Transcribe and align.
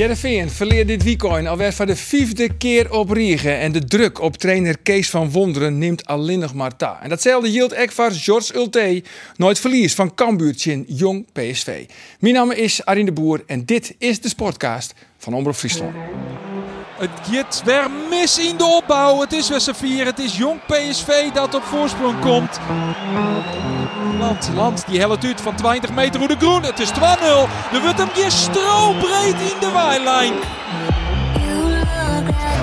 Jereveen 0.00 0.50
verleert 0.50 0.88
dit 0.88 1.02
weekend 1.02 1.46
alweer 1.46 1.72
voor 1.72 1.86
de 1.86 1.96
vijfde 1.96 2.56
keer 2.56 2.92
op 2.92 3.10
Riegen. 3.10 3.58
En 3.58 3.72
de 3.72 3.84
druk 3.84 4.20
op 4.20 4.36
trainer 4.36 4.78
Kees 4.78 5.10
van 5.10 5.30
Wonderen 5.30 5.78
neemt 5.78 6.06
alleen 6.06 6.38
nog 6.38 6.54
maar 6.54 6.76
ta. 6.76 6.98
En 7.02 7.08
datzelfde 7.08 7.48
hield 7.48 7.76
ook 7.76 7.90
George 8.12 8.54
Ulte. 8.54 9.02
Nooit 9.36 9.58
verlies 9.58 9.94
van 9.94 10.14
Cambuurtje 10.14 10.84
Jong 10.86 11.26
PSV. 11.32 11.84
Mijn 12.20 12.34
naam 12.34 12.50
is 12.50 12.84
Arine 12.84 13.06
de 13.06 13.12
Boer 13.12 13.42
en 13.46 13.64
dit 13.64 13.94
is 13.98 14.20
de 14.20 14.28
Sportcast 14.28 14.94
van 15.18 15.34
Omroep 15.34 15.54
Friesland. 15.54 15.94
Het 16.98 17.10
gaat 17.30 17.62
weer 17.64 17.90
mis 18.10 18.38
in 18.38 18.56
de 18.56 18.64
opbouw. 18.64 19.20
Het 19.20 19.32
is 19.32 19.48
weer. 19.80 20.04
Het 20.04 20.18
is 20.18 20.36
jong 20.36 20.60
PSV 20.66 21.30
dat 21.32 21.54
op 21.54 21.62
voorsprong 21.62 22.20
komt. 22.20 22.60
Land, 24.18 24.50
Land, 24.54 24.84
die 24.86 24.98
helpt 24.98 25.24
uit 25.24 25.40
van 25.40 25.54
20 25.54 25.90
meter 25.90 26.18
hoe 26.18 26.28
de 26.28 26.36
groen. 26.38 26.62
Het 26.62 26.78
is 26.78 26.90
2-0. 26.90 26.92
Er 27.72 27.80
wordt 27.80 27.98
hem 27.98 28.12
keer 28.12 28.30
strobreed 28.30 29.40
in 29.40 29.60
de 29.60 29.70
waailijn. 29.72 30.32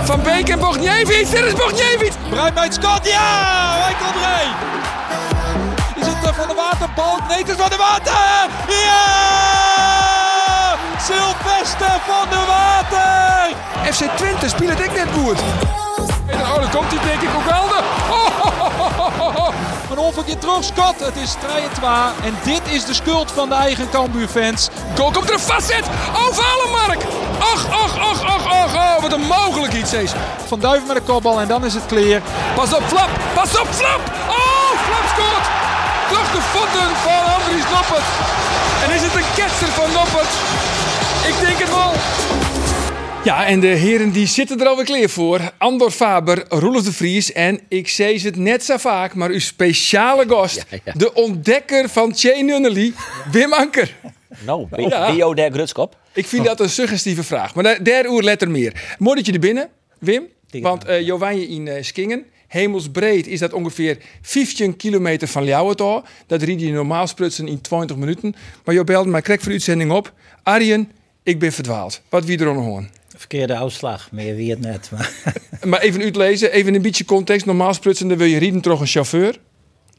Van 0.04 0.22
Beek 0.24 0.50
en 0.50 0.60
Bogniewicz, 0.60 1.30
dit 1.32 1.44
is 1.44 1.54
Bogniewicz! 1.54 2.16
Bruin 2.30 2.54
bij 2.54 2.64
het 2.64 2.74
Scott. 2.74 3.08
Ja, 3.08 3.74
hij 3.74 3.94
komt 3.94 4.16
erin. 4.24 4.54
Is 6.02 6.08
het 6.14 6.26
eh, 6.26 6.34
van 6.34 6.48
de 6.48 6.54
waterbalk? 6.54 7.28
Nee, 7.28 7.38
het 7.38 7.50
is 7.50 7.56
van 7.56 7.70
de 7.70 7.78
water. 7.78 8.14
Ja! 8.68 9.88
Sylvester 11.08 12.00
van 12.08 12.30
de 12.30 12.44
Water. 12.48 13.56
FC 13.94 14.04
Twente 14.18 14.50
speelt 14.50 14.80
ik 14.80 14.94
net 14.94 15.08
goed. 15.18 15.40
En 16.26 16.40
oh, 16.40 16.56
dan 16.56 16.70
komt 16.70 16.92
hij 16.92 17.00
denk 17.06 17.22
ik 17.22 17.30
ook 17.36 17.50
wel. 17.50 17.64
Oh, 17.64 18.46
oh, 18.46 19.00
oh, 19.00 19.20
oh, 19.20 19.36
oh. 19.36 19.77
Een 19.92 19.98
onverkeerd 19.98 20.42
terug, 20.42 20.64
Scott. 20.64 21.00
Het 21.00 21.16
is 21.16 21.36
3-2. 21.36 21.44
En 22.24 22.34
dit 22.44 22.62
is 22.70 22.86
de 22.86 22.94
schuld 22.94 23.32
van 23.32 23.50
de 23.50 23.56
eigen 23.56 23.90
Cambuurfans. 23.90 24.70
Goal 24.96 25.12
komt 25.12 25.30
er 25.30 25.40
vast 25.40 25.68
zit. 25.68 25.86
Overhalen 26.28 26.72
Mark. 26.72 27.02
Och, 27.52 27.64
och, 27.84 27.94
och, 28.10 28.20
och, 28.36 28.46
och. 28.62 29.02
Wat 29.02 29.14
een 29.14 29.28
mogelijk 29.28 29.74
iets 29.74 29.94
is. 29.94 30.12
Van 30.48 30.60
Duiven 30.60 30.88
met 30.88 30.96
de 30.96 31.02
kopbal 31.02 31.40
en 31.40 31.48
dan 31.48 31.66
is 31.66 31.74
het 31.74 31.86
clear. 31.86 32.22
Pas 32.56 32.74
op 32.74 32.84
Flap. 32.88 33.10
Pas 33.34 33.60
op 33.60 33.68
Flap. 33.72 34.02
Oh, 34.30 34.72
Flap 34.86 35.06
scoort. 35.14 35.46
Toch 36.10 36.32
de 36.32 36.42
voeten 36.54 36.96
van 37.06 37.34
Andries 37.36 37.70
Noppert. 37.74 38.08
En 38.84 38.96
is 38.96 39.02
het 39.02 39.16
een 39.16 39.30
ketser 39.36 39.68
van 39.68 39.92
Noppert? 39.92 40.34
Ik 41.28 41.40
denk 41.40 41.60
het 41.60 41.70
wel. 41.70 41.92
Ja, 43.28 43.46
en 43.46 43.60
de 43.60 43.68
heren 43.68 44.12
die 44.12 44.28
zitten 44.28 44.60
er 44.60 44.68
alweer 44.68 44.86
klaar 44.86 45.10
voor. 45.10 45.52
Andor 45.58 45.92
Faber, 45.92 46.46
Roelof 46.50 46.84
de 46.84 46.94
Vries 46.94 47.32
en 47.32 47.60
ik 47.68 47.88
zei 47.88 48.20
het 48.20 48.36
net 48.36 48.64
zo 48.64 48.78
vaak, 48.78 49.16
maar 49.16 49.30
uw 49.30 49.40
speciale 49.40 50.26
gast, 50.28 50.66
de 50.94 51.14
ontdekker 51.14 51.90
van 51.90 52.16
Che 52.16 52.42
Nunnely, 52.44 52.94
Wim 53.32 53.54
Anker. 53.54 53.96
Nou, 54.46 54.68
bio 55.16 55.34
der 55.34 55.52
Grutskop? 55.52 55.98
Ik 56.14 56.26
vind 56.26 56.46
dat 56.46 56.60
een 56.60 56.70
suggestieve 56.70 57.24
vraag, 57.24 57.56
maar 57.56 57.84
der 57.84 58.06
uur 58.06 58.24
let 58.24 58.42
er 58.42 58.52
meer. 58.52 58.96
Mooi 59.00 59.16
dat 59.16 59.26
je 59.26 59.32
er 59.32 59.40
binnen, 59.40 59.70
Wim, 60.00 60.28
want 60.50 60.90
uh, 60.90 61.02
Jovanje 61.02 61.48
in 61.48 61.68
eh, 61.68 61.84
Skingen. 61.84 62.26
Hemelsbreed 62.48 63.28
is 63.28 63.40
dat 63.40 63.54
ongeveer 63.54 63.98
15 64.22 64.76
kilometer 64.76 65.28
van 65.28 65.44
Ljouwertaal. 65.44 66.04
Dat 66.28 66.42
ried 66.42 66.62
je 66.62 66.72
normaal 66.72 67.08
sprutsen 67.08 67.48
in 67.48 67.62
20 67.62 67.98
minuten. 67.98 68.36
Maar 68.64 68.76
je 68.76 68.84
belde 68.84 69.10
mij 69.10 69.22
krek 69.22 69.38
voor 69.38 69.48
de 69.48 69.54
uitzending 69.54 69.92
op. 69.92 70.14
Arjen, 70.44 70.92
ik 71.24 71.40
ben 71.40 71.52
verdwaald. 71.52 72.02
Wat 72.10 72.26
wie 72.26 72.40
er 72.40 72.48
hoorn? 72.48 72.90
Verkeerde 73.18 73.56
uitslag, 73.56 74.12
meer 74.12 74.36
wie 74.36 74.50
het 74.50 74.60
net. 74.60 74.90
Maar, 74.92 75.12
Maar 75.70 75.80
even 75.82 76.02
uitlezen, 76.02 76.52
even 76.52 76.76
een 76.76 76.82
beetje 76.82 77.06
context. 77.06 77.46
Normaal 77.46 77.74
sprutsen, 77.74 78.08
dan 78.08 78.18
wil 78.18 78.28
je 78.28 78.38
rieden 78.38 78.62
toch 78.62 78.80
een 78.80 78.88
chauffeur. 78.88 79.40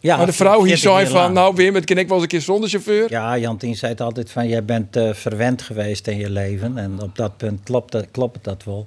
ja, 0.00 0.16
maar 0.16 0.26
de 0.26 0.32
vrouw 0.32 0.64
hier 0.64 0.78
40 0.78 0.92
zei 0.92 1.06
van, 1.06 1.14
lang. 1.20 1.34
nou 1.34 1.54
Wim, 1.54 1.74
het 1.74 1.84
ken 1.84 1.96
ik 1.98 2.06
wel 2.06 2.14
eens 2.14 2.22
een 2.22 2.28
keer 2.28 2.40
zonder 2.40 2.68
chauffeur. 2.70 3.10
Ja, 3.10 3.38
Jantien 3.38 3.76
zei 3.76 3.92
het 3.92 4.00
altijd 4.00 4.30
van, 4.30 4.48
jij 4.48 4.64
bent 4.64 4.96
eh, 4.96 5.12
verwend 5.14 5.62
geweest 5.62 6.06
in 6.06 6.16
je 6.16 6.30
leven. 6.30 6.78
En 6.78 7.02
op 7.02 7.16
dat 7.16 7.36
punt 7.36 7.60
klopt, 7.62 7.92
dat- 7.92 8.10
klopt 8.10 8.44
dat 8.44 8.64
wel. 8.64 8.86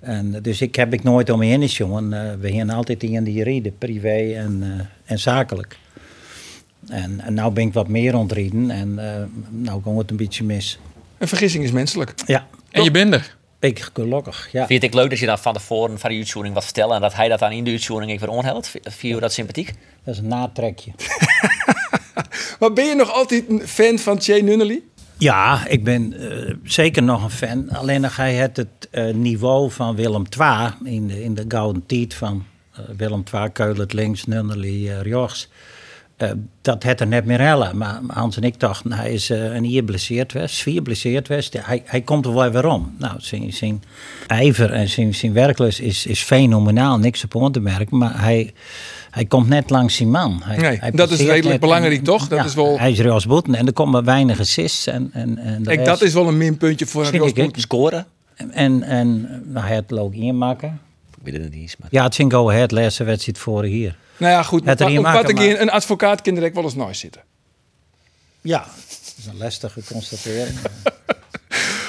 En, 0.00 0.34
eh, 0.34 0.42
dus 0.42 0.60
ik 0.60 0.74
heb 0.76 0.92
ik 0.92 1.02
nooit 1.02 1.30
om 1.30 1.38
me 1.38 1.46
heen, 1.46 1.62
is, 1.62 1.76
jongen. 1.76 2.12
Eh, 2.12 2.34
we 2.40 2.48
gingen 2.48 2.70
altijd 2.70 3.02
in 3.02 3.24
die 3.24 3.42
reden, 3.42 3.78
privé 3.78 4.32
en, 4.34 4.88
en 5.04 5.18
zakelijk. 5.18 5.78
En, 6.88 7.20
en 7.20 7.34
nou 7.34 7.52
ben 7.52 7.66
ik 7.66 7.72
wat 7.72 7.88
meer 7.88 8.16
ontrieden 8.16 8.70
en 8.70 8.94
nou 9.50 9.82
ging 9.82 9.98
het 9.98 10.10
een 10.10 10.16
beetje 10.16 10.44
mis. 10.44 10.78
Een 11.18 11.28
vergissing 11.28 11.64
is 11.64 11.72
menselijk. 11.72 12.14
Ja, 12.26 12.46
En 12.70 12.82
je 12.84 12.90
bent 12.90 13.14
er. 13.14 13.36
Ben 13.60 13.70
ik 13.70 13.90
gelukkig, 13.92 14.48
ja. 14.52 14.66
Vind 14.66 14.82
ik 14.82 14.94
leuk 14.94 15.10
dat 15.10 15.18
je 15.18 15.26
dan 15.26 15.38
van 15.38 15.52
tevoren 15.52 15.98
van 15.98 16.10
de 16.10 16.16
uitzending 16.16 16.54
wat 16.54 16.64
vertelt 16.64 16.92
en 16.92 17.00
dat 17.00 17.14
hij 17.14 17.28
dat 17.28 17.38
dan 17.38 17.52
in 17.52 17.64
de 17.64 17.70
uitzending 17.70 18.10
even 18.10 18.28
onhelt? 18.28 18.68
Vind 18.68 19.14
je 19.14 19.20
dat 19.20 19.32
sympathiek? 19.32 19.74
Dat 20.04 20.14
is 20.14 20.20
een 20.20 20.28
natrekje. 20.28 20.92
Maar 22.58 22.72
ben 22.72 22.84
je 22.84 22.94
nog 22.94 23.12
altijd 23.12 23.48
een 23.48 23.62
fan 23.66 23.98
van 23.98 24.20
Che 24.20 24.32
Nunnely? 24.32 24.82
Ja, 25.18 25.66
ik 25.66 25.84
ben 25.84 26.30
eh, 26.30 26.54
zeker 26.64 27.02
nog 27.02 27.22
een 27.22 27.30
fan. 27.30 27.70
Alleen 27.70 28.00
dan 28.00 28.10
ga 28.10 28.24
je 28.24 28.40
het, 28.40 28.56
het 28.56 28.88
eh, 28.90 29.14
niveau 29.14 29.70
van 29.70 29.96
Willem 29.96 30.24
II 30.38 30.94
in 30.94 31.06
de, 31.06 31.22
in 31.22 31.34
de 31.34 31.44
gouden 31.48 31.86
tijd 31.86 32.14
van 32.14 32.44
eh, 32.72 32.80
Willem 32.96 33.22
II, 33.34 33.50
Keulert 33.52 33.92
links, 33.92 34.24
Nunnely 34.24 34.88
eh, 34.88 35.00
rechts. 35.00 35.48
Eh, 36.22 36.30
dat 36.60 36.82
het 36.82 37.00
er 37.00 37.06
net 37.06 37.24
meer 37.24 37.40
hellen. 37.40 37.76
Maar 37.76 38.00
Hans 38.06 38.36
en 38.36 38.42
ik 38.42 38.60
dachten, 38.60 38.92
hij 38.92 39.12
is 39.12 39.30
eh, 39.30 39.54
een 39.54 39.64
hier 39.64 39.82
blesseerd 39.82 40.32
geweest, 40.32 40.62
vier 40.62 40.82
blesseerd 40.82 41.26
geweest. 41.26 41.56
Hij, 41.60 41.82
hij 41.84 42.00
komt 42.00 42.26
er 42.26 42.34
wel 42.34 42.50
weer 42.50 42.66
om. 42.66 42.94
Nou, 42.98 43.14
zijn, 43.18 43.52
zijn 43.52 43.82
ijver 44.26 44.72
en 44.72 44.88
zijn, 44.88 45.14
zijn 45.14 45.32
werklust 45.32 45.80
is, 45.80 46.06
is 46.06 46.22
fenomenaal, 46.22 46.98
niks 46.98 47.24
op 47.24 47.42
aan 47.42 47.52
te 47.52 47.60
merken. 47.60 47.98
Maar 47.98 48.20
hij, 48.22 48.52
hij 49.10 49.24
komt 49.24 49.48
net 49.48 49.70
langs 49.70 49.96
zijn 49.96 50.10
man. 50.10 50.40
Hij, 50.44 50.56
Nee, 50.56 50.78
hij 50.80 50.90
dat 50.90 51.10
is 51.10 51.18
redelijk 51.18 51.44
net 51.44 51.52
en- 51.52 51.60
belangrijk, 51.60 52.04
toch? 52.04 52.28
Dat 52.28 52.38
ja, 52.38 52.44
is 52.44 52.54
wel- 52.54 52.78
Hij 52.78 52.90
is 52.90 52.98
Reals 53.00 53.26
Boeten 53.26 53.54
en 53.54 53.66
er 53.66 53.72
komen 53.72 54.04
weinig 54.04 54.40
assists. 54.40 54.86
En, 54.86 55.10
en, 55.12 55.38
en 55.38 55.62
Kijk, 55.62 55.76
rest- 55.76 55.86
dat 55.90 56.02
is 56.02 56.12
wel 56.14 56.28
een 56.28 56.36
minpuntje 56.38 56.86
voor 56.86 57.00
een 57.04 57.10
Vind 57.10 57.22
ik, 57.22 57.28
Jos 57.28 57.38
hè? 57.38 57.44
Boet. 57.52 57.60
Scoren? 57.60 58.06
En, 58.50 58.82
en 58.82 59.20
nou, 59.46 59.66
hij 59.66 59.74
had 59.74 59.84
het 59.90 59.98
ook 59.98 60.14
inmaken. 60.14 60.80
Ik 61.24 61.32
weet 61.32 61.42
het 61.42 61.52
niet 61.52 61.60
eens, 61.62 61.76
maar... 61.76 61.88
Ja, 61.92 62.04
het 62.04 62.14
ging 62.14 62.32
go 62.32 62.50
ahead, 62.50 62.70
laatste 62.70 63.04
wedstrijd 63.04 63.38
vorig 63.38 63.70
hier. 63.70 63.96
Nou 64.20 64.32
ja, 64.32 64.42
goed. 64.42 64.64
Het 64.64 64.80
erin 64.80 64.94
Wat, 64.94 65.02
maken, 65.02 65.20
wat 65.20 65.30
een, 65.30 65.36
maar- 65.36 65.44
keer 65.44 65.60
een 65.60 65.70
advocaat 65.70 66.22
kan 66.22 66.34
direct 66.34 66.54
wel 66.54 66.64
eens 66.64 66.74
nooit 66.74 66.96
zitten. 66.96 67.22
Ja, 68.40 68.58
dat 68.58 69.14
is 69.18 69.26
een 69.26 69.36
lastige 69.38 69.80
constatering. 69.92 70.58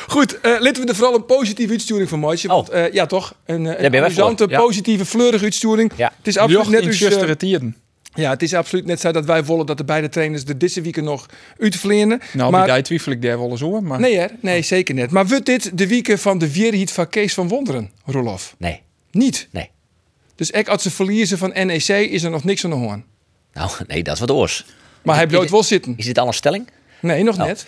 Goed, 0.08 0.40
eh 0.40 0.52
laten 0.60 0.82
we 0.82 0.88
er 0.88 0.96
vooral 0.96 1.16
een 1.16 1.26
positieve 1.26 1.72
uitsturing 1.72 2.10
van 2.10 2.20
Moitje. 2.20 2.48
Oh. 2.48 2.54
Want 2.54 2.70
eh, 2.70 2.94
ja, 2.94 3.06
toch? 3.06 3.36
Een, 3.46 3.68
eh, 3.68 3.86
een 3.86 3.96
amusante, 3.96 4.46
ja. 4.50 4.60
positieve, 4.60 5.06
fleurige 5.06 5.44
uitsturing. 5.44 5.92
Ja. 5.96 6.12
Het 6.18 6.28
is 6.28 6.38
absoluut 6.38 6.62
Jocht 6.62 6.76
net 6.76 6.84
dus, 6.84 7.00
justere 7.00 7.36
eh. 7.38 7.74
Ja, 8.14 8.30
het 8.30 8.42
is 8.42 8.54
absoluut 8.54 8.86
net 8.86 9.00
zo 9.00 9.12
dat 9.12 9.26
wij 9.26 9.46
willen 9.46 9.66
dat 9.66 9.78
de 9.78 9.84
beide 9.84 10.10
trainers 10.10 10.46
de 10.46 10.58
deze 10.58 10.82
week 10.82 11.02
nog 11.02 11.26
uitvleenen. 11.60 12.22
Nou, 12.34 12.52
maar, 12.52 12.74
die 12.74 12.82
twijfel 12.82 13.12
ik 13.12 13.22
daar 13.22 13.40
wel 13.40 13.50
eens 13.50 13.62
hoor. 13.62 13.84
Maar 13.84 14.00
Nee, 14.00 14.18
hè? 14.18 14.26
Nee, 14.42 14.62
zeker 14.62 14.96
niet. 14.96 15.12
Maar 15.12 15.28
wordt 15.28 15.46
dit 15.46 15.78
de 15.78 15.88
weken 15.88 16.20
van 16.20 16.38
de 16.38 16.54
weerhiet 16.54 16.92
van 16.92 17.10
Kees 17.10 17.34
van 17.34 17.48
Wonderen, 17.48 17.92
Rolof? 18.06 18.56
Nee, 18.58 18.82
Niet. 19.12 19.48
nee. 19.52 19.70
Dus 20.42 20.52
ek 20.52 20.68
als 20.68 20.82
ze 20.84 20.92
verliezen 20.92 21.38
van 21.38 21.50
NEC 21.66 21.88
is 21.88 22.24
er 22.24 22.30
nog 22.30 22.44
niks 22.44 22.64
aan 22.64 22.70
de 22.70 22.76
hoorn. 22.76 23.04
Nou, 23.54 23.70
nee, 23.88 24.04
dat 24.04 24.14
is 24.14 24.20
wat 24.20 24.32
oors. 24.32 24.66
Maar 25.04 25.16
hij 25.16 25.28
dit- 25.28 25.50
wel 25.50 25.64
zitten. 25.64 25.94
Is 25.98 26.06
dit 26.06 26.18
al 26.20 26.28
een 26.28 26.34
stelling? 26.34 26.70
Nee, 27.02 27.24
nog 27.24 27.36
Oh. 27.40 27.46
net. 27.46 27.66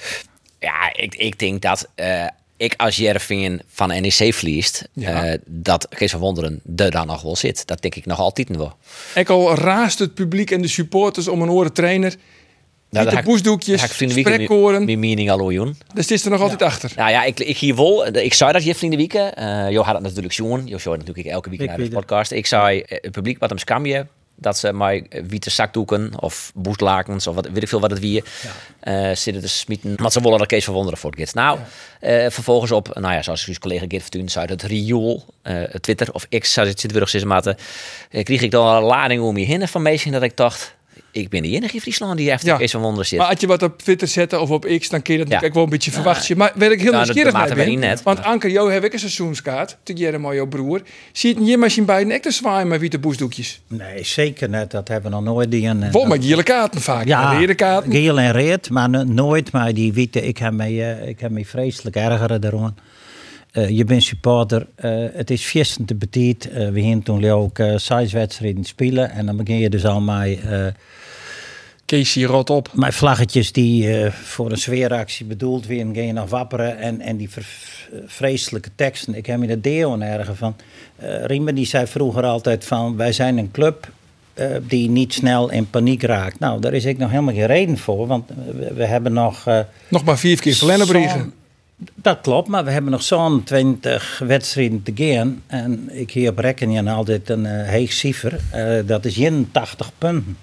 Ja, 0.59 0.93
ik, 0.95 1.15
ik 1.15 1.39
denk 1.39 1.61
dat 1.61 1.87
eh, 1.95 2.25
ik 2.57 2.73
als 2.77 2.95
Jervingen 2.95 3.61
van 3.67 3.87
NEC 3.87 4.33
verliest, 4.33 4.87
Ja. 4.93 5.23
eh, 5.25 5.39
dat 5.45 5.87
Kees 5.89 6.11
van 6.11 6.19
Wonderen 6.19 6.61
er 6.75 6.91
dan 6.91 7.07
nog 7.07 7.21
wel 7.21 7.35
zit. 7.35 7.67
Dat 7.67 7.81
denk 7.81 7.95
ik 7.95 8.05
nog 8.05 8.19
altijd 8.19 8.55
wel. 8.55 8.77
Ik 9.15 9.29
al 9.29 9.55
raast 9.55 9.99
het 9.99 10.13
publiek 10.13 10.51
en 10.51 10.61
de 10.61 10.67
supporters 10.67 11.27
om 11.27 11.41
een 11.41 11.49
oren 11.49 11.73
trainer. 11.73 12.15
Nou, 12.93 13.05
Witte 13.05 13.23
poesdoekjes, 13.23 13.81
vrienden 13.83 14.17
sprekkoren. 14.19 14.85
Mijn 14.85 14.99
mening 14.99 15.31
al. 15.31 15.47
Dus 15.47 15.75
het 15.93 16.11
is 16.11 16.25
er 16.25 16.31
nog 16.31 16.41
altijd 16.41 16.61
achter. 16.61 16.91
Nou 16.95 17.11
ja, 17.11 17.23
ik, 17.23 17.39
ik 17.39 17.57
hier 17.57 17.75
wel. 17.75 18.07
Ik 18.07 18.33
zei 18.33 18.51
dat 18.51 18.63
je 18.63 18.75
vrienden 18.75 18.99
wieken. 18.99 19.35
Eh 19.35 19.69
Jo 19.69 19.81
had 19.81 19.93
het 19.93 20.03
natuurlijk 20.03 20.33
jongen. 20.33 20.67
Jo 20.67 20.77
zei 20.77 20.97
natuurlijk 20.97 21.27
elke 21.27 21.49
week 21.49 21.59
Ik 21.59 21.67
naar 21.67 21.77
de 21.77 21.89
podcast. 21.89 22.31
Ik 22.31 22.45
zei 22.45 22.79
eh, 22.79 22.97
het 23.01 23.11
publiek 23.11 23.39
wat 23.39 23.49
hem 23.49 23.57
scamje. 23.57 24.07
Dat 24.35 24.57
ze 24.57 24.73
mij 24.73 25.05
eh, 25.09 25.23
witte 25.27 25.49
zakdoeken 25.49 26.11
of 26.19 26.51
boestlakens 26.55 27.27
of 27.27 27.35
wat, 27.35 27.47
weet 27.53 27.63
ik 27.63 27.67
veel 27.69 27.79
wat 27.79 27.91
het 27.91 27.99
wie 27.99 28.23
eh, 28.79 29.11
zitten 29.13 29.41
te 29.41 29.49
smieten. 29.49 29.95
Maar 30.01 30.11
ze 30.11 30.21
willen 30.21 30.37
dat 30.37 30.47
Kees 30.47 30.65
van 30.65 30.73
Wonderen 30.73 30.99
voortgaat. 30.99 31.33
Nou, 31.33 31.59
eh, 31.99 32.25
vervolgens 32.29 32.71
op, 32.71 32.99
nou 32.99 33.13
ja, 33.13 33.21
zoals 33.21 33.45
uw 33.45 33.53
collega 33.59 33.85
Geert 33.87 34.01
Vertuin 34.01 34.29
zei, 34.29 34.45
het 34.45 34.61
riool, 34.63 35.25
eh, 35.41 35.63
Twitter 35.63 36.13
of 36.13 36.27
X, 36.39 36.53
zoals 36.53 36.69
het 36.69 36.79
zit 36.79 36.91
weer 36.91 36.99
nog 36.99 37.09
steeds 37.09 37.23
maten, 37.23 37.57
eh, 38.09 38.23
kreeg 38.23 38.41
ik 38.41 38.51
dan 38.51 38.75
een 38.75 38.83
lading 38.83 39.21
om 39.21 39.37
je 39.37 39.45
heen 39.45 39.67
van 39.67 39.81
mensen 39.81 40.11
dat 40.11 40.23
ik 40.23 40.37
dacht, 40.37 40.75
ik 41.13 41.29
ben 41.29 41.41
de 41.41 41.49
enige 41.49 41.73
in 41.73 41.81
Friesland 41.81 42.17
die 42.17 42.29
heeft 42.29 42.45
Ja. 42.45 42.57
Kees 42.57 42.71
van 42.71 42.81
Wonderen 42.81 43.05
zit. 43.05 43.19
Maar 43.19 43.27
als 43.27 43.39
je 43.39 43.47
wat 43.47 43.63
op 43.63 43.77
Twitter 43.77 44.07
zetten 44.07 44.41
of 44.41 44.49
op 44.49 44.65
X, 44.79 44.89
dan 44.89 45.01
kun 45.01 45.13
je 45.13 45.19
dat 45.19 45.27
Ja. 45.27 45.33
natuurlijk 45.33 45.53
wel 45.53 45.63
een 45.63 45.69
beetje 45.69 45.91
verwachten. 45.91 46.37
Maar 46.37 46.51
waar 46.55 46.71
ik 46.71 46.81
heel 46.81 46.91
Ja, 46.91 46.97
dat- 46.97 47.03
nieuwsgierig 47.15 47.33
naar 47.33 47.55
ben, 47.55 47.79
net. 47.79 48.03
want 48.03 48.23
Anker, 48.23 48.49
jou 48.49 48.71
heb 48.73 48.83
ik 48.83 48.93
een 48.93 48.99
seizoenskaart, 48.99 49.77
te 49.83 49.93
jaren 49.93 50.21
met 50.21 50.33
jouw 50.33 50.47
broer. 50.47 50.81
Zie 51.11 51.43
je 51.43 51.57
misschien 51.57 51.85
bij 51.85 52.01
een 52.01 52.11
echt 52.11 52.23
te 52.23 52.31
zwaaien 52.31 52.67
met 52.67 52.79
witte 52.79 52.99
boesdoekjes? 52.99 53.61
Nee, 53.67 54.03
zeker 54.05 54.49
net. 54.49 54.71
Dat 54.71 54.87
hebben 54.87 55.11
we 55.11 55.17
nog 55.17 55.25
nooit. 55.25 55.51
Die 55.51 55.67
en, 55.67 55.91
Vol 55.91 56.05
met 56.05 56.25
gele 56.25 56.43
kaarten 56.43 56.81
vaak, 56.81 57.07
Ja, 57.07 57.39
rode 57.39 57.55
kaarten. 57.55 57.91
geel 57.91 58.19
en 58.19 58.31
reed, 58.31 58.69
maar 58.69 58.89
no- 58.89 59.03
nooit 59.03 59.51
maar 59.51 59.73
die 59.73 59.93
witte. 59.93 60.21
Ik 60.27 60.37
heb 60.37 60.53
me, 60.53 60.63
eh, 60.63 61.07
ik 61.07 61.19
heb 61.19 61.31
me 61.31 61.45
vreselijk 61.45 61.95
ergeren 61.95 62.41
daarom. 62.41 62.75
Eh, 63.51 63.69
je 63.69 63.83
bent 63.83 64.03
supporter, 64.03 64.67
eh, 64.75 64.91
het 65.13 65.29
is 65.31 65.45
vierstend 65.45 65.87
te 65.87 65.95
betiet. 65.95 66.49
Eh, 66.49 66.69
we 66.69 66.79
gingen 66.81 67.03
toen 67.03 67.25
ook 67.29 67.59
uh, 67.59 67.77
zes 67.77 68.11
wedstrijden 68.13 68.63
spelen 68.63 69.11
en 69.11 69.25
dan 69.25 69.37
begin 69.37 69.57
je 69.57 69.69
dus 69.69 69.85
al 69.85 70.01
met, 70.01 70.39
eh, 70.49 70.65
Casey 71.85 72.23
rot 72.23 72.49
op. 72.49 72.69
met 72.73 72.95
vlaggetjes 72.95 73.51
die 73.51 73.97
eh, 74.03 74.11
voor 74.11 74.51
een 74.51 74.57
sfeeractie 74.57 75.25
bedoeld 75.25 75.65
ging 75.65 75.95
je 75.95 76.11
nog 76.13 76.29
wapperen 76.29 76.77
en, 76.77 77.01
en 77.01 77.17
die 77.17 77.29
vreselijke 78.05 78.69
teksten. 78.75 79.15
Ik 79.15 79.25
heb 79.25 79.39
me 79.39 79.47
de 79.47 79.61
deo 79.61 79.99
erger 79.99 80.35
van. 80.35 80.55
Eh 80.95 81.25
Riemer 81.25 81.55
die 81.55 81.65
zei 81.65 81.87
vroeger 81.87 82.23
altijd 82.23 82.65
van 82.65 82.95
wij 82.97 83.11
zijn 83.11 83.37
een 83.37 83.51
club 83.51 83.87
eh, 84.33 84.47
die 84.67 84.89
niet 84.89 85.13
snel 85.13 85.51
in 85.51 85.69
paniek 85.69 86.03
raakt. 86.03 86.39
Nou, 86.39 86.59
daar 86.61 86.73
is 86.73 86.85
ik 86.85 86.97
nog 86.97 87.09
helemaal 87.09 87.33
geen 87.33 87.45
reden 87.45 87.77
voor, 87.77 88.07
want 88.07 88.29
we, 88.55 88.73
we 88.73 88.85
hebben 88.85 89.13
nog... 89.13 89.45
Nog 89.87 90.03
maar 90.03 90.17
vier 90.17 90.39
keer 90.41 90.53
Verlennebriegen. 90.55 91.19
zo'n- 91.19 91.33
Dat 91.95 92.21
klopt, 92.21 92.47
maar 92.47 92.65
we 92.65 92.71
hebben 92.71 92.91
nog 92.91 93.03
zo'n 93.03 93.43
20 93.43 94.21
wedstrijden 94.25 94.83
te 94.83 94.91
gaan. 94.95 95.41
En 95.47 95.89
ik 95.91 96.11
hier 96.11 96.29
op 96.29 96.37
Rekken 96.39 96.87
altijd 96.87 97.29
een 97.29 97.45
heeg 97.45 97.93
cijfer. 97.93 98.39
Dat 98.85 99.05
is 99.05 99.17
81 99.17 99.91
punten. 99.97 100.37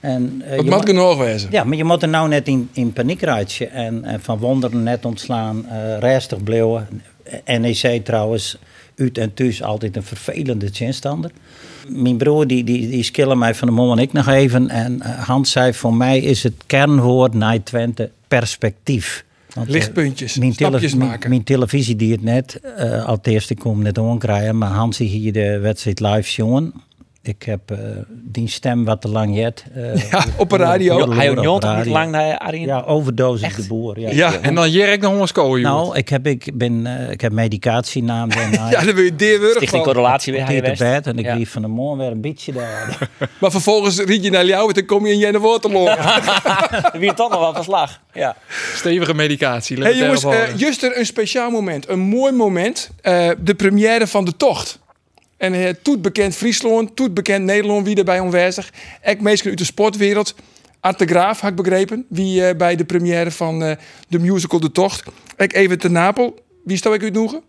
En, 0.00 0.42
eh, 0.44 0.48
Dat 0.56 0.64
je 0.64 0.70
moet 0.70 0.70
mo- 0.80 0.86
genoeg 0.86 1.18
wezen. 1.18 1.48
ja, 1.52 1.64
maar 1.64 1.76
je 1.76 1.84
moet 1.84 2.02
er 2.02 2.08
nou 2.08 2.28
net 2.28 2.48
in, 2.48 2.68
in 2.72 2.92
paniek 2.92 3.20
raadje. 3.22 3.66
En, 3.66 4.04
en 4.04 4.20
van 4.20 4.38
wonderen 4.38 4.82
net 4.82 5.04
ontslaan, 5.04 5.66
eh 5.68 5.98
restig. 5.98 6.38
NEC 7.46 8.04
trouwens, 8.04 8.58
uit 8.96 9.18
en 9.18 9.34
thuis 9.34 9.62
altijd 9.62 9.96
een 9.96 10.02
vervelende 10.02 10.68
zinstander. 10.72 11.30
Mijn 11.88 12.16
broer 12.16 12.46
die, 12.46 12.64
die, 12.64 12.88
die 12.88 13.02
skillen 13.02 13.38
mij 13.38 13.54
van 13.54 13.68
de 13.68 13.74
mom 13.74 13.92
en 13.92 13.98
ik 13.98 14.12
nog 14.12 14.26
even. 14.28 14.68
En 14.68 15.02
eh, 15.02 15.26
Hans 15.26 15.50
zei, 15.50 15.72
voor 15.74 15.94
mij 15.94 16.18
is 16.18 16.42
het 16.42 16.54
kernwoord 16.66 17.34
naar 17.34 17.62
Twente 17.62 18.10
perspectief. 18.28 19.24
Want, 19.54 19.68
Lichtpuntjes, 19.68 20.36
mijn, 20.38 20.52
stapjes 20.52 20.94
maken. 20.94 21.30
mijn 21.30 21.44
televisie 21.44 21.96
die 21.96 22.12
het 22.12 22.22
net, 22.22 22.60
eh 22.76 23.04
al 23.04 23.14
het 23.14 23.26
eerst, 23.26 23.50
ik 23.50 23.58
kom 23.58 23.82
net 23.82 23.98
omkrijgen. 23.98 24.58
Maar 24.58 24.70
Hans 24.70 24.96
die 24.96 25.08
hier 25.08 25.32
de 25.32 25.58
wedstrijd 25.58 26.00
live 26.00 26.30
jongen. 26.34 26.72
Ik 27.22 27.42
heb 27.42 27.70
eh, 27.70 27.78
die 28.10 28.48
stem 28.48 28.84
wat 28.84 29.00
te 29.00 29.08
lang 29.08 29.36
jet. 29.36 29.64
eh, 29.74 30.10
Ja, 30.10 30.24
op 30.36 30.50
de 30.50 30.56
radio. 30.56 31.10
Hij 31.12 31.34
toch 31.34 31.76
niet 31.76 31.86
lang 31.86 32.10
naar 32.10 32.38
Arjen? 32.38 32.66
Ja, 32.66 32.82
overdosis 32.82 33.54
de 33.54 33.66
boer. 33.66 33.98
Ja. 34.00 34.10
Ja, 34.10 34.32
En 34.40 34.54
dan 34.54 34.70
Jerk 34.70 35.00
nog 35.00 35.20
eens. 35.20 35.32
Nou, 35.62 35.96
ik 35.96 36.08
heb, 36.08 36.26
ik 36.26 36.50
ben, 36.54 36.86
eh, 36.86 37.10
ik 37.10 37.20
heb 37.20 37.32
medicatie 37.32 38.02
naam 38.02 38.30
ja, 38.70 38.84
dan 38.84 38.94
wil 38.94 39.04
je 39.04 39.16
deerwurig 39.16 39.56
Stichting 39.56 39.70
van. 39.84 39.92
Correlatie 39.92 40.32
weer 40.32 40.46
geweest. 40.46 40.78
bed 40.78 41.06
en 41.06 41.18
ik 41.18 41.24
Ja. 41.24 41.34
liep 41.34 41.48
van 41.48 41.62
de 41.62 41.68
morgen 41.68 41.98
weer 41.98 42.10
een 42.10 42.20
beetje 42.20 42.52
daar. 42.52 43.08
Maar 43.40 43.50
vervolgens 43.50 43.98
riet 44.00 44.24
je 44.24 44.30
naar 44.30 44.46
jou 44.46 44.68
en 44.68 44.74
dan 44.74 44.84
kom 44.84 45.06
je 45.06 45.12
in 45.12 45.18
Jenne 45.18 45.40
Waterloo. 45.40 45.88
Wie 46.92 47.14
toch 47.14 47.30
nog 47.30 47.40
wel 47.40 47.54
verslag. 47.54 48.00
Ja. 48.12 48.36
Stevige 48.74 49.14
medicatie. 49.14 49.82
Hey 49.82 49.96
jongens, 49.96 50.22
houden. 50.22 50.56
Juster, 50.56 50.98
een 50.98 51.06
speciaal 51.06 51.50
moment. 51.50 51.88
Een 51.88 52.00
mooi 52.00 52.32
moment. 52.32 52.90
Eh, 53.00 53.30
de 53.38 53.54
première 53.54 54.06
van 54.06 54.24
de 54.24 54.36
tocht. 54.36 54.78
En 55.40 55.54
eh 55.54 55.74
toet 55.82 56.02
bekend 56.02 56.34
Friesland, 56.34 56.96
toet 56.96 57.14
bekend 57.14 57.44
Nederland, 57.44 57.86
wie 57.86 57.96
erbij 57.96 58.20
aanwezig. 58.20 58.72
Ik 59.02 59.20
meestal 59.20 59.50
uit 59.50 59.58
de 59.58 59.64
sportwereld. 59.64 60.34
Art 60.80 60.98
de 60.98 61.06
Graaf, 61.06 61.40
had 61.40 61.50
ik 61.50 61.56
begrepen. 61.56 62.06
Wie 62.08 62.46
eh, 62.46 62.56
bij 62.56 62.76
de 62.76 62.84
première 62.84 63.30
van 63.30 63.62
eh, 63.62 63.76
de 64.08 64.18
musical 64.18 64.60
De 64.60 64.72
Tocht. 64.72 65.02
Ik 65.36 65.52
even 65.52 65.78
te 65.78 65.88
Napel. 65.88 66.38
Wie 66.64 66.76
stel 66.76 66.94
ik 66.94 67.02
uitnoegen? 67.02 67.42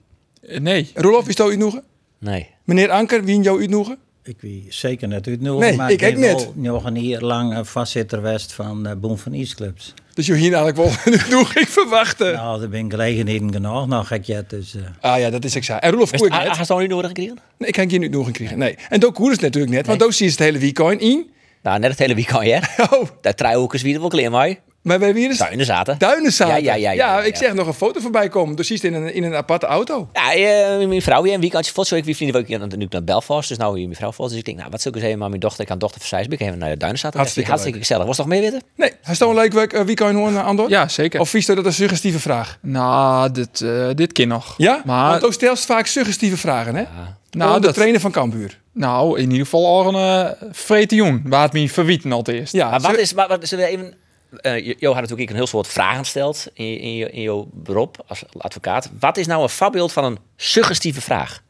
Nee. 0.60 0.92
Rolof, 0.94 1.24
wie 1.24 1.34
stel 1.34 1.46
u 1.46 1.50
uitnoegen? 1.50 1.84
Nee. 2.18 2.50
Meneer 2.64 2.90
Anker, 2.90 3.24
wie 3.24 3.36
in 3.36 3.44
jou 3.44 3.60
uitnoegen? 3.60 3.98
Ik 4.24 4.36
wie 4.40 4.66
zeker 4.70 5.08
net 5.08 5.28
uit 5.28 5.42
nul. 5.42 5.60
Nee, 5.60 5.76
maar 5.76 5.92
ik 5.92 6.00
ben 6.00 6.14
ook 6.14 6.20
net. 6.20 6.34
wel 6.34 6.54
nog 6.56 6.86
een 6.86 7.04
jaar 7.04 7.22
lang 7.22 7.54
eh, 7.54 7.60
vastzitter 7.64 8.22
west 8.22 8.54
van 8.54 8.88
uh, 8.88 8.94
Boom 8.94 9.18
van 9.18 9.34
Eastclubs. 9.34 9.94
Dus 10.14 10.26
je 10.26 10.34
hier 10.34 10.54
eigenlijk 10.54 10.78
wel 10.78 10.88
een 11.14 11.20
uitnoeging 11.20 11.68
verwachten. 11.70 12.34
Nou, 12.34 12.60
daar 12.60 12.70
ben 12.70 12.92
gelegenheden 12.92 13.54
genoeg 13.54 13.88
nog. 13.88 14.08
Gek 14.08 14.24
je, 14.24 14.44
dus, 14.48 14.76
eh, 14.76 14.82
Ah 15.12 15.20
ja, 15.20 15.30
dat 15.30 15.44
is 15.44 15.56
exact. 15.56 15.84
En 15.84 15.92
Rolof, 15.92 16.12
koe 16.12 16.26
ik 16.26 16.34
net. 16.34 16.56
Hij 16.56 16.66
zou 16.66 16.82
nu 16.82 16.88
nodig 16.88 17.08
gekregen? 17.08 17.38
Nee, 17.58 17.68
ik 17.68 17.74
kan 17.74 17.90
geen 17.90 18.02
uitnodiging 18.02 18.36
krijgen. 18.36 18.58
Nee. 18.58 18.78
En 18.90 19.00
Doku 19.00 19.14
Koers 19.14 19.40
natuurlijk 19.40 19.74
net, 19.74 19.86
want 19.86 20.00
Doku 20.00 20.14
zie 20.14 20.26
je 20.26 20.32
het 20.32 20.40
hele 20.40 20.58
weekend 20.58 21.02
in. 21.02 21.30
Nou, 21.62 21.80
net 21.80 21.90
het 21.90 22.00
hele 22.00 22.16
weekend, 22.16 22.44
hè? 22.44 22.84
Oh, 22.98 23.08
Daar 23.22 23.36
trouwens 23.36 23.82
weer 23.82 24.00
wel 24.00 24.10
klein 24.10 24.32
mee. 24.32 24.60
Maar 24.82 25.00
wij 25.00 25.14
weer 25.14 25.30
eens 25.30 25.38
Tuinen 25.38 25.66
zaten. 25.66 25.98
duinen 25.98 26.32
zaten. 26.32 26.64
Ja, 26.64 26.74
ja, 26.74 26.74
ja, 26.74 26.92
ja, 26.92 27.16
ja, 27.18 27.24
ik 27.24 27.34
ja. 27.34 27.40
zeg 27.40 27.54
nog 27.54 27.68
een 27.68 27.74
foto 27.74 28.00
voorbij 28.00 28.30
komen. 28.30 28.56
Dus 28.56 28.68
zie 28.68 28.80
je 28.82 28.88
het 28.88 28.96
in 28.96 29.02
een, 29.04 29.14
in 29.14 29.24
een 29.24 29.36
aparte 29.36 29.66
auto. 29.66 30.10
Ja, 30.14 30.34
eh, 30.34 30.88
mijn 30.88 31.02
vrouw 31.02 31.24
hier 31.24 31.34
een 31.34 31.40
weekendje 31.40 31.74
voort. 31.74 31.88
Zo 31.88 31.96
ik 31.96 32.06
wie 32.06 32.16
vrienden 32.16 32.42
ook 32.42 32.76
nu 32.76 32.88
naar 32.90 33.04
Belfast. 33.04 33.50
Dus 33.50 33.58
nou 33.58 33.78
hier 33.78 33.86
mijn 33.86 33.98
vrouw 33.98 34.12
voort. 34.12 34.30
Dus 34.30 34.38
ik 34.38 34.46
denk, 34.46 34.58
nou, 34.58 34.70
wat 34.70 34.82
zou 34.82 34.94
ik 34.94 35.00
eens 35.00 35.10
even 35.10 35.20
maar 35.20 35.30
mijn 35.30 35.42
dochter. 35.42 35.62
Ik 35.62 35.68
kan 35.68 35.80
dochter 35.80 36.00
van 36.00 36.10
Sijsbeek 36.10 36.40
even 36.40 36.58
naar 36.58 36.70
de 36.70 36.78
duinen 36.78 37.00
zaten. 37.00 37.18
Hartstikke 37.20 37.50
Hartstikke 37.50 37.80
gezellig. 37.80 38.06
Was 38.06 38.18
toch 38.18 38.26
mee 38.26 38.42
weten? 38.42 38.62
Nee, 38.76 38.92
hij 39.02 39.16
staat 39.16 39.30
een 39.30 39.36
leuk 39.36 39.54
week, 39.54 39.74
uh, 39.74 39.82
weekend 39.82 40.16
hoor, 40.16 40.40
Andor. 40.40 40.70
Ja, 40.70 40.88
zeker. 40.88 41.20
Of 41.20 41.30
vies 41.30 41.46
je 41.46 41.56
dat 41.56 41.66
een 41.66 41.74
suggestieve 41.74 42.20
vraag? 42.20 42.58
Nou, 42.62 43.32
dit, 43.32 43.62
eh 43.62 43.90
dit 43.96 44.12
kind 44.12 44.30
nog. 44.30 44.54
Ja? 44.58 44.82
Maar, 44.86 45.10
Want 45.10 45.26
ook 45.26 45.34
stelt 45.34 45.60
vaak 45.60 45.86
suggestieve 45.86 46.38
vragen, 46.38 46.76
hè? 46.76 46.82
nou, 46.82 47.06
Nou, 47.32 47.54
de 47.60 47.66
dat, 47.66 47.74
trainer 47.76 48.00
van 48.00 48.12
Cambuur. 48.12 48.60
nou, 48.74 49.18
in 49.20 49.30
ieder 49.32 49.46
geval 49.46 49.68
al 49.68 49.96
een 49.96 50.36
uh, 50.70 50.86
jong. 50.88 51.22
Waar 51.26 51.44
het 51.44 51.54
me 51.54 51.70
verwieten 51.70 52.12
al 52.12 52.18
het 52.18 52.28
eerst. 52.28 52.54
Ja, 52.54 52.70
Maar 52.70 52.82
wat 52.82 52.98
is, 52.98 53.14
maar, 53.14 53.28
wat, 53.28 53.48
zullen 53.48 53.66
we 53.66 53.72
even... 53.72 53.94
eh 54.38 54.66
Jo 54.80 54.92
had 54.92 55.02
natuurlijk 55.02 55.30
een 55.30 55.36
heel 55.36 55.48
soort 55.48 55.68
vragen 55.68 56.00
gesteld 56.00 56.48
in, 56.54 56.66
je- 56.66 56.80
in, 56.80 56.96
je, 56.96 57.10
in 57.12 57.22
jouw 57.22 57.48
beroep 57.54 58.04
als 58.08 58.24
advocaat. 58.38 58.90
Wat 59.00 59.18
is 59.18 59.28
nou 59.28 59.44
een 59.44 59.50
voorbeeld 59.50 59.92
van 59.92 60.04
een 60.04 60.18
suggestieve 60.36 61.02
vraag? 61.02 61.42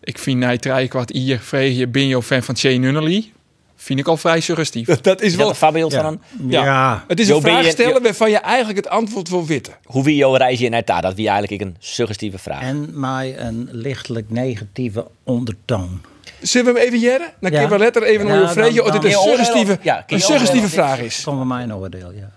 Ik 0.00 0.18
vind 0.18 0.60
drie 0.60 0.88
kwart 0.88 1.10
hier 1.12 1.38
vreeg 1.40 1.76
je, 1.76 1.86
ben 1.88 2.06
je 2.06 2.22
fan 2.22 2.42
van 2.42 2.56
Shane 2.56 2.74
Nunnally? 2.76 3.32
Vind 3.76 3.98
ik 3.98 4.06
al 4.08 4.16
vrij 4.16 4.40
suggestief. 4.40 4.86
dat 5.00 5.20
is 5.20 5.26
Is 5.26 5.30
dat 5.32 5.40
wel... 5.40 5.48
een 5.48 5.54
voorbeeld 5.54 5.92
ja. 5.92 6.02
van 6.02 6.20
een... 6.38 6.50
Ja. 6.50 6.64
ja. 6.64 7.04
Het 7.08 7.20
is 7.20 7.28
Jo, 7.28 7.36
een 7.36 7.42
vraag 7.42 7.64
je- 7.64 7.70
stellen 7.70 7.92
Jo- 7.94 8.00
waarvan 8.00 8.30
je 8.30 8.36
eigenlijk 8.38 8.76
het 8.84 8.88
antwoord 8.88 9.28
wil 9.28 9.46
weten. 9.46 9.72
Hoe 9.84 10.04
wie 10.04 10.16
jouw 10.16 10.34
reis 10.34 10.58
hier 10.58 10.70
naar 10.70 10.84
daar? 10.84 11.02
Dat 11.02 11.14
wie 11.14 11.28
eigenlijk 11.28 11.62
een 11.62 11.76
suggestieve 11.78 12.38
vraag. 12.38 12.60
En 12.62 13.00
mij 13.00 13.38
een 13.38 13.68
lichtelijk 13.72 14.30
negatieve 14.30 15.06
ondertoon. 15.24 16.00
Zullen 16.40 16.72
we 16.74 16.78
hem 16.80 16.88
even 16.88 16.98
jaren? 16.98 17.32
Dan 17.40 17.50
Ja. 17.50 17.56
kun 17.56 17.60
je 17.60 17.68
wel 17.68 17.78
letter 17.78 18.02
even 18.02 18.26
naar 18.26 18.34
je 18.36 18.72
dan- 18.74 18.84
of 18.84 18.90
dit 18.90 19.04
een 19.04 19.10
suggestieve, 19.20 19.78
ja, 19.82 20.04
een 20.06 20.20
suggestieve 20.20 20.68
vraag 20.68 21.00
is. 21.00 21.16
Van 21.20 21.46
mijn 21.46 21.74
oordeel, 21.74 22.12
ja. 22.12 22.30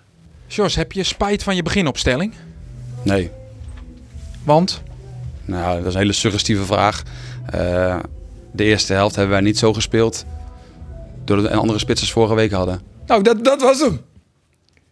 Jos, 0.48 0.76
heb 0.76 0.92
je 0.92 1.04
spijt 1.04 1.44
van 1.44 1.56
je 1.56 1.64
beginopstelling? 1.64 2.34
Nee. 3.04 3.32
Want? 4.44 4.82
Nou, 5.46 5.78
dat 5.78 5.86
is 5.88 5.94
een 5.94 6.00
hele 6.00 6.12
suggestieve 6.14 6.66
vraag. 6.66 7.04
Eh, 7.50 8.00
de 8.52 8.64
eerste 8.64 8.94
helft 8.94 9.16
hebben 9.16 9.34
wij 9.34 9.44
niet 9.44 9.58
zo 9.58 9.74
gespeeld. 9.74 10.26
Doordat 11.26 11.46
we 11.46 11.52
een 11.52 11.60
andere 11.60 11.80
spitsers 11.80 12.12
vorige 12.12 12.34
week 12.36 12.52
hadden. 12.52 12.82
Nou, 13.06 13.24
dat, 13.24 13.44
dat 13.46 13.62
was 13.62 13.80
hem. 13.80 14.02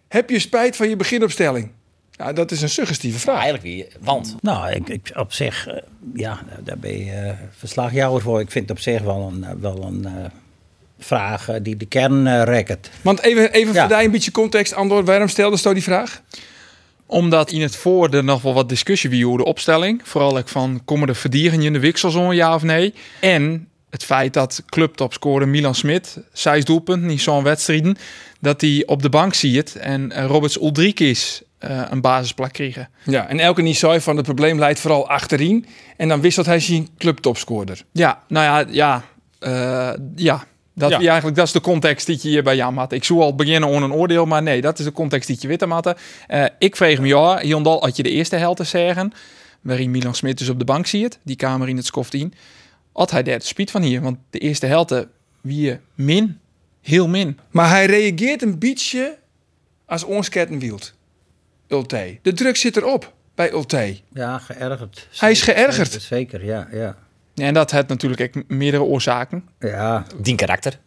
Heb 0.07 0.30
je 0.30 0.40
spijt 0.40 0.75
van 0.75 0.90
je 0.90 0.96
beginopstelling? 0.96 1.72
Nou, 2.20 2.34
dat 2.34 2.52
is 2.52 2.62
een 2.62 2.70
suggestieve 2.70 3.20
vraag. 3.20 3.36
Eigenlijk 3.44 3.64
wie, 3.64 3.88
want. 4.00 4.36
Nou, 4.42 4.72
ik, 4.72 4.90
ik, 4.90 5.12
op 5.16 5.34
zich, 5.34 5.68
eh, 5.68 5.78
ja, 6.14 6.40
daar 6.64 6.78
ben 6.78 7.06
je 7.06 7.12
eh, 7.12 7.34
verslagjouwer 7.58 8.22
voor. 8.22 8.40
Ik 8.40 8.52
vind 8.52 8.70
het 8.70 8.78
op 8.78 8.84
zich 8.84 9.02
wel 9.02 9.32
een, 9.34 9.44
eh, 9.44 9.50
wel 9.60 9.84
een 9.84 10.06
eh, 10.06 10.12
vraag 11.00 11.48
die 11.62 11.78
de 11.78 11.86
kern 11.86 12.44
rekt. 12.44 12.90
Want 13.02 13.22
even, 13.22 13.52
even 13.52 13.74
Ja. 13.74 13.82
voor 13.82 13.90
jou 13.92 14.04
een 14.06 14.12
beetje 14.12 14.32
context, 14.32 14.74
Andor. 14.74 15.04
Waarom 15.06 15.28
stelde 15.28 15.58
ze 15.58 15.74
die 15.74 15.84
vraag? 15.84 16.22
Omdat 17.06 17.52
in 17.52 17.62
het 17.62 17.76
voor 17.76 18.10
er 18.10 18.24
nog 18.24 18.42
wel 18.42 18.54
wat 18.54 18.70
discussie 18.70 19.10
wie 19.10 19.26
over 19.28 19.38
de 19.40 19.46
opstelling. 19.46 20.02
Vooral 20.04 20.38
ook 20.38 20.50
van, 20.50 20.82
komen 20.86 21.08
er 21.08 21.16
verdieren 21.16 21.62
in 21.62 21.74
de 21.74 21.80
wiksel 21.80 22.10
zo'n 22.12 22.36
ja 22.36 22.56
of 22.56 22.64
nee? 22.64 22.94
En 23.20 23.68
het 23.90 24.04
feit 24.04 24.34
dat 24.34 24.64
clubtopscorer 24.66 25.48
Milan 25.48 25.76
Smit, 25.76 26.18
zes 26.34 26.66
doelpunten 26.66 27.10
in 27.10 27.20
zo'n 27.20 27.44
wedstrijden, 27.44 27.98
dat 28.40 28.62
hij 28.62 28.84
op 28.86 29.02
de 29.02 29.10
bank 29.10 29.34
ziet 29.34 29.76
en 29.76 30.26
Roberts 30.28 30.62
Ulrikis 30.62 31.42
eh 31.60 31.82
een 31.89 32.01
basisplek 32.01 32.51
kregen. 32.54 32.89
Ja, 33.04 33.28
en 33.28 33.39
elke 33.39 33.62
niet 33.62 33.78
zei 33.78 34.01
van 34.01 34.16
het 34.16 34.25
probleem 34.25 34.60
leidt 34.60 34.80
vooral 34.80 35.10
achterin. 35.10 35.66
En 35.98 36.08
dan 36.08 36.22
wisselt 36.22 36.46
hij 36.46 36.60
zijn 36.60 36.88
clubtopscorer. 36.98 37.84
Ja, 37.92 38.24
nou 38.28 38.46
ja, 38.46 38.72
ja, 38.72 39.04
eh, 39.39 40.00
ja. 40.16 40.44
Dat, 40.74 40.89
Ja. 40.89 41.00
eigenlijk, 41.00 41.36
dat 41.38 41.46
is 41.46 41.51
de 41.51 41.62
context 41.62 42.06
die 42.06 42.20
je 42.22 42.28
hier 42.30 42.44
bij 42.44 42.56
Jan 42.56 42.78
had. 42.78 42.92
Ik 42.92 43.04
zou 43.04 43.20
al 43.20 43.36
beginnen 43.36 43.70
on 43.70 43.84
een 43.84 43.94
oordeel, 43.94 44.25
maar 44.25 44.44
nee, 44.44 44.62
dat 44.62 44.80
is 44.80 44.86
de 44.86 44.92
context 44.92 45.28
die 45.28 45.38
je 45.39 45.48
witte 45.48 45.66
had. 45.68 46.00
Eh 46.28 46.46
ik 46.60 46.75
vreeg 46.75 47.00
me 47.00 47.08
ja, 47.08 47.44
Jondal, 47.44 47.82
had 47.82 47.96
je 47.96 48.04
de 48.04 48.10
eerste 48.10 48.36
helft 48.36 48.58
te 48.58 48.63
zeggen, 48.63 49.12
waarin 49.62 49.92
Milan 49.92 50.16
Smit 50.16 50.38
dus 50.38 50.50
op 50.50 50.60
de 50.60 50.66
bank 50.66 50.86
ziet, 50.88 51.20
die 51.24 51.36
kamer 51.36 51.70
in 51.70 51.75
het 51.75 51.86
skoft 51.86 52.13
in, 52.13 52.34
had 52.94 53.12
hij 53.12 53.24
daar 53.24 53.39
de 53.39 53.46
speed 53.46 53.72
van 53.72 53.82
hier. 53.82 54.01
Want 54.01 54.18
de 54.30 54.39
eerste 54.39 54.66
helft 54.66 55.06
wie 55.42 55.80
min, 55.96 56.39
heel 56.82 57.08
min. 57.08 57.39
Maar 57.51 57.70
hij 57.70 57.86
reageert 57.86 58.42
een 58.42 58.60
beetje 58.60 59.18
als 59.86 60.04
ons 60.04 60.30
Kettenwield. 60.30 60.94
Ulte. 61.70 62.18
De 62.22 62.34
druk 62.34 62.56
zit 62.56 62.78
erop 62.78 63.14
bij 63.36 63.52
Ulte. 63.52 63.98
Ja, 64.14 64.38
geërgerd. 64.38 65.08
Hij 65.18 65.32
is 65.32 65.42
geërgerd. 65.42 66.02
Zeker, 66.02 66.46
ja, 66.46 66.68
ja. 66.72 66.96
En 67.36 67.54
dat 67.54 67.72
had 67.72 67.88
natuurlijk 67.88 68.22
ook 68.22 68.44
meerdere 68.48 68.84
oorzaken. 68.84 69.44
Ja, 69.60 70.06
Die 70.22 70.36
karakter. 70.36 70.80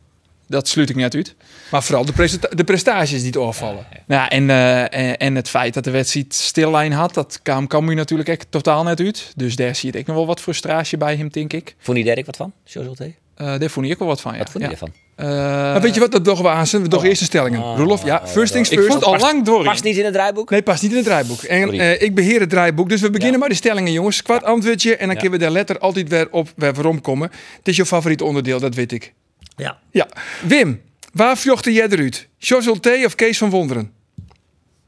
dat 0.46 0.68
sluit 0.68 0.90
ik 0.90 0.96
net 0.96 1.14
uit. 1.14 1.34
Maar 1.70 1.82
vooral 1.82 2.04
de, 2.04 2.12
presta- 2.12 2.48
de 2.48 2.64
prestaties 2.64 3.18
die 3.18 3.26
het 3.26 3.36
overvallen. 3.36 3.86
Nou 4.06 4.20
ja, 4.22 4.28
en, 4.28 4.50
eh, 4.50 4.80
en, 5.08 5.16
en 5.16 5.34
het 5.34 5.48
feit 5.48 5.74
dat 5.74 5.84
de 5.84 5.90
wedstrijd 5.90 6.34
stillijn 6.34 6.92
had, 6.92 7.14
dat 7.14 7.40
kwam 7.42 7.66
Cambuur 7.66 7.94
natuurlijk 7.96 8.28
echt 8.28 8.46
totaal 8.50 8.82
net 8.82 9.00
uit. 9.00 9.32
Dus 9.36 9.56
daar 9.56 9.74
zie 9.76 9.92
je 9.92 9.98
ook 9.98 10.06
nog 10.06 10.16
wel 10.16 10.26
wat 10.26 10.40
frustratie 10.40 10.98
bij 10.98 11.16
hem, 11.16 11.28
denk 11.28 11.52
ik. 11.52 11.74
Vond 11.78 11.98
je 11.98 12.04
daar 12.04 12.18
ook 12.18 12.26
wat 12.26 12.36
van? 12.36 12.52
Zo 12.64 12.82
zult 12.82 13.00
Eh 13.00 13.58
daar 13.58 13.70
vond 13.70 13.86
ik 13.86 13.92
ook 13.92 13.98
wel 13.98 14.08
wat 14.08 14.20
van, 14.20 14.32
ja. 14.32 14.38
Wat 14.38 14.50
vond 14.50 14.64
je 14.64 14.70
ja. 14.70 14.76
ervan? 14.76 14.92
Eh, 15.14 15.26
maar 15.26 15.80
weet 15.80 15.94
je 15.94 16.00
wat, 16.00 16.12
dat 16.12 16.24
doen 16.24 16.36
we 16.36 16.48
aan. 16.48 16.64
We 16.70 16.88
doen 16.88 17.04
eerste 17.04 17.24
stellingen. 17.24 17.62
Oh. 17.62 17.76
Roelof, 17.76 18.04
ja, 18.04 18.26
first 18.26 18.52
things 18.52 18.70
ik 18.70 18.78
first. 18.78 18.92
vond 18.92 19.04
het 19.04 19.14
al 19.14 19.18
lang 19.18 19.44
door. 19.44 19.64
Past 19.64 19.84
niet 19.84 19.96
in 19.96 20.04
het 20.04 20.12
draaiboek? 20.12 20.50
Nee, 20.50 20.62
past 20.62 20.82
niet 20.82 20.90
in 20.90 20.96
het 20.96 21.06
draaiboek. 21.06 21.42
En 21.42 21.70
eh, 21.70 22.02
ik 22.02 22.14
beheer 22.14 22.40
het 22.40 22.50
draaiboek, 22.50 22.88
dus 22.88 23.00
we 23.00 23.10
beginnen 23.10 23.40
maar 23.40 23.48
de 23.48 23.54
stellingen, 23.54 23.92
jongens. 23.92 24.22
Kwart 24.22 24.44
antwoordje 24.44 24.96
en 24.96 25.06
dan 25.06 25.16
kunnen 25.16 25.38
we 25.38 25.44
daar 25.44 25.52
letter 25.52 25.78
altijd 25.78 26.08
weer 26.08 26.30
op 26.30 26.52
weer 26.56 26.72
waarom 26.74 27.00
komen. 27.00 27.30
Het 27.56 27.68
is 27.68 27.76
je 27.76 27.86
favoriet 27.86 28.22
onderdeel, 28.22 28.60
dat 28.60 28.74
weet 28.74 28.92
ik. 28.92 29.12
Ja. 29.56 29.78
Ja. 29.90 30.08
Wim, 30.46 30.82
waar 31.12 31.36
vjochte 31.38 31.72
jij 31.72 31.88
eruit? 31.88 32.28
Jos 32.38 32.66
Ulte 32.66 33.02
of 33.04 33.14
Kees 33.14 33.38
van 33.38 33.50
Wonderen? 33.50 33.92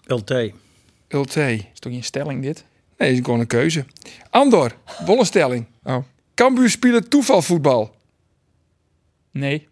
Ulte. 0.07 0.53
Ulte. 1.09 1.53
Is 1.53 1.79
toch 1.79 1.93
geen 1.93 2.05
stelling 2.05 2.43
dit? 2.43 2.65
Nee, 2.99 3.13
is 3.13 3.19
gewoon 3.23 3.41
een 3.41 3.47
keuze. 3.47 3.85
Andor, 4.31 4.73
bollenstelling. 5.07 5.67
Oh. 5.85 5.97
Cambuur 6.35 6.71
spelen 6.71 7.09
toevalvoetbal. 7.09 7.95
Nee. 9.31 9.69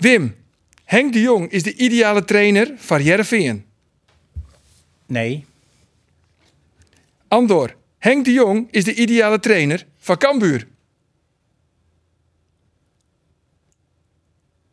Wim, 0.00 0.36
Henk 0.84 1.12
de 1.12 1.20
Jong 1.20 1.50
is 1.50 1.62
de 1.62 1.74
ideale 1.74 2.24
trainer 2.24 2.72
van 2.76 3.02
Jereveen. 3.02 3.64
Nee. 5.06 5.44
Andor, 7.28 7.76
Henk 7.98 8.24
de 8.24 8.32
Jong 8.32 8.68
is 8.70 8.84
de 8.84 8.94
ideale 8.94 9.38
trainer 9.38 9.86
van 9.98 10.16
Cambuur. 10.16 10.68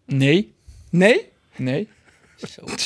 Nee. 0.06 0.54
Nee? 0.90 1.30
Nee. 1.56 1.88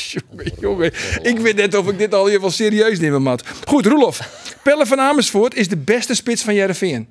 Jongen, 0.10 0.51
jongen. 0.60 0.91
Ik 1.21 1.38
weet 1.38 1.55
net 1.55 1.75
of 1.75 1.88
ik 1.88 1.98
dit 1.98 2.13
al 2.13 2.27
hier 2.27 2.41
wel 2.41 2.51
serieus 2.51 3.00
neem, 3.00 3.21
Mat. 3.21 3.48
Goed, 3.48 3.86
Roelof. 3.86 4.19
Pelle 4.63 4.86
van 4.86 5.00
Amersfoort 5.00 5.55
is 5.55 5.67
de 5.67 5.77
beste 5.77 6.15
spits 6.15 6.43
van 6.43 6.53
Jereveen. 6.53 7.07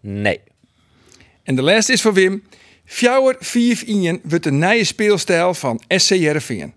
Nee. 0.00 0.40
En 1.42 1.54
de 1.54 1.62
laatste 1.62 1.92
is 1.92 2.02
voor 2.02 2.12
Wim. 2.12 2.42
Fjouwer 2.88 3.36
4 3.40 3.82
Ien 3.86 4.20
wordt 4.22 4.44
de 4.44 4.52
nieuwe 4.52 4.84
speelstijl 4.84 5.54
van 5.54 5.80
SC 5.88 6.08
Jereveen. 6.08 6.74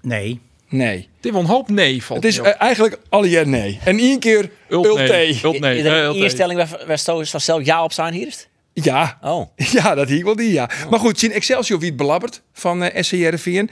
Nee. 0.00 0.40
Nee. 0.68 1.08
Dit 1.20 1.32
was 1.32 1.42
een 1.42 1.48
hoop 1.48 1.68
nee, 1.68 2.02
valt 2.02 2.22
Het 2.22 2.32
is 2.32 2.38
eh, 2.38 2.52
eigenlijk 2.58 2.98
alle 3.08 3.28
jaar 3.28 3.48
nee. 3.48 3.78
En 3.84 3.98
één 3.98 4.18
keer 4.18 4.50
Ult 4.68 4.96
nee. 4.96 5.40
Ult 5.42 5.60
nee. 5.60 5.82
Nee. 5.82 6.16
instelling 6.16 6.68
waar, 6.86 6.98
van 7.30 7.40
zelf 7.40 7.64
ja 7.64 7.84
op 7.84 7.92
zijn 7.92 8.12
hier 8.12 8.26
is? 8.26 8.48
Ja. 8.72 9.18
Oh. 9.22 9.46
Ja, 9.72 9.94
dat 9.94 10.08
hier 10.08 10.24
wel 10.24 10.36
die, 10.36 10.52
ja. 10.52 10.70
Maar 10.90 11.00
goed, 11.00 11.18
zien 11.18 11.32
Excelsior 11.32 11.78
wie 11.78 11.88
het 11.88 11.96
belabbert 11.96 12.42
van 12.52 12.82
eh 12.82 13.02
SC 13.02 13.10
Jereveen. 13.10 13.70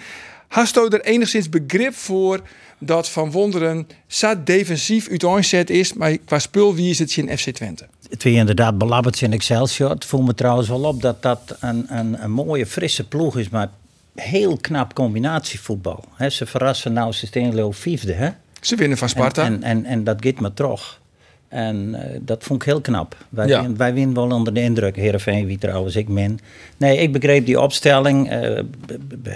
Hast 0.48 0.76
u 0.76 0.86
er 0.88 1.00
enigszins 1.00 1.48
begrip 1.48 1.94
voor 1.94 2.42
dat 2.78 3.08
Van 3.08 3.30
Wonderen 3.30 3.88
zo 4.06 4.34
defensief 4.44 5.08
uiteenset 5.08 5.70
is, 5.70 5.92
maar 5.92 6.18
qua 6.18 6.38
spul 6.38 6.74
wie 6.74 6.90
is 6.90 6.98
het 6.98 7.16
in 7.16 7.38
FC 7.38 7.50
Twente? 7.50 7.88
Het 8.10 8.22
weer 8.22 8.36
inderdaad 8.38 8.78
belabberd 8.78 9.20
in 9.20 9.32
Excelsior. 9.32 9.90
Het 9.90 10.04
voelt 10.04 10.26
me 10.26 10.34
trouwens 10.34 10.68
wel 10.68 10.84
op 10.84 11.02
dat 11.02 11.22
dat 11.22 11.56
een, 11.60 11.86
een, 11.88 12.22
een 12.22 12.30
mooie 12.30 12.66
frisse 12.66 13.08
ploeg 13.08 13.36
is, 13.38 13.48
maar 13.48 13.68
heel 14.14 14.56
knap 14.56 14.94
combinatievoetbal. 14.94 16.04
Hè, 16.14 16.30
ze 16.30 16.46
verrassen 16.46 16.92
nou 16.92 17.12
Steenlo 17.12 17.70
vijfde, 17.70 18.12
hè? 18.12 18.28
Ze 18.60 18.76
winnen 18.76 18.98
van 18.98 19.08
Sparta. 19.08 19.44
En, 19.44 19.52
en, 19.52 19.62
en, 19.62 19.84
en 19.84 20.04
dat 20.04 20.16
gaat 20.20 20.40
maar 20.40 20.54
terug. 20.54 21.00
En 21.48 21.94
eh, 21.94 22.18
dat 22.22 22.44
vond 22.44 22.62
ik 22.62 22.68
heel 22.68 22.80
knap. 22.80 23.16
Wij, 23.28 23.46
Ja. 23.46 23.62
win- 23.62 23.76
wij 23.76 23.94
winnen 23.94 24.14
wel 24.14 24.30
onder 24.30 24.54
de 24.54 24.60
indruk. 24.62 24.96
Heerenveen, 24.96 25.46
wie 25.46 25.58
trouwens, 25.58 25.96
ik 25.96 26.08
min. 26.08 26.40
Nee, 26.76 26.98
ik 26.98 27.12
begreep 27.12 27.46
die 27.46 27.60
opstelling. 27.60 28.30
eh, 28.30 28.58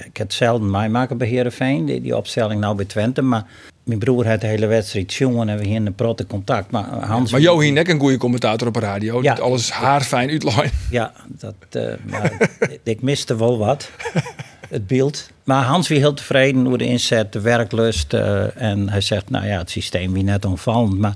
ik 0.05 0.17
had 0.19 0.33
zelden 0.33 0.71
meemaken 0.71 1.17
bij 1.19 1.29
Heerenveen. 1.29 1.85
Die, 1.85 2.01
die 2.01 2.17
opstelling 2.17 2.61
nou 2.61 2.77
bij 2.77 2.85
Twente. 2.85 3.23
Maar 3.23 3.47
mijn 3.85 3.99
broer 3.99 4.29
had 4.29 4.41
de 4.41 4.47
hele 4.47 4.67
wedstrijd 4.67 5.15
jongen 5.15 5.49
en 5.49 5.59
we 5.59 5.67
hier 5.67 5.77
een 5.87 5.95
protte 5.95 6.27
contact. 6.27 6.71
Maar 6.71 6.85
Hans... 6.85 7.31
maar 7.31 7.41
Johin 7.41 7.75
nek 7.75 7.89
een 7.89 8.01
goede 8.01 8.17
commentator 8.17 8.69
op 8.69 8.75
de 8.75 8.81
radio. 8.81 9.23
Ja. 9.23 9.35
Die 9.35 9.43
alles 9.43 9.71
haarfijn 9.71 10.31
uitlijn. 10.31 10.71
Ja, 10.91 11.13
dat, 11.29 11.55
eh, 11.71 11.93
maar 12.07 12.51
ik 12.83 13.03
miste 13.03 13.37
wel 13.37 13.59
wat. 13.59 13.91
Het 14.69 14.87
beeld. 14.87 15.31
Maar 15.45 15.65
Hans 15.65 15.89
was 15.89 15.99
heel 15.99 16.15
tevreden 16.15 16.65
hoe 16.65 16.79
de 16.79 16.87
inzet, 16.87 17.33
de 17.33 17.41
werklust. 17.41 18.15
eh, 18.15 18.63
en 18.63 18.89
hij 18.89 19.01
zegt, 19.01 19.31
nou 19.31 19.47
ja, 19.47 19.59
het 19.59 19.71
systeem 19.71 20.13
wie 20.13 20.23
net 20.23 20.45
onvallend. 20.45 20.99
Maar 20.99 21.15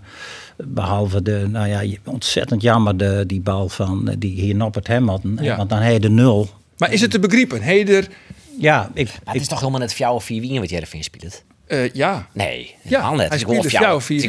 behalve 0.57 1.23
de, 1.23 1.47
nou 1.49 1.69
ja, 1.69 1.97
ontzettend 2.05 2.63
jammer 2.63 2.97
de, 2.97 3.25
die 3.27 3.41
bal 3.41 3.69
van, 3.69 4.09
eh, 4.09 4.15
die 4.19 4.41
hier 4.41 4.65
op 4.65 4.75
het 4.75 4.87
hem 4.87 5.09
hadden. 5.09 5.39
Ja. 5.41 5.57
Want 5.57 5.71
dan 5.71 5.93
je 5.93 6.01
de 6.01 6.11
nul. 6.11 6.49
Maar 6.79 6.93
is 6.93 7.01
het 7.01 7.11
te 7.11 7.19
begrijpen? 7.19 7.63
Heder, 7.63 8.09
Ja, 8.59 8.91
ik, 8.95 9.07
Maar 9.25 9.35
het 9.35 9.43
is 9.43 9.49
toch 9.49 9.59
helemaal 9.59 9.81
net 9.81 9.93
fjouw 9.93 10.15
of 10.15 10.25
vier 10.25 10.41
wien 10.41 10.61
wat 10.61 10.71
Jervin 10.71 11.05
speelt? 11.05 11.45
Eh 11.67 11.93
ja. 11.93 12.29
Nee, 12.33 12.75
ja, 12.83 13.01
hij 13.09 13.17
net. 13.17 13.25
Het 13.25 13.35
is 13.35 13.41
speelde 13.41 13.55
gewoon 13.57 13.71
fjouw 13.71 13.83
fjouw. 13.83 13.95
of 13.97 14.05
vier 14.05 14.21
Het 14.21 14.23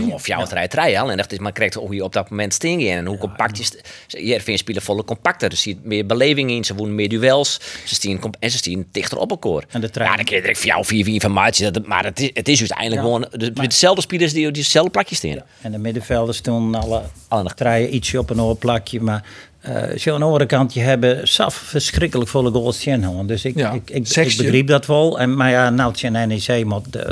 al. 0.99 1.11
En 1.11 1.17
dat 1.17 1.31
is, 1.31 1.37
maar 1.39 1.51
krijgt 1.51 1.73
hoe 1.73 1.95
je 1.95 2.03
op 2.03 2.13
dat 2.13 2.29
moment 2.29 2.53
sting 2.53 2.81
in. 2.81 2.97
En 2.97 3.05
hoe 3.05 3.17
compact 3.17 3.59
is 3.59 3.71
Jervin 4.07 4.57
spelen 4.57 4.81
volle 4.81 5.03
compacter. 5.03 5.51
Er 5.51 5.57
zit 5.57 5.83
meer 5.85 6.05
beleving 6.05 6.49
in. 6.51 6.63
Ze 6.63 6.75
wonen 6.75 6.95
meer 6.95 7.09
duels. 7.09 7.59
Ze 7.85 7.95
staan 7.95 8.19
comp- 8.19 8.35
en 8.39 8.51
ze 8.51 8.57
staan 8.57 8.85
dichter 8.91 9.17
op 9.17 9.29
elkaar. 9.29 9.63
En 9.69 9.81
de 9.81 9.89
trein- 9.89 10.09
Ja, 10.09 10.15
dan 10.15 10.25
kun 10.25 10.35
je 10.35 10.41
direct 10.41 10.59
fjouw 10.59 10.83
vier 10.83 11.05
wien 11.05 11.21
van 11.21 11.33
maatje. 11.33 11.71
Dat- 11.71 11.85
Maar 11.87 12.03
het 12.03 12.19
is, 12.19 12.29
het 12.33 12.47
is 12.47 12.59
uiteindelijk 12.59 13.01
Ja, 13.01 13.07
gewoon 13.07 13.27
de, 13.31 13.51
met 13.55 13.69
dezelfde 13.69 14.01
spelers 14.01 14.33
die 14.33 14.47
op 14.47 14.53
diezelfde 14.53 14.91
plakjes 14.91 15.17
staan. 15.17 15.41
En 15.61 15.71
de 15.71 15.77
middenvelders 15.77 16.37
stonden 16.37 16.81
alle, 16.81 17.01
Alle 17.27 17.43
nog. 17.43 17.53
draaien 17.53 17.95
ietsje 17.95 18.19
op 18.19 18.29
een 18.29 18.41
oorplakje. 18.41 19.01
Maar 19.01 19.23
eh 19.67 19.91
als 19.91 20.03
je 20.03 20.13
aan 20.13 20.19
de 20.19 20.25
andere 20.25 20.45
kant, 20.45 20.73
je 20.73 20.79
hebben 20.79 21.27
saf 21.27 21.55
verschrikkelijk 21.55 22.29
volle 22.29 22.51
goals 22.51 22.85
hoor. 22.85 23.25
Dus 23.25 23.45
ik, 23.45 23.55
Ja, 23.57 23.71
ik, 23.71 23.89
ik, 23.89 24.03
begreep 24.37 24.67
dat 24.67 24.85
wel. 24.85 25.19
En, 25.19 25.35
maar 25.35 25.49
ja, 25.49 25.69
nou, 25.69 25.93
tje 25.93 26.09
NEC 26.09 26.65
moet, 26.65 26.95
eh, 26.95 27.11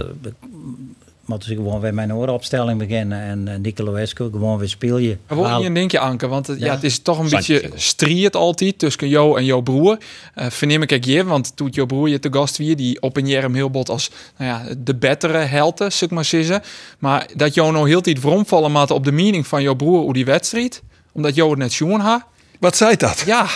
moeten 1.26 1.50
ze 1.50 1.56
gewoon 1.56 1.80
weer 1.80 1.94
mijn 1.94 2.14
orenopstelling 2.14 2.80
beginnen. 2.80 3.22
En 3.22 3.48
uh, 3.48 3.56
Nicolo 3.56 3.96
Esco 3.96 4.30
gewoon 4.32 4.58
weer 4.58 4.70
speel 4.70 4.98
je. 4.98 5.18
Maar 5.28 5.38
wel 5.38 5.60
je 5.60 5.68
een 5.68 5.74
dingje, 5.74 6.00
Anke, 6.00 6.28
want 6.28 6.48
het, 6.48 6.60
ja. 6.60 6.66
Ja. 6.66 6.74
het 6.74 6.84
is 6.84 7.00
toch 7.00 7.20
een 7.20 7.30
beetje 7.30 7.70
strijd 7.76 8.36
altijd 8.36 8.80
tussen 8.80 9.10
jou 9.10 9.38
en 9.38 9.46
jouw 9.46 9.62
broer. 9.62 9.98
Eh 10.34 10.50
verneem 10.50 10.82
ik 10.82 10.92
ook 10.92 11.04
je, 11.04 11.24
want 11.24 11.52
toen 11.56 11.70
jouw 11.72 11.86
broer 11.86 12.10
je 12.10 12.20
te 12.20 12.30
gast 12.32 12.58
wie 12.58 12.76
die 12.76 13.02
op 13.02 13.18
een 13.18 13.28
Jerem 13.28 13.54
heel 13.54 13.70
bot 13.70 13.90
als 13.90 14.12
nou 14.38 14.50
ja, 14.50 14.76
de 14.78 14.96
betere 14.96 15.38
helte, 15.38 15.90
zeg 15.90 16.10
maar 16.10 16.26
zeggen. 16.26 16.62
Maar 17.00 17.30
dat 17.36 17.54
jou 17.54 17.72
nou 17.72 17.88
heel 17.88 18.02
tijd 18.02 18.20
vromvallen 18.20 18.72
maat 18.72 18.92
op 18.92 19.04
de 19.04 19.12
mening 19.12 19.48
van 19.48 19.62
jouw 19.62 19.76
broer 19.76 20.02
hoe 20.02 20.14
die 20.14 20.26
wedstrijd, 20.26 20.82
omdat 21.12 21.36
jou 21.36 21.50
het 21.50 21.60
net 21.60 21.74
jongen 21.74 22.00
ha. 22.00 22.28
Wat 22.60 22.78
zei 22.78 22.96
dat? 22.96 23.20
Ja, 23.26 23.48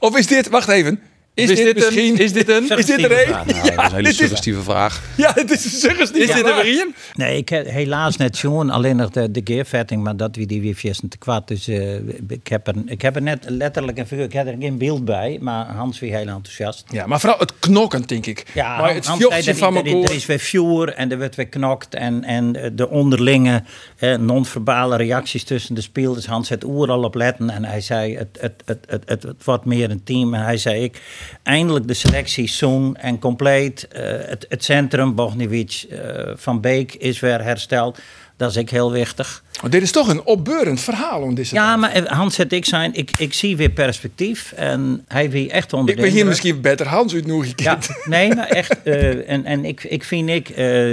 Of 0.00 0.16
is 0.16 0.26
dit, 0.26 0.48
wacht 0.48 0.68
even. 0.68 1.02
Is, 1.38 1.50
is, 1.50 1.56
dit, 1.56 1.64
dit 1.66 1.74
misschien... 1.74 2.14
een, 2.14 2.18
is 2.20 2.32
dit 2.32 2.48
een, 2.48 2.78
is 2.78 2.86
dit 2.86 3.02
er 3.04 3.12
een? 3.12 3.26
vraag. 3.26 3.46
Nou, 3.46 3.64
dat 3.64 3.64
is 3.64 3.76
een 3.76 3.90
hele 3.90 4.02
dit 4.02 4.06
is- 4.12 4.16
suggestieve 4.16 4.62
vraag. 4.62 5.02
Ja, 5.16 5.32
het 5.34 5.50
is 5.50 5.64
een 5.64 5.70
suggestieve 5.70 6.28
is 6.28 6.34
dit 6.34 6.46
er 6.46 6.54
weer 6.62 6.64
in? 6.80 6.94
Nee, 7.14 7.36
ik 7.36 7.48
heb 7.48 7.66
helaas 7.66 8.16
net 8.16 8.38
jongen, 8.38 8.70
alleen 8.70 8.96
nog 8.96 9.10
de, 9.10 9.30
de 9.30 9.40
gearvetting, 9.44 10.02
maar 10.02 10.16
dat 10.16 10.36
wie 10.36 10.46
die 10.46 10.76
viesten 10.76 11.08
te 11.08 11.18
kwaad. 11.18 11.48
Dus 11.48 11.68
eh, 11.68 11.94
ik, 12.28 12.48
heb 12.48 12.66
er, 12.66 12.74
ik 12.86 13.02
heb 13.02 13.16
er 13.16 13.22
net 13.22 13.44
letterlijk 13.48 13.98
en 13.98 14.06
figuur, 14.06 14.24
ik 14.24 14.32
heb 14.32 14.46
er 14.46 14.54
geen 14.58 14.78
beeld 14.78 15.04
bij, 15.04 15.38
maar 15.40 15.66
Hans 15.66 15.98
weer 15.98 16.16
heel 16.16 16.26
enthousiast. 16.26 16.84
Ja, 16.90 17.06
maar 17.06 17.20
vooral 17.20 17.38
het 17.38 17.52
knokken, 17.58 18.02
denk 18.06 18.26
ik. 18.26 18.44
Ja, 18.54 18.78
maar 18.80 18.94
het 18.94 19.06
Hans 19.06 19.22
van 19.58 19.76
er- 19.76 19.86
er, 19.86 20.02
er 20.02 20.14
is 20.14 20.26
weer 20.26 20.38
vuur 20.38 20.88
en 20.92 21.10
er 21.10 21.18
wordt 21.18 21.34
weer 21.36 21.48
knokt. 21.48 21.94
En, 21.94 22.24
en 22.24 22.72
de 22.74 22.88
onderlinge 22.88 23.62
eh, 23.96 24.16
non-verbale 24.16 24.96
reacties 24.96 25.44
tussen 25.44 25.74
de 25.74 25.80
spelers. 25.80 26.26
Hans 26.26 26.48
het 26.48 26.64
oer 26.64 26.90
al 26.90 27.02
op 27.02 27.14
letten. 27.14 27.50
En 27.50 27.64
hij 27.64 27.80
zei, 27.80 28.16
het, 28.16 28.38
het, 28.40 28.62
het, 28.64 28.84
het, 28.88 29.02
het, 29.06 29.22
het 29.22 29.44
wordt 29.44 29.64
meer 29.64 29.90
een 29.90 30.02
team. 30.04 30.34
En 30.34 30.42
hij 30.42 30.56
zei, 30.56 30.82
ik, 30.82 31.00
eindelijk 31.42 31.86
de 31.86 31.94
selectie 31.94 32.48
zoen 32.48 32.96
en 32.96 33.18
compleet. 33.18 33.88
Eh, 33.88 34.02
het, 34.02 34.46
het 34.48 34.64
centrum, 34.64 35.14
Bogniewicz, 35.14 35.84
eh, 35.84 36.00
Van 36.34 36.60
Beek 36.60 36.94
is 36.94 37.20
weer 37.20 37.42
hersteld. 37.42 37.98
Dat 38.36 38.50
is 38.50 38.58
ook 38.58 38.70
heel 38.70 38.92
wichtig. 38.92 39.42
Oh, 39.64 39.70
dit 39.70 39.82
is 39.82 39.90
toch 39.90 40.08
een 40.08 40.24
opbeurend 40.24 40.80
verhaal 40.80 41.22
om 41.22 41.34
deze 41.34 41.54
Ja, 41.54 41.76
maar 41.76 41.90
eh, 41.90 42.04
Hans 42.04 42.38
en 42.38 42.50
ik 42.50 42.64
zijn, 42.64 42.94
ik, 42.94 43.10
ik 43.18 43.34
zie 43.34 43.56
weer 43.56 43.70
perspectief. 43.70 44.52
En 44.52 45.04
hij 45.08 45.30
wie 45.30 45.50
echt 45.50 45.72
onder 45.72 45.94
Ik 45.94 46.00
ben 46.00 46.10
hier 46.10 46.26
misschien 46.26 46.60
beter 46.60 46.86
Hans 46.86 47.14
uit 47.14 47.26
nog 47.26 47.46
Ja, 47.56 47.78
nee, 48.04 48.34
maar 48.34 48.48
echt. 48.48 48.82
en, 48.82 49.44
en 49.44 49.64
ik, 49.64 49.84
ik 49.84 50.04
vind 50.04 50.28
ik, 50.28 50.52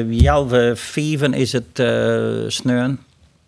Jalve 0.09 0.73
Vieven 0.75 1.33
is 1.33 1.51
het 1.51 1.83
sneun. 2.47 2.99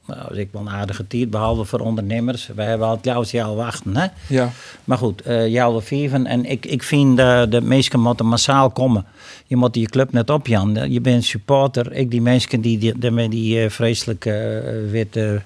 Nou, 0.08 0.22
dat 0.30 0.38
ik 0.38 0.50
wel 0.52 0.62
een 0.62 0.70
aardige 0.70 1.08
tijd, 1.08 1.30
behalve 1.30 1.66
voor 1.66 1.80
ondernemers. 1.80 2.50
We 2.56 2.62
hebben 2.62 2.88
altijd 2.88 3.06
jouw 3.06 3.24
jou 3.42 3.56
wachten, 3.56 3.98
hè? 3.98 4.06
Ja. 4.28 4.52
Maar 4.84 4.98
goed, 4.98 5.22
eh 5.22 5.48
Jalve 5.48 5.86
Vieven. 5.86 6.26
En 6.26 6.46
ik, 6.46 6.66
ik 6.66 6.84
vind 6.84 7.20
eh, 7.20 7.42
de 7.50 7.62
mensen 7.62 8.00
moeten 8.00 8.26
massaal 8.26 8.70
komen. 8.70 9.06
Je 9.46 9.56
moet 9.56 9.76
je 9.76 9.86
club 9.86 10.12
net 10.12 10.30
op, 10.30 10.48
Jan. 10.48 10.92
Je 10.92 11.02
bent 11.02 11.24
supporter. 11.24 11.92
Ik 11.94 12.12
die 12.12 12.22
mensen 12.22 12.62
die, 12.62 12.78
die, 12.78 12.98
die 13.00 13.12
met 13.12 13.32
die 13.32 13.62
eh, 13.64 13.70
vreselijke 13.70 14.32
eh, 14.60 14.92
witte 14.92 15.42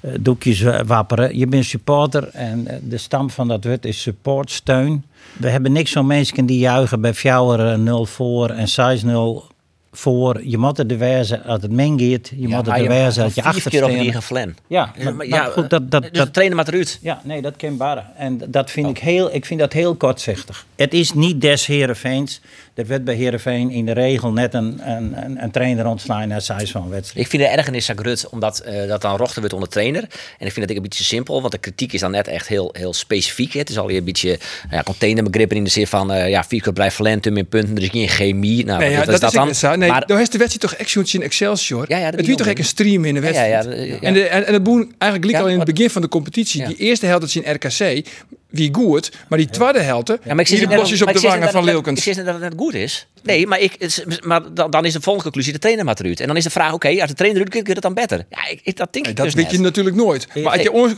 eh, 0.00 0.10
doekjes 0.20 0.60
wa- 0.60 0.84
wapperen. 0.84 1.38
Je 1.38 1.46
bent 1.46 1.64
supporter 1.64 2.28
en 2.28 2.66
eh, 2.66 2.76
de 2.82 2.96
stam 2.98 3.30
van 3.30 3.48
dat 3.48 3.64
wit 3.64 3.84
is 3.84 4.02
support, 4.02 4.50
steun. 4.50 5.04
We 5.36 5.48
hebben 5.48 5.72
niks 5.72 5.92
van 5.92 6.06
mensen 6.06 6.46
die 6.46 6.58
juichen 6.58 7.00
bij 7.00 7.14
Fjouwer 7.14 7.72
eh, 7.72 7.78
0 7.78 8.06
voor 8.06 8.50
en 8.50 8.66
6-0 9.06 9.56
voor, 9.98 10.40
je 10.44 10.58
moet 10.58 10.78
er 10.78 10.98
wezen 10.98 11.44
als 11.44 11.62
het 11.62 11.70
men 11.70 12.00
gaat, 12.00 12.32
je 12.36 12.48
moet 12.48 12.68
er 12.68 12.88
wezen 12.88 13.24
als 13.24 13.34
je 13.34 13.42
Vier 13.42 13.70
keer 13.70 13.84
op 13.84 13.90
die 13.90 14.20
flan. 14.20 14.54
Ja, 14.66 14.92
Ja, 14.96 15.10
maar, 15.10 15.26
ja, 15.26 15.44
goed, 15.44 15.70
dat, 15.70 15.90
dat, 15.90 16.02
Dus 16.02 16.10
dat, 16.12 16.26
de 16.26 16.30
trainer 16.30 16.56
maar 16.56 16.68
eruit. 16.68 16.98
ja, 17.02 17.20
nee, 17.24 17.42
dat 17.42 17.56
kan 17.56 17.76
barren. 17.76 18.06
En 18.16 18.40
dat 18.48 18.70
vind 18.70 18.88
ik 18.88 18.98
heel, 18.98 19.34
ik 19.34 19.44
vind 19.44 19.60
dat 19.60 19.72
heel 19.72 19.94
kortzichtig. 19.94 20.66
Het 20.76 20.94
is 20.94 21.12
niet 21.12 21.40
des 21.40 21.66
Heerenveens. 21.66 22.40
Er 22.74 22.86
werd 22.86 23.04
bij 23.04 23.14
Heerenveen 23.14 23.70
in 23.70 23.86
de 23.86 23.92
regel 23.92 24.32
net 24.32 24.54
een, 24.54 24.90
een, 24.90 25.24
een, 25.24 25.42
een 25.42 25.50
trainer 25.50 25.86
ontslaan 25.86 26.28
na 26.28 26.40
zes 26.40 26.70
van 26.70 26.88
wedstrijd. 26.88 27.24
Ik 27.24 27.30
vind 27.30 27.42
het 27.42 27.52
ergernis 27.52 27.90
aan 27.90 28.00
Rut, 28.00 28.28
omdat 28.28 28.58
eh, 28.58 28.88
dat 28.88 29.02
dan 29.02 29.16
rochter 29.16 29.38
wordt 29.38 29.54
onder 29.54 29.68
trainer. 29.68 30.02
En 30.38 30.46
ik 30.46 30.52
vind 30.52 30.56
dat 30.56 30.70
ik 30.70 30.76
een 30.76 30.82
beetje 30.82 31.04
simpel, 31.04 31.40
want 31.40 31.52
de 31.52 31.58
kritiek 31.58 31.92
is 31.92 32.00
dan 32.00 32.10
net 32.10 32.28
echt 32.28 32.48
heel, 32.48 32.70
heel 32.72 32.94
specifiek. 32.94 33.52
hè. 33.52 33.58
Het 33.58 33.70
is 33.70 33.78
al 33.78 33.90
een 33.90 34.04
beetje 34.04 34.28
nou 34.28 34.74
ja, 34.76 34.82
containerbegrippen 34.82 35.56
in 35.56 35.64
de 35.64 35.70
zin 35.70 35.86
van, 35.86 36.12
eh 36.12 36.28
ja, 36.28 36.44
vier 36.44 36.62
keer 36.62 36.72
blijft 36.72 36.96
Valentum 36.96 37.36
in 37.36 37.46
punten, 37.46 37.76
er 37.76 37.82
is 37.82 37.88
geen 37.88 38.08
chemie. 38.08 38.64
Nou, 38.64 38.78
Nee, 38.78 38.90
ja, 38.90 38.96
wat 38.96 39.06
dat, 39.06 39.14
is 39.14 39.20
dat 39.20 39.48
is 39.48 39.60
dan? 39.60 39.87
Nee, 39.90 39.98
maar, 39.98 40.06
dan 40.06 40.16
heeft 40.18 40.32
de 40.32 40.38
wedstrijd 40.38 40.70
toch 40.70 40.80
action 40.80 41.04
in 41.12 41.22
Excelsior. 41.22 41.84
Ja, 41.88 41.98
ja, 41.98 42.04
dat 42.10 42.18
het 42.18 42.26
wie 42.26 42.36
toch 42.36 42.46
echt 42.46 42.58
een 42.58 42.64
stream 42.64 43.04
in 43.04 43.14
de 43.14 43.20
Ja, 43.20 43.26
ja, 43.44 43.50
wedstrijd. 43.50 43.88
ja, 43.88 43.94
ja. 43.94 44.00
En, 44.00 44.14
de, 44.14 44.22
en, 44.26 44.46
en 44.46 44.52
het 44.52 44.62
boen 44.62 44.80
eigenlijk 44.98 45.24
liep 45.24 45.34
Ja, 45.34 45.40
al 45.40 45.48
in 45.52 45.60
het 45.60 45.74
begin 45.74 45.90
van 45.90 46.02
de 46.02 46.08
competitie. 46.08 46.60
Ja. 46.60 46.66
Die 46.68 46.76
eerste 46.76 47.06
helft 47.06 47.20
dat 47.20 47.28
is 47.28 47.36
in 47.36 47.52
RKC, 47.54 48.06
wie 48.48 48.74
goed, 48.74 49.12
maar 49.28 49.38
die 49.38 49.48
tweede 49.50 49.80
helft, 49.80 50.08
ja, 50.08 50.16
maar 50.24 50.38
ik 50.40 50.46
die 50.46 50.58
de 50.60 50.66
dat- 50.66 50.76
bosjes 50.80 51.02
op 51.02 51.12
de 51.12 51.20
wangen 51.20 51.42
van 51.42 51.52
dat- 51.52 51.62
Ik 51.64 51.68
Lilkens. 51.70 52.02
zeg 52.02 52.16
dat 52.16 52.26
het 52.26 52.38
net 52.40 52.52
goed 52.56 52.74
is. 52.74 53.06
Nee, 53.22 53.46
maar, 53.46 53.60
ik, 53.60 54.02
maar 54.24 54.54
dan, 54.54 54.70
dan 54.70 54.84
is 54.84 54.92
de 54.92 55.00
volgende 55.00 55.22
conclusie 55.22 55.52
de 55.52 55.58
trainer 55.58 55.84
maar 55.84 55.96
eruit. 56.00 56.20
En 56.20 56.26
dan 56.26 56.36
is 56.36 56.44
de 56.44 56.50
vraag, 56.50 56.72
oké, 56.72 56.88
als 57.00 57.08
de 57.10 57.14
trainer 57.14 57.40
eruit 57.40 57.54
kun 57.56 57.62
je 57.66 57.72
het 57.72 57.82
dan 57.82 57.94
beter. 57.94 58.26
Ja, 58.30 58.46
ik, 58.48 58.60
ik- 58.62 58.76
dat 58.76 58.92
denk 58.92 59.04
Nee, 59.04 59.14
ik 59.14 59.16
dat 59.16 59.26
dus 59.26 59.34
weet 59.34 59.44
net. 59.44 59.52
je 59.54 59.60
natuurlijk 59.60 59.96
nooit. 59.96 60.26
Maar 60.34 60.52
als 60.52 60.62
je 60.62 60.72
ons- 60.72 60.92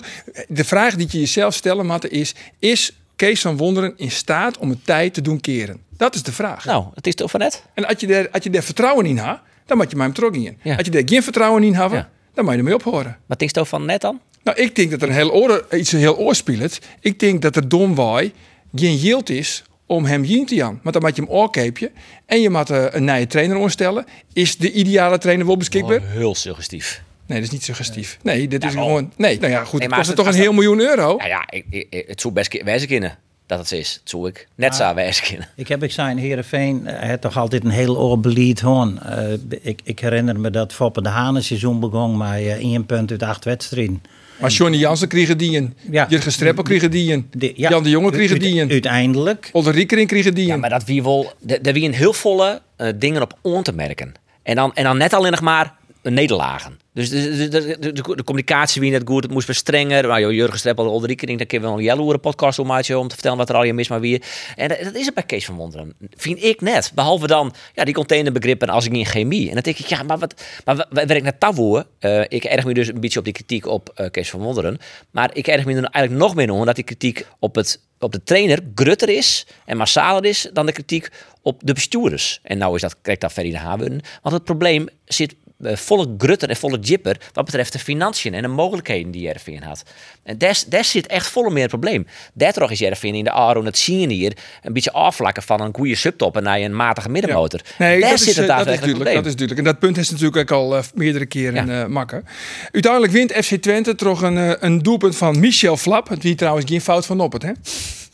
de 0.48 0.64
vraag 0.64 0.94
die 0.94 1.08
je 1.10 1.18
jezelf 1.18 1.54
stellen 1.54 1.86
moet 1.86 2.08
is, 2.10 2.34
is 2.58 2.92
Kees 3.16 3.40
van 3.40 3.56
Wonderen 3.56 3.92
in 3.96 4.10
staat 4.10 4.58
om 4.58 4.70
het 4.70 4.78
tijd 4.84 5.14
te 5.14 5.20
doen 5.20 5.40
keren? 5.40 5.80
Dat 6.00 6.14
is 6.14 6.22
de 6.22 6.32
vraag. 6.32 6.64
Nou, 6.64 6.84
het 6.94 7.06
is 7.06 7.14
toch 7.14 7.30
van 7.30 7.40
net? 7.40 7.62
En 7.74 7.86
als 7.86 8.00
je, 8.00 8.06
daar, 8.06 8.28
als 8.30 8.44
je 8.44 8.50
daar 8.50 8.62
vertrouwen 8.62 9.06
in 9.06 9.18
hebt, 9.18 9.40
dan 9.66 9.76
moet 9.76 9.90
je 9.90 9.96
mij 9.96 10.04
hem 10.06 10.14
terug 10.14 10.32
in. 10.34 10.58
Ja. 10.62 10.76
Als 10.76 10.84
je 10.86 10.90
daar 10.90 11.02
geen 11.04 11.22
vertrouwen 11.22 11.62
in 11.62 11.72
Ja. 11.72 11.88
dan 12.34 12.44
moet 12.44 12.52
je 12.52 12.58
ermee 12.58 12.74
ophoren. 12.74 13.18
Wat 13.26 13.38
denk 13.38 13.50
je 13.50 13.56
toch 13.56 13.68
van 13.68 13.84
net 13.84 14.00
dan? 14.00 14.20
Nou, 14.42 14.58
ik 14.60 14.74
denk 14.76 14.90
dat 14.90 15.02
er 15.02 15.08
een 15.08 15.14
heel 15.14 15.32
oor, 15.32 15.66
iets 15.72 15.90
heel 15.92 16.16
oor 16.18 16.34
speelt. 16.34 16.78
Ik 17.00 17.18
denk 17.20 17.42
dat 17.42 17.56
er 17.56 17.68
Don 17.68 17.94
Waai 17.94 18.32
geen 18.74 18.96
yield 18.96 19.30
is 19.30 19.62
om 19.86 20.04
hem 20.04 20.22
heen 20.22 20.46
te 20.46 20.56
gaan. 20.56 20.80
Want 20.82 20.94
dan 20.94 21.02
moet 21.04 21.16
je 21.16 21.22
hem 21.22 21.30
oorkeepje 21.30 21.90
en 22.26 22.40
je 22.40 22.50
moet 22.50 22.70
eh, 22.70 22.84
een 22.90 23.04
nieuwe 23.04 23.26
trainer 23.26 23.56
omstellen. 23.56 24.04
Is 24.32 24.56
de 24.56 24.72
ideale 24.72 25.18
trainer 25.18 25.46
wel 25.46 25.56
beschikbaar? 25.56 25.96
Oh, 26.00 26.10
heel 26.10 26.34
suggestief. 26.34 27.02
Nee, 27.26 27.38
dat 27.38 27.46
is 27.46 27.52
niet 27.52 27.64
suggestief. 27.64 28.18
Nee, 28.22 28.48
dit 28.48 28.64
is 28.64 28.72
gewoon... 28.72 29.12
Nee, 29.16 29.38
nou 29.38 29.52
ja, 29.52 29.64
goed, 29.64 29.72
Nee, 29.72 29.80
het 29.80 29.88
maar 29.90 29.98
kost 29.98 30.08
als 30.08 30.16
toch 30.16 30.26
het- 30.26 30.34
een 30.34 30.40
heel 30.40 30.52
miljoen 30.52 30.80
euro? 30.80 31.16
Ja, 31.18 31.26
ja 31.26 31.44
ik, 31.50 31.86
het 32.06 32.20
zou 32.20 32.34
best 32.34 32.62
wijzen 32.62 32.88
kunnen 32.88 33.18
dat 33.50 33.58
het 33.58 33.68
zo 33.68 33.76
is. 33.76 33.92
Het 34.00 34.10
zou 34.10 34.28
ik 34.28 34.48
net 34.54 34.74
zo 34.74 34.94
wijzen 34.94 35.24
kunnen. 35.26 35.48
Ik 35.56 35.68
heb 35.68 35.82
ik 35.82 35.92
zijn 35.92 36.18
Heerenveen, 36.18 36.80
hij 36.86 37.08
had 37.08 37.20
toch 37.20 37.36
altijd 37.36 37.64
een 37.64 37.70
heel 37.70 37.98
oor 37.98 38.20
beleid 38.20 38.60
hoorn. 38.60 39.02
Eh, 39.02 39.32
ik, 39.62 39.80
ik 39.84 39.98
herinner 39.98 40.40
me 40.40 40.50
dat 40.50 40.72
Foppe 40.72 41.02
de 41.02 41.08
Hanen 41.08 41.44
seizoen 41.44 41.80
begon 41.80 42.16
met 42.16 42.28
eh, 42.30 42.52
één 42.52 42.86
punt 42.86 43.10
uit 43.10 43.22
acht 43.22 43.44
wedstrijden. 43.44 44.02
Maar 44.40 44.50
Johnny 44.50 44.76
Jansen 44.78 45.08
kregen 45.08 45.38
die 45.38 45.56
een. 45.56 45.74
Ja. 45.90 46.06
Jurgen 46.08 46.32
Streppel 46.32 46.62
kregen 46.62 46.90
die 46.90 47.12
een. 47.12 47.28
De- 47.32 47.52
ja, 47.56 47.68
Jan 47.70 47.82
de 47.82 47.90
Jonge 47.90 48.10
kregen 48.10 48.30
uite- 48.30 48.46
die 48.50 48.60
een. 48.60 48.70
Uiteindelijk. 48.70 49.48
Older 49.52 49.72
Riekering 49.74 50.08
kregen 50.08 50.34
die 50.34 50.46
Ja, 50.46 50.54
een. 50.54 50.60
maar 50.60 50.70
dat 50.70 50.84
wie 50.84 51.02
wel, 51.02 51.32
er 51.62 51.72
wie 51.72 51.84
een 51.84 51.94
heel 51.94 52.12
volle 52.12 52.60
eh, 52.76 52.88
dingen 52.96 53.22
op 53.22 53.38
on 53.42 53.62
te 53.62 53.72
merken. 53.72 54.14
En 54.42 54.54
dan, 54.56 54.74
en 54.74 54.84
dan 54.84 54.96
net 54.96 55.12
alleen 55.12 55.30
nog 55.30 55.40
maar 55.40 55.74
nederlagen. 56.02 56.78
Dus 56.94 57.08
de, 57.08 57.48
de, 57.48 57.76
de, 57.78 57.92
de, 57.92 58.24
communicatie 58.24 58.80
wie 58.80 58.90
net 58.90 59.02
goed, 59.04 59.22
het 59.22 59.32
moest 59.32 59.46
weer 59.46 59.56
strenger. 59.56 60.08
Maar 60.08 60.20
joh, 60.20 60.32
Jurgen 60.32 60.58
Streppel, 60.58 60.94
Ulrike, 60.94 61.26
denk, 61.26 61.38
kunnen 61.38 61.60
we 61.60 61.66
wel 61.66 61.78
een 61.78 61.84
jaloere 61.84 62.18
podcast 62.18 62.58
om 62.58 62.66
maken 62.66 62.98
om 62.98 63.08
te 63.08 63.14
vertellen 63.14 63.38
wat 63.38 63.48
er 63.48 63.54
al 63.54 63.64
je 63.64 63.72
mis 63.72 63.88
maar 63.88 64.00
weer. 64.00 64.22
En 64.56 64.68
dat, 64.68 64.78
dat 64.82 64.94
is 64.94 65.04
het 65.04 65.14
bij 65.14 65.22
Kees 65.22 65.44
van 65.44 65.54
Wonderen. 65.54 65.94
Vind 66.10 66.42
ik 66.42 66.60
net. 66.60 66.92
Behalve 66.94 67.26
dan 67.26 67.54
ja, 67.74 67.84
die 67.84 67.94
containerbegrippen 67.94 68.68
als 68.68 68.86
ik 68.86 68.92
in 68.92 69.06
chemie. 69.06 69.48
En 69.48 69.54
dan 69.54 69.62
denk 69.62 69.78
ik, 69.78 69.86
ja, 69.86 70.02
maar 70.02 70.18
wat, 70.18 70.42
maar 70.64 70.76
wat- 70.76 71.04
werk 71.06 71.22
naar 71.22 71.38
Tavoe. 71.38 71.86
Eh 71.98 72.20
ik 72.28 72.44
erg 72.44 72.64
me 72.64 72.74
dus 72.74 72.88
een 72.88 73.00
beetje 73.00 73.18
op 73.18 73.24
die 73.24 73.34
kritiek 73.34 73.66
op 73.66 73.88
eh, 73.94 74.10
Kees 74.10 74.30
van 74.30 74.40
Wonderen. 74.40 74.78
Maar 75.10 75.30
ik 75.32 75.46
erg 75.46 75.64
me 75.64 75.74
er 75.74 75.84
eigenlijk 75.84 76.24
nog 76.24 76.34
meer 76.34 76.50
om 76.50 76.64
dat 76.64 76.74
die 76.74 76.84
kritiek 76.84 77.26
op 77.38 77.54
het 77.54 77.80
op 77.98 78.12
de 78.12 78.22
trainer 78.22 78.58
grutter 78.74 79.08
is 79.08 79.46
en 79.64 79.76
massaler 79.76 80.24
is 80.24 80.48
dan 80.52 80.66
de 80.66 80.72
kritiek 80.72 81.08
op 81.42 81.60
de 81.64 81.72
bestuurders. 81.72 82.40
En 82.42 82.58
nou 82.58 82.74
is 82.74 82.80
dat, 82.80 82.96
krijgt 83.02 83.20
dat 83.20 83.32
Ferry 83.32 83.50
de 83.50 83.58
Haven. 83.58 84.00
Want 84.22 84.34
het 84.34 84.44
probleem 84.44 84.88
zit 85.04 85.34
volle 85.62 86.14
grutter 86.18 86.48
en 86.48 86.56
volle 86.56 86.78
jipper 86.78 87.16
wat 87.32 87.44
betreft 87.44 87.72
de 87.72 87.78
financiën 87.78 88.34
en 88.34 88.42
de 88.42 88.48
mogelijkheden 88.48 89.10
die 89.10 89.22
Jervin 89.22 89.62
had. 89.62 89.82
En 90.22 90.38
daar, 90.38 90.84
zit 90.84 91.06
echt 91.06 91.26
volle 91.26 91.50
meer 91.50 91.68
probleem. 91.68 92.06
Daardoor 92.34 92.70
is 92.70 92.78
Jervin 92.78 93.14
in 93.14 93.24
de 93.24 93.30
Aro 93.30 93.64
het 93.64 93.78
zien 93.78 94.10
hier 94.10 94.36
een 94.62 94.72
beetje 94.72 94.92
afvlakken 94.92 95.42
van 95.42 95.60
een 95.60 95.74
goede 95.74 95.94
subtop 95.94 96.40
naar 96.40 96.60
een 96.60 96.76
matige 96.76 97.08
middenmotor. 97.08 97.60
Nee, 97.78 98.00
daar 98.00 98.10
dat 98.10 98.18
zit 98.18 98.28
is, 98.28 98.36
het 98.36 98.48
eh, 98.48 98.50
dat 98.50 98.58
is 98.58 98.64
duidelijk. 98.64 98.94
probleem. 98.94 99.14
Dat 99.14 99.26
is 99.26 99.36
duidelijk. 99.36 99.58
En 99.68 99.72
dat 99.72 99.78
punt 99.78 99.98
is 99.98 100.10
natuurlijk 100.10 100.36
ook 100.36 100.50
al 100.50 100.76
eh, 100.76 100.82
meerdere 100.94 101.26
keren 101.26 101.66
Ja. 101.66 101.82
eh 101.82 101.88
makken. 101.88 102.24
Uiteindelijk 102.72 103.12
wint 103.12 103.32
FC 103.32 103.54
Twente 103.54 103.94
toch 103.94 104.22
een, 104.22 104.38
eh, 104.38 104.52
een 104.58 104.78
doelpunt 104.82 105.16
van 105.16 105.40
Michel 105.40 105.76
Flap. 105.76 106.08
Het 106.08 106.22
wie 106.22 106.34
trouwens 106.34 106.64
geen 106.70 106.80
fout 106.80 107.06
van 107.06 107.20
op 107.20 107.32
het, 107.32 107.42
hè? 107.42 107.50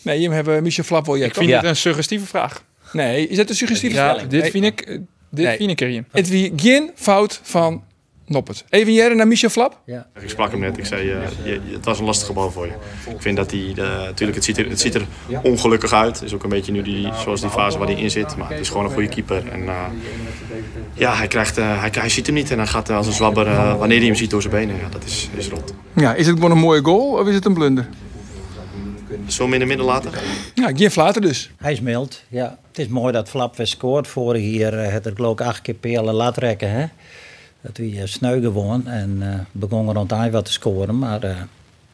Nee, 0.03 0.23
hem 0.23 0.33
hebben 0.33 0.63
Michel 0.63 0.85
Flap 0.85 1.07
wel 1.07 1.17
jij 1.19 1.27
Ik 1.27 1.35
vind 1.35 1.49
Ja. 1.49 1.57
het 1.57 1.65
een 1.65 1.77
suggestieve 1.77 2.27
vraag. 2.27 2.65
Nee, 2.93 3.29
is 3.29 3.37
dat 3.37 3.49
een 3.49 3.55
suggestieve 3.57 3.95
Ja, 3.97 4.09
stelling? 4.11 4.31
dit 4.31 4.41
Nee. 4.43 4.51
vind 4.51 4.65
ik, 4.65 4.81
eh, 4.81 4.99
dit 5.31 5.45
Nee. 5.45 5.57
vind 5.57 5.71
ik 5.71 5.81
erin. 5.81 6.07
Het 6.11 6.29
wie 6.29 6.53
geen 6.57 6.91
fout 6.95 7.41
van 7.43 7.83
Noppert. 8.29 8.65
Even 8.69 8.93
jaren 8.93 9.17
naar 9.17 9.27
Michel 9.27 9.49
Flap. 9.49 9.81
Ik 10.21 10.29
sprak 10.29 10.51
hem 10.51 10.61
net, 10.61 10.79
ik 10.79 10.87
zei, 10.87 11.11
eh, 11.11 11.19
je, 11.45 11.61
het 11.73 11.85
was 11.85 11.99
een 11.99 12.05
lastige 12.05 12.33
bal 12.33 12.51
voor 12.51 12.67
je. 12.67 12.73
Ik 13.11 13.23
vind 13.23 13.37
dat 13.37 13.51
hij, 13.51 13.61
eh, 13.77 14.03
natuurlijk, 14.03 14.35
het 14.35 14.45
ziet, 14.45 14.59
er, 14.59 14.69
het 14.69 14.81
ziet 14.81 14.95
er 14.95 15.07
ongelukkig 15.43 15.93
uit. 15.93 16.15
Het 16.15 16.25
is 16.25 16.35
ook 16.35 16.43
een 16.43 16.49
beetje 16.49 16.73
nu 16.73 16.83
die, 16.83 17.09
zoals 17.23 17.41
die 17.41 17.51
fase 17.51 17.79
waar 17.79 17.87
hij 17.87 17.97
in 17.97 18.11
zit. 18.11 18.37
Maar 18.37 18.51
het 18.51 18.61
is 18.61 18.69
gewoon 18.69 18.85
een 18.85 18.91
goede 18.93 19.09
keeper. 19.09 19.49
En 19.49 19.69
eh, 19.69 19.75
ja, 20.95 21.15
hij, 21.15 21.29
krijgt, 21.29 21.59
eh, 21.59 21.81
hij, 21.81 21.91
hij 21.93 22.09
ziet 22.09 22.27
hem 22.27 22.35
niet 22.35 22.51
en 22.51 22.59
hij 22.59 22.67
gaat 22.67 22.91
als 22.91 23.07
een 23.07 23.13
zwabber 23.13 23.47
eh, 23.47 23.79
wanneer 23.79 23.99
hij 23.99 24.07
hem 24.07 24.17
ziet 24.17 24.31
door 24.31 24.41
zijn 24.43 24.55
benen. 24.55 24.77
Ja, 24.77 24.89
dat 24.89 25.05
is, 25.05 25.29
is 25.37 25.49
rot. 25.49 25.75
Ja, 25.97 26.15
is 26.15 26.27
het 26.27 26.35
gewoon 26.35 26.51
een 26.51 26.59
mooie 26.59 26.83
goal 26.85 27.11
of 27.19 27.27
is 27.29 27.35
het 27.35 27.45
een 27.45 27.55
blunder? 27.55 27.89
Zo 29.27 29.47
minder 29.47 29.69
midden 29.69 29.87
later. 29.87 30.11
Ja, 30.55 30.71
geen 30.75 30.91
flater 30.91 31.21
dus. 31.23 31.51
Hij 31.57 31.73
is 31.73 31.81
mild, 31.81 32.23
ja. 32.29 32.59
Het 32.77 32.85
is 32.85 32.91
mooi 32.91 33.13
dat 33.13 33.29
Flap 33.29 33.57
weer 33.57 33.67
scoort. 33.67 34.07
Vorig 34.07 34.55
jaar 34.55 34.73
eh, 34.73 34.93
het 34.93 35.07
er 35.07 35.13
geloof 35.15 35.33
ik 35.33 35.41
acht 35.41 35.63
keer 35.63 35.75
pelen 35.75 36.15
laat 36.15 36.37
rekken, 36.37 36.71
hè. 36.71 36.87
Dat 37.61 37.77
we 37.77 37.91
uh, 37.91 38.03
sneu 38.05 38.41
gewoon 38.41 38.87
en 38.87 39.19
eh 39.21 39.41
begon 39.53 39.93
rond 39.93 40.13
eind 40.13 40.33
wat 40.33 40.45
te 40.45 40.53
scoren, 40.53 40.99
maar 40.99 41.23
eh 41.23 41.37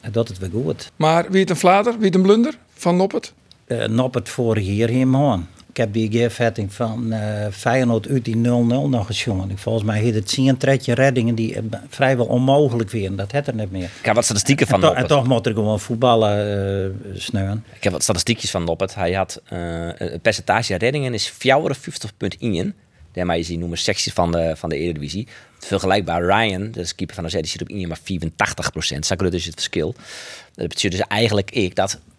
hij 0.01 0.11
doet 0.11 0.29
het 0.29 0.39
weer 0.39 0.51
goed. 0.51 0.93
Maar 0.97 1.31
wie 1.31 1.41
het 1.41 1.51
een 1.51 1.57
flater, 1.57 1.95
wie 1.97 2.07
het 2.07 2.15
een 2.15 2.23
blunder 2.23 2.59
van 2.75 2.97
Noppert? 2.97 3.33
Uh, 3.67 3.87
Noppert 3.87 4.29
vorig 4.29 4.67
jaar 4.67 4.89
hier 4.89 5.07
gewoon. 5.07 5.47
Ik 5.73 5.79
heb 5.79 5.93
die 5.93 6.11
geervetting 6.11 6.73
van 6.73 7.13
eh 7.13 7.47
Feyenoord 7.53 8.09
uit 8.09 8.25
die 8.25 8.35
0-0 8.37 8.39
nog 8.39 9.09
eens 9.09 9.25
jongen. 9.25 9.59
Volgens 9.59 9.85
mij 9.85 10.01
heeft 10.01 10.15
het 10.15 10.31
zien 10.31 10.57
tretje 10.57 10.95
reddingen 10.95 11.35
die 11.35 11.55
eh, 11.55 11.63
vrijwel 11.89 12.27
onmogelijk 12.27 12.91
weer. 12.91 13.17
Dat 13.17 13.33
het 13.33 13.47
er 13.47 13.55
niet 13.55 13.71
meer. 13.71 13.91
Ik 13.99 14.05
heb 14.05 14.15
wat 14.15 14.25
statistieken 14.25 14.67
van 14.67 14.75
En, 14.75 14.81
to- 14.81 14.87
en 14.87 14.93
Noppert. 15.01 15.19
toch 15.19 15.29
moet 15.29 15.47
er 15.47 15.53
gewoon 15.53 15.81
voetballen 15.81 16.93
uh, 17.07 17.21
sneuen. 17.21 17.65
Ik 17.75 17.83
heb 17.83 17.93
wat 17.93 18.03
statistiekjes 18.03 18.51
van 18.51 18.65
Noppert. 18.65 18.95
Hij 18.95 19.13
had 19.13 19.41
eh, 19.45 19.59
het 19.95 20.23
percentage 20.23 20.75
reddingen 20.75 21.15
is 21.15 21.33
54,1. 21.33 22.69
Daarmee 23.13 23.39
is 23.39 23.49
hij 23.49 23.57
nummer 23.57 23.79
16 23.79 24.13
van 24.13 24.33
de, 24.33 24.53
van 24.57 24.69
de 24.69 24.77
Eredivisie. 24.77 25.27
Vergelijkbaar 25.59 26.25
Ryan, 26.25 26.71
dat 26.71 26.85
is 26.85 26.95
keeper 26.95 27.15
van 27.15 27.25
de 27.25 27.31
Z, 27.31 27.35
die 27.35 27.47
zit 27.47 27.63
op 27.63 27.69
1 27.69 27.89
maar 27.89 27.99
84 28.03 28.71
procent. 28.71 29.11
Is 29.33 29.45
het 29.47 29.55
verschil. 29.55 29.95
Dat 30.55 30.69
betekent 30.69 30.93
dus 30.93 31.01
eigenlijk 31.09 31.51
ik 31.51 31.75
dat 31.75 31.93
uh, 31.93 31.99
uh, 32.01 32.12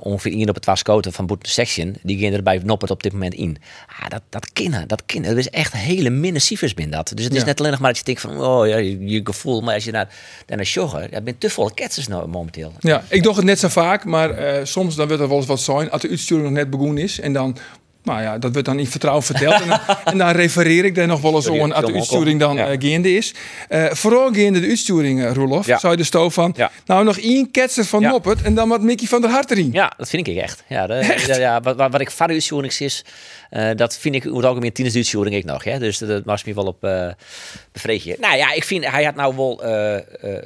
ongeveer 0.00 0.32
1 0.32 0.48
op 0.48 0.54
het 0.54 0.64
wascoten 0.64 1.12
van 1.12 1.26
Boet 1.26 1.48
Section, 1.48 1.94
die 2.02 2.18
gaan 2.18 2.32
er 2.32 2.42
bij 2.42 2.60
Noppert 2.64 2.90
op 2.90 3.02
dit 3.02 3.12
moment 3.12 3.34
in. 3.34 3.56
Ah, 4.00 4.08
dat, 4.08 4.22
dat 4.28 4.52
kennen, 4.52 4.88
dat 4.88 5.02
kennen. 5.06 5.30
Dat 5.30 5.38
is 5.38 5.50
echt 5.50 5.72
hele 5.72 6.10
minne 6.10 6.38
cijfers 6.38 6.74
binnen 6.74 6.96
dat. 6.96 7.12
Dus 7.14 7.24
het 7.24 7.34
is 7.34 7.40
Ja. 7.40 7.46
net 7.46 7.58
alleen 7.58 7.70
nog 7.70 7.80
maar 7.80 7.88
dat 7.90 7.98
je 7.98 8.04
denkt 8.04 8.20
van, 8.20 8.40
oh 8.44 8.66
ja, 8.66 8.76
je, 8.76 9.06
je 9.06 9.20
gevoel. 9.24 9.60
Maar 9.60 9.74
als 9.74 9.84
je 9.84 9.90
naar, 9.90 10.08
naar 10.46 10.62
joggen, 10.62 11.10
dat 11.10 11.24
bent 11.24 11.40
te 11.40 11.50
volle 11.50 11.74
ketsers 11.74 12.08
nou 12.08 12.28
momenteel. 12.28 12.72
Ja, 12.80 13.04
ik 13.08 13.22
doe 13.22 13.34
het 13.34 13.44
net 13.44 13.58
zo 13.58 13.68
vaak, 13.68 14.04
maar 14.04 14.30
eh, 14.30 14.64
soms 14.64 14.94
dan 14.96 15.06
wordt 15.06 15.22
er 15.22 15.28
wel 15.28 15.36
eens 15.36 15.46
wat 15.46 15.60
zijn 15.60 15.90
als 15.90 16.02
de 16.02 16.08
uitsturing 16.08 16.44
nog 16.46 16.54
net 16.56 16.70
begonnen 16.70 17.02
is. 17.02 17.20
En 17.20 17.32
dan, 17.32 17.56
nou 18.06 18.22
ja, 18.22 18.38
dat 18.38 18.52
wordt 18.52 18.66
dan 18.66 18.78
in 18.78 18.86
vertrouwen 18.86 19.24
verteld. 19.24 19.60
en, 19.60 19.68
dan, 19.68 19.78
en 20.12 20.18
dan 20.18 20.28
refereer 20.30 20.84
ik 20.84 20.94
daar 20.94 21.06
nog 21.06 21.20
wel 21.20 21.34
eens 21.34 21.46
om 21.48 21.72
als 21.72 21.86
de 21.86 21.92
uitsturing 21.92 22.40
dan 22.40 22.56
Ja. 22.56 22.66
eh, 22.68 22.90
gaande 22.90 23.14
is. 23.16 23.34
Eh, 23.68 23.84
vooral 23.90 24.32
gaande 24.34 24.60
de 24.60 24.66
uitsturing, 24.66 25.24
eh, 25.24 25.32
Roelof, 25.32 25.66
Ja. 25.66 25.78
zou 25.78 25.92
je 25.92 25.98
de 25.98 26.04
stoof 26.04 26.34
van, 26.34 26.52
Ja. 26.56 26.70
nou 26.86 27.04
nog 27.04 27.18
één 27.18 27.50
ketser 27.50 27.84
van 27.84 28.00
Ja. 28.00 28.10
Noppert 28.10 28.42
en 28.42 28.54
dan 28.54 28.68
wat 28.68 28.80
Mickey 28.82 29.06
van 29.06 29.20
der 29.20 29.30
Hart 29.30 29.50
erin. 29.50 29.68
Ja, 29.72 29.92
dat 29.96 30.08
vind 30.08 30.26
ik 30.26 30.36
echt. 30.36 30.64
Ja, 30.68 30.86
de, 30.86 30.94
ja, 31.26 31.36
ja, 31.36 31.60
wat, 31.60 31.76
wat 31.76 32.00
ik 32.00 32.10
van 32.10 32.26
de 32.26 32.34
is, 32.80 33.04
eh, 33.50 33.70
dat 33.76 33.96
vind 33.98 34.14
ik 34.14 34.24
over 34.26 34.36
het 34.36 34.44
algemeen 34.46 34.72
tieners 34.72 34.94
de 34.94 35.32
ik 35.32 35.44
nog. 35.44 35.64
Hè? 35.64 35.78
Dus 35.78 35.98
dat 35.98 36.22
was 36.24 36.44
me 36.44 36.54
wel 36.54 36.64
op 36.64 36.84
uh. 36.84 38.16
Nou 38.20 38.36
ja, 38.36 38.52
ik 38.52 38.64
vind 38.64 38.86
hij 38.86 39.04
had 39.04 39.14
nou 39.14 39.36
wel 39.36 39.56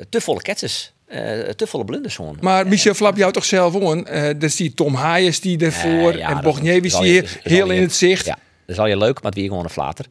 te 0.09 0.20
volle 0.20 0.42
ketsers. 0.42 0.92
Eh, 1.11 1.49
te 1.49 1.66
volle 1.66 1.85
blunders 1.85 2.14
gewoon. 2.16 2.37
Maar 2.40 2.66
Michel 2.66 2.94
Flap 2.94 3.16
jou 3.16 3.33
toch 3.33 3.44
zelf 3.44 3.75
on. 3.75 4.07
Eh 4.07 4.42
er 4.42 4.51
zie 4.51 4.75
Tom 4.75 4.94
Hayes 4.94 5.40
die 5.40 5.59
ervoor 5.64 6.12
Eh, 6.12 6.18
ja, 6.18 6.29
en 6.29 6.35
dat- 6.35 6.42
Bogniewicz 6.44 6.92
dat 6.92 6.92
is 6.92 6.94
al 6.94 7.05
je- 7.05 7.11
hier 7.12 7.23
is- 7.23 7.38
heel 7.42 7.66
je- 7.70 7.75
in 7.75 7.83
het 7.83 7.94
zicht. 7.94 8.27
Ja, 8.27 8.33
dat 8.66 8.77
is 8.77 8.79
al 8.79 8.87
je 8.87 8.96
leuk, 8.96 9.14
maar 9.14 9.31
het 9.31 9.35
weer 9.40 9.49
gewoon 9.49 9.64
een 9.64 9.70
flater. 9.70 10.05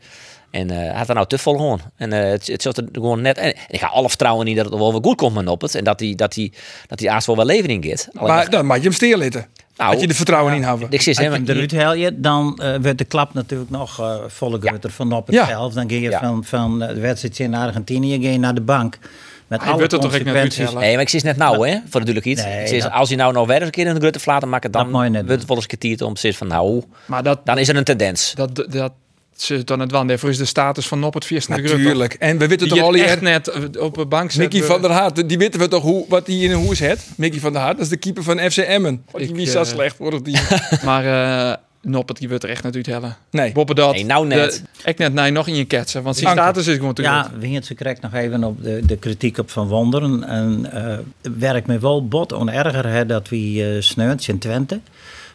En 0.51 0.69
eh, 0.69 0.77
hij 0.77 0.93
had 0.93 1.07
er 1.09 1.15
nou 1.15 1.27
te 1.27 1.37
vol 1.37 1.55
gewoon. 1.55 1.79
En 1.95 2.13
eh, 2.13 2.29
het, 2.31 2.47
het 2.47 2.61
zat 2.61 2.77
er 2.77 2.87
gewoon 2.91 3.21
net. 3.21 3.37
En, 3.37 3.55
en 3.55 3.61
ik 3.67 3.79
ga 3.79 3.87
alle 3.87 4.09
vertrouwen 4.09 4.47
in 4.47 4.55
dat 4.55 4.65
het 4.65 4.73
wel 4.73 4.91
weer 4.91 5.03
goed 5.03 5.17
komt 5.17 5.35
met 5.35 5.45
Noppert. 5.45 5.75
En 5.75 5.83
dat 5.83 5.99
hij 5.99 6.13
dat 6.15 6.33
die, 6.33 6.53
dat 6.87 6.97
die 6.97 7.11
aast 7.11 7.27
wel 7.27 7.35
wel 7.35 7.45
leven 7.45 7.69
in 7.69 7.83
gaat. 7.83 8.07
Alleen 8.13 8.33
Maar 8.33 8.49
dan 8.49 8.65
mag 8.65 8.77
je 8.77 8.83
hem 8.83 8.91
steerlitten. 8.91 9.45
Nou, 9.77 9.91
dat 9.91 10.01
je 10.01 10.07
er 10.07 10.13
vertrouwen 10.15 10.53
in 10.53 10.63
houden. 10.63 10.91
ik 10.91 11.01
je 11.01 11.13
hem. 11.13 11.31
hem 11.33 11.43
eruit 11.47 11.71
haal 11.75 11.93
je, 11.93 12.19
dan 12.19 12.57
eh, 12.61 12.75
werd 12.75 12.97
de 12.97 13.03
klap 13.05 13.33
natuurlijk 13.33 13.69
nog 13.69 13.99
eh 13.99 14.15
volle 14.27 14.59
grutter 14.61 14.91
van 14.91 15.13
op 15.13 15.25
het 15.25 15.35
Ja. 15.35 15.45
zelf. 15.47 15.73
Dan 15.73 15.89
ging 15.89 16.03
je 16.03 16.09
Ja. 16.09 16.19
van, 16.19 16.43
van 16.43 16.81
eh, 16.81 16.87
de 16.93 16.99
wedstrijd 16.99 17.39
in 17.39 17.53
Argentinië 17.55 18.11
ging 18.11 18.23
je 18.33 18.39
naar 18.39 18.55
de 18.55 18.61
bank. 18.61 18.97
Met 19.49 19.61
Hij 19.61 19.69
alle 19.69 19.79
werd 19.79 19.93
er 19.93 19.99
net 19.99 20.09
consequenties. 20.09 20.73
Nee, 20.73 20.93
maar 20.93 21.01
ik 21.01 21.09
zie 21.09 21.19
het 21.19 21.27
net 21.27 21.37
nou, 21.37 21.69
hè, 21.69 21.77
voor 21.89 21.99
de 22.05 22.11
duidelijkheid. 22.11 22.47
Nee, 22.47 22.61
ik 22.61 22.67
zie, 22.67 22.81
dat- 22.81 22.91
als 22.91 23.09
hij 23.09 23.17
nou 23.17 23.33
nog 23.33 23.47
weer 23.47 23.55
eens 23.55 23.65
een 23.65 23.71
keer 23.71 23.87
in 23.87 23.93
de 23.93 23.99
grutte 23.99 24.45
maakt, 24.47 24.73
dan 24.73 25.03
je 25.03 25.09
net 25.09 25.25
wordt 25.25 25.39
het 25.39 25.47
wel 25.47 25.57
eens 25.57 25.65
kwartier 25.65 26.05
om 26.05 26.13
te 26.13 26.19
zeggen 26.19 26.47
van 26.47 26.57
nou, 26.57 26.83
Maar 27.05 27.23
dat, 27.23 27.39
dan 27.43 27.57
is 27.57 27.67
er 27.67 27.75
een 27.75 27.83
tendens. 27.83 28.33
dat, 28.35 28.55
dat, 28.55 28.71
dat 28.71 28.91
zit 29.35 29.67
dan 29.67 29.79
het. 29.79 29.89
Daarvoor 29.89 30.29
is 30.29 30.37
de 30.37 30.45
status 30.45 30.87
van 30.87 30.99
Noppert 30.99 31.25
Vierst 31.25 31.49
Natuurlijk. 31.49 32.13
En 32.13 32.37
we 32.37 32.47
weten 32.47 32.67
Die 32.67 32.77
toch 32.77 32.85
al 32.85 32.95
je 32.95 33.03
echt 33.03 33.21
net 33.21 33.47
eh, 33.47 33.63
op 33.81 33.95
de 33.95 34.05
bank 34.05 34.31
zet. 34.31 34.39
Mickey 34.41 34.63
van 34.67 34.81
der 34.81 34.91
Hart, 34.91 35.29
die 35.29 35.37
weten 35.37 35.59
we 35.59 35.67
toch 35.67 35.83
hoe, 35.83 36.05
wat 36.09 36.27
hij 36.27 36.35
in 36.35 36.51
een 36.51 36.57
hoes 36.57 36.79
heeft? 36.79 37.05
Mickey 37.15 37.39
van 37.39 37.53
der 37.53 37.61
Hart, 37.61 37.75
dat 37.75 37.85
is 37.85 37.91
de 37.91 37.97
keeper 37.97 38.23
van 38.23 38.39
FC 38.51 38.57
Emmen. 38.57 39.03
Oh, 39.11 39.19
die 39.19 39.35
is 39.35 39.51
zo 39.51 39.59
eh, 39.59 39.65
slecht 39.65 39.95
voor 39.95 40.13
het 40.13 40.23
team. 40.23 40.43
Maar 40.85 41.05
eh 41.51 41.57
Noppert, 41.89 42.17
die 42.19 42.29
wordt 42.29 42.43
er 42.43 42.49
echt 42.49 42.63
net 42.63 42.75
uithellen. 42.75 43.17
Nee. 43.31 43.51
Boppen 43.51 43.75
dat. 43.75 43.93
Nee, 43.93 44.05
nou 44.05 44.27
net. 44.27 44.63
Ik 44.85 44.97
net 44.97 45.13
nee, 45.13 45.31
nog 45.31 45.47
in 45.47 45.55
je 45.55 45.65
ketsen. 45.65 46.03
Want 46.03 46.15
zijn 46.15 46.27
Anker. 46.29 46.43
status 46.43 46.67
is 46.67 46.75
gewoon 46.75 46.93
te 46.93 47.01
Ja, 47.01 47.23
groot. 47.23 47.41
Wientse 47.41 47.73
krijgt 47.73 48.01
nog 48.01 48.13
even 48.13 48.43
op 48.43 48.63
de, 48.63 48.81
de 48.85 48.97
kritiek 48.97 49.37
op 49.37 49.49
Van 49.51 49.67
Wonderen. 49.67 50.23
En 50.23 50.71
eh 50.71 50.97
werkt 51.39 51.67
me 51.67 51.79
wel 51.79 52.07
bot 52.07 52.31
on 52.31 52.49
erger 52.49 52.85
hè, 52.85 53.05
dat 53.05 53.29
we 53.29 53.73
eh 53.75 53.81
sneunt 53.81 54.27
in 54.27 54.37
Twente. 54.39 54.79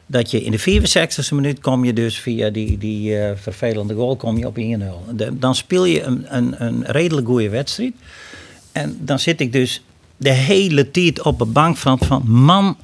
Dat 0.07 0.31
je 0.31 0.43
in 0.43 0.51
de 0.51 0.61
64e 0.61 1.29
minuut 1.35 1.61
kom 1.61 1.85
je 1.85 1.93
dus 1.93 2.19
via 2.21 2.51
die, 2.51 2.79
die 2.79 3.19
eh, 3.19 3.31
vervelende 3.37 3.95
goal 3.95 4.17
kom 4.17 4.39
je 4.39 4.47
op 4.47 4.57
1-0. 4.59 4.61
De- 5.17 5.39
Dan 5.39 5.55
speel 5.55 5.85
je 5.85 6.03
een, 6.03 6.25
een, 6.29 6.55
een 6.65 6.85
redelijk 6.87 7.27
goede 7.27 7.49
wedstrijd. 7.49 7.93
En 8.73 8.97
dan 9.01 9.19
zit 9.19 9.41
ik 9.41 9.53
dus 9.53 9.83
de 10.17 10.31
hele 10.31 10.91
tijd 10.91 11.23
op 11.23 11.39
de 11.39 11.45
bank 11.45 11.77
van, 11.77 11.99
van 11.99 12.23
man, 12.27 12.77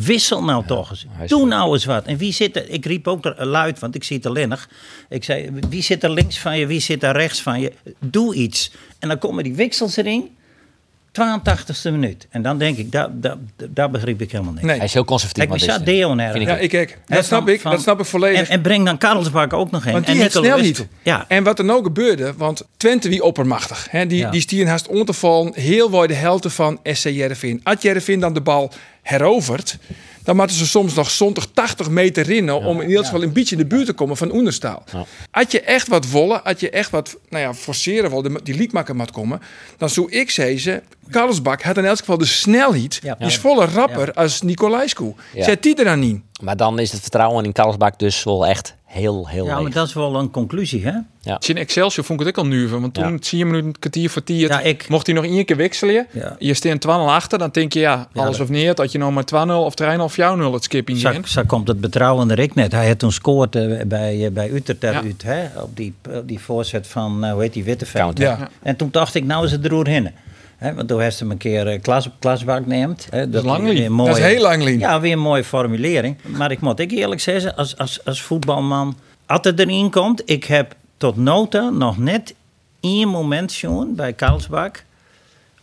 wissel 0.00 0.44
nou 0.44 0.66
toch 0.66 0.90
eens. 0.90 1.06
Doe 1.26 1.40
goed. 1.40 1.48
nou 1.48 1.72
eens 1.72 1.84
wat. 1.84 2.04
En 2.04 2.16
wie 2.16 2.32
zit 2.32 2.56
er, 2.56 2.68
ik 2.68 2.84
riep 2.84 3.08
ook 3.08 3.24
er 3.24 3.46
luid, 3.46 3.78
want 3.78 3.94
ik 3.94 4.04
zie 4.04 4.16
het 4.16 4.26
alleen 4.26 4.48
nog. 4.48 4.68
Ik 5.08 5.24
zei, 5.24 5.50
wie 5.68 5.82
zit 5.82 6.02
er 6.04 6.10
links 6.10 6.38
van 6.38 6.58
je, 6.58 6.66
wie 6.66 6.80
zit 6.80 7.02
er 7.02 7.12
rechts 7.16 7.42
van 7.42 7.60
je? 7.60 7.72
Doe 8.00 8.34
iets. 8.34 8.72
En 8.98 9.08
dan 9.08 9.18
komen 9.18 9.44
die 9.44 9.54
wissels 9.54 9.96
erin. 9.96 10.30
82e 11.20 11.90
minuut. 11.90 12.26
En 12.30 12.42
dan 12.42 12.58
denk 12.58 12.76
ik, 12.76 12.92
dat, 12.92 13.22
dat, 13.22 13.38
dat 13.70 13.90
begreep 13.92 14.20
ik 14.20 14.32
helemaal 14.32 14.52
niet. 14.52 14.62
Nee. 14.62 14.76
Hij 14.76 14.84
is 14.84 14.92
heel 14.92 15.04
conservatief. 15.04 15.44
Kijk, 15.46 15.60
we 15.60 15.66
maar 15.66 15.74
zat 15.76 15.86
dit- 15.86 15.94
Deo 15.94 16.14
naar. 16.14 16.30
vind 16.30 16.42
ik 16.42 16.48
Ja, 16.48 16.56
ik 16.56 16.68
kijk. 16.70 16.98
Hè, 17.06 17.16
Dat 17.16 17.24
snap 17.24 17.40
van- 17.42 17.48
ik. 17.52 17.60
van- 17.60 17.70
Dat 17.70 17.80
snap 17.80 18.00
ik 18.00 18.06
volledig. 18.06 18.38
En, 18.40 18.48
en 18.48 18.60
breng 18.60 18.84
dan 18.84 18.98
Karlsbak 18.98 19.52
ook 19.52 19.70
nog 19.70 19.86
in. 19.86 19.92
Want 19.92 20.06
en 20.06 20.16
het 20.16 20.32
snel 20.32 20.58
niet. 20.58 20.86
Ja. 21.02 21.24
En 21.28 21.44
wat 21.44 21.58
er 21.58 21.64
nou 21.64 21.82
gebeurde, 21.82 22.34
want 22.36 22.66
Twente 22.76 23.08
wie 23.08 23.22
oppermachtig. 23.22 23.86
Hè, 23.90 24.06
die, 24.06 24.18
Ja. 24.18 24.30
die 24.30 24.40
stieren 24.40 24.68
haast 24.68 24.88
om 24.88 25.04
te 25.04 25.12
vallen. 25.12 25.52
Heel 25.54 25.90
waar 25.90 26.08
de 26.08 26.14
helft 26.14 26.52
van 26.52 26.80
SC 26.82 27.08
Jereveen. 27.08 27.60
Als 27.62 27.82
Jereveen 27.82 28.20
dan 28.20 28.34
de 28.34 28.40
bal 28.40 28.72
herovert, 29.06 29.78
dan 30.22 30.36
moeten 30.36 30.56
ze 30.56 30.66
soms 30.66 30.94
nog 30.94 31.10
zondag 31.10 31.46
80 31.46 31.88
meter 31.88 32.24
rennen 32.24 32.54
om 32.54 32.80
in 32.80 32.88
ieder 32.88 33.04
geval 33.04 33.22
een 33.22 33.32
beetje 33.32 33.56
in 33.56 33.62
de 33.62 33.68
buurt 33.68 33.86
te 33.86 33.92
komen 33.92 34.16
van 34.16 34.34
Oenerstaal. 34.34 34.84
Als 35.30 35.50
je 35.50 35.60
echt 35.60 35.88
wat 35.88 36.10
willen, 36.10 36.44
als 36.44 36.60
je 36.60 36.70
echt 36.70 36.90
wat 36.90 37.16
nou 37.28 37.42
ja, 37.42 37.54
forceren 37.54 38.10
wil, 38.10 38.42
die 38.42 38.54
liedmaker 38.54 38.96
moet 38.96 39.10
komen, 39.10 39.40
dan 39.76 39.90
zou 39.90 40.10
ik 40.10 40.30
zeggen, 40.30 40.82
Karlsbak 41.10 41.62
had 41.62 41.76
in 41.76 41.84
elk 41.84 41.98
geval 41.98 42.18
de 42.18 42.24
snelheid. 42.24 42.98
Ja. 43.02 43.14
Die 43.18 43.26
is 43.26 43.36
volle 43.38 43.64
rapper 43.64 44.12
als 44.12 44.42
Nicolaescu. 44.42 45.14
Ja. 45.34 45.44
Zet 45.44 45.62
die 45.62 45.74
er 45.76 45.84
dan 45.84 46.02
in. 46.02 46.24
Maar 46.42 46.56
dan 46.56 46.78
is 46.78 46.92
het 46.92 47.00
vertrouwen 47.00 47.44
in 47.44 47.52
Karlsbak 47.52 47.98
dus 47.98 48.24
wel 48.24 48.46
echt 48.46 48.74
heel, 48.84 49.28
heel 49.28 49.44
ja, 49.46 49.54
leeg. 49.54 49.62
maar 49.62 49.72
dat 49.72 49.86
is 49.86 49.94
wel 49.94 50.14
een 50.14 50.30
conclusie, 50.30 50.84
hè? 50.86 50.92
In 51.46 51.56
Excelsior 51.56 52.04
vond 52.04 52.20
ik 52.20 52.26
het 52.26 52.36
ook 52.38 52.44
al 52.44 52.50
nuven. 52.50 52.80
Want 52.80 52.94
toen 52.94 53.12
Ja. 53.12 53.16
zie 53.20 53.38
je 53.38 53.44
hem 53.44 53.52
nu 53.52 53.58
een 53.58 53.78
kwartier 53.78 54.10
voor 54.10 54.24
tier. 54.24 54.48
Ja, 54.48 54.60
ik- 54.60 54.88
Mocht 54.88 55.06
hij 55.06 55.14
nog 55.14 55.24
één 55.24 55.44
keer 55.44 55.56
wisselen. 55.56 56.06
Ja. 56.12 56.36
Je 56.38 56.54
staat 56.54 56.80
12 56.80 57.08
achter. 57.08 57.38
Dan 57.38 57.48
denk 57.52 57.72
je 57.72 57.80
ja, 57.80 58.08
alles 58.14 58.36
dat- 58.36 58.40
of 58.40 58.48
niet. 58.48 58.76
Dat 58.76 58.92
je 58.92 58.98
nou 58.98 59.12
maar 59.12 59.24
2-0 59.24 59.64
of 59.64 59.74
3-0 59.74 60.04
of 60.04 60.12
4-0 60.12 60.52
het 60.52 60.64
skipping 60.64 60.98
Zo, 60.98 61.10
in. 61.10 61.24
zo 61.28 61.42
komt 61.46 61.68
het 61.68 61.80
betrouwen 61.80 62.30
er 62.30 62.38
ik 62.38 62.54
net. 62.54 62.72
Hij 62.72 62.88
had 62.88 62.98
toen 62.98 63.12
scoort 63.12 63.56
eh, 63.56 63.80
bij, 63.86 64.24
eh, 64.26 64.32
bij 64.32 64.50
Utrecht 64.50 65.22
hè? 65.22 65.44
Op 65.62 65.76
die, 65.76 65.94
op 66.10 66.28
die 66.28 66.40
voorzet 66.40 66.86
van, 66.86 67.24
eh, 67.24 67.32
hoe 67.32 67.42
heet 67.42 67.52
die, 67.52 67.64
Witteveld. 67.64 68.20
En 68.62 68.76
toen 68.76 68.88
dacht 68.90 69.14
ik, 69.14 69.24
nou 69.24 69.44
is 69.44 69.52
het 69.52 69.64
er 69.64 69.70
doorheen. 69.70 70.10
Hè, 70.56 70.74
want 70.74 70.88
toen 70.88 71.00
heeft 71.00 71.20
hem 71.20 71.30
een 71.30 71.36
keer 71.36 71.66
eh, 71.66 71.80
klas, 71.82 72.08
klasbak 72.18 72.66
neemt. 72.66 73.06
Hè, 73.10 73.30
dat 73.30 73.44
lang 73.44 73.64
weer 73.64 73.92
mooie- 73.92 74.08
Dat 74.08 74.18
is 74.18 74.24
heel 74.24 74.42
lang. 74.42 74.78
Ja, 74.80 75.00
weer 75.00 75.12
een 75.12 75.18
mooie 75.18 75.44
formulering. 75.44 76.16
Maar 76.22 76.50
ik 76.50 76.60
moet 76.60 76.78
ik 76.80 76.90
eerlijk 76.90 77.20
zeggen, 77.20 77.56
als, 77.56 77.76
als, 77.78 78.04
als 78.04 78.22
voetbalman, 78.22 78.96
als 79.26 79.40
het 79.42 79.58
erin 79.60 79.90
komt, 79.90 80.22
ik 80.24 80.44
heb 80.44 80.74
tot 80.96 81.16
nota 81.16 81.68
nog 81.70 81.98
net 81.98 82.34
één 82.80 83.08
moment 83.08 83.52
zien 83.52 83.94
bij 83.94 84.12
Karlsbak. 84.12 84.84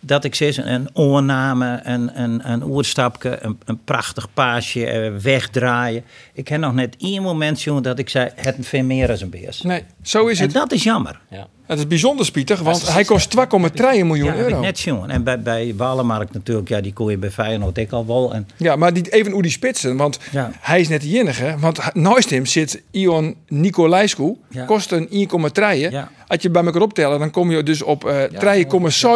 Dat 0.05 0.23
ik 0.23 0.35
zeg, 0.35 0.57
een 0.57 0.89
oorname, 0.93 1.79
een, 1.83 2.21
een, 2.21 2.51
een 2.51 2.63
oerstapje, 2.63 3.37
een, 3.41 3.59
een 3.65 3.83
prachtig 3.83 4.27
paasje, 4.33 4.85
eh, 4.85 5.11
wegdraaien. 5.21 6.03
Ik 6.33 6.47
heb 6.47 6.59
nog 6.59 6.73
net 6.73 6.95
één 6.97 7.21
moment 7.21 7.59
zien 7.59 7.81
dat 7.81 7.99
ik 7.99 8.09
zei, 8.09 8.29
het 8.35 8.55
veel 8.59 8.83
meer 8.83 9.09
als 9.09 9.21
een 9.21 9.29
beers. 9.29 9.61
Nee, 9.61 9.83
zo 10.01 10.27
is 10.27 10.37
En 10.39 10.45
het. 10.45 10.53
dat 10.53 10.71
is 10.71 10.83
jammer. 10.83 11.19
Ja. 11.29 11.47
Het 11.65 11.77
is 11.79 11.87
bijzonder 11.87 12.25
spietig, 12.25 12.59
want 12.59 12.93
hij 12.93 13.03
kost 13.03 13.35
2,3 13.37 13.43
miljoen 13.77 14.15
Ja, 14.17 14.25
heb 14.25 14.39
ik 14.39 14.49
euro. 14.49 14.59
net 14.61 14.79
zien. 14.79 15.09
En 15.09 15.23
bij, 15.23 15.41
bij 15.41 15.73
Walemarkt 15.77 16.33
natuurlijk, 16.33 16.69
ja, 16.69 16.81
die 16.81 16.93
kon 16.93 17.09
je 17.11 17.17
bij 17.17 17.31
Feyenoord 17.31 17.77
ik 17.77 17.91
al 17.91 18.05
wel. 18.05 18.33
En 18.33 18.47
Ja, 18.57 18.75
maar 18.75 18.93
die, 18.93 19.09
even 19.09 19.31
hoe 19.31 19.41
die 19.41 19.51
spitsen, 19.51 19.97
want 19.97 20.19
Ja. 20.31 20.51
hij 20.59 20.79
is 20.79 20.87
net 20.87 21.01
de 21.01 21.19
enige. 21.19 21.55
Want 21.59 21.79
naast 21.93 22.29
hem 22.29 22.45
zit 22.45 22.81
Ion 22.91 23.35
Nicolaescu, 23.47 24.35
Ja. 24.49 24.65
kost 24.65 24.91
een 24.91 25.07
1,3. 25.09 25.89
Ja. 25.91 26.11
Als 26.27 26.41
je 26.41 26.49
bij 26.49 26.63
elkaar 26.63 26.81
optellen, 26.81 27.19
dan 27.19 27.31
kom 27.31 27.51
je 27.51 27.63
dus 27.63 27.81
op 27.81 28.05
eh 28.05 28.23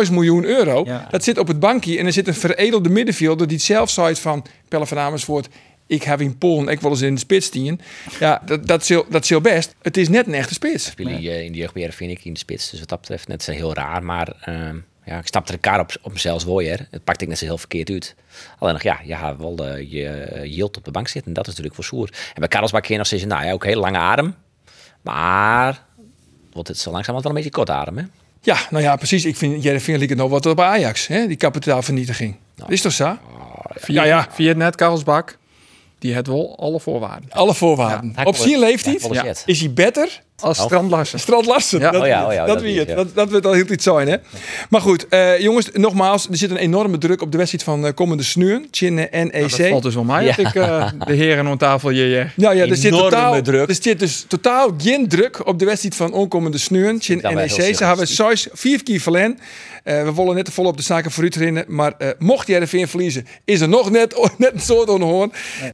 3,6 0.04 0.10
miljoen 0.12 0.44
euro. 0.46 0.84
Ja. 0.86 1.08
Dat 1.12 1.24
zit 1.24 1.38
op 1.38 1.48
het 1.48 1.60
bankje 1.60 1.98
en 1.98 2.06
er 2.06 2.14
zit 2.14 2.28
een 2.28 2.34
veredelde 2.34 2.90
middenvelder 2.90 3.48
die 3.48 3.56
het 3.58 3.66
zelf 3.66 3.90
zei 3.90 4.16
van 4.16 4.46
Pelle 4.68 4.86
van 4.86 4.98
Amersfoort. 5.00 5.48
Ik 5.88 6.04
heb 6.04 6.22
in 6.22 6.38
Polen, 6.38 6.68
ik 6.68 6.82
wel 6.82 6.92
eens 6.92 7.02
in 7.02 7.14
de 7.14 7.20
spits 7.20 7.46
stien. 7.46 7.82
Ja, 8.20 8.42
dat, 8.46 8.68
dat, 8.68 8.86
zal, 8.86 9.06
dat 9.10 9.26
zal 9.26 9.42
best. 9.42 9.76
Het 9.82 9.98
is 9.98 10.10
net 10.10 10.28
een 10.28 10.34
echte 10.34 10.54
spits. 10.54 10.86
Spelen 10.86 11.14
eh, 11.18 11.42
in 11.44 11.52
de 11.52 11.58
jeugdbeheer 11.58 11.94
vind 11.94 12.12
ik 12.12 12.26
in 12.26 12.34
de 12.34 12.40
spits. 12.40 12.70
Dus 12.70 12.80
wat 12.80 12.90
dat 12.90 13.00
betreft 13.00 13.28
net 13.28 13.44
zo 13.44 13.52
heel 13.52 13.74
raar. 13.74 14.04
Maar 14.04 14.34
ehm, 14.42 14.78
ja, 15.06 15.18
ik 15.18 15.28
snapte 15.28 15.52
elkaar 15.52 15.80
op, 15.80 15.92
op 16.02 16.14
mezelf 16.14 16.44
weer. 16.44 16.88
Het 16.92 17.04
pakte 17.04 17.24
ik 17.24 17.30
net 17.30 17.38
zo 17.38 17.46
heel 17.46 17.58
verkeerd 17.58 17.90
uit. 17.90 18.16
Alleen 18.60 18.74
nog, 18.74 18.84
ja, 18.84 19.00
je 19.04 19.16
gaat 19.16 19.38
wel 19.38 19.58
eh, 19.66 19.92
je 19.92 20.42
yield 20.44 20.78
op 20.78 20.86
de 20.86 20.92
bank 20.92 21.08
zitten. 21.08 21.28
En 21.28 21.34
dat 21.34 21.44
is 21.48 21.50
natuurlijk 21.50 21.76
voor 21.76 21.84
Soer. 21.84 22.10
En 22.34 22.40
bij 22.40 22.48
Karlsbak 22.48 22.82
kun 22.82 22.92
je 22.92 22.98
nog 22.98 23.08
steeds, 23.08 23.26
nou 23.26 23.46
ja, 23.46 23.52
ook 23.52 23.66
heel 23.66 23.80
lange 23.80 23.98
adem. 23.98 24.36
Maar 25.02 25.86
wordt 26.54 26.68
het 26.68 26.78
zo 26.78 26.92
langzaam 26.92 27.16
wel 27.16 27.26
een 27.26 27.34
beetje 27.34 27.50
kort 27.50 27.70
adem, 27.70 27.98
hè? 27.98 28.04
Ja, 28.42 28.58
nou 28.70 28.84
ja, 28.84 28.96
precies. 28.96 29.26
Ik 29.26 29.36
vind 29.36 29.64
Jereveen 29.64 29.98
liep 29.98 30.10
het 30.10 30.18
nog 30.18 30.30
wat 30.30 30.46
op 30.46 30.60
Ajax. 30.60 31.08
Hè? 31.08 31.28
Die 31.28 31.38
kapitaalvernietiging. 31.38 32.36
Dat 32.56 32.72
is 32.72 32.82
toch 32.82 32.92
zo? 32.92 33.18
Via, 33.70 34.04
Ja, 34.04 34.08
ja. 34.08 34.28
via 34.32 34.48
het 34.48 34.58
net 34.58 34.76
Karlsbak. 34.76 35.38
Die 36.00 36.16
had 36.16 36.28
wel 36.28 36.56
alle 36.60 36.80
voorwaarden. 36.80 37.32
Alle 37.32 37.54
voorwaarden. 37.54 38.12
Hij 38.16 38.26
op 38.26 38.36
zijn 38.36 38.48
hij 38.50 38.60
leeftijd 38.60 39.08
Ja. 39.12 39.24
shit. 39.24 39.44
is 39.46 39.60
hij 39.60 39.74
beter 39.74 40.22
Als 40.44 40.60
Oh. 40.60 40.66
Strand 40.66 40.90
Larsen. 40.92 41.20
Strand 41.20 41.46
Larsen. 41.46 41.80
Ja. 41.80 41.92
Dat, 41.92 42.02
Oh 42.02 42.08
ja, 42.08 42.26
oh 42.28 42.34
ja, 42.34 42.46
dat, 42.46 42.54
dat 42.56 42.64
wie 42.64 42.80
het. 42.80 42.88
Dat, 42.96 43.16
dat 43.16 43.30
wordt 43.32 43.46
al 43.46 43.54
heel 43.54 43.72
iets 43.72 43.84
zijn, 43.84 44.08
hè? 44.08 44.16
Maar 44.70 44.82
goed, 44.82 45.08
eh, 45.08 45.40
jongens, 45.40 45.70
nogmaals, 45.74 46.28
er 46.30 46.38
zit 46.38 46.50
een 46.50 46.58
enorme 46.58 46.98
druk 46.98 47.22
op 47.22 47.32
de 47.32 47.38
wedstrijd 47.38 47.64
van 47.64 47.86
eh, 47.86 47.94
komende 47.94 48.24
snuren. 48.24 48.68
Chin 48.72 49.10
en 49.12 49.28
Nou, 49.28 49.42
dat 49.48 49.58
NEC. 49.58 49.70
valt 49.70 49.84
dus 49.84 49.94
wel 49.96 50.04
mij. 50.04 50.26
Dat 50.26 50.38
ik 50.38 50.56
eh, 50.56 50.92
de 51.06 51.14
heren 51.14 51.48
aan 51.48 51.58
tafel 51.58 51.90
je. 51.90 52.04
je- 52.10 52.28
ja, 52.36 52.52
ja, 52.52 52.66
er 52.66 52.76
zit, 52.76 52.86
enorme 52.86 53.10
totaal, 53.10 53.42
druk. 53.42 53.70
er 53.70 53.78
zit 53.82 54.00
dus 54.00 54.26
totaal 54.28 54.70
geen 54.78 55.08
druk 55.08 55.48
op 55.48 55.60
de 55.60 55.66
wedstrijd 55.66 55.96
van 55.96 56.14
onkomende 56.14 56.58
snuren. 56.58 56.98
Chin 57.00 57.22
en 57.22 57.36
NEC. 57.36 57.76
Ze 57.76 57.86
hebben 57.86 58.08
zes, 58.08 58.48
vier 58.52 58.84
keer 58.84 59.00
verlen. 59.00 59.40
We 59.84 60.12
willen 60.16 60.36
net 60.36 60.46
te 60.46 60.52
vol 60.52 60.66
op 60.66 60.78
de 60.78 60.84
zaken 60.84 61.12
vooruit 61.12 61.36
rennen. 61.36 61.66
Maar 61.68 61.94
mocht 62.20 62.48
jij 62.48 62.60
de 62.60 62.68
verliezen, 62.68 63.28
is 63.46 63.62
er 63.62 63.70
nog 63.70 63.92
net, 63.92 64.16
net 64.38 64.54
een 64.54 64.60
soort 64.60 64.90
onhoorn. 64.90 65.32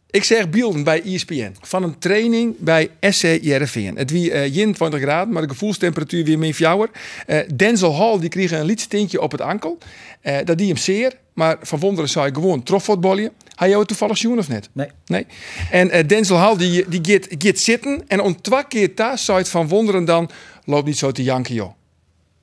Ik 0.09 0.23
zeg 0.23 0.49
beelden 0.49 0.83
bij 0.83 1.01
E 1.05 1.13
ESPN. 1.13 1.55
Van 1.61 1.83
een 1.83 1.99
training 1.99 2.55
bij 2.59 2.89
SC 2.99 3.23
Jereveen. 3.41 3.97
Het 3.97 4.11
wie 4.11 4.51
21 4.53 5.01
graden, 5.01 5.33
maar 5.33 5.41
de 5.41 5.47
gevoelstemperatuur 5.47 6.23
weer 6.25 6.39
min 6.39 6.53
fjouwer. 6.53 6.89
Eh 7.25 7.39
Denzel 7.55 7.95
Hall 7.95 8.19
die 8.19 8.29
kreeg 8.29 8.51
een 8.51 8.65
liedstintje 8.65 9.21
op 9.21 9.31
het 9.31 9.41
ankel. 9.41 9.77
Eh, 10.21 10.37
dat 10.45 10.57
die 10.57 10.67
hem 10.67 10.77
zeer. 10.77 11.21
Maar 11.33 11.57
Van 11.61 11.79
Wonderen 11.79 12.09
zei 12.09 12.33
gewoon 12.33 12.63
trofvoetballen. 12.63 13.31
Hij 13.55 13.67
jou 13.67 13.79
het 13.79 13.87
toevallig 13.87 14.17
zien 14.17 14.37
of 14.37 14.47
net? 14.47 14.69
Nee. 14.71 14.87
Nee. 15.05 15.25
En 15.71 15.89
eh, 15.89 16.07
Denzel 16.07 16.37
Hall 16.37 16.57
die, 16.57 16.85
die 16.87 16.99
gaat, 17.03 17.27
gaat 17.37 17.57
zitten. 17.57 18.03
En 18.07 18.21
om 18.21 18.41
twee 18.41 18.67
keer 18.67 18.93
thuis 18.93 19.25
zei 19.25 19.37
het 19.37 19.49
Van 19.49 19.67
Wonderen 19.67 20.05
dan... 20.05 20.29
Loop 20.65 20.85
niet 20.85 20.97
zo 20.97 21.11
te 21.11 21.23
janken, 21.23 21.55
joh. 21.55 21.71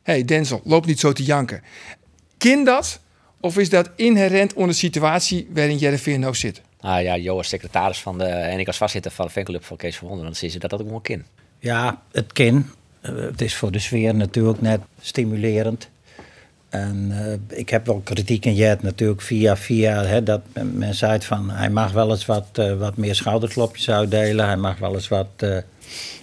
hey 0.03 0.25
Denzel, 0.25 0.61
loop 0.65 0.87
niet 0.87 1.01
zo 1.01 1.13
te 1.13 1.23
janken. 1.23 1.63
Kind 2.39 2.67
dat? 2.67 3.01
Of 3.41 3.59
is 3.59 3.69
dat 3.69 3.91
inherent 3.97 4.53
onder 4.53 4.71
de 4.71 4.77
situatie 4.77 5.49
waarin 5.55 5.77
Jereveen 5.77 6.21
nou 6.21 6.35
zit? 6.35 6.61
Nou 6.81 7.03
ja, 7.03 7.17
Jo 7.17 7.37
als 7.37 7.49
secretaris 7.49 7.99
van 8.01 8.19
de... 8.19 8.25
En 8.25 8.59
ik 8.59 8.67
als 8.67 8.77
voorzitter 8.77 9.11
van 9.11 9.27
de 9.27 9.33
fanclub 9.33 9.65
van 9.65 9.77
Kees 9.77 9.97
van 9.97 10.09
Wonderen. 10.09 10.31
Dan 10.31 10.41
zie 10.41 10.53
je 10.53 10.59
dat 10.59 10.71
dat 10.71 10.81
ook 10.81 10.87
gewoon 10.87 11.03
kind. 11.03 11.25
Ja, 11.61 12.03
het 12.13 12.33
kan. 12.33 12.67
Eh, 13.01 13.15
het 13.15 13.41
is 13.41 13.55
voor 13.55 13.73
de 13.73 13.79
sfeer 13.79 14.15
natuurlijk 14.15 14.61
net 14.61 14.81
stimulerend. 15.01 15.89
En 16.69 17.09
eh, 17.11 17.59
ik 17.59 17.71
heb 17.71 17.87
wel 17.87 18.01
kritiek 18.05 18.45
in 18.45 18.55
Jet 18.55 18.83
natuurlijk 18.83 19.21
via 19.21 19.57
via 19.57 20.05
hè, 20.05 20.23
dat 20.23 20.41
men 20.53 20.95
zei 20.95 21.21
van 21.21 21.51
hij 21.51 21.71
mag 21.71 21.93
wel 21.93 22.11
eens 22.11 22.27
wat, 22.27 22.49
eh, 22.53 22.75
wat 22.75 22.97
meer 22.97 23.15
schouderklopjes 23.15 23.91
uitdelen. 23.91 24.47
Hij 24.47 24.57
mag 24.57 24.79
wel 24.79 24.95
eens 24.95 25.09
wat, 25.09 25.45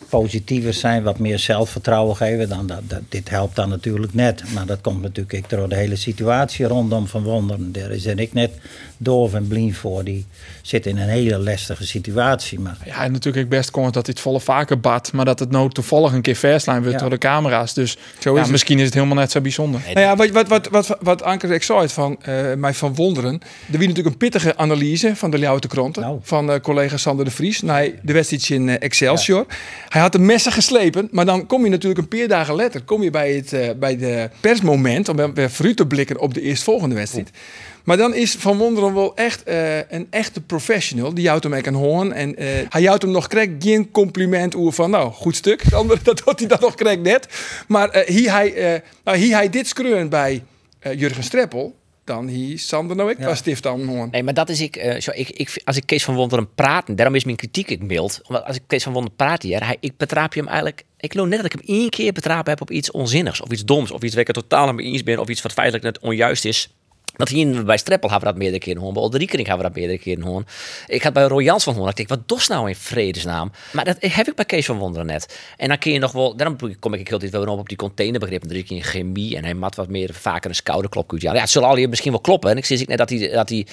positiever 0.09 0.73
zijn, 0.73 1.03
wat 1.03 1.19
meer 1.19 1.39
zelfvertrouwen 1.39 2.15
geven. 2.15 2.49
Dan 2.49 2.67
dat, 2.67 2.81
dat, 2.87 3.01
dit 3.09 3.29
helpt 3.29 3.55
dan 3.55 3.69
natuurlijk 3.69 4.13
net. 4.13 4.43
Maar 4.53 4.65
dat 4.65 4.81
komt 4.81 5.01
natuurlijk 5.01 5.43
ook 5.43 5.49
door 5.49 5.69
de 5.69 5.75
hele 5.75 5.95
situatie 5.95 6.65
rondom 6.65 7.07
Van 7.07 7.23
Wonderen. 7.23 7.71
Daar 7.71 7.91
is 7.91 8.05
en 8.05 8.19
ik 8.19 8.33
net 8.33 8.51
doof 8.97 9.33
en 9.33 9.47
blind 9.47 9.77
voor. 9.77 10.03
Die 10.03 10.25
zit 10.61 10.85
in 10.85 10.97
een 10.97 11.09
hele 11.09 11.37
lastige 11.39 11.85
situatie. 11.87 12.59
Maar 12.59 12.77
Ja, 12.85 13.03
en 13.03 13.11
natuurlijk 13.11 13.49
best 13.49 13.71
kon 13.71 13.85
het 13.85 13.93
dat 13.93 14.05
dit 14.05 14.19
volle 14.19 14.39
vaker 14.39 14.79
bad, 14.79 15.11
maar 15.13 15.25
dat 15.25 15.39
het 15.39 15.51
nou 15.51 15.69
toevallig 15.69 16.11
een 16.13 16.21
keer 16.21 16.35
verslaan 16.35 16.79
wordt 16.79 16.93
Ja. 16.93 16.99
door 16.99 17.09
de 17.09 17.17
camera's. 17.17 17.73
Dus 17.73 17.97
Zo 18.19 18.29
ja, 18.29 18.35
is 18.35 18.41
het. 18.41 18.51
misschien 18.51 18.79
is 18.79 18.85
het 18.85 18.93
helemaal 18.93 19.15
net 19.15 19.31
zo 19.31 19.41
bijzonder. 19.41 19.81
Nou 19.85 19.99
ja, 19.99 20.15
wat, 20.15 20.29
wat, 20.29 20.47
wat, 20.47 20.67
wat, 20.67 20.97
wat 21.01 21.23
Anker 21.23 21.51
ik 21.51 21.63
zei 21.63 21.79
het 21.79 21.91
van 21.91 22.17
eh, 22.21 22.53
mij 22.53 22.73
van 22.73 22.95
wonderen. 22.95 23.33
Er 23.33 23.39
was 23.77 23.79
natuurlijk 23.79 24.07
een 24.07 24.17
pittige 24.17 24.57
analyse 24.57 25.15
van 25.15 25.31
de 25.31 25.37
Ljouwte 25.37 25.67
Kranten. 25.67 26.01
Nou. 26.01 26.19
Van 26.21 26.51
eh, 26.51 26.59
collega 26.59 26.97
Sander 26.97 27.25
de 27.25 27.31
Vries. 27.31 27.61
naar 27.61 27.89
de 28.01 28.13
wedstrijd 28.13 28.49
in 28.49 28.69
eh, 28.69 28.75
Excelsior. 28.79 29.45
Hij 29.97 30.05
had 30.05 30.15
de 30.15 30.21
messen 30.21 30.51
geslepen. 30.51 31.07
Maar 31.11 31.25
dan 31.25 31.45
kom 31.45 31.63
je 31.63 31.69
natuurlijk 31.69 32.01
een 32.01 32.19
paar 32.19 32.27
dagen 32.27 32.55
later. 32.55 32.83
Kom 32.83 33.03
je 33.03 33.09
bij, 33.09 33.33
het, 33.33 33.53
eh, 33.53 33.69
bij 33.79 33.97
de 33.97 34.29
persmoment. 34.39 35.09
Om 35.09 35.33
weer 35.33 35.51
vooruit 35.51 35.77
te 35.77 35.87
blikken 35.87 36.19
op 36.19 36.33
de 36.33 36.41
eerstvolgende 36.41 36.95
wedstrijd. 36.95 37.29
Maar 37.83 37.97
dan 37.97 38.13
is 38.13 38.35
Van 38.35 38.57
Wonderen 38.57 38.93
wel 38.93 39.15
echt 39.15 39.43
eh, 39.43 39.77
een 39.77 40.07
echte 40.09 40.41
professional. 40.41 41.13
Die 41.13 41.27
houdt 41.27 41.43
hem 41.43 41.53
ook 41.53 41.67
aan 41.67 41.73
hoorn. 41.73 42.13
En 42.13 42.35
eh, 42.35 42.47
hij 42.69 42.83
houdt 42.83 43.01
hem 43.01 43.11
nog 43.11 43.27
krek 43.27 43.51
geen 43.59 43.91
compliment 43.91 44.55
over 44.55 44.73
van... 44.73 44.89
Nou, 44.89 45.11
goed 45.11 45.35
stuk. 45.35 45.63
Andere, 45.73 45.99
dat 46.03 46.19
had 46.19 46.39
hij 46.39 46.47
dan 46.47 46.59
nog 46.61 46.75
krek 46.75 46.99
net. 46.99 47.27
Maar 47.67 48.03
hier, 48.05 48.31
hij, 48.31 48.81
nou, 49.03 49.17
hier 49.17 49.35
hij 49.35 49.49
dit 49.49 49.67
skreun 49.67 50.09
bij 50.09 50.43
Jurgen 50.95 51.23
Streppel... 51.23 51.75
dan 52.07 52.27
hier 52.27 52.59
Sander 52.59 52.95
nou 52.95 53.09
ik 53.09 53.19
Ja. 53.19 53.25
was 53.25 53.37
stift 53.37 53.65
aan 53.65 53.85
hoorn. 53.85 54.09
Nee, 54.11 54.23
maar 54.23 54.33
dat 54.33 54.49
is 54.49 54.61
ik, 54.61 54.75
eh, 54.75 54.99
zo, 55.01 55.11
ik, 55.13 55.29
ik. 55.29 55.61
Als 55.63 55.77
ik 55.77 55.85
Kees 55.85 56.03
van 56.03 56.15
Wonderen 56.15 56.53
praten, 56.55 56.95
daarom 56.95 57.15
is 57.15 57.23
mijn 57.23 57.37
kritiek 57.37 57.69
ik 57.69 57.81
mild. 57.81 58.21
Omdat 58.27 58.45
als 58.45 58.55
ik 58.55 58.61
Kees 58.67 58.83
van 58.83 58.93
Wonderen 58.93 59.17
praat 59.17 59.41
hier, 59.41 59.65
hij, 59.65 59.77
ik 59.79 59.97
betraap 59.97 60.33
je 60.33 60.39
hem 60.39 60.49
eigenlijk. 60.49 60.83
Ik 60.97 61.11
geloof 61.11 61.27
net 61.27 61.41
dat 61.41 61.53
ik 61.53 61.59
hem 61.59 61.75
één 61.77 61.89
keer 61.89 62.13
betrapen 62.13 62.51
heb 62.51 62.61
op 62.61 62.71
iets 62.71 62.91
onzinnigs. 62.91 63.41
Of 63.41 63.51
iets 63.51 63.65
doms. 63.65 63.91
Of 63.91 64.01
iets 64.01 64.11
waar 64.13 64.21
ik 64.21 64.35
het 64.35 64.35
totaal 64.49 64.73
mee 64.73 64.85
eens 64.85 65.03
ben. 65.03 65.19
Of 65.19 65.27
iets 65.27 65.41
wat 65.41 65.53
feitelijk 65.53 65.83
net 65.83 65.99
onjuist 65.99 66.45
is. 66.45 66.69
Dat 67.17 67.29
hier 67.29 67.65
bij 67.65 67.77
Streppel 67.77 68.09
hebben 68.09 68.27
we 68.27 68.33
dat 68.33 68.43
meerdere 68.43 68.63
keren 68.63 68.79
horen. 68.79 68.93
Bij 68.93 69.03
Olderikering 69.03 69.47
hebben 69.47 69.65
we 69.65 69.71
dat 69.71 69.81
meerdere 69.81 70.03
keren 70.03 70.23
horen. 70.23 70.45
Ik 70.87 71.03
had 71.03 71.13
bij 71.13 71.23
Royals 71.23 71.63
van 71.63 71.73
horen. 71.73 71.89
Ik 71.89 71.95
denk, 71.95 72.09
wat 72.09 72.27
dos 72.27 72.47
nou 72.47 72.67
in 72.67 72.75
vredesnaam? 72.75 73.51
Maar 73.71 73.85
dat 73.85 73.97
heb 73.99 74.27
ik 74.27 74.35
bij 74.35 74.45
Kees 74.45 74.65
van 74.65 74.77
Wonderen 74.77 75.05
net. 75.05 75.39
En 75.57 75.67
dan 75.67 75.77
kun 75.77 75.91
je 75.91 75.99
nog 75.99 76.11
wel... 76.11 76.35
Daarom 76.35 76.57
kom 76.79 76.93
ik 76.93 77.07
heel 77.07 77.19
dit 77.19 77.31
wel 77.31 77.45
op 77.47 77.59
op 77.59 77.67
die 77.67 77.77
containerbegrippen. 77.77 78.49
Keer 78.49 78.77
in 78.77 78.83
chemie. 78.83 79.35
En 79.35 79.43
hij 79.43 79.53
mat 79.53 79.75
wat 79.75 79.89
meer 79.89 80.09
vaker 80.13 80.49
een 80.49 80.55
schouderklop. 80.55 81.13
Ja, 81.17 81.33
het 81.33 81.49
zullen 81.49 81.67
al 81.67 81.75
hier 81.75 81.89
misschien 81.89 82.11
wel 82.11 82.21
kloppen. 82.21 82.49
En 82.49 82.57
ik 82.57 82.65
zie 82.65 82.87
net 82.87 82.97
dat 82.97 83.09
hij... 83.09 83.29
Dat 83.29 83.49
hij 83.49 83.67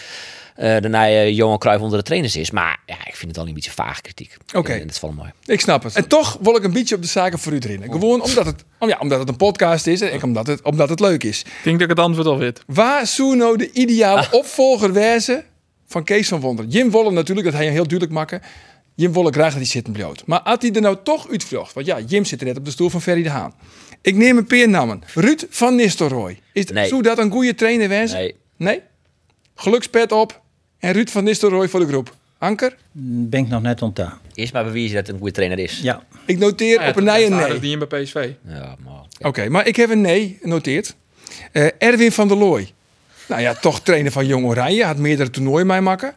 eh 0.54 0.80
de 0.80 0.88
nieuwe 0.88 1.34
Johan 1.34 1.58
Cruijff 1.58 1.82
onder 1.82 1.98
de 1.98 2.04
trainers 2.04 2.36
is. 2.36 2.50
Maar 2.50 2.80
ja, 2.86 3.06
ik 3.06 3.16
vind 3.16 3.30
het 3.30 3.38
al 3.40 3.48
een 3.48 3.54
beetje 3.54 3.70
vaag 3.70 4.00
kritiek. 4.00 4.36
Oké. 4.54 4.72
En 4.72 4.78
dat 4.78 4.90
is 4.90 5.00
wel 5.00 5.12
mooi. 5.12 5.30
Ik 5.44 5.60
snap 5.60 5.82
het. 5.82 5.94
En 5.96 6.08
toch 6.08 6.38
wil 6.40 6.56
ik 6.56 6.64
een 6.64 6.72
beetje 6.72 6.94
op 6.94 7.02
de 7.02 7.08
zaken 7.08 7.38
voor 7.38 7.52
u 7.52 7.58
erin. 7.58 7.82
Gewoon 7.82 8.22
omdat 8.22 8.46
het, 8.46 8.64
om, 8.78 8.88
ja, 8.88 8.98
omdat 9.00 9.18
het 9.18 9.28
een 9.28 9.36
podcast 9.36 9.86
is. 9.86 10.00
En 10.00 10.14
ik 10.14 10.22
omdat 10.22 10.46
het, 10.46 10.62
omdat 10.62 10.88
het 10.88 11.00
leuk 11.00 11.24
is. 11.24 11.40
Ik 11.40 11.50
denk 11.62 11.78
dat 11.78 11.90
ik 11.90 11.96
het 11.96 12.06
antwoord 12.06 12.26
al 12.26 12.38
weet. 12.38 12.62
Waar 12.66 13.06
zou 13.06 13.36
nou 13.36 13.56
de 13.56 13.72
ideale 13.72 14.26
opvolger 14.30 14.92
wezen 14.92 15.44
van 15.86 16.04
Kees 16.04 16.28
van 16.28 16.40
Wonderen? 16.40 16.70
Jim 16.70 16.90
Wolle 16.90 17.10
natuurlijk, 17.10 17.46
dat 17.46 17.56
hij 17.56 17.64
heel 17.64 17.74
duidelijk 17.74 18.12
maken. 18.12 18.42
Jim 18.94 19.12
Wolle 19.12 19.32
graag 19.32 19.48
dat 19.48 19.56
hij 19.56 19.64
zit 19.64 19.86
en 19.86 19.92
bloot. 19.92 20.22
Maar 20.26 20.40
had 20.44 20.62
hij 20.62 20.72
er 20.72 20.80
nou 20.80 20.96
toch 21.04 21.30
uitvlocht? 21.30 21.72
Want 21.72 21.86
ja, 21.86 22.00
Jim 22.00 22.24
zit 22.24 22.40
er 22.40 22.46
net 22.46 22.56
op 22.56 22.64
de 22.64 22.70
stoel 22.70 22.90
van 22.90 23.02
Ferry 23.02 23.22
de 23.22 23.30
Haan. 23.30 23.54
Ik 24.02 24.14
neem 24.16 24.36
een 24.36 24.46
peer 24.46 24.68
namen. 24.68 25.02
Ruud 25.14 25.46
van 25.50 25.74
Nistelrooy. 25.74 26.40
Is, 26.52 26.64
Nee. 26.64 27.02
Dat 27.02 27.18
een 27.18 27.30
goede 27.30 27.54
trainer 27.54 27.88
wezen? 27.88 28.18
Nee. 28.18 28.34
Nee? 28.56 28.80
Gelukspet 29.54 30.12
op. 30.12 30.42
En 30.84 30.92
Ruud 30.92 31.10
van 31.10 31.24
Nistelrooy 31.24 31.68
voor 31.68 31.80
de 31.80 31.86
groep. 31.86 32.14
Anker? 32.38 32.76
ben 32.92 33.40
ik 33.40 33.48
nog 33.48 33.62
net 33.62 33.82
ontdaan. 33.82 34.20
Eerst 34.34 34.52
maar 34.52 34.64
bewijzen 34.64 34.94
dat 34.94 35.06
het 35.06 35.08
een 35.08 35.16
goede 35.16 35.34
trainer 35.34 35.58
is. 35.58 35.80
Ja, 35.82 36.02
Ik 36.26 36.38
noteer 36.38 36.80
Ja, 36.80 36.88
op 36.88 36.96
een 36.96 37.04
nee 37.04 37.22
is 37.24 37.30
en 37.30 37.36
nee. 37.36 37.58
Die 37.58 37.78
in 37.78 37.88
bij 37.88 38.02
PSV. 38.02 38.30
Ja, 38.48 38.76
maar... 38.84 39.02
Oké, 39.20 39.48
maar 39.48 39.66
ik 39.66 39.76
heb 39.76 39.90
een 39.90 40.00
nee 40.00 40.38
genoteerd. 40.42 40.94
Eh, 41.52 41.66
Erwin 41.78 42.12
van 42.12 42.28
der 42.28 42.36
Looy. 42.36 42.72
Nou 43.28 43.40
ja, 43.40 43.54
toch 43.54 43.80
trainer 43.80 44.12
van 44.12 44.26
Jong 44.26 44.46
Oranje. 44.46 44.84
Had 44.84 44.96
meerdere 44.96 45.30
toernooien 45.30 45.66
mee 45.66 45.80
maken. 45.80 46.14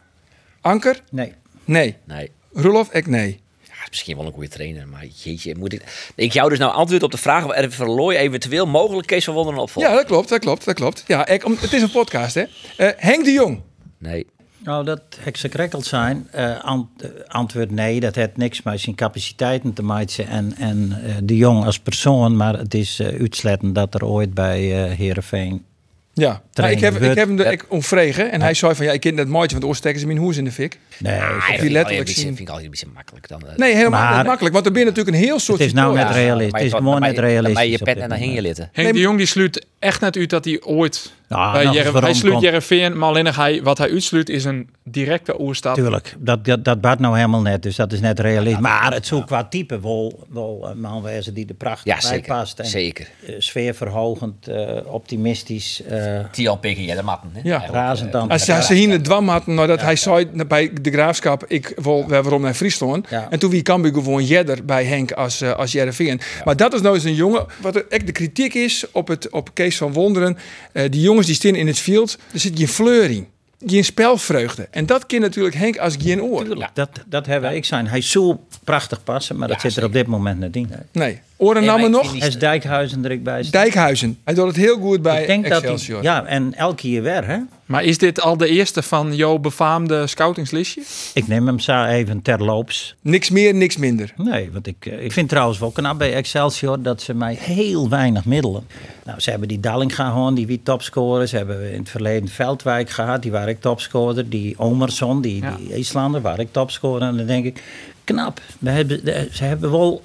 Anker? 0.60 1.02
nee. 1.10 1.32
Nee. 1.64 1.96
Nee. 2.04 2.30
Roelof? 2.52 2.92
Ik 2.92 3.06
nee. 3.06 3.40
Ja, 3.62 3.72
is 3.82 3.88
misschien 3.88 4.16
wel 4.16 4.26
een 4.26 4.32
goede 4.32 4.48
trainer, 4.48 4.88
maar 4.88 5.04
jeetje, 5.06 5.54
moet 5.58 5.72
ik... 5.72 6.10
Ik 6.14 6.32
jou 6.32 6.48
dus 6.48 6.58
nou 6.58 6.72
antwoord 6.72 7.02
op 7.02 7.10
de 7.10 7.18
vraag 7.18 7.44
of 7.44 7.52
Erwin 7.52 7.72
van 7.72 7.86
der 7.86 7.94
Looy 7.94 8.14
eventueel 8.14 8.66
mogelijk 8.66 9.06
Kees 9.06 9.24
van 9.24 9.34
Wonderen 9.34 9.60
opvolgt. 9.60 9.88
Ja, 9.88 9.94
dat 9.94 10.06
klopt, 10.06 10.28
dat 10.28 10.40
klopt, 10.40 10.64
dat 10.64 10.74
klopt. 10.74 11.04
Ja, 11.06 11.26
ik, 11.26 11.44
om, 11.44 11.56
het 11.60 11.72
is 11.72 11.82
een 11.82 11.90
podcast, 11.90 12.34
hè. 12.34 12.44
Eh, 12.76 12.88
Henk 12.96 13.24
de 13.24 13.32
Jong. 13.32 13.60
Nee. 13.98 14.26
Nou, 14.58 14.84
dat 14.84 15.00
heksekrekkeld 15.20 15.84
zijn. 15.86 16.28
eh, 16.30 16.60
ant- 16.64 17.26
antwoord 17.28 17.70
nee, 17.70 18.00
dat 18.00 18.14
heeft 18.14 18.36
niks 18.36 18.62
met 18.62 18.80
zijn 18.80 18.96
capaciteiten 18.96 19.72
te 19.72 19.82
maken 19.82 20.26
en, 20.26 20.54
en 20.56 20.92
eh, 21.04 21.14
de 21.22 21.36
jong 21.36 21.64
als 21.64 21.78
persoon. 21.78 22.36
Maar 22.36 22.58
het 22.58 22.74
is 22.74 23.00
eh 23.00 23.20
uitsletten 23.20 23.72
dat 23.72 23.94
er 23.94 24.04
ooit 24.04 24.34
bij 24.34 24.84
eh 24.84 24.96
Heerenveen... 24.96 25.64
Ja, 26.18 26.42
maar 26.54 26.70
ik 26.70 26.80
heb, 26.80 26.94
ik 26.94 27.14
heb 27.18 27.28
hem 27.28 27.38
er 27.40 27.52
ik 27.52 27.64
omvregen. 27.68 28.30
En 28.32 28.40
hij 28.40 28.54
zei 28.54 28.74
van, 28.74 28.86
ja, 28.86 28.92
ik 28.92 29.00
ken 29.00 29.16
dat 29.16 29.26
mooitje, 29.26 29.56
want 29.56 29.68
oorstekken 29.68 30.00
ze 30.00 30.06
mijn 30.06 30.18
hoes 30.18 30.36
in 30.36 30.44
de 30.44 30.52
fik. 30.52 30.78
Nee, 30.98 31.12
Ah, 31.14 31.20
het- 31.20 31.28
vind, 31.28 31.34
die 31.34 31.44
ik 31.44 31.52
altijd 31.52 31.72
letterlijk 31.72 31.98
een 31.98 32.04
beetje- 32.04 32.20
zien. 32.20 32.26
vind 32.36 32.40
ik 32.40 32.48
altijd 32.48 32.64
een 32.64 32.70
beetje 32.70 32.86
makkelijk 32.94 33.28
dan. 33.28 33.42
eh, 33.48 33.56
Nee, 33.56 33.74
helemaal 33.74 34.00
Maar- 34.02 34.16
niet 34.16 34.26
makkelijk. 34.26 34.54
Want 34.54 34.66
er 34.66 34.72
ben 34.72 34.84
natuurlijk 34.84 35.16
een 35.16 35.22
heel 35.22 35.38
soort... 35.38 35.58
het 35.58 35.66
is 35.68 35.74
nou 35.74 35.94
net 35.94 36.10
realistisch. 36.10 36.52
maar 36.52 36.60
Het 36.60 36.72
is 36.74 36.80
dan 36.84 37.00
net 37.00 37.14
je- 37.14 37.20
realistisch. 37.20 37.64
je 37.70 37.78
op 37.78 37.84
pet 37.84 37.96
en 37.98 38.08
dan 38.08 38.18
hing 38.18 38.34
je 38.34 38.42
litten. 38.42 38.68
Henk 38.72 38.92
de 38.92 38.98
Jong 39.00 39.16
die 39.18 39.26
sluit 39.26 39.66
echt 39.78 40.00
net 40.00 40.16
uit 40.16 40.30
dat 40.30 40.44
hij 40.44 40.60
ooit 40.62 41.12
Jerv- 41.28 41.82
hij 41.82 41.92
waarom 41.92 42.14
sluit 42.14 42.32
komt- 42.32 42.44
Jereveen, 42.44 42.98
maar 42.98 43.08
alleen 43.08 43.26
hij, 43.26 43.62
wat 43.62 43.78
hij 43.78 43.90
uitsluit 43.90 44.28
is 44.28 44.44
een 44.44 44.68
directe 44.84 45.40
oerstap. 45.40 45.74
Tuurlijk, 45.74 46.14
dat, 46.18 46.44
dat, 46.44 46.64
dat 46.64 46.80
bad 46.80 46.98
nou 46.98 47.16
helemaal 47.16 47.40
net, 47.42 47.62
dus 47.62 47.76
dat 47.76 47.92
is 47.92 48.00
net 48.00 48.20
realistisch. 48.20 48.60
maar 48.62 48.92
het 48.92 49.06
zou 49.06 49.24
qua 49.24 49.44
type 49.44 49.80
wel, 49.80 50.26
wel 50.28 50.68
een 50.70 50.80
man 50.80 51.02
wezen 51.02 51.34
die 51.34 51.46
er 51.48 51.54
prachtig 51.54 51.84
Ja, 51.94 52.00
bij 52.00 52.16
zeker. 52.16 52.34
past. 52.34 52.58
En, 52.58 52.66
Zeker. 52.66 53.08
eh, 53.26 53.34
sfeerverhogend, 53.38 54.46
eh, 54.48 54.76
optimistisch. 54.86 55.82
eh, 55.88 56.07
TLP 56.32 56.64
ja, 56.64 56.94
de 56.94 57.02
matten. 57.02 57.30
Hè? 57.32 57.40
Ja. 57.42 57.50
Eigenlijk, 57.50 57.72
Razend 57.84 58.14
eh, 58.14 58.20
aan- 58.20 58.28
Als 58.28 58.44
ze, 58.44 58.62
ze 58.62 58.74
hier 58.74 58.90
het 58.90 59.04
dwam 59.04 59.28
hadden, 59.28 59.54
nou 59.54 59.66
dat 59.68 59.80
hij 59.80 59.96
zei 59.96 60.28
bij 60.46 60.70
de 60.82 60.90
graafschap, 60.90 61.44
ik 61.46 61.72
wil 61.82 62.06
we 62.06 62.22
waarom 62.22 62.42
naar 62.42 62.54
Friesland. 62.54 63.06
Ja. 63.10 63.26
En 63.30 63.38
toen 63.38 63.50
wie 63.50 63.62
Cambuur 63.62 63.92
gewoon 63.92 64.24
jedder 64.24 64.64
bij 64.64 64.84
Henk 64.84 65.12
als, 65.12 65.40
eh 65.40 65.52
als 65.52 65.72
Jereveen. 65.72 66.20
Maar 66.44 66.56
dat 66.56 66.74
is 66.74 66.80
nou 66.80 66.94
eens 66.94 67.04
een 67.04 67.14
jongen, 67.14 67.46
wat 67.60 67.76
er 67.76 67.84
echt 67.88 68.06
de 68.06 68.12
kritiek 68.12 68.54
is 68.54 68.84
op, 68.92 69.08
het, 69.08 69.30
op 69.30 69.50
Kees 69.54 69.76
van 69.76 69.92
Wonderen. 69.92 70.38
eh, 70.72 70.90
die 70.90 71.00
jongens 71.00 71.26
die 71.26 71.34
staan 71.34 71.54
in 71.54 71.66
het 71.66 71.78
veld, 71.78 72.18
er 72.32 72.40
zit 72.40 72.58
geen 72.58 72.68
fleur 72.68 73.10
in. 73.10 73.26
Geen 73.66 73.84
spelvreugde. 73.84 74.68
En 74.70 74.86
dat 74.86 75.06
kan 75.06 75.20
natuurlijk 75.20 75.54
Henk 75.54 75.78
als 75.78 75.96
geen 76.02 76.22
oor. 76.22 76.44
Tuurlijk, 76.44 76.70
dat, 76.74 76.88
dat 77.06 77.26
hebben 77.26 77.54
ik 77.54 77.64
zijn. 77.64 77.86
Hij 77.88 78.00
zou 78.00 78.36
prachtig 78.64 79.04
passen, 79.04 79.36
maar 79.36 79.48
dat 79.48 79.62
Ja, 79.62 79.68
zit 79.68 79.78
er 79.78 79.84
op 79.84 79.92
dit 79.92 80.06
moment 80.06 80.40
niet 80.40 80.56
in. 80.56 80.70
Nee. 80.92 81.20
Oren 81.40 81.60
Nee, 81.62 81.70
namen 81.70 81.90
nog? 81.90 82.14
is 82.14 82.38
Dijkhuizen 82.38 83.04
er 83.04 83.10
ik 83.10 83.22
bij. 83.22 83.44
Dijkhuizen. 83.50 84.18
Hij 84.24 84.34
doet 84.34 84.46
het 84.46 84.56
heel 84.56 84.78
goed 84.78 85.02
bij 85.02 85.20
ik 85.20 85.26
denk 85.26 85.42
dat 85.48 85.62
hij, 85.62 85.70
Excelsior. 85.70 86.02
ja, 86.02 86.24
en 86.24 86.54
elke 86.54 86.74
keer 86.74 87.02
weer, 87.02 87.26
hè? 87.26 87.38
Maar 87.66 87.84
is 87.84 87.98
dit 87.98 88.20
al 88.20 88.36
de 88.36 88.48
eerste 88.48 88.82
van 88.82 89.14
jouw 89.16 89.38
befaamde 89.38 90.06
scoutingslistje? 90.06 90.82
Ik 91.14 91.28
neem 91.28 91.46
hem 91.46 91.58
zo 91.58 91.84
even 91.84 92.22
terloops. 92.22 92.94
Niks 93.00 93.30
meer, 93.30 93.54
niks 93.54 93.76
minder. 93.76 94.12
Nee, 94.16 94.50
want 94.52 94.66
ik, 94.66 94.86
eh, 94.86 95.04
ik 95.04 95.12
vind 95.12 95.28
trouwens 95.28 95.58
wel 95.58 95.70
knap 95.70 95.98
bij 95.98 96.14
Excelsior 96.14 96.82
dat 96.82 97.02
ze 97.02 97.14
mij 97.14 97.34
heel 97.40 97.88
weinig 97.88 98.24
middelen. 98.24 98.66
Nou, 99.04 99.20
ze 99.20 99.30
hebben 99.30 99.48
die 99.48 99.60
Dallinga 99.60 100.08
gewoon, 100.10 100.34
die 100.34 100.46
wie 100.46 100.60
topscorer. 100.62 101.26
Ze 101.28 101.36
hebben 101.36 101.72
in 101.72 101.78
het 101.78 101.90
verleden 101.90 102.28
Veldwijk 102.28 102.90
gehad, 102.90 103.22
die 103.22 103.30
waar 103.30 103.48
ik 103.48 103.60
topscorer. 103.60 104.28
Die 104.28 104.58
Omerson, 104.58 105.20
die, 105.20 105.42
Ja. 105.42 105.56
die 105.56 105.72
IJslander, 105.72 106.20
waar 106.20 106.38
ik 106.38 106.48
topscorer. 106.52 107.02
En 107.08 107.16
dan 107.16 107.26
denk 107.26 107.44
ik, 107.44 107.62
knap. 108.04 108.40
We 108.58 108.70
hebben, 108.70 109.00
ze, 109.32 109.44
hebben 109.44 109.70
wel, 109.70 110.02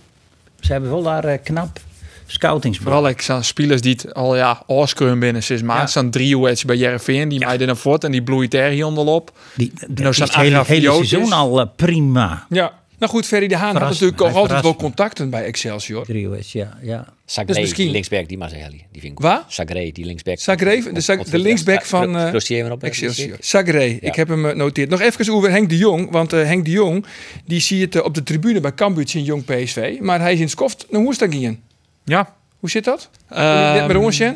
ze 0.65 0.71
hebben 0.71 0.89
wel 0.89 1.03
daar 1.03 1.25
eh, 1.25 1.37
knap 1.43 1.79
scoutingsbureau. 2.25 3.01
Vooral 3.01 3.17
ik 3.17 3.21
zag 3.21 3.45
spelers 3.45 3.81
die 3.81 3.91
het 3.91 4.13
al 4.13 4.35
ja 4.35 4.63
oorskeun 4.67 5.19
binnen 5.19 5.43
sinds 5.43 5.63
maart. 5.63 5.79
Ja. 5.79 5.87
Zo'n 6.01 6.09
driehoeds 6.09 6.65
bij 6.65 6.75
Jereveen, 6.75 7.29
die 7.29 7.39
mij 7.39 7.59
er 7.59 7.77
voort 7.77 8.03
en 8.03 8.11
die 8.11 8.23
bloeit 8.23 8.53
er 8.53 8.69
hier 8.69 8.85
onderop. 8.85 9.31
Die, 9.55 9.71
Nou, 9.79 9.93
die 9.93 10.13
zo'n 10.13 10.25
het 10.25 10.35
hele, 10.35 10.63
hele 10.65 10.91
seizoen 10.91 11.31
al 11.31 11.59
eh, 11.59 11.67
prima. 11.75 12.45
Ja. 12.49 12.81
Nou 12.99 13.11
goed, 13.11 13.25
Ferry 13.25 13.47
de 13.47 13.55
Haan 13.57 13.75
had 13.75 13.89
natuurlijk 13.89 14.21
ook 14.21 14.33
altijd 14.33 14.61
wel 14.61 14.75
contacten 14.75 15.29
bij 15.29 15.43
Excelsior. 15.45 16.05
Trio 16.05 16.31
is, 16.31 16.51
ja, 16.51 16.77
ja. 16.81 17.05
Sagré, 17.25 17.53
Dus 17.53 17.61
misschien- 17.61 17.83
die 17.83 17.93
linksback, 17.93 18.27
die 18.27 18.37
zeggen, 18.49 18.71
die 18.91 19.01
vind 19.01 19.13
ik. 19.13 19.19
Waar? 19.19 19.43
Sagré, 19.47 19.89
die 19.91 20.05
linksback. 20.05 20.37
Sagré, 20.39 20.83
de, 20.93 21.01
Sag- 21.01 21.23
de 21.23 21.39
linksback 21.39 21.85
van 21.85 22.17
eh, 22.17 22.29
op. 22.71 22.83
Excelsior. 22.83 23.37
Sagré, 23.39 23.83
ik 23.83 24.15
heb 24.15 24.27
hem 24.27 24.45
eh, 24.49 24.55
noteerd. 24.55 24.89
Nog 24.89 25.01
even 25.01 25.33
over 25.33 25.51
Henk 25.51 25.69
de 25.69 25.77
Jong. 25.77 26.11
Want 26.11 26.33
eh, 26.33 26.43
Henk 26.43 26.65
de 26.65 26.71
Jong, 26.71 27.05
die 27.45 27.59
zie 27.59 27.77
je 27.77 27.85
het 27.85 27.95
eh, 27.95 28.03
op 28.03 28.13
de 28.13 28.23
tribune 28.23 28.59
bij 28.59 28.73
Cambuur 28.73 29.09
in 29.13 29.23
Jong 29.23 29.45
PSV. 29.45 29.97
Maar 29.99 30.19
hij 30.21 30.33
is 30.33 30.39
in 30.39 30.49
Skoft. 30.49 30.85
Nou, 30.89 31.03
hoe 31.03 31.11
is 31.11 31.17
dat 31.17 31.29
gaan? 31.29 31.59
Ja. 32.05 32.35
Hoe 32.59 32.69
zit 32.69 32.83
dat? 32.83 33.09
Hoe 33.27 33.37
Ehm, 33.37 33.73
dit 33.77 33.87
met 33.87 33.97
ons, 34.03 34.35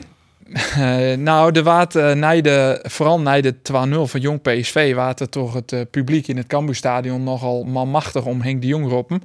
Eh, 0.54 1.18
nou, 1.18 1.56
er 1.56 1.64
waard, 1.64 1.96
eh, 1.96 2.42
de, 2.42 2.80
vooral 2.84 3.20
na 3.20 3.42
de 3.42 3.62
2-0 3.62 4.08
van 4.08 4.20
Jong 4.20 4.42
PSV, 4.42 4.94
waard 4.94 5.20
er 5.20 5.30
toch 5.30 5.54
het 5.54 5.72
eh, 5.72 5.82
publiek 5.92 6.28
in 6.28 6.38
het 6.38 6.48
Cambuurstadion 6.48 7.24
nogal 7.24 7.64
manmachtig 7.64 8.26
om 8.26 8.42
Henk 8.42 8.62
de 8.62 8.68
Jong 8.68 8.90
roepen. 8.90 9.24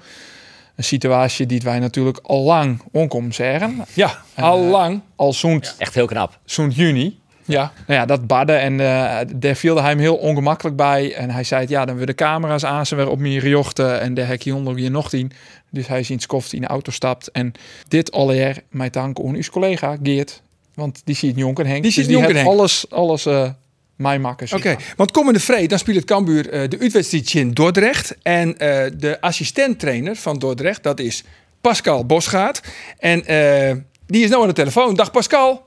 Een 0.76 0.84
situatie 0.84 1.46
die 1.46 1.60
wij 1.64 1.78
natuurlijk 1.78 2.18
al 2.22 2.42
lang 2.42 2.82
onkom 2.92 3.32
zeggen. 3.32 3.84
Ja, 3.94 4.22
al 4.34 4.58
lang. 4.58 5.00
Al 5.16 5.32
zo'n 5.32 5.62
Echt 5.78 5.94
heel 5.94 6.06
knap. 6.06 6.38
zo'n 6.44 6.70
juni. 6.70 7.20
Ja, 7.44 7.72
nou 7.86 8.00
ja, 8.00 8.06
dat 8.06 8.26
badde 8.26 8.52
en 8.52 8.76
daar 9.36 9.54
viel 9.54 9.80
hij 9.80 9.90
hem 9.90 9.98
heel 9.98 10.16
ongemakkelijk 10.16 10.76
bij. 10.76 11.14
En 11.14 11.30
hij 11.30 11.44
zei, 11.44 11.66
ja, 11.68 11.84
dan 11.84 11.96
weer 11.96 12.06
de 12.06 12.14
camera's 12.14 12.64
aan, 12.64 12.86
ze 12.86 12.94
weer 12.94 13.08
op 13.08 13.18
mijn 13.18 13.38
riochten 13.38 14.00
en 14.00 14.14
daar 14.14 14.26
heb 14.26 14.42
je 14.42 14.54
onder 14.54 14.76
hier 14.76 14.90
nog 14.90 15.08
tien. 15.08 15.32
Dus 15.70 15.86
hij 15.86 16.02
ziet 16.02 16.22
skoft 16.22 16.52
in 16.52 16.60
de 16.60 16.66
auto 16.66 16.90
stapt. 16.90 17.30
En 17.30 17.52
dit 17.88 18.12
alleer, 18.12 18.62
mijn 18.70 18.90
dank 18.90 19.18
aan 19.18 19.34
uw 19.34 19.42
collega 19.50 19.96
Geert. 20.02 20.42
Want 20.74 21.00
die 21.04 21.14
ziet 21.14 21.36
Jonker 21.36 21.66
Henk. 21.66 21.82
Die 21.82 21.92
ziet 21.92 22.08
dus 22.08 22.20
Henk. 22.20 22.46
alles, 22.46 22.90
alles 22.90 23.26
eh 23.26 23.48
mij 23.96 24.18
maken. 24.18 24.56
Oké, 24.56 24.76
want 24.96 25.10
komende 25.10 25.40
vrede 25.40 25.66
dan 25.66 25.78
speelt 25.78 25.96
het 25.96 26.04
Cambuur 26.04 26.50
eh, 26.50 26.68
de 26.68 26.78
uitwedstrijd 26.78 27.34
in 27.34 27.52
Dordrecht. 27.52 28.16
En 28.22 28.58
eh, 28.58 28.90
de 28.96 29.20
assistent-trainer 29.20 30.16
van 30.16 30.38
Dordrecht, 30.38 30.82
dat 30.82 31.00
is 31.00 31.24
Pascal 31.60 32.06
Bosgaard. 32.06 32.60
En 32.98 33.26
eh, 33.26 33.76
die 34.06 34.24
is 34.24 34.30
nou 34.30 34.42
aan 34.42 34.48
de 34.48 34.54
telefoon. 34.54 34.94
Dag 34.94 35.10
Pascal. 35.10 35.62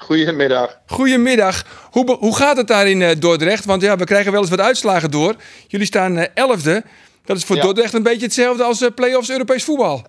Goedemiddag. 0.00 0.78
Goedemiddag. 0.86 1.64
Hoe, 1.90 2.16
hoe 2.18 2.36
gaat 2.36 2.56
het 2.56 2.66
daar 2.66 2.88
in 2.88 3.02
eh, 3.02 3.16
Dordrecht? 3.18 3.64
Want 3.64 3.82
ja, 3.82 3.96
we 3.96 4.04
krijgen 4.04 4.32
wel 4.32 4.40
eens 4.40 4.50
wat 4.50 4.60
uitslagen 4.60 5.10
door. 5.10 5.34
Jullie 5.66 5.86
staan 5.86 6.16
eh, 6.16 6.26
elfde. 6.34 6.84
Dat 7.24 7.36
is 7.36 7.44
voor 7.44 7.56
Ja. 7.56 7.62
Dordrecht 7.62 7.92
een 7.92 8.02
beetje 8.02 8.24
hetzelfde 8.24 8.62
als 8.62 8.80
eh, 8.82 8.88
play-offs 8.94 9.30
Europees 9.30 9.64
voetbal. 9.64 10.02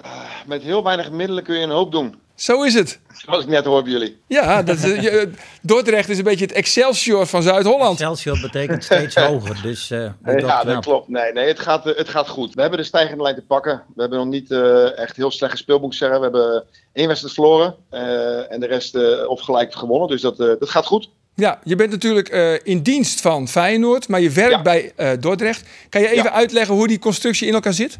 Met 0.47 0.61
heel 0.61 0.83
weinig 0.83 1.11
middelen 1.11 1.43
kun 1.43 1.55
je 1.55 1.63
een 1.63 1.69
hoop 1.69 1.91
doen. 1.91 2.15
Zo 2.41 2.63
is 2.63 2.73
het. 2.73 2.99
Zoals 3.25 3.43
ik 3.43 3.49
net 3.49 3.65
hoor 3.65 3.83
bij 3.83 3.91
jullie. 3.91 4.17
Ja, 4.27 4.63
dat, 4.63 4.77
is, 4.77 4.83
eh, 4.83 5.01
je- 5.01 5.09
eh, 5.09 5.27
Dordrecht 5.61 6.09
is 6.09 6.17
een 6.17 6.23
beetje 6.23 6.45
het 6.45 6.53
Excelsior 6.53 7.25
van 7.27 7.43
Zuid-Holland. 7.43 7.91
Excelsior 7.99 8.39
betekent 8.41 8.83
steeds 8.83 9.15
hoger, 9.27 9.59
dus 9.61 9.91
eh 9.91 9.99
dat 9.99 10.39
ja, 10.41 10.59
knap. 10.61 10.65
dat 10.65 10.83
klopt. 10.85 11.07
Nee, 11.07 11.31
nee 11.33 11.47
het, 11.47 11.59
gaat, 11.59 11.83
het 11.83 12.09
gaat 12.09 12.27
goed. 12.27 12.53
We 12.53 12.61
hebben 12.61 12.79
de 12.79 12.85
stijgende 12.85 13.23
lijn 13.23 13.35
te 13.35 13.41
pakken. 13.41 13.83
We 13.95 14.01
hebben 14.01 14.19
nog 14.19 14.27
niet 14.27 14.51
eh, 14.51 14.97
echt 14.97 15.15
heel 15.15 15.31
slecht 15.31 15.51
gespeeld, 15.51 15.81
moet 15.81 15.91
ik 15.91 15.97
zeggen. 15.97 16.17
We 16.17 16.23
hebben 16.23 16.63
één 16.93 17.07
wedstrijd 17.07 17.33
verloren 17.35 17.75
eh, 17.89 18.51
en 18.51 18.59
de 18.59 18.67
rest 18.67 18.95
eh 18.95 19.29
of 19.29 19.41
gelijk 19.41 19.73
gewonnen. 19.73 20.07
Dus 20.07 20.21
dat, 20.21 20.39
eh, 20.39 20.47
dat 20.59 20.69
gaat 20.69 20.85
goed. 20.85 21.09
Ja, 21.35 21.59
je 21.63 21.75
bent 21.75 21.91
natuurlijk 21.91 22.29
eh, 22.29 22.53
in 22.63 22.81
dienst 22.81 23.21
van 23.21 23.47
Feyenoord, 23.47 24.07
maar 24.07 24.21
je 24.21 24.29
werkt 24.29 24.51
Ja. 24.51 24.61
bij 24.61 24.91
eh, 24.95 25.11
Dordrecht. 25.19 25.67
Kan 25.89 26.01
je 26.01 26.09
even 26.09 26.23
Ja. 26.23 26.31
uitleggen 26.31 26.75
hoe 26.75 26.87
die 26.87 26.99
constructie 26.99 27.47
in 27.47 27.53
elkaar 27.53 27.73
zit? 27.73 27.99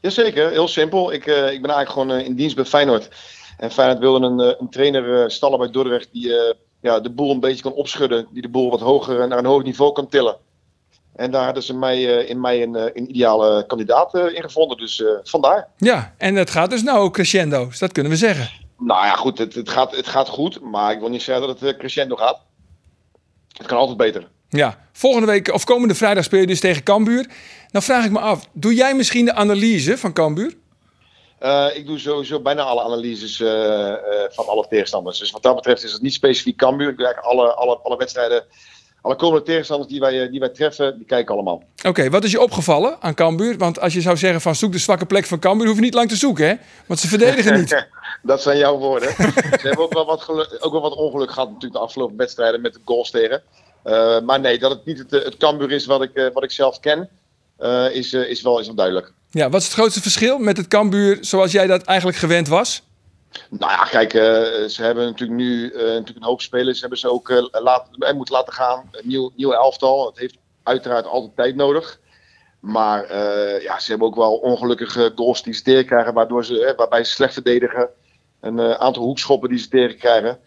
Jazeker, 0.00 0.50
heel 0.50 0.68
simpel. 0.68 1.12
Ik, 1.12 1.26
eh, 1.26 1.34
ik 1.34 1.62
ben 1.62 1.70
eigenlijk 1.70 1.90
gewoon 1.90 2.10
eh, 2.10 2.24
in 2.26 2.34
dienst 2.34 2.56
bij 2.56 2.64
Feyenoord. 2.64 3.08
En 3.56 3.70
Feyenoord 3.70 3.98
wilde 3.98 4.26
een, 4.26 4.40
eh, 4.40 4.60
een 4.60 4.68
trainer 4.68 5.22
eh, 5.22 5.28
stallen 5.28 5.58
bij 5.58 5.70
Dordrecht 5.70 6.08
die 6.12 6.36
eh, 6.36 6.54
ja, 6.80 7.00
de 7.00 7.10
boel 7.10 7.30
een 7.30 7.40
beetje 7.40 7.62
kan 7.62 7.72
opschudden. 7.72 8.26
Die 8.30 8.42
de 8.42 8.48
boel 8.48 8.70
wat 8.70 8.80
hoger 8.80 9.28
naar 9.28 9.38
een 9.38 9.44
hoger 9.44 9.64
niveau 9.64 9.92
kan 9.92 10.08
tillen. 10.08 10.36
En 11.14 11.30
daar 11.30 11.44
hadden 11.44 11.62
ze 11.62 11.74
mij, 11.74 12.02
in 12.02 12.40
mij 12.40 12.62
een, 12.62 12.74
een 12.74 13.10
ideale 13.10 13.66
kandidaat 13.66 14.14
in 14.14 14.42
gevonden. 14.42 14.76
Dus 14.76 15.04
vandaar. 15.22 15.68
Ja, 15.76 16.14
en 16.18 16.34
het 16.34 16.50
gaat 16.50 16.70
dus 16.70 16.82
nou 16.82 17.10
crescendo, 17.10 17.66
dus 17.66 17.78
dat 17.78 17.92
kunnen 17.92 18.12
we 18.12 18.18
zeggen. 18.18 18.50
Nou 18.78 19.06
ja, 19.06 19.14
goed, 19.14 19.38
het, 19.38 19.54
het, 19.54 19.68
gaat, 19.68 19.96
het 19.96 20.06
gaat 20.06 20.28
goed. 20.28 20.60
Maar 20.60 20.92
ik 20.92 21.00
wil 21.00 21.08
niet 21.08 21.22
zeggen 21.22 21.46
dat 21.46 21.60
het 21.60 21.76
crescendo 21.76 22.16
gaat. 22.16 22.40
Het 23.52 23.66
kan 23.66 23.78
altijd 23.78 23.96
beter. 23.96 24.28
Ja, 24.48 24.78
volgende 24.92 25.26
week 25.26 25.52
of 25.52 25.64
komende 25.64 25.94
vrijdag 25.94 26.24
speel 26.24 26.40
je 26.40 26.46
dus 26.46 26.60
tegen 26.60 26.82
Cambuur. 26.82 27.26
Nou 27.70 27.84
vraag 27.84 28.04
ik 28.04 28.10
me 28.10 28.18
af, 28.18 28.48
doe 28.52 28.74
jij 28.74 28.94
misschien 28.94 29.24
de 29.24 29.34
analyse 29.34 29.98
van 29.98 30.12
Cambuur? 30.12 30.54
Eh, 31.38 31.66
ik 31.74 31.86
doe 31.86 31.98
sowieso 31.98 32.40
bijna 32.40 32.62
alle 32.62 32.82
analyses 32.82 33.40
eh, 33.40 33.92
eh, 33.92 33.98
van 34.30 34.46
alle 34.46 34.66
tegenstanders. 34.68 35.18
Dus 35.18 35.30
wat 35.30 35.42
dat 35.42 35.54
betreft 35.54 35.84
is 35.84 35.92
het 35.92 36.02
niet 36.02 36.12
specifiek 36.12 36.56
Cambuur. 36.56 36.88
Ik 36.88 36.96
doe 36.96 37.06
eigenlijk 37.06 37.34
alle, 37.36 37.54
alle, 37.54 37.78
alle 37.82 37.96
wedstrijden, 37.96 38.44
alle 39.00 39.16
komende 39.16 39.44
tegenstanders 39.44 39.90
die 39.90 40.00
wij, 40.00 40.30
die 40.30 40.40
wij 40.40 40.48
treffen, 40.48 40.96
die 40.96 41.06
kijken 41.06 41.34
allemaal. 41.34 41.62
Oké, 41.86 42.10
wat 42.10 42.24
is 42.24 42.30
je 42.30 42.40
opgevallen 42.40 42.96
aan 43.00 43.14
Cambuur? 43.14 43.58
Want 43.58 43.80
als 43.80 43.92
je 43.92 44.00
zou 44.00 44.16
zeggen 44.16 44.40
van 44.40 44.54
zoek 44.54 44.72
de 44.72 44.78
zwakke 44.78 45.06
plek 45.06 45.24
van 45.24 45.38
Cambuur, 45.38 45.66
hoef 45.66 45.76
je 45.76 45.82
niet 45.82 45.94
lang 45.94 46.08
te 46.08 46.16
zoeken, 46.16 46.46
hè? 46.46 46.54
Want 46.86 47.00
ze 47.00 47.08
verdedigen 47.08 47.58
niet. 47.58 47.86
dat 48.22 48.42
zijn 48.42 48.58
jouw 48.58 48.78
woorden. 48.78 49.10
Ze 49.60 49.60
hebben 49.62 49.84
ook 49.84 49.92
wel, 49.92 50.06
wat 50.06 50.28
ook 50.60 50.72
wel 50.72 50.80
wat 50.80 50.96
ongeluk 50.96 51.30
gehad 51.30 51.48
natuurlijk 51.48 51.74
de 51.74 51.86
afgelopen 51.86 52.16
wedstrijden 52.16 52.60
met 52.60 52.72
de 52.72 52.80
goals 52.84 53.10
tegen. 53.10 53.42
Eh, 53.82 54.20
maar 54.20 54.40
nee, 54.40 54.58
dat 54.58 54.70
het 54.70 54.84
niet 54.84 54.98
het, 54.98 55.10
het 55.10 55.36
Cambuur 55.36 55.72
is 55.72 55.86
wat 55.86 56.02
ik, 56.02 56.30
wat 56.32 56.42
ik 56.42 56.52
zelf 56.52 56.80
ken, 56.80 57.08
is, 57.92 58.12
is, 58.12 58.42
wel, 58.42 58.58
is 58.58 58.66
wel 58.66 58.74
duidelijk. 58.74 59.12
Ja, 59.36 59.50
wat 59.50 59.60
is 59.60 59.66
het 59.66 59.76
grootste 59.76 60.02
verschil 60.02 60.38
met 60.38 60.56
het 60.56 60.68
Cambuur 60.68 61.18
zoals 61.20 61.52
jij 61.52 61.66
dat 61.66 61.82
eigenlijk 61.82 62.18
gewend 62.18 62.48
was? 62.48 62.82
Nou 63.50 63.72
ja, 63.72 63.84
kijk, 63.84 64.14
eh, 64.14 64.68
ze 64.68 64.82
hebben 64.82 65.04
natuurlijk 65.04 65.38
nu 65.38 65.70
eh, 65.70 65.80
natuurlijk 65.80 66.16
een 66.16 66.22
hoop 66.22 66.40
spelers 66.40 66.80
hebben 66.80 66.98
ze 66.98 67.10
ook 67.10 67.30
eh, 67.30 67.44
laat, 67.50 67.88
moeten 68.14 68.34
laten 68.34 68.52
gaan. 68.52 68.88
Een 68.92 69.08
nieuw, 69.08 69.32
nieuw 69.36 69.52
elftal. 69.52 70.06
Het 70.06 70.18
heeft 70.18 70.36
uiteraard 70.62 71.06
altijd 71.06 71.36
tijd 71.36 71.56
nodig. 71.56 72.00
Maar 72.60 73.14
ja, 73.62 73.78
ze 73.78 73.90
hebben 73.90 74.06
ook 74.06 74.14
wel 74.14 74.34
ongelukkige 74.34 75.12
goals 75.14 75.42
die 75.42 75.54
ze 75.54 75.62
tegenkrijgen, 75.62 76.14
waardoor 76.14 76.44
ze, 76.44 76.74
waarbij 76.76 77.04
ze 77.04 77.12
slecht 77.12 77.32
verdedigen. 77.32 77.88
Een 78.40 78.60
aantal 78.60 79.02
hoekschoppen 79.02 79.48
die 79.48 79.58
ze 79.58 79.68
tegenkrijgen. 79.68 80.38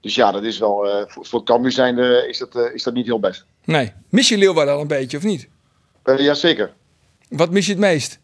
Dus 0.00 0.14
ja, 0.14 0.32
dat 0.32 0.42
is 0.42 0.58
wel, 0.58 1.06
voor, 1.08 1.26
voor 1.26 1.44
Cambuur 1.44 1.72
zijnde 1.72 2.28
is 2.28 2.38
dat, 2.38 2.54
is 2.74 2.82
dat 2.82 2.94
niet 2.94 3.06
heel 3.06 3.20
best. 3.20 3.44
Nee. 3.64 3.92
Mis 4.08 4.28
je 4.28 4.38
Leeuwarden 4.38 4.74
al 4.74 4.80
een 4.80 4.86
beetje 4.86 5.16
of 5.16 5.22
niet? 5.22 5.48
Jazeker. 6.16 6.72
Wat 7.36 7.50
mis 7.50 7.66
je 7.66 7.72
het 7.72 7.80
meest? 7.80 8.18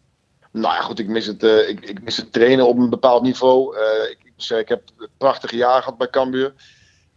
Nou 0.51 0.75
ja, 0.75 0.81
goed, 0.81 0.99
ik 0.99 1.07
mis 1.07 1.25
het, 1.25 1.43
eh, 1.43 1.69
ik, 1.69 1.79
ik 1.79 2.01
mis 2.03 2.17
het 2.17 2.31
trainen 2.33 2.67
op 2.67 2.77
een 2.77 2.89
bepaald 2.89 3.23
niveau. 3.23 3.77
Eh, 3.77 4.11
ik, 4.11 4.17
ik, 4.59 4.67
heb 4.69 4.81
een 4.97 5.07
prachtige 5.17 5.55
jaar 5.55 5.81
gehad 5.81 5.97
bij 5.97 6.09
Cambuur. 6.09 6.53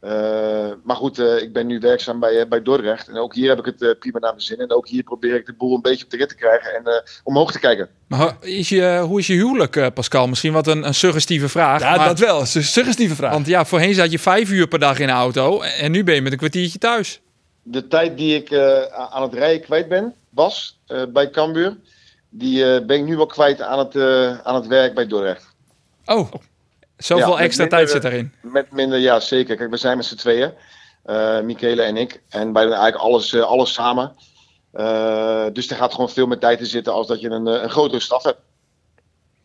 Eh, 0.00 0.70
maar 0.84 0.96
goed, 0.96 1.18
eh, 1.18 1.42
ik 1.42 1.52
ben 1.52 1.66
nu 1.66 1.78
werkzaam 1.78 2.20
bij, 2.20 2.48
bij 2.48 2.62
Dordrecht. 2.62 3.08
En 3.08 3.16
ook 3.16 3.34
hier 3.34 3.48
heb 3.48 3.58
ik 3.58 3.64
het 3.64 3.82
eh, 3.82 3.90
prima 3.98 4.18
naar 4.18 4.30
mijn 4.30 4.42
zin. 4.42 4.58
En 4.58 4.72
ook 4.72 4.88
hier 4.88 5.02
probeer 5.02 5.34
ik 5.34 5.46
de 5.46 5.52
boel 5.52 5.74
een 5.74 5.80
beetje 5.82 6.04
op 6.04 6.10
de 6.10 6.16
rit 6.16 6.28
te 6.28 6.34
krijgen 6.34 6.74
en 6.74 6.84
eh, 6.84 6.92
omhoog 7.24 7.52
te 7.52 7.58
kijken. 7.58 7.88
Maar 8.08 8.36
is 8.40 8.68
je, 8.68 8.98
hoe 9.06 9.18
is 9.18 9.26
je 9.26 9.32
huwelijk, 9.34 9.76
eh, 9.76 9.86
Pascal? 9.94 10.26
Misschien 10.28 10.52
wat 10.52 10.66
een, 10.66 10.86
een 10.86 10.94
suggestieve 10.94 11.48
vraag. 11.48 11.80
Ja, 11.80 11.96
maar- 11.96 12.06
dat 12.08 12.18
wel. 12.18 12.40
Een 12.40 12.46
suggestieve 12.46 13.14
vraag. 13.14 13.32
Want 13.32 13.46
ja, 13.46 13.64
voorheen 13.64 13.94
zat 13.94 14.10
je 14.12 14.18
vijf 14.18 14.50
uur 14.50 14.68
per 14.68 14.78
dag 14.78 14.98
in 14.98 15.06
de 15.06 15.12
auto. 15.12 15.60
En 15.60 15.90
nu 15.90 16.04
ben 16.04 16.14
je 16.14 16.22
met 16.22 16.32
een 16.32 16.38
kwartiertje 16.38 16.78
thuis. 16.78 17.20
De 17.62 17.88
tijd 17.88 18.16
die 18.16 18.36
ik 18.36 18.50
eh, 18.50 18.82
aan 19.10 19.22
het 19.22 19.34
rijden 19.34 19.60
kwijt 19.62 19.88
ben, 19.88 20.14
was 20.32 20.78
eh, 20.86 21.02
bij 21.08 21.30
Cambuur, 21.30 21.76
die 22.28 22.74
eh, 22.74 22.86
ben 22.86 22.96
ik 22.98 23.04
nu 23.04 23.16
wel 23.16 23.26
kwijt 23.26 23.60
aan 23.60 23.78
het, 23.78 23.96
eh, 23.96 24.38
aan 24.38 24.54
het 24.54 24.66
werk 24.66 24.94
bij 24.94 25.06
Dordrecht. 25.06 25.54
Oh, 26.04 26.32
Zoveel 26.96 27.38
Ja, 27.38 27.44
extra 27.44 27.62
minder, 27.62 27.78
tijd 27.78 27.90
zit 27.90 28.04
erin. 28.04 28.32
Met 28.40 28.72
minder, 28.72 28.98
ja 28.98 29.20
zeker. 29.20 29.56
Kijk, 29.56 29.70
we 29.70 29.76
zijn 29.76 29.96
met 29.96 30.06
z'n 30.06 30.16
tweeën. 30.16 30.52
eh 31.02 31.40
Michele 31.40 31.82
en 31.82 31.96
ik. 31.96 32.22
En 32.28 32.52
wij 32.52 32.62
doen 32.64 32.72
eigenlijk 32.72 33.04
alles, 33.04 33.34
alles 33.40 33.72
samen. 33.72 34.14
Dus 35.52 35.70
er 35.70 35.76
gaat 35.76 35.92
gewoon 35.92 36.10
veel 36.10 36.26
meer 36.26 36.38
tijd 36.38 36.60
in 36.60 36.66
zitten 36.66 36.92
als 36.92 37.06
dat 37.06 37.20
je 37.20 37.30
een, 37.30 37.46
een 37.46 37.70
grotere 37.70 38.00
staf 38.00 38.22
hebt. 38.22 38.40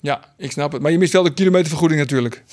Ja, 0.01 0.19
ik 0.37 0.51
snap 0.51 0.71
het. 0.71 0.81
Maar 0.81 0.91
je 0.91 0.97
mist 0.97 1.13
wel 1.13 1.23
de 1.23 1.33
kilometervergoeding 1.33 1.99
natuurlijk. 1.99 2.43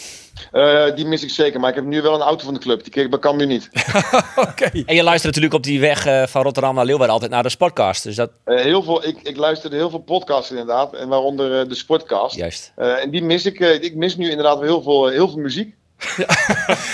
Eh, 0.52 0.94
die 0.94 1.06
mis 1.06 1.22
ik 1.22 1.30
zeker. 1.30 1.60
Maar 1.60 1.68
ik 1.68 1.74
heb 1.74 1.84
nu 1.84 2.02
wel 2.02 2.14
een 2.14 2.20
auto 2.20 2.44
van 2.44 2.54
de 2.54 2.60
club. 2.60 2.82
Die 2.82 2.92
kreeg 2.92 3.04
ik 3.04 3.10
bij 3.10 3.18
Cambuur 3.18 3.46
niet. 3.46 3.68
Oké. 4.48 4.70
En 4.86 4.94
je 4.94 5.02
luistert 5.02 5.24
natuurlijk 5.24 5.54
op 5.54 5.62
die 5.62 5.80
weg 5.80 6.06
eh, 6.06 6.26
van 6.26 6.42
Rotterdam 6.42 6.74
naar 6.74 6.84
Leeuwarden 6.84 7.12
altijd 7.14 7.30
naar 7.30 7.42
de 7.42 7.48
sportcast. 7.48 8.02
Dus 8.02 8.16
dat 8.16 8.30
Eh, 8.44 8.56
heel 8.56 8.82
veel, 8.82 9.06
ik, 9.06 9.16
ik 9.22 9.36
luisterde 9.36 9.76
heel 9.76 9.90
veel 9.90 9.98
podcasts 9.98 10.50
inderdaad. 10.50 10.94
En 10.94 11.08
waaronder 11.08 11.68
de 11.68 11.74
Sportcast. 11.74 12.36
juist. 12.36 12.72
Eh, 12.76 13.02
en 13.02 13.10
die 13.10 13.22
mis 13.22 13.44
ik. 13.46 13.58
ik 13.60 13.94
mis 13.94 14.16
nu 14.16 14.30
inderdaad 14.30 14.58
wel 14.58 14.68
heel 14.68 14.82
veel, 14.82 15.06
heel 15.08 15.28
veel 15.28 15.38
muziek. 15.40 15.74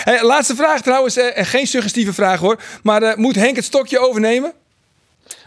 Hey, 0.05 0.23
laatste 0.23 0.55
vraag 0.55 0.83
trouwens. 0.83 1.17
en 1.17 1.47
geen 1.47 1.67
suggestieve 1.67 2.13
vraag 2.13 2.41
hoor. 2.41 2.61
Maar 2.83 3.03
eh, 3.03 3.17
moet 3.17 3.35
Henk 3.35 3.57
het 3.57 3.65
stokje 3.65 3.99
overnemen? 3.99 4.53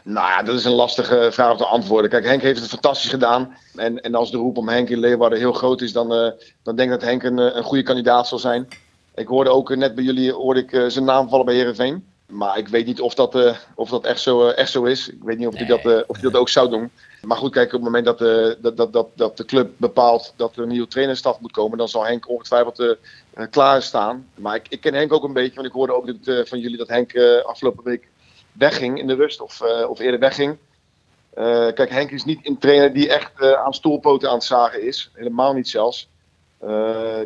Nou 0.04 0.28
ja, 0.28 0.44
dat 0.44 0.56
is 0.56 0.66
een 0.66 0.72
lastige 0.72 1.30
vraag 1.32 1.52
om 1.52 1.58
te 1.58 1.66
antwoorden. 1.66 2.10
Kijk, 2.10 2.26
Henk 2.26 2.42
heeft 2.42 2.60
het 2.60 2.70
fantastisch 2.70 3.10
gedaan. 3.10 3.58
En, 3.76 4.02
en 4.02 4.16
als 4.16 4.32
de 4.32 4.38
roep 4.38 4.58
om 4.58 4.70
Henk 4.70 4.90
in 4.90 5.00
Leeuwarden 5.00 5.40
heel 5.40 5.54
groot 5.54 5.82
is, 5.82 5.94
dan, 5.94 6.14
eh, 6.14 6.32
dan 6.64 6.76
denk 6.76 6.92
ik 6.92 7.00
dat 7.00 7.10
Henk 7.10 7.24
een, 7.24 7.40
eh, 7.40 7.56
een 7.56 7.64
goede 7.64 7.84
kandidaat 7.84 8.28
zal 8.28 8.40
zijn. 8.40 8.68
Ik 9.16 9.28
hoorde 9.28 9.50
ook 9.50 9.72
eh, 9.72 9.78
net 9.78 9.96
bij 9.96 10.04
jullie 10.04 10.34
hoorde 10.34 10.60
ik, 10.60 10.92
zijn 10.92 11.06
naam 11.06 11.30
vallen 11.30 11.46
bij 11.46 11.56
Herenveen. 11.56 12.06
Maar 12.28 12.58
ik 12.58 12.68
weet 12.68 12.86
niet 12.86 13.02
of 13.02 13.14
dat, 13.14 13.36
eh, 13.36 13.56
of 13.76 13.90
dat 13.90 14.06
echt, 14.06 14.22
zo, 14.22 14.48
echt 14.48 14.72
zo 14.72 14.84
is. 14.84 15.10
Ik 15.10 15.24
weet 15.24 15.38
niet 15.38 15.48
of 15.48 15.56
hij 15.56 15.66
dat, 15.66 15.86
eh, 15.86 16.00
of 16.08 16.18
dat 16.18 16.36
ook 16.36 16.50
zou 16.50 16.70
doen. 16.70 16.92
Maar 17.22 17.38
goed, 17.38 17.52
kijk, 17.52 17.66
op 17.66 17.72
het 17.72 17.82
moment 17.82 18.06
dat, 18.06 18.20
dat, 18.62 18.78
dat, 18.78 18.94
dat, 18.94 19.08
dat 19.16 19.38
de 19.38 19.46
club 19.46 19.72
bepaalt 19.78 20.34
dat 20.36 20.56
er 20.56 20.62
een 20.62 20.68
nieuwe 20.70 20.88
trainerstaf 20.88 21.40
moet 21.40 21.52
komen, 21.52 21.78
dan 21.78 21.90
zal 21.90 22.06
Henk 22.06 22.30
ongetwijfeld 22.30 22.98
klaar 23.50 23.82
staan. 23.82 24.28
Maar 24.36 24.56
ik, 24.56 24.66
ik 24.70 24.82
ken 24.82 24.94
Henk 24.94 25.14
ook 25.14 25.24
een 25.24 25.34
beetje, 25.34 25.56
want 25.56 25.68
ik 25.68 25.74
hoorde 25.74 25.94
ook 25.94 26.24
dat, 26.24 26.48
van 26.48 26.60
jullie 26.60 26.78
dat 26.78 26.88
Henk 26.88 27.18
afgelopen 27.44 27.84
week 27.84 28.08
wegging 28.54 29.00
in 29.00 29.08
de 29.08 29.16
rust 29.16 29.42
of, 29.42 29.62
eh, 29.62 29.90
of 29.90 30.00
eerder 30.00 30.20
wegging. 30.20 30.58
Eh, 31.34 31.68
kijk, 31.74 31.90
Henk 31.90 32.12
is 32.12 32.26
niet 32.26 32.48
een 32.48 32.58
trainer 32.58 32.94
die 32.94 33.10
echt 33.10 33.32
eh, 33.40 33.52
aan 33.52 33.74
stoelpoten 33.74 34.30
aan 34.30 34.36
het 34.36 34.44
zagen 34.44 34.84
is. 34.84 35.12
Helemaal 35.14 35.54
niet 35.54 35.70
zelfs. 35.70 36.12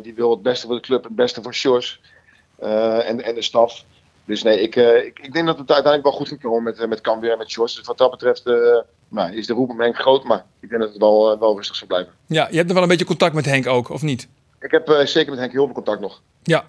Die 0.02 0.14
wil 0.14 0.30
het 0.30 0.42
beste 0.42 0.66
voor 0.66 0.74
de 0.74 0.80
club, 0.80 1.04
het 1.04 1.14
beste 1.14 1.42
voor 1.42 1.54
Sjors 1.54 2.00
en, 2.58 3.24
en 3.24 3.34
de 3.34 3.42
staf. 3.42 3.84
Dus 4.24 4.42
nee, 4.42 4.60
ik, 4.60 4.76
ik, 4.76 5.18
ik 5.18 5.32
denk 5.32 5.46
dat 5.46 5.58
het 5.58 5.70
uiteindelijk 5.70 6.02
wel 6.02 6.12
goed 6.12 6.28
gaat 6.28 6.40
komen 6.40 6.62
met, 6.62 6.88
met 6.88 7.00
Cambuur 7.00 7.32
en 7.32 7.38
met 7.38 7.50
Sjors. 7.50 7.74
Dus 7.74 7.86
wat 7.86 7.98
dat 7.98 8.10
betreft 8.10 8.44
nou, 9.08 9.36
is 9.36 9.46
de 9.46 9.52
roep 9.52 9.70
om 9.70 9.80
Henk 9.80 9.96
groot, 9.96 10.24
maar 10.24 10.44
ik 10.60 10.68
denk 10.68 10.80
dat 10.80 10.90
het 10.90 11.00
wel, 11.00 11.38
wel 11.38 11.56
rustig 11.56 11.76
zal 11.76 11.86
blijven. 11.86 12.12
Ja, 12.26 12.48
je 12.50 12.56
hebt 12.56 12.66
nog 12.66 12.74
wel 12.74 12.82
een 12.82 12.88
beetje 12.88 13.04
contact 13.04 13.34
met 13.34 13.44
Henk 13.44 13.66
ook, 13.66 13.88
of 13.88 14.02
niet? 14.02 14.28
Ik 14.60 14.70
heb 14.70 14.88
eh, 14.88 15.06
zeker 15.06 15.30
met 15.30 15.38
Henk 15.38 15.52
heel 15.52 15.64
veel 15.64 15.74
contact 15.74 16.00
nog. 16.00 16.20
Ja. 16.42 16.64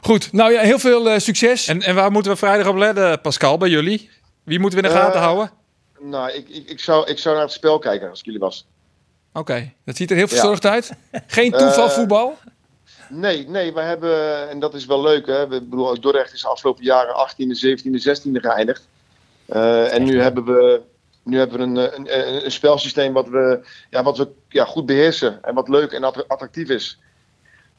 Goed. 0.00 0.32
Nou 0.32 0.52
ja, 0.52 0.60
heel 0.60 0.78
veel 0.78 1.10
eh, 1.10 1.18
succes. 1.18 1.66
En, 1.66 1.82
en 1.82 1.94
waar 1.94 2.10
moeten 2.10 2.32
we 2.32 2.38
vrijdag 2.38 2.66
op 2.68 2.76
letten, 2.76 3.20
Pascal, 3.20 3.58
bij 3.58 3.68
jullie? 3.68 4.10
Wie 4.42 4.58
moeten 4.58 4.80
we 4.80 4.86
in 4.86 4.92
de 4.92 4.98
gaten 4.98 5.14
Eh, 5.20 5.24
houden? 5.24 5.50
Nou, 6.00 6.30
ik, 6.30 6.48
ik, 6.48 6.68
ik, 6.68 6.80
zou, 6.80 7.06
ik 7.10 7.18
zou 7.18 7.34
naar 7.34 7.44
het 7.44 7.52
spel 7.52 7.78
kijken 7.78 8.10
als 8.10 8.18
ik 8.18 8.24
jullie 8.24 8.40
was. 8.40 8.66
Oké. 9.32 9.72
Dat 9.84 9.96
ziet 9.96 10.10
er 10.10 10.16
heel 10.16 10.28
verzorgd 10.28 10.66
uit. 10.66 10.90
Geen 11.26 11.50
toevalvoetbal. 11.52 12.38
Nee, 13.08 13.48
nee, 13.48 13.72
we 13.72 13.80
hebben, 13.80 14.48
en 14.50 14.58
dat 14.60 14.74
is 14.74 14.86
wel 14.86 15.02
leuk, 15.02 15.26
hè. 15.26 15.48
We, 15.48 15.62
bedoel, 15.62 16.00
Dordrecht 16.00 16.32
is 16.32 16.40
de 16.42 16.48
afgelopen 16.48 16.84
jaren 16.84 17.28
18e, 17.30 17.78
17e, 17.80 18.02
16e 18.08 18.30
geëindigd. 18.40 18.86
Eh, 19.46 19.94
en 19.94 20.04
nu 20.04 20.20
hebben 20.22 20.44
we, 20.44 20.80
nu 21.22 21.38
hebben 21.38 21.58
we 21.58 21.64
een, 21.64 21.76
een, 21.76 22.18
een, 22.18 22.44
een 22.44 22.50
spelsysteem 22.52 23.12
wat 23.12 23.28
we, 23.28 23.66
ja, 23.90 24.02
wat 24.02 24.18
we 24.18 24.28
ja, 24.48 24.64
goed 24.64 24.86
beheersen. 24.86 25.38
En 25.44 25.54
wat 25.54 25.68
leuk 25.68 25.92
en 25.92 26.04
attra- 26.04 26.24
attractief 26.26 26.68
is. 26.68 26.98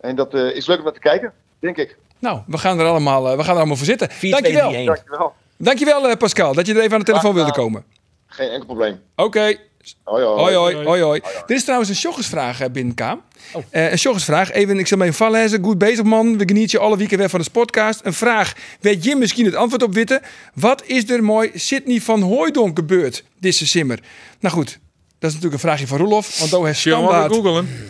En 0.02 0.16
dat 0.16 0.34
eh, 0.34 0.56
is 0.56 0.68
leuk 0.68 0.78
om 0.78 0.84
naar 0.84 0.93
te 0.93 0.99
kijken, 0.99 1.34
denk 1.60 1.78
ik. 1.78 1.97
Nou, 2.20 2.39
we 2.47 2.58
gaan 2.58 2.80
er 2.80 2.86
allemaal, 2.86 3.30
eh, 3.30 3.38
we 3.38 3.43
gaan 3.43 3.54
er 3.54 3.58
allemaal 3.60 3.76
voor 3.76 3.86
zitten. 3.86 4.10
4-2-3-1. 4.10 4.30
Dankjewel. 4.30 4.72
Dankjewel. 4.72 5.34
Dankjewel 5.58 6.10
eh, 6.10 6.18
Pascal, 6.18 6.54
dat 6.54 6.68
je 6.68 6.74
er 6.74 6.80
even 6.80 6.93
aan 6.93 6.99
de 6.99 7.06
telefoon 7.06 7.34
wilde 7.34 7.52
komen. 7.52 7.84
Geen 8.28 8.49
enkel 8.49 8.66
probleem. 8.66 9.02
Oké, 9.16 9.58
Hoi, 10.04 10.24
hoi. 10.24 10.39
hoi 10.39 10.56
hoi, 10.56 10.86
hoi 10.86 11.02
hoi. 11.02 11.22
Dit 11.45 11.58
is 11.58 11.64
trouwens 11.64 11.89
een 11.89 11.95
Sjoggersvraag 11.95 12.62
eh, 12.62 12.70
binnenkwam. 12.70 13.22
Eh, 13.70 13.91
een 13.91 13.97
Sjoggersvraag, 13.97 14.52
even, 14.52 14.80
ik 14.80 14.88
zal 14.88 14.97
me 14.97 15.04
even 15.04 15.16
vallezen. 15.16 15.64
Goed 15.64 15.78
bezig 15.78 16.04
man, 16.04 16.38
we 16.38 16.47
genieten 16.47 16.80
je 16.80 16.86
alle 16.86 16.97
weken 16.97 17.18
weer 17.18 17.30
van 17.30 17.41
de 17.41 17.49
podcast. 17.52 18.06
Een 18.06 18.14
vraag, 18.14 18.54
weet 18.80 19.04
Jim 19.04 19.18
misschien 19.18 19.45
het 19.45 19.56
antwoord 19.56 19.84
op 19.84 19.93
witten? 19.93 20.22
Wat 20.54 20.84
is 20.86 21.10
er 21.10 21.24
mooi 21.24 21.52
Sydney 21.54 21.99
van 21.99 22.22
Hooijdonk 22.22 22.78
gebeurd, 22.78 23.24
deze 23.39 23.68
simmer? 23.68 23.99
Nou 24.39 24.56
goed, 24.56 24.80
dat 25.22 25.30
is 25.30 25.36
natuurlijk 25.36 25.53
een 25.53 25.69
vraagje 25.69 25.88
van 25.88 25.97
Roelof, 25.97 26.39
want 26.39 26.51
daar 26.51 26.65
heeft 26.65 26.80
standaard. 26.80 27.32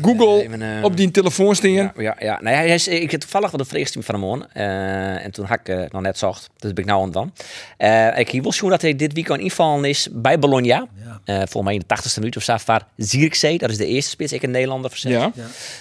Google 0.02 0.44
Even, 0.44 0.62
eh, 0.62 0.84
op 0.84 0.98
die 0.98 1.12
telefoon 1.12 1.56
staan. 1.56 1.72
Ja, 1.72 1.94
ja, 1.98 2.16
ja. 2.20 2.40
Nee, 2.42 2.54
hij 2.54 2.70
is, 2.70 2.88
ik 2.88 3.12
heb 3.12 3.20
toevallig 3.20 3.52
wat 3.52 3.60
een 3.60 3.66
vreegsteam 3.66 4.04
van 4.04 4.16
hem 4.16 4.32
aan. 4.32 4.52
Eh, 4.52 5.26
en 5.26 5.32
toen 5.32 5.46
had 5.46 5.60
ik 5.60 5.70
eh, 5.70 5.84
nog 5.90 6.02
net 6.02 6.18
zocht. 6.18 6.50
Dus 6.58 6.74
ben 6.74 6.84
ik 6.84 6.90
nou 6.90 7.00
aan 7.00 7.06
het 7.06 7.14
dan. 7.14 7.34
Eh, 7.78 8.20
ik 8.20 8.30
hier 8.30 8.42
wil 8.42 8.52
zien 8.52 8.70
dat 8.70 8.82
hij 8.82 8.96
dit 8.96 9.14
weekend 9.14 9.40
invallen 9.40 9.86
is 9.86 10.08
bij 10.12 10.40
Bologna. 10.40 10.88
Eh 11.26 11.36
volgens 11.36 11.64
mij 11.64 11.74
in 11.74 11.80
de 11.80 11.96
80ste 11.96 12.20
minuut 12.20 12.38
of 12.38 12.44
zo. 12.44 12.58
Van 12.58 12.82
Zierkzee. 12.98 13.58
Dat 13.58 13.70
is 13.70 13.78
de 13.78 13.86
eerste 13.86 14.10
spits. 14.10 14.34
Ik 14.34 14.44
een 14.44 14.52
Nederlander 14.52 14.90
verzet. 14.90 15.12
Ja. 15.12 15.32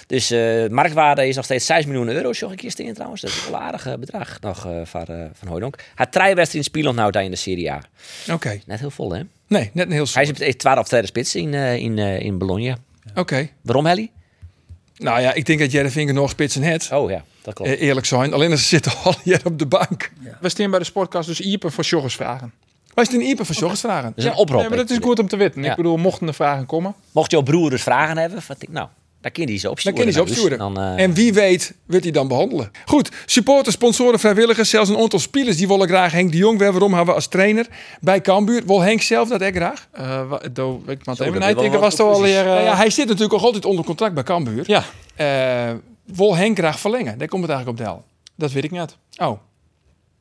Dus 0.07 0.31
eh 0.31 0.67
marktwaarde 0.67 1.27
is 1.27 1.35
nog 1.35 1.45
steeds 1.45 1.65
6 1.65 1.85
miljoen 1.85 2.09
euro. 2.09 2.33
Zag 2.33 2.51
ik 2.51 2.61
eerst 2.61 2.79
in 2.79 2.93
trouwens. 2.93 3.21
Dat 3.21 3.29
is 3.29 3.49
wel 3.49 3.59
een 3.59 3.65
aardig 3.65 3.99
bedrag 3.99 4.37
nog 4.41 4.65
eh, 4.65 4.71
van, 4.83 5.05
van 5.33 5.47
Hooydonk. 5.47 5.75
Hij 5.95 6.05
drie 6.05 6.35
wedstrijden 6.35 6.63
spelen 6.63 6.95
nou 6.95 7.11
daar 7.11 7.23
in 7.23 7.31
de 7.31 7.37
Serie 7.37 7.71
A. 7.71 7.81
Oké, 8.31 8.59
Net 8.65 8.79
heel 8.79 8.91
vol 8.91 9.13
hè. 9.13 9.21
Nee, 9.51 9.69
net 9.73 9.85
een 9.85 9.91
heel 9.91 10.07
Hij 10.13 10.23
is 10.23 10.55
tweede 10.55 10.79
of 10.79 10.87
derde 10.87 11.07
spits 11.07 11.35
in, 11.35 11.53
eh, 11.53 11.75
in, 11.75 11.99
eh, 11.99 12.19
in 12.19 12.37
Bologna. 12.37 12.77
Oké, 13.15 13.49
Waarom 13.61 13.85
Helly? 13.85 14.11
nou 14.97 15.21
ja, 15.21 15.33
ik 15.33 15.45
denk 15.45 15.59
dat 15.59 15.71
Jerry 15.71 15.89
Vinker 15.89 16.13
nog 16.13 16.29
spitsen 16.29 16.63
het. 16.63 16.89
Oh 16.91 17.09
ja, 17.09 17.23
dat 17.41 17.53
klopt. 17.53 17.71
Eh, 17.71 17.81
eerlijk 17.81 18.05
zijn, 18.05 18.33
alleen 18.33 18.51
als 18.51 18.61
ze 18.61 18.67
zitten 18.67 18.91
al 19.03 19.15
hier 19.23 19.41
op 19.43 19.59
de 19.59 19.65
bank. 19.65 20.11
We 20.39 20.49
staan 20.49 20.69
bij 20.69 20.79
de 20.79 20.85
sportcast 20.85 21.27
dus 21.27 21.39
Ieper 21.39 21.71
voor 21.71 21.83
Sjoggersvragen. 21.83 22.53
Wij 22.93 23.05
staan 23.05 23.19
Ieper 23.19 23.45
van 23.45 23.55
Sjoggersvragen. 23.55 24.13
Dat 24.15 24.17
is 24.17 24.25
een 24.25 24.35
oproep. 24.35 24.59
Nee, 24.59 24.69
maar 24.69 24.77
dat 24.77 24.89
is 24.89 24.97
goed 25.01 25.19
om 25.19 25.27
te 25.27 25.35
weten. 25.37 25.63
Ja. 25.63 25.69
Ik 25.69 25.75
bedoel, 25.75 25.97
mochten 25.97 26.27
er 26.27 26.33
vragen 26.33 26.65
komen. 26.65 26.95
Mocht 27.11 27.31
jouw 27.31 27.41
broer 27.41 27.69
dus 27.69 27.83
vragen 27.83 28.17
hebben, 28.17 28.41
van, 28.41 28.55
nou, 28.69 28.87
daar 29.21 29.31
kan 29.31 29.43
hij 29.45 29.55
ze 29.55 29.61
Dan 29.61 29.71
opsturen. 29.71 29.97
kan 29.97 30.03
hij 30.07 30.13
ze 30.13 30.21
dus 30.23 30.29
opsturen. 30.31 30.57
Dan, 30.57 30.79
eh, 30.79 31.03
En 31.03 31.13
wie 31.13 31.33
weet, 31.33 31.73
wordt 31.87 32.03
hij 32.03 32.13
dan 32.13 32.27
behandelen. 32.27 32.71
Goed, 32.85 33.09
supporters, 33.25 33.75
sponsoren, 33.75 34.19
vrijwilligers, 34.19 34.69
zelfs 34.69 34.89
een 34.89 34.97
aantal 34.97 35.19
spelers 35.19 35.57
die 35.57 35.67
willen 35.67 35.87
graag 35.87 36.11
Henk 36.11 36.31
de 36.31 36.37
Jong. 36.37 36.59
weer. 36.59 36.71
Waarom 36.71 36.89
hebben 36.93 37.09
we 37.09 37.13
als 37.15 37.27
trainer 37.27 37.67
bij 38.01 38.21
Cambuur? 38.21 38.63
Wil 38.65 38.81
Henk 38.81 39.01
zelf 39.01 39.29
dat 39.29 39.41
echt 39.41 39.55
graag? 39.55 39.87
Eh 39.91 40.29
wa- 40.29 40.41
do, 40.53 40.83
ik 40.87 41.05
maar 41.05 41.15
even 41.21 41.79
was 41.79 41.95
toch 41.95 42.13
al 42.13 42.25
eh, 42.25 42.45
Nou 42.45 42.61
ja, 42.63 42.75
hij 42.75 42.89
zit 42.89 43.07
natuurlijk 43.07 43.33
ook 43.33 43.41
altijd 43.41 43.65
onder 43.65 43.85
contract 43.85 44.13
bij 44.13 44.23
Cambuur. 44.23 44.63
ja, 44.67 44.83
Eh, 45.15 45.71
wil 46.05 46.35
Henk 46.35 46.57
graag 46.57 46.79
verlengen? 46.79 47.17
Daar 47.17 47.27
komt 47.27 47.41
het 47.41 47.51
eigenlijk 47.51 47.79
op 47.81 47.85
del. 47.85 48.03
dat 48.35 48.51
weet 48.51 48.63
ik 48.63 48.71
niet. 48.71 48.97
Oh, 49.17 49.39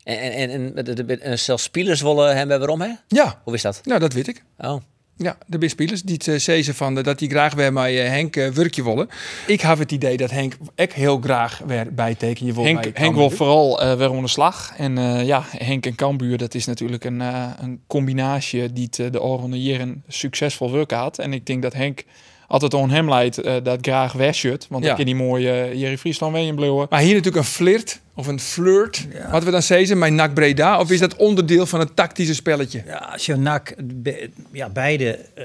en 0.04 0.50
en, 0.50 0.74
en, 0.76 1.20
en 1.20 1.38
zelfs 1.38 1.62
spelers 1.62 2.00
willen 2.02 2.36
hebben 2.36 2.58
waarom, 2.58 2.80
hè? 2.80 2.88
ja. 3.08 3.40
Hoe 3.44 3.54
is 3.54 3.62
dat? 3.62 3.80
Nou, 3.84 4.00
dat 4.00 4.12
weet 4.12 4.28
ik. 4.28 4.44
Oh. 4.58 4.76
Ja, 5.22 5.38
de 5.46 5.56
zijn 5.58 5.70
spelers 5.70 6.02
die 6.02 6.14
het 6.14 6.28
eh, 6.28 6.38
zeggen 6.38 6.74
van 6.74 6.98
eh, 6.98 7.04
dat 7.04 7.18
die 7.18 7.30
graag 7.30 7.54
weer 7.54 7.72
met 7.72 7.84
eh, 7.84 8.08
Henk 8.08 8.34
werkje 8.34 8.84
willen. 8.84 9.08
Ik 9.46 9.60
heb 9.60 9.78
het 9.78 9.92
idee 9.92 10.16
dat 10.16 10.30
Henk 10.30 10.56
echt 10.74 10.92
heel 10.92 11.20
graag 11.20 11.60
weer 11.66 11.94
bijteken 11.94 12.46
je 12.46 12.52
wil 12.52 12.64
Henk, 12.64 12.82
bij 12.82 12.90
Henk 12.94 13.14
wil 13.14 13.30
vooral 13.30 13.96
weer 13.96 14.08
onder 14.08 14.24
de 14.24 14.30
slag. 14.30 14.72
En 14.76 14.96
ja, 15.26 15.44
Henk 15.56 15.86
en 15.86 15.94
Cambuur, 15.94 16.38
dat 16.38 16.54
is 16.54 16.66
natuurlijk 16.66 17.04
een, 17.04 17.20
eh, 17.20 17.50
een 17.58 17.80
combinatie 17.86 18.72
die 18.72 18.88
het, 18.90 19.12
de 19.12 19.22
oranje 19.22 19.62
jaren 19.62 20.02
succesvol 20.08 20.72
werk 20.72 20.90
had. 20.90 21.18
En 21.18 21.32
ik 21.32 21.46
denk 21.46 21.62
dat 21.62 21.72
Henk 21.72 22.04
altijd 22.50 22.74
on 22.74 22.90
hem 22.90 23.08
leidt 23.08 23.38
eh, 23.38 23.54
dat 23.62 23.78
graag 23.82 24.12
wegshirt. 24.12 24.66
Want 24.68 24.82
Ja. 24.82 24.88
dan 24.88 24.96
kan 24.96 25.06
die 25.06 25.14
mooie 25.14 25.48
uh, 25.72 25.80
Jerry 25.80 25.98
Friesland 25.98 26.32
weer 26.32 26.46
in 26.46 26.54
bleven. 26.54 26.86
Maar 26.90 27.00
hier 27.00 27.08
natuurlijk 27.14 27.36
een 27.36 27.50
flirt 27.50 28.00
of 28.14 28.26
een 28.26 28.40
flirt. 28.40 29.06
Wat 29.30 29.44
we 29.44 29.50
dan 29.50 29.62
zeggen, 29.62 29.98
mijn 29.98 30.14
NAC 30.14 30.34
Breda. 30.34 30.78
Of 30.80 30.90
is 30.90 30.98
dat 30.98 31.16
onderdeel 31.16 31.66
van 31.66 31.80
het 31.80 31.96
tactische 31.96 32.34
spelletje? 32.34 32.82
Ja, 32.86 32.96
als 33.12 33.26
je 33.26 33.36
NAC, 33.36 33.74
be- 33.84 34.30
ja, 34.52 34.68
beide 34.68 35.18
eh, 35.34 35.44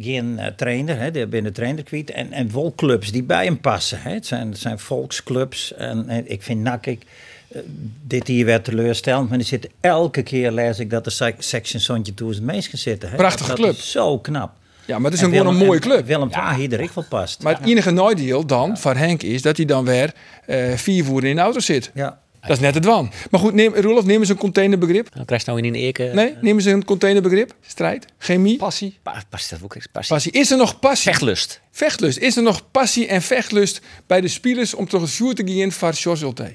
geen 0.00 0.38
eh, 0.38 0.46
trainer, 0.56 0.98
hè, 0.98 1.10
die 1.10 1.26
binnen 1.26 1.52
trainer 1.52 1.82
kwijt. 1.84 2.10
En, 2.10 2.32
en 2.32 2.52
wel 2.52 2.72
clubs 2.76 3.12
die 3.12 3.22
bij 3.22 3.44
hem 3.44 3.60
passen. 3.60 3.98
Hè. 4.02 4.10
Het, 4.12 4.26
zijn, 4.26 4.48
het 4.48 4.58
zijn 4.58 4.78
volksclubs. 4.78 5.74
En, 5.74 6.08
en 6.08 6.30
ik 6.30 6.42
vind 6.42 6.60
NAC, 6.62 6.86
ik, 6.86 7.02
eh, 7.48 7.60
dit 8.02 8.26
hier 8.26 8.44
werd 8.44 8.64
teleurstellend. 8.64 9.28
Maar 9.28 9.38
er 9.38 9.44
zit 9.44 9.68
elke 9.80 10.22
keer, 10.22 10.50
lees 10.52 10.78
ik, 10.78 10.90
dat 10.90 11.06
er 11.06 11.12
sec- 11.12 11.42
section 11.42 12.04
het 12.28 12.42
meest 12.42 12.68
gaan 12.68 12.78
zitten. 12.78 13.10
Hè. 13.10 13.16
Prachtige 13.16 13.48
dat, 13.48 13.58
club. 13.58 13.70
Is 13.72 13.90
zo 13.90 14.18
knap. 14.18 14.52
Ja, 14.86 14.96
maar 14.98 15.10
het 15.10 15.14
is 15.14 15.20
En 15.26 15.32
een, 15.32 15.36
gewoon 15.38 15.54
een 15.60 15.66
mooie 15.66 15.80
club. 15.80 16.06
Willem 16.06 16.30
II 16.32 16.54
hier 16.56 16.72
er 16.72 16.80
ik 16.80 16.90
wel 16.90 17.04
past. 17.08 17.42
Maar 17.42 17.58
het 17.58 17.66
enige 17.68 17.90
nadeel 17.90 18.46
dan 18.46 18.78
voor 18.78 18.94
Henk 18.94 19.22
is 19.22 19.42
dat 19.42 19.56
hij 19.56 19.66
dan 19.66 19.84
weer 19.84 20.12
eh, 20.46 20.72
vier 20.72 21.04
voeren 21.04 21.28
in 21.30 21.36
de 21.36 21.42
auto 21.42 21.58
zit. 21.60 21.90
Ja. 21.94 22.20
Dat 22.40 22.56
is 22.56 22.62
net 22.62 22.74
het 22.74 22.84
wan. 22.84 23.10
Maar 23.30 23.40
goed, 23.40 23.54
neem, 23.54 23.74
Roelof, 23.74 24.04
neem 24.04 24.20
eens 24.20 24.28
een 24.28 24.36
containerbegrip. 24.36 25.14
Dan 25.14 25.24
krijg 25.24 25.44
je 25.44 25.50
nou 25.50 25.62
in 25.62 25.74
een 25.74 25.80
eke. 25.80 26.10
Nee, 26.14 26.34
neem 26.40 26.54
eens 26.54 26.64
een 26.64 26.84
containerbegrip. 26.84 27.54
Strijd, 27.60 28.06
chemie, 28.18 28.56
Passie. 28.56 28.98
Pa, 29.02 29.22
passie 29.30 29.50
dat 29.50 29.62
ook. 29.62 29.76
Passie. 29.92 30.14
passie. 30.14 30.32
Is 30.32 30.50
er 30.50 30.56
nog 30.56 30.78
passie? 30.78 31.10
Vechtlust. 31.10 31.60
Vechtlust. 31.70 32.18
Is 32.18 32.36
er 32.36 32.42
nog 32.42 32.70
passie 32.70 33.06
en 33.06 33.22
vechtlust 33.22 33.80
bij 34.06 34.20
de 34.20 34.28
spelers 34.28 34.74
om 34.74 34.88
toch 34.88 35.00
het 35.00 35.10
vuur 35.10 35.34
te 35.34 35.42
gaan 35.46 35.72
voor 35.72 35.94
Sjors 35.94 36.20
Ulte? 36.22 36.52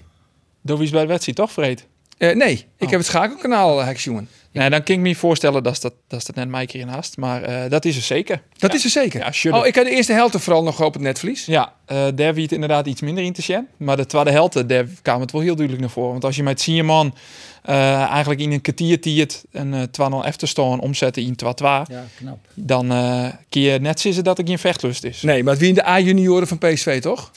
Door 0.62 0.78
wie 0.78 0.86
is 0.86 0.92
bij 0.92 1.02
de 1.02 1.08
wedstrijd 1.08 1.38
toch 1.38 1.52
vreed? 1.52 1.86
Eh, 2.18 2.36
nee, 2.36 2.54
ik 2.54 2.66
Oh. 2.80 2.90
heb 2.90 3.00
het 3.00 3.08
schakelkanaal, 3.08 3.82
uh, 3.82 3.96
jongen. 3.96 4.28
Nee, 4.52 4.70
dan 4.70 4.84
kan 4.84 4.96
ik 4.96 5.02
me 5.02 5.16
voorstellen 5.16 5.64
dat 5.64 5.82
dat, 5.82 5.94
dat 6.08 6.26
dat 6.26 6.36
net 6.36 6.48
mij 6.48 6.66
keer 6.66 6.80
in 6.80 6.88
haast. 6.88 7.18
Maar 7.18 7.42
eh, 7.44 7.70
dat 7.70 7.86
is 7.86 7.96
er 7.96 8.02
zeker. 8.02 8.42
Dat 8.58 8.74
is 8.74 8.84
er 8.84 8.90
zeker. 8.90 9.20
Ja, 9.20 9.32
sure. 9.32 9.58
oh, 9.58 9.66
ik 9.66 9.76
had 9.76 9.86
de 9.86 9.92
eerste 9.92 10.14
helft 10.14 10.36
vooral 10.42 10.64
nog 10.64 10.82
op 10.82 10.94
het 10.94 11.02
netvlies. 11.02 11.46
Ja, 11.46 11.74
eh 11.86 12.08
daar 12.16 12.34
wie 12.34 12.44
het 12.44 12.52
inderdaad 12.52 12.88
iets 12.88 13.02
minder 13.02 13.24
in 13.24 13.34
te 13.34 13.42
zien. 13.42 13.68
Maar 13.78 13.98
de 13.98 14.06
tweede 14.06 14.32
helft, 14.32 14.70
daar 14.70 14.86
kwam 15.02 15.22
het 15.22 15.32
wel 15.32 15.42
heel 15.42 15.56
duidelijk 15.56 15.86
naar 15.86 15.94
voren. 15.94 16.12
Want 16.12 16.24
als 16.26 16.36
je 16.36 16.44
met 16.44 16.62
Sieman 16.62 17.16
eh 17.62 18.02
eigenlijk 18.10 18.42
in 18.42 18.52
een 18.52 18.62
kwartiertiert 18.62 19.44
een 19.52 19.74
eh 19.74 20.12
2-0 20.22 20.26
efter 20.26 20.48
staan 20.48 20.80
omzetten 20.80 21.24
in 21.24 21.36
2-2, 21.36 21.38
ja, 21.64 21.86
knap. 22.18 22.38
dan 22.54 22.92
eh 22.92 23.28
kun 23.50 23.62
je 23.62 23.80
net 23.80 24.00
zeggen 24.00 24.24
dat 24.24 24.38
er 24.38 24.48
geen 24.48 24.60
vechtlust 24.60 25.04
is. 25.04 25.22
Nee, 25.22 25.44
maar 25.44 25.58
wie 25.58 25.68
in 25.68 25.74
de 25.76 25.88
A-junioren 25.88 26.48
van 26.48 26.58
PSV, 26.58 27.02
toch? 27.02 27.32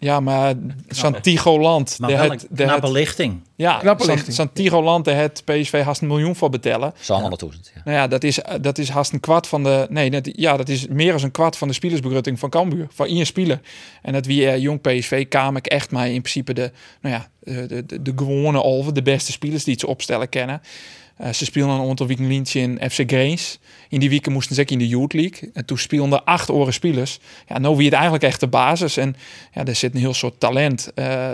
Ja, 0.00 0.20
maar 0.20 0.54
Santigo 0.88 1.58
Land, 1.60 1.96
Maar 1.98 2.10
wel 2.10 2.30
het- 2.30 2.46
knappe 2.54 2.86
het- 2.86 2.96
lichting. 2.96 3.40
ja, 3.56 3.78
Knappe 3.78 4.04
San- 4.04 4.12
lichting. 4.14 4.34
Santigo 4.36 4.82
Land, 4.82 5.04
daar 5.04 5.16
het 5.16 5.42
PSV 5.44 5.82
haast 5.82 6.00
een 6.00 6.06
miljoen 6.08 6.36
voor 6.36 6.50
betellen. 6.50 6.92
Zo'n 7.00 7.20
100.000. 7.20 7.70
Ja. 7.74 7.80
Nou 7.84 7.96
ja, 7.96 8.06
dat 8.08 8.24
is, 8.24 8.38
dat 8.60 8.78
is 8.78 8.88
haast 8.88 9.12
een 9.12 9.20
kwart 9.20 9.46
van 9.46 9.62
de. 9.62 9.86
Nee, 9.90 10.10
dat, 10.10 10.28
ja, 10.32 10.56
dat 10.56 10.68
is 10.68 10.86
meer 10.88 11.12
dan 11.12 11.22
een 11.22 11.30
kwart 11.30 11.56
van 11.56 11.68
de 11.68 11.74
spielersbegrutting 11.74 12.38
van 12.38 12.50
Cambuur. 12.50 12.86
Van 12.90 13.06
één 13.06 13.26
speler. 13.26 13.60
En 14.02 14.12
dat 14.12 14.26
wie 14.26 14.46
eh, 14.50 14.58
jong 14.58 14.80
PSV 14.80 15.28
kwam 15.28 15.56
ik 15.56 15.66
echt 15.66 15.90
maar 15.90 16.06
in 16.08 16.20
principe 16.20 16.52
de, 16.52 16.70
nou 17.00 17.14
ja, 17.14 17.28
de, 17.40 17.66
de, 17.66 17.86
de, 17.86 18.02
de 18.02 18.12
gewone 18.16 18.62
over 18.62 18.94
de 18.94 19.02
beste 19.02 19.32
spelers 19.32 19.64
die 19.64 19.72
het 19.72 19.82
ze 19.82 19.88
opstellen 19.88 20.28
kennen. 20.28 20.60
Eh, 21.18 21.32
ze 21.32 21.44
speelden 21.44 21.74
een 21.74 21.88
aantal 21.88 22.06
weken 22.06 22.26
lientje 22.26 22.60
in 22.60 22.90
FC 22.90 23.02
Grains. 23.06 23.58
In 23.88 24.00
die 24.00 24.10
weken 24.10 24.32
moesten 24.32 24.54
ze 24.54 24.64
in 24.64 24.78
de 24.78 24.88
Youth 24.88 25.12
League. 25.12 25.50
En 25.52 25.64
toen 25.64 25.78
speelden 25.78 26.24
acht 26.24 26.50
oren 26.50 26.72
spelers. 26.72 27.18
Ja, 27.48 27.58
nou 27.58 27.76
wie 27.76 27.84
het 27.84 27.94
eigenlijk 27.94 28.24
echt 28.24 28.40
de 28.40 28.46
basis. 28.46 28.96
En 28.96 29.16
ja, 29.54 29.64
er 29.64 29.74
zit 29.74 29.94
een 29.94 30.00
heel 30.00 30.14
soort 30.14 30.40
talent. 30.40 30.92
eh, 30.94 31.30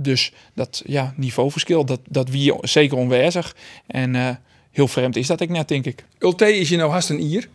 dus 0.00 0.32
dat 0.54 0.82
ja, 0.86 1.14
niveauverschil, 1.16 1.84
dat, 1.84 2.00
dat 2.08 2.28
wie 2.28 2.54
zeker 2.60 2.96
onwijzig. 2.96 3.56
En 3.86 4.14
eh, 4.14 4.28
heel 4.70 4.88
vreemd 4.88 5.16
is 5.16 5.26
dat 5.26 5.40
ik 5.40 5.48
net, 5.48 5.68
denk 5.68 5.84
ik. 5.84 6.04
Ulte 6.18 6.56
is 6.56 6.68
je 6.68 6.76
nou 6.76 6.90
haast 6.90 7.10
een 7.10 7.20
Ier. 7.20 7.48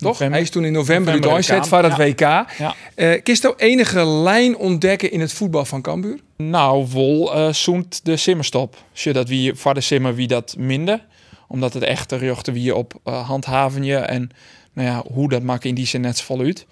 Toch? 0.00 0.10
November. 0.10 0.36
Hij 0.36 0.40
is 0.46 0.50
toen 0.50 0.64
in 0.64 0.72
november, 0.72 1.14
November 1.14 1.30
november 1.30 1.62
de 1.62 1.68
voor 1.68 1.82
het. 1.82 1.96
WK. 1.96 2.20
Ja. 2.20 2.74
Eh 2.94 3.22
Kist 3.22 3.42
nou 3.42 3.54
enige 3.56 4.06
lijn 4.06 4.56
ontdekken 4.56 5.10
in 5.10 5.20
het 5.20 5.32
voetbal 5.32 5.64
van 5.64 5.82
Cambuur? 5.82 6.18
Nou, 6.36 6.86
Wol 6.86 7.34
eh 7.34 7.52
zoent 7.52 8.04
de 8.04 8.16
simmerstop. 8.16 8.76
Zodat 8.92 9.28
wie 9.28 9.54
voor 9.54 9.74
de 9.74 9.80
simmer 9.80 10.14
wie 10.14 10.26
dat 10.26 10.54
minder. 10.58 11.06
Omdat 11.48 11.74
het 11.74 11.82
echt 11.82 12.12
richten 12.12 12.52
wie 12.52 12.74
op 12.74 12.94
eh 13.04 13.28
handhaven 13.28 13.84
je. 13.84 13.96
En 13.96 14.30
nou 14.72 14.88
ja, 14.88 15.04
hoe 15.12 15.28
dat 15.28 15.42
maakt 15.42 15.64
in 15.64 15.74
die 15.74 15.86
zin 15.86 16.00
net 16.00 16.20
vol 16.20 16.40
uit. 16.40 16.66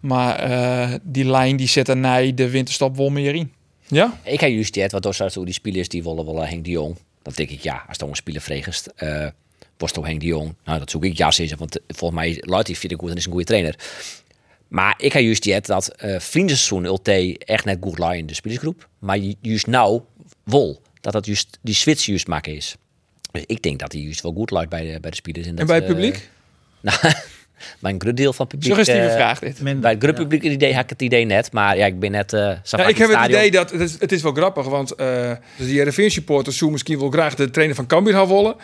Maar 0.00 0.36
eh, 0.36 0.94
die 1.02 1.24
lijn 1.24 1.56
die 1.56 1.68
zit 1.68 1.88
er 1.88 1.96
na 1.96 2.32
de 2.32 2.50
winterstop 2.50 2.96
wel 2.96 3.10
meer 3.10 3.34
in. 3.34 3.52
Ja? 3.86 4.18
Ik 4.24 4.40
heb 4.40 4.50
juist 4.50 4.74
dit, 4.74 4.92
wat 4.92 5.02
door 5.02 5.14
zo 5.14 5.44
die 5.44 5.54
spelers 5.54 5.88
die 5.88 6.02
willen 6.02 6.24
willen 6.26 6.48
Henk 6.48 6.64
de 6.64 6.70
Jong. 6.70 6.96
Dan 7.22 7.32
denk 7.36 7.50
ik, 7.50 7.60
ja, 7.60 7.84
als 7.88 7.98
dan 7.98 8.08
een 8.08 8.16
speler 8.16 8.40
vregest, 8.40 8.86
eh 8.96 9.26
was 9.80 9.92
toch 9.92 10.06
Henk 10.06 10.20
de 10.20 10.26
Jong. 10.26 10.54
Nou, 10.64 10.78
dat 10.78 10.90
zoek 10.90 11.04
ik 11.04 11.16
ja 11.16 11.30
zeggen, 11.30 11.58
want 11.58 11.78
eh, 11.78 11.82
volgens 11.88 12.20
mij 12.20 12.38
luidt 12.40 12.66
hij 12.66 12.76
vind 12.76 12.92
ik 12.92 12.98
goed 12.98 13.10
en 13.10 13.16
is 13.16 13.24
een 13.24 13.30
goede 13.30 13.46
trainer. 13.46 13.74
Maar 14.68 14.94
ik 14.98 15.12
heb 15.12 15.22
juist 15.22 15.42
dit 15.42 15.66
dat 15.66 15.88
eh 15.88 16.20
vriendenseizoen 16.20 16.84
Ulte 16.84 17.38
echt 17.38 17.64
net 17.64 17.78
goed 17.80 17.98
lijn 17.98 18.18
in 18.18 18.26
de 18.26 18.34
spelersgroep. 18.34 18.88
Maar 18.98 19.18
ju- 19.18 19.34
juist 19.40 19.66
nou, 19.66 20.00
wol, 20.44 20.82
dat 21.00 21.12
dat 21.12 21.26
juist 21.26 21.58
die 21.60 21.74
switch 21.74 22.04
juist 22.04 22.26
maken 22.26 22.54
is. 22.56 22.76
Dus 23.30 23.42
ik 23.46 23.62
denk 23.62 23.78
dat 23.78 23.92
hij 23.92 24.00
juist 24.00 24.20
wel 24.20 24.32
goed 24.32 24.50
luidt 24.50 24.70
bij 24.70 24.92
de, 24.92 25.00
bij 25.00 25.10
de 25.10 25.16
spelers. 25.16 25.46
En 25.46 25.54
dat, 25.54 25.66
bij 25.66 25.76
het 25.76 25.84
eh, 25.84 25.90
publiek? 25.90 26.30
nou, 26.80 26.98
Bij 27.78 27.92
een 27.92 28.00
groot 28.00 28.16
deel 28.16 28.32
van 28.32 28.46
het 28.46 28.54
publiek... 28.54 28.74
Suggestieve 28.76 29.08
eh, 29.08 29.14
vraag 29.14 29.38
dit. 29.38 29.60
Minder, 29.60 29.80
Bij 29.80 29.90
het 29.90 30.02
groot 30.02 30.16
ja. 30.16 30.22
publiek 30.22 30.42
idee 30.42 30.74
had 30.74 30.84
ik 30.84 30.90
het 30.90 31.02
idee 31.02 31.24
net. 31.24 31.52
Maar 31.52 31.76
ja, 31.76 31.86
ik 31.86 31.98
ben 31.98 32.10
net... 32.10 32.32
eh 32.32 32.52
zo 32.62 32.76
Ja, 32.76 32.86
ik 32.86 32.98
heb 32.98 33.10
het 33.10 33.28
idee 33.28 33.50
dat 33.50 33.70
het 33.70 33.80
is, 33.80 33.96
het 33.98 34.12
is 34.12 34.22
wel 34.22 34.32
grappig, 34.32 34.66
want 34.66 34.94
eh 34.94 35.32
dus 35.56 35.66
de 35.66 35.72
Heerenveen 35.72 36.10
supporters 36.10 36.56
zouden 36.56 36.72
misschien 36.72 36.98
wel 36.98 37.10
graag 37.10 37.34
de 37.34 37.50
trainer 37.50 37.76
van 37.76 37.86
Cambuur 37.86 38.14
gaan. 38.14 38.54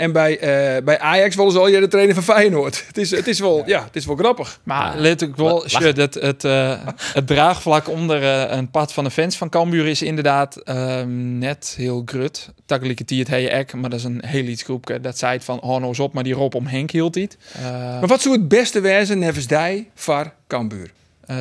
En 0.00 0.12
bij, 0.12 0.38
eh, 0.38 0.82
bij 0.82 0.98
Ajax 0.98 1.34
al 1.56 1.68
je 1.68 1.80
de 1.80 1.88
trainer 1.88 2.14
van 2.14 2.22
Feyenoord. 2.34 2.84
Het 2.86 2.96
is, 2.98 3.10
het 3.10 3.26
is, 3.26 3.38
wel, 3.40 3.62
ja, 3.66 3.84
het 3.84 3.96
is 3.96 4.06
wel 4.06 4.16
grappig. 4.16 4.60
Maar 4.62 4.98
let 4.98 5.22
ik 5.22 5.36
wel, 5.36 5.64
het, 5.96 6.14
het, 6.14 6.44
eh, 6.44 6.78
het 7.12 7.26
draagvlak 7.26 7.88
onder 7.88 8.22
eh, 8.22 8.56
een 8.56 8.70
pad 8.70 8.92
van 8.92 9.04
de 9.04 9.10
fans 9.10 9.36
van 9.36 9.48
Cambuur 9.48 9.86
is 9.86 10.02
inderdaad 10.02 10.56
ehm, 10.56 11.38
net 11.38 11.74
heel 11.76 12.02
grut. 12.04 12.50
Takkelijke 12.66 13.04
die 13.04 13.18
het 13.18 13.28
heet 13.28 13.48
ek, 13.48 13.74
maar 13.74 13.90
dat 13.90 13.98
is 13.98 14.04
een 14.04 14.22
heel 14.26 14.44
iets 14.44 14.62
groepje. 14.62 15.00
Dat 15.00 15.18
zei 15.18 15.32
het 15.32 15.44
van, 15.44 15.60
oh 15.60 15.80
nou 15.80 15.98
op, 15.98 16.12
maar 16.12 16.24
die 16.24 16.34
Rob 16.34 16.54
om 16.54 16.66
Henk 16.66 16.90
hield 16.90 17.14
niet. 17.14 17.36
Eh, 17.56 17.70
Maar 17.70 18.06
wat 18.06 18.20
zou 18.20 18.34
het 18.34 18.48
beste 18.48 18.80
wezen, 18.80 19.18
nevens 19.18 19.46
die, 19.46 19.90
voor 19.94 20.32
Cambuur? 20.46 20.90
Eh, 21.26 21.36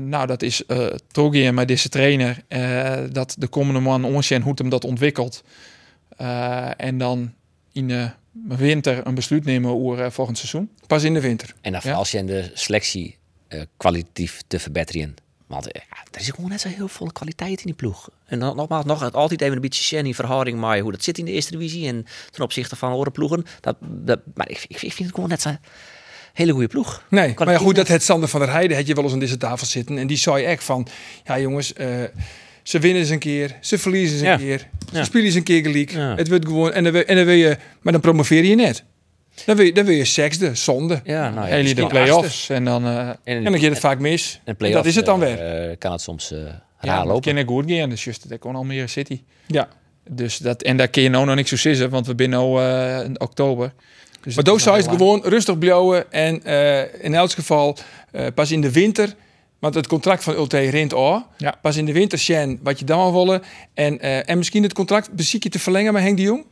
nou, 0.00 0.26
dat 0.26 0.42
is 0.42 0.62
uh, 0.68 0.86
Trogie 1.12 1.52
met 1.52 1.68
deze 1.68 1.88
trainer. 1.88 2.42
eh, 2.48 2.92
dat 3.12 3.34
de 3.38 3.46
komende 3.46 3.80
man 3.80 4.04
onzien 4.04 4.42
hoe 4.42 4.52
hem 4.56 4.68
dat 4.68 4.84
ontwikkelt. 4.84 5.42
Eh, 6.16 6.68
en 6.76 6.98
dan 6.98 7.32
in 7.74 7.88
de 7.88 8.10
winter 8.48 9.06
een 9.06 9.14
besluit 9.14 9.44
nemen 9.44 9.70
over 9.70 10.04
uh, 10.04 10.10
volgend 10.10 10.38
seizoen. 10.38 10.70
Pas 10.86 11.02
in 11.02 11.14
de 11.14 11.20
winter. 11.20 11.54
En 11.60 11.72
dan 11.72 11.80
Ja. 11.84 11.92
als 11.92 12.10
je 12.10 12.24
de 12.24 12.50
selectie 12.54 13.16
eh, 13.48 13.60
kwalitatief 13.76 14.42
te 14.46 14.58
verbeteren. 14.58 15.14
Want 15.46 15.72
eh, 15.72 15.82
ja, 15.90 15.96
er 16.10 16.20
is 16.20 16.30
gewoon 16.30 16.50
net 16.50 16.60
zo 16.60 16.68
heel 16.68 16.88
veel 16.88 17.12
kwaliteit 17.12 17.58
in 17.58 17.66
die 17.66 17.74
ploeg. 17.74 18.08
En 18.26 18.38
dan 18.38 18.56
nogmaals, 18.56 18.84
nog 18.84 19.12
altijd 19.12 19.40
even 19.40 19.54
een 19.54 19.60
beetje 19.60 19.98
in 19.98 20.14
verhouding 20.14 20.60
met 20.60 20.80
hoe 20.80 20.90
dat 20.92 21.04
zit 21.04 21.18
in 21.18 21.24
de 21.24 21.30
eerste 21.30 21.52
divisie. 21.52 21.86
En 21.88 22.06
ten 22.30 22.44
opzichte 22.44 22.76
van 22.76 22.90
andere 22.90 23.10
ploegen. 23.10 23.44
Dat, 23.60 23.76
dat, 23.80 24.20
maar 24.34 24.50
ik, 24.50 24.64
ik, 24.68 24.82
ik 24.82 24.92
vind 24.92 24.98
het 24.98 25.14
gewoon 25.14 25.28
net 25.28 25.40
zo'n 25.42 25.58
hele 26.32 26.52
goede 26.52 26.66
ploeg. 26.66 27.02
Nee, 27.10 27.34
maar 27.38 27.50
ja, 27.50 27.58
goed, 27.58 27.74
dat 27.74 27.88
het 27.88 28.02
Sander 28.02 28.28
van 28.28 28.40
der 28.40 28.50
Heijden 28.50 28.76
had 28.76 28.86
je 28.86 28.94
wel 28.94 29.04
eens 29.04 29.12
aan 29.12 29.18
deze 29.18 29.36
tafel 29.36 29.66
zitten. 29.66 29.98
En 29.98 30.06
die 30.06 30.16
zei 30.16 30.44
echt 30.44 30.64
van, 30.64 30.86
ja 31.24 31.38
jongens, 31.38 31.72
eh, 31.72 32.02
ze 32.64 32.78
winnen 32.78 33.00
eens 33.02 33.10
een 33.10 33.18
keer, 33.18 33.56
ze 33.60 33.78
verliezen 33.78 34.12
eens 34.16 34.22
een 34.26 34.28
Ja. 34.30 34.36
keer. 34.36 34.58
Ze 34.90 34.96
Ja. 34.96 35.04
spelen 35.04 35.24
eens 35.26 35.34
een 35.34 35.42
keer 35.42 35.62
gelijk. 35.62 35.90
Ja. 35.90 36.14
Het 36.16 36.28
wordt 36.28 36.44
gewoon, 36.46 36.72
en 36.72 36.84
dan, 36.84 36.94
en 36.94 37.16
dan 37.16 37.24
wil 37.24 37.34
je, 37.34 37.56
maar 37.82 37.92
dan 37.92 38.02
promoveer 38.02 38.44
je 38.44 38.54
net. 38.54 38.84
Dan 39.46 39.56
wil 39.56 39.64
je, 39.66 39.72
dan 39.72 39.84
wil 39.84 39.94
je 39.94 40.04
zesde, 40.04 40.54
zonde. 40.54 41.00
Ja, 41.04 41.30
nou 41.30 41.48
ja. 41.64 41.74
De 41.74 41.86
play-offs. 41.86 42.48
En 42.48 42.64
dan, 42.64 42.84
eh 42.86 42.98
En, 43.08 43.16
En 43.24 43.44
dan 43.44 43.58
gaat 43.60 43.70
het 43.70 43.78
vaak 43.78 43.98
mis. 43.98 44.40
En 44.44 44.56
dat 44.72 44.86
is 44.86 44.96
het 44.96 45.04
dan 45.04 45.20
weer. 45.20 45.38
eh, 45.70 45.76
kan 45.78 45.92
het 45.92 46.00
soms 46.00 46.32
eh 46.32 46.38
raar 46.38 46.52
ja, 46.80 46.96
dat 46.98 47.06
lopen. 47.06 47.22
kan 47.22 47.38
ik 47.38 47.46
goed 47.48 47.70
gaan. 47.70 47.90
Dus 47.90 48.04
juist, 48.04 48.28
dat 48.28 48.38
kon 48.38 48.54
Almere 48.56 48.86
City. 48.86 49.22
Ja. 49.46 49.68
Dus 50.10 50.36
dat, 50.36 50.62
en 50.62 50.76
daar 50.76 50.88
kun 50.88 51.02
je 51.02 51.08
nou 51.08 51.26
nog 51.26 51.34
niks 51.34 51.48
zo 51.48 51.56
zeggen, 51.56 51.90
want 51.90 52.06
we 52.06 52.14
zijn 52.16 52.30
nu 52.30 52.36
eh, 52.58 53.04
in 53.04 53.20
oktober. 53.20 53.72
Dus 54.22 54.34
Maar 54.34 54.44
Doos 54.44 54.66
is 54.66 54.84
gewoon 54.84 55.22
rustig 55.24 55.58
blijven. 55.58 56.12
En 56.12 56.42
eh, 56.44 57.04
in 57.04 57.14
elk 57.14 57.30
geval 57.30 57.76
eh, 58.10 58.26
pas 58.34 58.50
in 58.50 58.60
de 58.60 58.72
winter. 58.72 59.14
Want 59.64 59.76
het 59.76 59.86
contract 59.86 60.24
van 60.24 60.34
Ulte 60.34 60.58
rint 60.58 60.94
al. 60.94 61.26
Ja. 61.36 61.54
Pas 61.62 61.76
in 61.76 61.84
de 61.84 61.92
winter 61.92 62.18
Sjen 62.18 62.58
wat 62.62 62.78
je 62.78 62.84
dan 62.84 63.12
willen. 63.12 63.42
En, 63.74 64.00
eh, 64.00 64.28
en 64.28 64.38
misschien 64.38 64.62
het 64.62 64.72
contract 64.72 65.12
beziek 65.12 65.42
je 65.42 65.48
te 65.48 65.58
verlengen 65.58 65.92
met 65.92 66.02
Henk 66.02 66.16
de 66.16 66.22
Jong. 66.22 66.44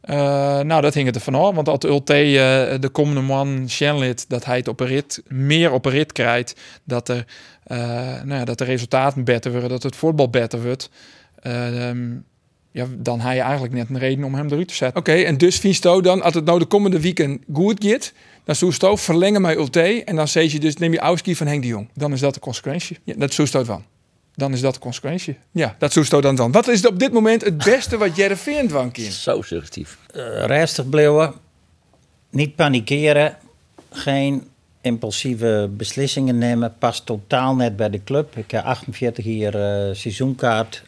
Eh, 0.00 0.16
nou, 0.60 0.80
dat 0.80 0.94
hing 0.94 1.06
het 1.06 1.14
ervan 1.14 1.34
af. 1.34 1.54
Want 1.54 1.68
als 1.68 1.84
Ulte 1.84 2.14
eh, 2.14 2.80
de 2.80 2.88
komende 2.88 3.20
man 3.20 3.64
Shenlid, 3.68 4.24
dat 4.28 4.44
hij 4.44 4.56
het 4.56 4.68
op 4.68 4.80
een 4.80 4.86
rit, 4.86 5.22
meer 5.28 5.72
op 5.72 5.84
een 5.84 5.92
rit 5.92 6.12
krijgt, 6.12 6.60
dat, 6.84 7.08
er, 7.08 7.24
nou 8.24 8.34
ja, 8.34 8.44
dat 8.44 8.58
de 8.58 8.64
resultaten 8.64 9.24
beter 9.24 9.50
worden, 9.50 9.68
dat 9.68 9.82
het 9.82 9.96
voetbal 9.96 10.30
beter 10.30 10.62
wordt, 10.62 10.90
eh, 11.42 11.88
ehm, 11.88 12.16
ja, 12.72 12.86
dan 12.98 13.20
heb 13.20 13.34
je 13.34 13.40
eigenlijk 13.40 13.74
net 13.74 13.88
een 13.88 13.98
reden 13.98 14.24
om 14.24 14.34
hem 14.34 14.46
eruit 14.46 14.68
te 14.68 14.74
zetten. 14.74 15.00
Oké, 15.00 15.12
en 15.12 15.38
dus 15.38 15.58
vindt 15.58 15.76
Sto 15.76 16.00
dan, 16.00 16.22
als 16.22 16.34
het 16.34 16.44
nou 16.44 16.58
de 16.58 16.64
komende 16.64 17.00
weekend 17.00 17.42
goed 17.52 17.84
gaat, 17.84 18.12
dan 18.44 18.54
zou 18.54 18.72
Sto 18.72 18.96
verlengen 18.96 19.40
met 19.40 19.56
Ulte. 19.56 20.04
En 20.04 20.16
dan 20.16 20.28
zeg 20.28 20.52
je 20.52 20.60
dus, 20.60 20.76
neem 20.76 20.92
je 20.92 20.98
Auski 20.98 21.36
van 21.36 21.46
Henk 21.46 21.62
de 21.62 21.68
Jong. 21.68 21.88
Dan 21.94 22.12
is 22.12 22.20
dat 22.20 22.34
de 22.34 22.40
consequentie. 22.40 22.98
Ja, 23.04 23.14
dat 23.16 23.32
zou 23.32 23.48
Sto 23.48 23.64
van. 23.64 23.84
Dan 24.34 24.52
is 24.52 24.60
dat 24.60 24.74
de 24.74 24.80
consequentie. 24.80 25.38
Ja, 25.50 25.76
dat 25.78 25.92
zou 25.92 26.04
Sto 26.04 26.20
dan 26.20 26.34
dan. 26.34 26.52
Wat 26.52 26.68
is 26.68 26.86
op 26.86 26.98
dit 26.98 27.12
moment 27.12 27.44
het 27.44 27.56
beste 27.56 27.98
wat 27.98 28.16
Jereveen 28.16 28.70
van 28.70 28.90
kan? 28.90 29.04
Zo 29.04 29.42
suggestief. 29.42 29.98
Eh, 30.14 30.44
rustig 30.44 30.88
blijven. 30.88 31.34
Niet 32.30 32.56
panikeren. 32.56 33.36
Geen 33.90 34.48
impulsieve 34.80 35.70
beslissingen 35.76 36.38
nemen. 36.38 36.74
Past 36.78 37.06
totaal 37.06 37.54
net 37.54 37.76
bij 37.76 37.90
de 37.90 38.04
club. 38.04 38.36
Ik 38.36 38.50
heb 38.50 38.64
48 38.64 39.24
hier 39.24 39.54
eh, 39.56 39.94
seizoenkaart. 39.94 40.82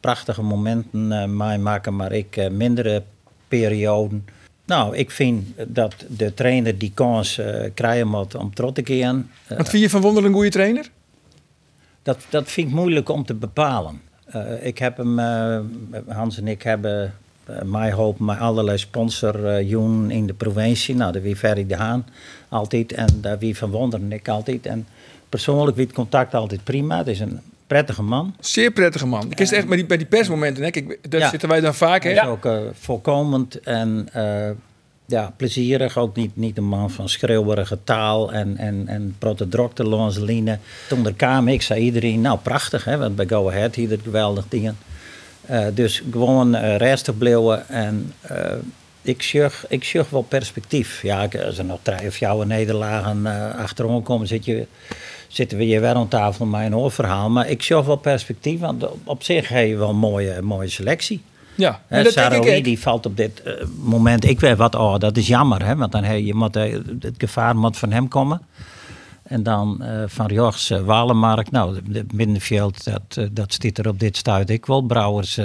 Prachtige 0.00 0.42
momenten 0.42 1.12
eh 1.12 1.28
meemaken, 1.28 1.96
maar 1.96 2.12
ik 2.12 2.36
eh, 2.36 2.50
mindere 2.50 3.02
perioden. 3.48 4.26
Nou, 4.64 4.96
ik 4.96 5.10
vind 5.10 5.46
dat 5.66 5.94
de 6.08 6.34
trainer 6.34 6.78
die 6.78 6.92
kans 6.94 7.38
eh, 7.38 7.70
krijgen 7.74 8.08
moet 8.08 8.34
om 8.34 8.54
trots 8.54 8.82
te. 8.82 9.30
Eh, 9.46 9.56
Wat 9.56 9.68
vind 9.68 9.82
je 9.82 9.90
van 9.90 10.00
Wonder 10.00 10.24
een 10.24 10.32
goede 10.32 10.50
trainer? 10.50 10.90
dat, 12.02 12.26
dat 12.30 12.50
vind 12.50 12.68
ik 12.68 12.74
moeilijk 12.74 13.08
om 13.08 13.24
te 13.24 13.34
bepalen. 13.34 14.00
Ik 14.60 14.78
heb 14.78 14.96
hem, 14.96 15.18
Hans 16.08 16.38
en 16.38 16.48
ik 16.48 16.62
hebben 16.62 17.14
uh, 17.50 17.62
mij 17.62 17.92
hoop 17.92 18.18
met 18.18 18.38
allerlei 18.38 18.78
sponsor 18.78 19.46
eh, 19.46 19.68
joen 19.68 20.10
in 20.10 20.26
de 20.26 20.34
provincie. 20.34 20.94
Nou, 20.94 21.12
daar 21.12 21.22
wie 21.22 21.36
Ferry 21.36 21.66
de 21.66 21.76
Haan 21.76 22.06
altijd 22.48 22.92
en 22.92 23.20
daar 23.20 23.38
wie 23.38 23.56
Van 23.56 23.70
Wonderen 23.70 24.12
ik 24.12 24.28
altijd. 24.28 24.66
En 24.66 24.86
persoonlijk 25.28 25.76
wie 25.76 25.86
het 25.86 25.94
contact 25.94 26.34
altijd 26.34 26.64
prima. 26.64 26.98
Het 26.98 27.06
is 27.06 27.20
een 27.20 27.40
prettige 27.68 28.02
man. 28.02 28.34
Zeer 28.40 28.70
prettige 28.70 29.06
man. 29.06 29.30
Ik 29.30 29.40
is 29.40 29.52
echt 29.52 29.66
bij 29.66 29.76
die, 29.76 29.86
bij 29.86 29.96
die 29.96 30.06
persmomenten, 30.06 30.64
hè? 30.64 30.70
Kijk, 30.70 30.98
daar 31.10 31.20
Ja. 31.20 31.28
zitten 31.28 31.48
wij 31.48 31.60
dan 31.60 31.74
vaak. 31.74 32.02
Hè? 32.02 32.10
Hij 32.10 32.22
is 32.22 32.26
ook 32.28 32.44
eh, 32.44 32.58
voorkomend 32.72 33.60
en 33.60 34.08
eh, 34.12 34.50
ja, 35.06 35.32
plezierig. 35.36 35.98
Ook 35.98 36.16
niet, 36.16 36.36
niet 36.36 36.56
een 36.56 36.64
man 36.68 36.90
van 36.90 37.08
schreeuwerige 37.08 37.78
taal 37.84 38.32
en, 38.32 38.56
en, 38.56 38.88
en 38.88 39.14
protodrokte 39.18 39.84
lanceline. 39.84 40.58
Toen 40.88 41.06
er 41.06 41.14
kwam, 41.14 41.48
ik 41.48 41.62
zei 41.62 41.80
iedereen, 41.82 42.20
nou 42.20 42.38
prachtig, 42.38 42.84
hè, 42.84 42.98
want 42.98 43.16
bij 43.16 43.26
Go 43.26 43.48
Ahead 43.48 43.74
hier 43.74 43.90
het 43.90 44.00
geweldig 44.02 44.44
dingen. 44.48 44.76
Eh, 45.46 45.66
dus 45.74 46.02
gewoon 46.10 46.54
eh 46.54 46.76
rustig 46.76 47.18
blijven 47.18 47.68
en 47.68 48.12
ik 49.02 49.22
zag 49.22 49.64
ik 49.68 49.84
zag 49.84 50.10
wel 50.10 50.22
perspectief. 50.22 51.02
Ja, 51.02 51.28
als 51.46 51.58
er 51.58 51.64
nog 51.64 51.78
drie 51.82 52.06
of 52.06 52.18
jouw 52.18 52.42
nederlagen 52.42 53.26
eh 53.26 53.54
achterom 53.54 54.02
komen, 54.02 54.26
zit 54.26 54.44
je, 54.44 54.66
zitten 55.28 55.58
we 55.58 55.64
hier 55.64 55.80
weer 55.80 55.94
aan 55.94 56.08
tafel 56.08 56.46
met 56.46 56.66
een 56.66 56.76
oorverhaal. 56.76 57.30
Maar 57.30 57.48
ik 57.48 57.62
zag 57.62 57.84
wel 57.84 57.96
perspectief, 57.96 58.60
want 58.60 58.86
op, 59.04 59.22
zich 59.22 59.48
heb 59.48 59.66
je 59.66 59.76
wel 59.76 59.88
een 59.88 59.96
mooie, 59.96 60.42
mooie 60.42 60.68
selectie. 60.68 61.22
Ja, 61.54 61.80
en 61.88 62.04
dat 62.04 62.14
denk 62.14 62.44
ik 62.44 62.64
die 62.64 62.80
valt 62.80 63.06
op 63.06 63.16
dit 63.16 63.42
eh, 63.42 63.52
moment. 63.82 64.24
Ik 64.24 64.40
weet 64.40 64.56
wat, 64.56 64.74
oh, 64.74 64.98
dat 64.98 65.16
is 65.16 65.26
jammer, 65.26 65.64
hè, 65.66 65.76
want 65.76 65.92
dan 65.92 66.04
heb 66.04 66.18
je 66.18 66.34
moet, 66.34 66.56
eh, 66.56 66.72
het 67.00 67.14
gevaar 67.18 67.56
moet 67.56 67.76
van 67.76 67.92
hem 67.92 68.08
komen. 68.08 68.40
En 69.22 69.42
dan 69.42 69.82
eh, 69.82 70.02
van 70.06 70.26
rechts 70.26 70.70
uh, 70.70 70.80
Walenmark. 70.80 71.50
Nou, 71.50 71.74
de- 71.74 71.82
de 71.92 72.04
middenveld, 72.14 72.84
dat, 72.84 73.28
dat 73.32 73.52
stiet 73.52 73.78
er 73.78 73.88
op 73.88 74.00
dit 74.00 74.16
stuit. 74.16 74.50
Ik 74.50 74.66
wil 74.66 74.80
Brouwers 74.82 75.40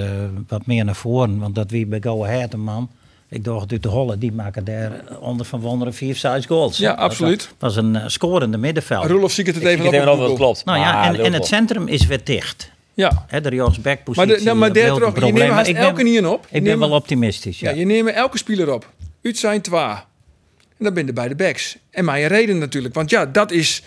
wat 0.47 0.65
meer 0.65 0.85
naar 0.85 0.95
voren, 0.95 1.39
want 1.39 1.55
dat 1.55 1.71
wie 1.71 1.85
bij 1.85 2.01
Go 2.01 2.23
Ahead 2.23 2.55
man. 2.55 2.89
Ik 3.33 3.43
dacht 3.43 3.81
de 3.83 3.87
Holle, 3.89 4.17
die 4.17 4.31
maken 4.31 4.65
daar 4.65 4.91
onder 5.19 5.45
van 5.45 5.59
wonderen 5.59 5.93
vier, 5.93 6.15
zes 6.15 6.45
goals. 6.45 6.77
Ja, 6.77 6.89
Dat 6.89 6.97
absoluut. 6.99 7.49
was 7.59 7.75
een 7.75 7.95
eh, 7.95 8.07
scorende 8.07 8.57
middenveld. 8.57 9.05
Roelof 9.05 9.31
zie 9.31 9.43
ik 9.45 9.53
het 9.53 9.63
Ik 9.63 9.67
even 9.69 9.85
op. 9.85 9.91
het 9.91 10.01
even 10.01 10.11
op 10.11 10.17
over, 10.17 10.27
dat 10.29 10.37
klopt. 10.37 10.65
Nou 10.65 10.79
ja, 10.79 11.05
en, 11.13 11.19
en 11.19 11.33
het 11.33 11.45
centrum 11.45 11.87
is 11.87 12.05
weer 12.05 12.23
dicht. 12.23 12.71
Ja, 12.93 13.25
Hè, 13.27 13.41
de 13.41 13.49
rechtsbackpositie. 13.49 14.27
maar, 14.27 14.37
de, 14.37 14.43
nou, 14.43 14.57
maar 14.57 14.73
dat 14.73 14.83
daar 14.83 14.89
toch, 14.89 15.05
je 15.15 15.19
probleem. 15.21 15.53
neemt 15.55 15.67
ik 15.67 15.75
elke 15.75 16.03
in 16.15 16.27
op. 16.27 16.47
Je 16.49 16.57
Ik 16.57 16.63
ben 16.63 16.79
wel 16.79 16.91
optimistisch, 16.91 17.59
Ja, 17.59 17.69
ja. 17.69 17.75
je 17.75 17.85
neemt 17.85 18.09
elke 18.09 18.37
speler 18.37 18.73
op. 18.73 18.89
Uit 19.23 19.37
zijn 19.37 19.61
twa. 19.61 20.05
En 20.77 20.83
dan 20.85 20.93
ben 20.93 21.05
je 21.05 21.13
bij 21.13 21.27
de 21.27 21.35
backs. 21.35 21.77
En 21.89 22.05
mijn 22.05 22.27
reden 22.27 22.57
natuurlijk. 22.57 22.93
Want 22.93 23.09
ja, 23.09 23.25
dat 23.25 23.51
is, 23.51 23.83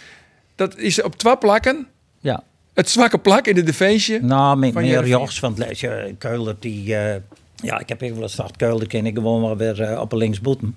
dat 0.55 0.76
is 0.78 1.03
op 1.03 1.16
twee 1.16 1.36
plakken 1.36 1.86
ja. 2.20 2.42
het 2.74 2.90
zwakke 2.90 3.18
plak 3.18 3.47
in 3.47 3.55
de 3.55 3.62
defensie. 3.62 4.20
Nou, 4.22 4.57
met 4.59 4.74
meer 4.74 5.05
rechts. 5.05 5.40
Want 5.40 5.78
je, 5.80 6.14
Keuler 6.18 6.57
die... 6.59 6.97
eh, 6.97 7.14
ja, 7.62 7.78
ik 7.78 7.88
heb 7.88 8.00
even 8.00 8.22
eens 8.22 8.34
gedacht, 8.34 8.57
Keuler 8.57 8.86
ken 8.86 9.07
ik 9.07 9.14
gewoon 9.14 9.40
wel 9.40 9.57
weer 9.57 9.82
eh, 9.82 10.00
op 10.00 10.12
een 10.12 10.18
linksboeten. 10.18 10.76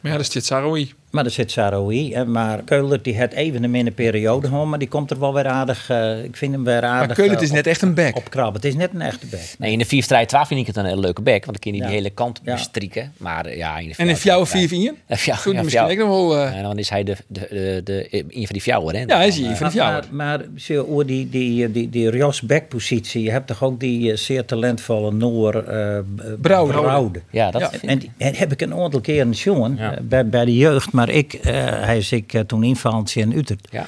Maar 0.00 0.10
ja, 0.10 0.16
dat 0.16 0.26
is 0.26 0.32
dit 0.32 0.44
Saroui. 0.44 0.92
Maar 1.12 1.24
er 1.24 1.30
zit 1.30 1.50
Saroui. 1.50 2.24
Maar 2.24 2.62
Keuler 2.62 3.02
die 3.02 3.18
had 3.18 3.32
even 3.32 3.64
een 3.64 3.70
minder 3.70 3.92
periode 3.94 4.46
gewoon. 4.48 4.68
Maar 4.68 4.78
die 4.78 4.88
komt 4.88 5.10
er 5.10 5.18
wel 5.20 5.34
weer 5.34 5.46
aardig... 5.46 5.90
eh, 5.90 6.24
ik 6.24 6.36
vind 6.36 6.52
hem 6.52 6.64
weer 6.64 6.82
aardig... 6.82 7.06
Maar 7.06 7.16
Keulen 7.16 7.36
eh, 7.36 7.42
is 7.42 7.50
net 7.50 7.60
op- 7.60 7.66
echt 7.66 7.82
een 7.82 7.94
back. 7.94 8.16
Opkrabben. 8.16 8.54
Het 8.54 8.64
is 8.64 8.74
net 8.76 8.90
een 8.94 9.00
echte 9.00 9.26
back. 9.26 9.40
Nee, 9.58 9.72
in 9.72 9.78
de 9.78 9.84
4 9.84 10.02
strijd 10.02 10.28
12 10.28 10.48
vind 10.48 10.60
ik 10.60 10.66
het 10.66 10.76
een 10.76 10.84
hele 10.84 11.00
leuke 11.00 11.22
back. 11.22 11.44
Want 11.44 11.46
dan 11.46 11.58
kun 11.60 11.72
je 11.72 11.78
die 11.78 11.86
Ja. 11.88 11.94
hele 11.94 12.10
kant 12.10 12.40
Ja. 12.44 12.52
bestrieken. 12.54 13.12
Maar 13.16 13.46
eh, 13.46 13.56
ja, 13.56 13.78
in 13.78 13.88
de 13.88 13.94
En 13.96 14.08
in 14.08 14.16
fjouwen 14.16 14.46
4 14.48 14.68
4 14.68 14.80
Ja, 14.80 14.90
ja, 15.06 15.36
die 15.44 15.62
misschien 15.62 15.98
nog 15.98 16.08
wel... 16.08 16.36
eh, 16.36 16.56
En 16.56 16.62
dan 16.62 16.78
is 16.78 16.88
hij 16.90 17.04
de, 17.04 17.16
de, 17.26 17.46
de, 17.50 17.80
de, 17.84 18.06
een 18.12 18.26
van 18.46 18.52
die 18.52 18.60
fjouwer, 18.60 18.94
hè? 18.94 19.00
ja, 19.06 19.16
hij 19.16 19.26
is 19.26 19.36
hier 19.36 19.46
Dan, 19.46 19.56
van 19.56 19.68
de 19.70 19.76
Maar, 19.76 19.84
fjouwer. 19.84 20.14
maar, 20.14 20.38
maar 20.38 20.46
je, 20.54 20.86
oor 20.86 21.06
die, 21.06 21.28
die, 21.30 21.70
die, 21.72 21.90
die 21.90 22.18
Ros-back-positie. 22.18 23.22
Je 23.22 23.30
hebt 23.30 23.46
toch 23.46 23.62
ook 23.62 23.80
die 23.80 24.10
eh, 24.10 24.16
zeer 24.16 24.44
talentvolle 24.44 25.12
Noor 25.12 25.54
uh, 25.68 25.98
Brouwer. 26.40 26.80
Brouwde. 26.80 27.18
eh, 27.18 27.24
Ja, 27.30 27.50
dat 27.50 27.60
Ja. 27.60 27.68
vind 27.70 27.82
En 27.82 27.98
die 27.98 28.10
en 28.16 28.34
heb 28.34 28.52
ik 28.52 28.60
een 28.60 28.74
aantal 28.74 29.00
keren 29.00 29.32
eh, 29.32 29.88
bij, 30.02 30.26
bij 30.26 30.44
de 30.44 30.56
jeugd, 30.56 30.92
maar 31.06 31.14
ik, 31.14 31.34
eh, 31.34 31.54
hij 31.64 31.96
is 31.96 32.12
ik 32.12 32.32
eh, 32.32 32.40
toen 32.40 32.62
invallend 32.64 33.14
in 33.14 33.32
Utrecht. 33.32 33.68
Ja. 33.70 33.86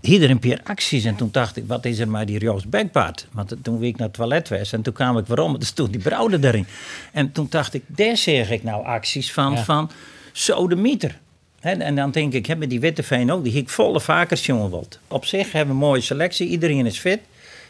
Hier 0.00 0.30
een 0.30 0.38
paar 0.38 0.60
acties 0.64 1.04
en 1.04 1.14
toen 1.16 1.28
dacht 1.32 1.56
ik, 1.56 1.64
wat 1.66 1.84
is 1.84 1.98
er 1.98 2.08
maar 2.08 2.26
die 2.26 2.38
Joost 2.38 2.70
Backpaard? 2.70 3.26
Want 3.32 3.54
toen 3.62 3.78
wie 3.78 3.88
ik 3.88 3.96
naar 3.96 4.06
het 4.06 4.16
toilet 4.16 4.48
was 4.48 4.72
en 4.72 4.82
toen 4.82 4.92
kwam 4.92 5.18
ik 5.18 5.26
waarom, 5.26 5.58
dus 5.58 5.70
toen 5.78 5.90
die 5.90 6.00
brouwde 6.00 6.38
erin. 6.40 6.66
En 7.12 7.32
toen 7.32 7.46
dacht 7.50 7.74
ik, 7.74 7.82
daar 7.86 8.16
zeg 8.16 8.50
ik 8.50 8.62
nou 8.62 8.84
acties 8.84 9.32
van, 9.32 9.52
Ja. 9.52 9.64
van 9.64 9.90
zo 10.32 10.68
de 10.68 10.76
mieter. 10.76 11.18
En 11.60 11.94
dan 11.94 12.10
denk 12.10 12.32
ik, 12.32 12.46
hebben 12.46 12.68
die 12.68 12.80
Witteveen 12.80 13.32
ook, 13.32 13.44
die 13.44 13.52
ik 13.52 13.68
volle 13.68 14.00
vaker 14.00 14.38
jongen 14.38 14.70
wilt. 14.70 14.98
Op 15.08 15.24
zich 15.24 15.52
hebben 15.52 15.74
we 15.76 15.82
een 15.82 15.88
mooie 15.88 16.00
selectie, 16.00 16.48
iedereen 16.48 16.86
is 16.86 16.98
fit. 16.98 17.20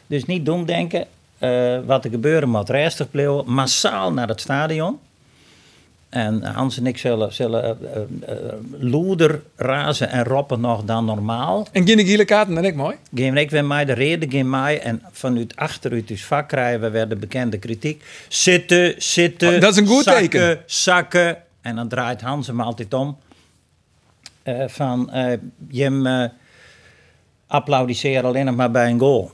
Dus 0.07 0.25
niet 0.25 0.47
doen 0.47 0.65
denken, 0.65 1.07
eh, 1.39 1.79
wat 1.87 2.05
er 2.05 2.11
gebeuren 2.11 2.49
moet, 2.49 2.71
rustig 2.71 3.11
blijven, 3.11 3.45
massaal 3.47 4.13
naar 4.13 4.29
het 4.29 4.41
stadion. 4.41 4.99
En 6.13 6.43
Hans 6.43 6.79
en 6.79 6.87
ik 6.87 6.99
zullen, 6.99 7.33
zullen 7.33 7.65
eh, 7.65 7.97
eh, 7.97 8.03
eh, 8.29 8.55
loeder 8.79 9.43
razen 9.57 10.11
en 10.11 10.25
roppen 10.25 10.61
nog 10.61 10.85
dan 10.85 11.05
normaal. 11.05 11.67
En 11.73 11.87
geen 11.87 12.07
gele 12.07 12.25
kaarten, 12.25 12.55
dan 12.55 12.65
ik 12.65 12.75
mooi. 12.75 12.97
Geen 13.15 13.37
ik 13.37 13.51
weer 13.51 13.65
mij 13.65 13.85
de 13.85 13.93
reden, 13.93 14.31
geen 14.31 14.51
mij. 14.51 14.81
En 14.81 15.03
vanuit 15.11 15.57
achteruit 15.57 16.09
dus 16.09 16.25
vak 16.25 16.49
krijgen 16.49 16.81
we 16.81 16.91
weer 16.91 17.09
de 17.09 17.17
bekende 17.17 17.59
kritiek. 17.59 18.05
Zitten, 18.29 18.95
zitten. 18.99 19.55
Oh, 19.55 19.61
dat 19.61 19.73
is 19.73 19.79
een 19.79 19.87
goed 19.87 20.03
zakken, 20.03 20.23
teken. 20.23 20.63
Zakken. 20.67 21.37
En 21.61 21.77
dan 21.77 21.89
draait 21.89 22.21
Hans 22.21 22.47
hem 22.47 22.61
altijd 22.61 22.95
om. 22.95 23.19
Van, 24.67 25.11
je 25.69 25.83
hem 25.83 26.31
applaudisseren 27.47 28.25
alleen 28.25 28.45
nog 28.45 28.57
maar 28.57 28.71
bij 28.71 28.91
een 28.91 28.99
goal. 28.99 29.31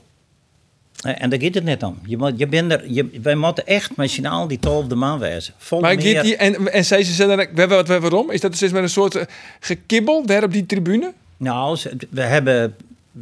Eh, 0.99 1.21
en 1.21 1.29
daar 1.29 1.41
gaat 1.41 1.53
het 1.53 1.63
net 1.63 1.83
om. 1.83 1.97
Je 2.05 2.17
moet, 2.17 2.33
je 2.37 2.47
bent 2.47 2.71
er, 2.71 2.91
je, 2.91 3.09
wij 3.21 3.35
moeten 3.35 3.67
echt 3.67 3.91
allen 4.23 4.47
die 4.47 4.59
twaalfde 4.59 4.95
man 4.95 5.19
wezen. 5.19 5.53
Vol 5.57 5.79
Maar 5.79 5.95
meer- 5.95 6.23
die, 6.23 6.35
en, 6.35 6.71
en 6.73 6.85
zei 6.85 7.03
ze 7.03 7.13
zeggen, 7.13 7.37
we 7.37 7.43
hebben 7.59 7.77
wat 7.77 7.87
we 7.87 7.99
waarom? 7.99 8.31
Is 8.31 8.41
dat 8.41 8.55
steeds 8.55 8.71
met 8.73 8.83
een 8.83 8.89
soort 8.89 9.15
eh, 9.15 9.25
gekibbel 9.59 10.25
daar 10.25 10.43
op 10.43 10.51
die 10.51 10.65
tribune? 10.65 11.13
Nou, 11.37 11.79
we 12.09 12.21
hebben. 12.21 12.75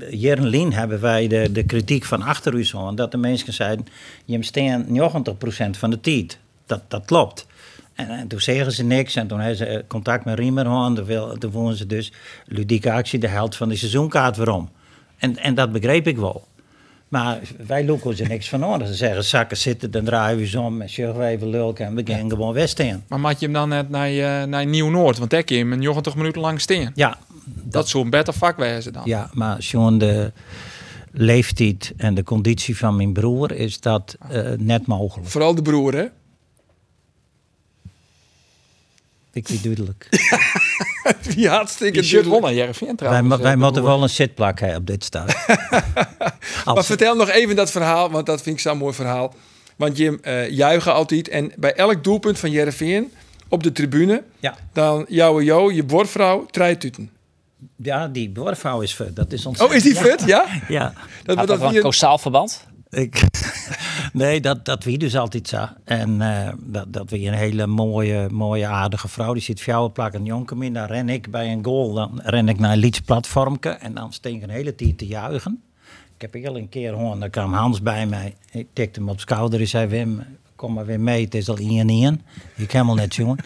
Hier 0.10 0.38
in 0.38 0.46
Lien 0.48 0.74
hebben 0.74 1.02
wij 1.02 1.28
de, 1.28 1.52
de 1.52 1.64
kritiek 1.64 2.06
van 2.06 2.22
achter 2.22 2.54
u 2.54 2.66
zo. 2.66 2.94
Dat 2.94 3.12
de 3.12 3.18
mensen 3.18 3.54
zeiden: 3.54 3.86
je 4.26 4.44
staan 4.44 4.86
90% 4.88 5.70
van 5.78 5.90
de 5.90 6.00
tijd. 6.00 6.38
Dat, 6.66 6.82
dat 6.88 7.06
klopt. 7.06 7.46
En, 7.94 8.10
en 8.10 8.28
toen 8.28 8.40
zeggen 8.42 8.72
ze 8.72 8.84
niks. 8.84 9.16
En 9.16 9.28
toen 9.28 9.40
hebben 9.40 9.58
ze 9.58 9.66
eh, 9.66 9.84
contact 9.88 10.26
met 10.26 10.40
Riemer 10.40 10.66
gehad. 10.66 10.96
Toen, 10.96 11.06
wil- 11.06 11.38
toen 11.38 11.52
vonden 11.52 11.76
ze 11.78 11.86
dus 11.86 12.12
ludieke 12.46 12.92
actie 12.92 13.20
de 13.20 13.28
held 13.28 13.56
van 13.56 13.70
de 13.70 13.76
seizoenkaart 13.76 14.38
waarom. 14.38 14.70
En, 15.18 15.38
en 15.38 15.56
dat 15.56 15.72
begreep 15.72 16.08
ik 16.08 16.18
wel. 16.18 16.48
Maar 17.08 17.42
wij 17.68 17.86
loeken 17.86 18.18
er 18.18 18.28
niks 18.28 18.50
van 18.50 18.64
aan. 18.64 18.88
Ze 18.88 18.94
zeggen: 18.94 19.24
zakken 19.24 19.58
zitten, 19.58 19.92
dan 19.92 20.04
draaien 20.06 20.38
we 20.38 20.44
eens 20.44 20.56
om. 20.56 20.82
En 20.82 20.90
zeggen 20.90 21.22
even 21.26 21.50
lulken 21.50 21.86
en 21.86 21.96
we 21.96 22.02
gaan 22.06 22.30
gewoon 22.30 22.54
westeen. 22.54 23.04
Maar 23.08 23.20
maak 23.20 23.38
je 23.38 23.46
hem 23.46 23.54
dan 23.54 23.70
net 23.70 23.90
naar, 23.90 24.08
eh, 24.10 24.44
naar 24.48 24.66
Nieuw-Noord? 24.66 25.18
Want 25.18 25.30
daar 25.30 25.44
kun 25.44 25.56
je 25.56 25.62
hem 25.62 25.72
een 25.74 25.80
90 25.80 26.16
minuten 26.16 26.42
lang 26.42 26.62
staan. 26.62 26.92
Ja, 26.96 27.18
Dat 27.64 27.90
zou 27.90 28.04
een 28.04 28.10
beter 28.10 28.34
vak 28.34 28.58
wezen 28.58 28.94
dan. 28.94 29.02
Ja, 29.06 29.30
maar 29.34 29.64
zo'n 29.64 29.98
de 29.98 30.32
leeftijd 31.12 31.94
en 31.98 32.14
de 32.14 32.24
conditie 32.24 32.78
van 32.78 32.96
mijn 32.96 33.14
broer 33.14 33.52
is 33.52 33.80
dat 33.80 34.16
eh, 34.30 34.52
net 34.58 34.86
mogelijk. 34.88 35.30
Vooral 35.30 35.56
de 35.56 35.62
broer, 35.62 35.94
hè? 35.94 36.06
Ik 39.34 39.48
weet 39.48 39.64
duidelijk. 39.64 40.08
Die 41.36 41.50
hartstikke 41.50 42.00
Die 42.00 42.08
shirt 42.10 42.26
won 42.26 42.46
aan 42.46 42.54
wij 42.54 42.96
trouwens. 42.98 43.28
mo- 43.28 43.36
eh, 43.36 43.42
wij 43.42 43.56
moeten 43.56 43.84
wel 43.84 44.04
een 44.04 44.10
zitplak 44.10 44.60
hebben 44.60 44.80
op 44.80 44.88
dit 44.88 45.04
stad. 45.04 45.26
Maar 46.66 46.76
Als, 46.76 46.86
vertel 46.86 47.16
nog 47.16 47.30
even 47.30 47.56
dat 47.56 47.72
verhaal, 47.72 48.10
want 48.10 48.26
dat 48.26 48.42
vind 48.42 48.56
ik 48.56 48.62
zo'n 48.62 48.78
mooi 48.78 48.94
verhaal. 48.94 49.34
Want 49.76 49.98
Jim 49.98 50.20
eh 50.22 50.50
juichen 50.50 50.94
altijd. 50.94 51.28
En 51.30 51.52
bij 51.56 51.74
elk 51.74 52.04
doelpunt 52.04 52.40
van 52.40 52.52
Jereveen 52.52 53.12
op 53.50 53.64
de 53.64 53.72
tribune... 53.72 54.24
ja, 54.40 54.56
dan 54.74 55.06
jouw 55.10 55.42
jo, 55.42 55.72
je 55.72 55.84
bordvrouw, 55.84 56.46
trijtuten. 56.46 57.10
ja, 57.76 58.08
die 58.08 58.32
doorvouw 58.32 58.82
is 58.82 58.96
vet. 58.96 59.16
Dat 59.16 59.32
is 59.32 59.42
Oh, 59.42 59.48
ontzettend. 59.48 59.78
is 59.78 59.84
die 59.84 59.96
vet? 59.96 60.24
Ja? 60.26 60.46
Ja. 60.68 60.84
Dat, 60.84 60.94
Had 61.38 61.38
dat, 61.38 61.48
dat 61.48 61.58
wel 61.58 61.68
een 61.68 61.74
hier- 61.74 61.82
kausaal 61.82 62.18
verband? 62.18 62.67
Ik, 62.90 63.24
nee, 64.14 64.42
dat, 64.42 64.66
dat 64.66 64.84
wie 64.84 64.98
dus 64.98 65.16
altijd 65.16 65.48
zo. 65.48 65.68
En 65.84 66.22
eh, 66.22 66.54
dat, 66.60 66.94
dat 66.94 67.10
wie 67.10 67.28
een 67.28 67.34
hele 67.34 67.68
mooie, 67.68 68.30
mooie, 68.30 68.68
aardige 68.68 69.08
vrouw. 69.08 69.34
Die 69.34 69.42
zit 69.42 69.62
fjouwen 69.62 69.92
plak 69.92 70.14
een 70.14 70.26
jonker 70.26 70.64
in. 70.64 70.74
Dan 70.74 70.86
ren 70.86 71.10
ik 71.10 71.32
bij 71.32 71.52
een 71.52 71.66
goal. 71.66 71.94
Dan 71.94 72.22
ren 72.24 72.50
ik 72.50 72.60
naar 72.60 72.72
een 72.72 72.78
Lieds 72.78 73.00
platformke. 73.00 73.70
En 73.70 73.94
dan 73.94 74.14
steek 74.14 74.44
een 74.44 74.50
hele 74.50 74.76
tijd 74.76 74.98
te 74.98 75.06
juichen. 75.08 75.62
Ik 76.16 76.22
heb 76.22 76.34
heel 76.34 76.58
een 76.58 76.70
keer 76.70 76.94
gehoord, 76.94 77.20
dan 77.20 77.30
kwam 77.30 77.54
Hans 77.54 77.82
bij 77.82 78.06
mij. 78.06 78.36
Ik 78.52 78.68
tikte 78.74 79.00
hem 79.00 79.10
op 79.10 79.20
schouder 79.20 79.60
en 79.60 79.68
zei: 79.68 79.88
Wim, 79.88 80.24
kom 80.58 80.74
maar 80.74 80.86
weer 80.86 81.00
mee. 81.00 81.24
Het 81.24 81.36
is 81.36 81.50
al 81.50 81.58
1 81.58 81.90
1 81.90 82.22
Ik 82.56 82.72
helemaal 82.72 82.96
net 82.96 83.16
jongen. 83.16 83.38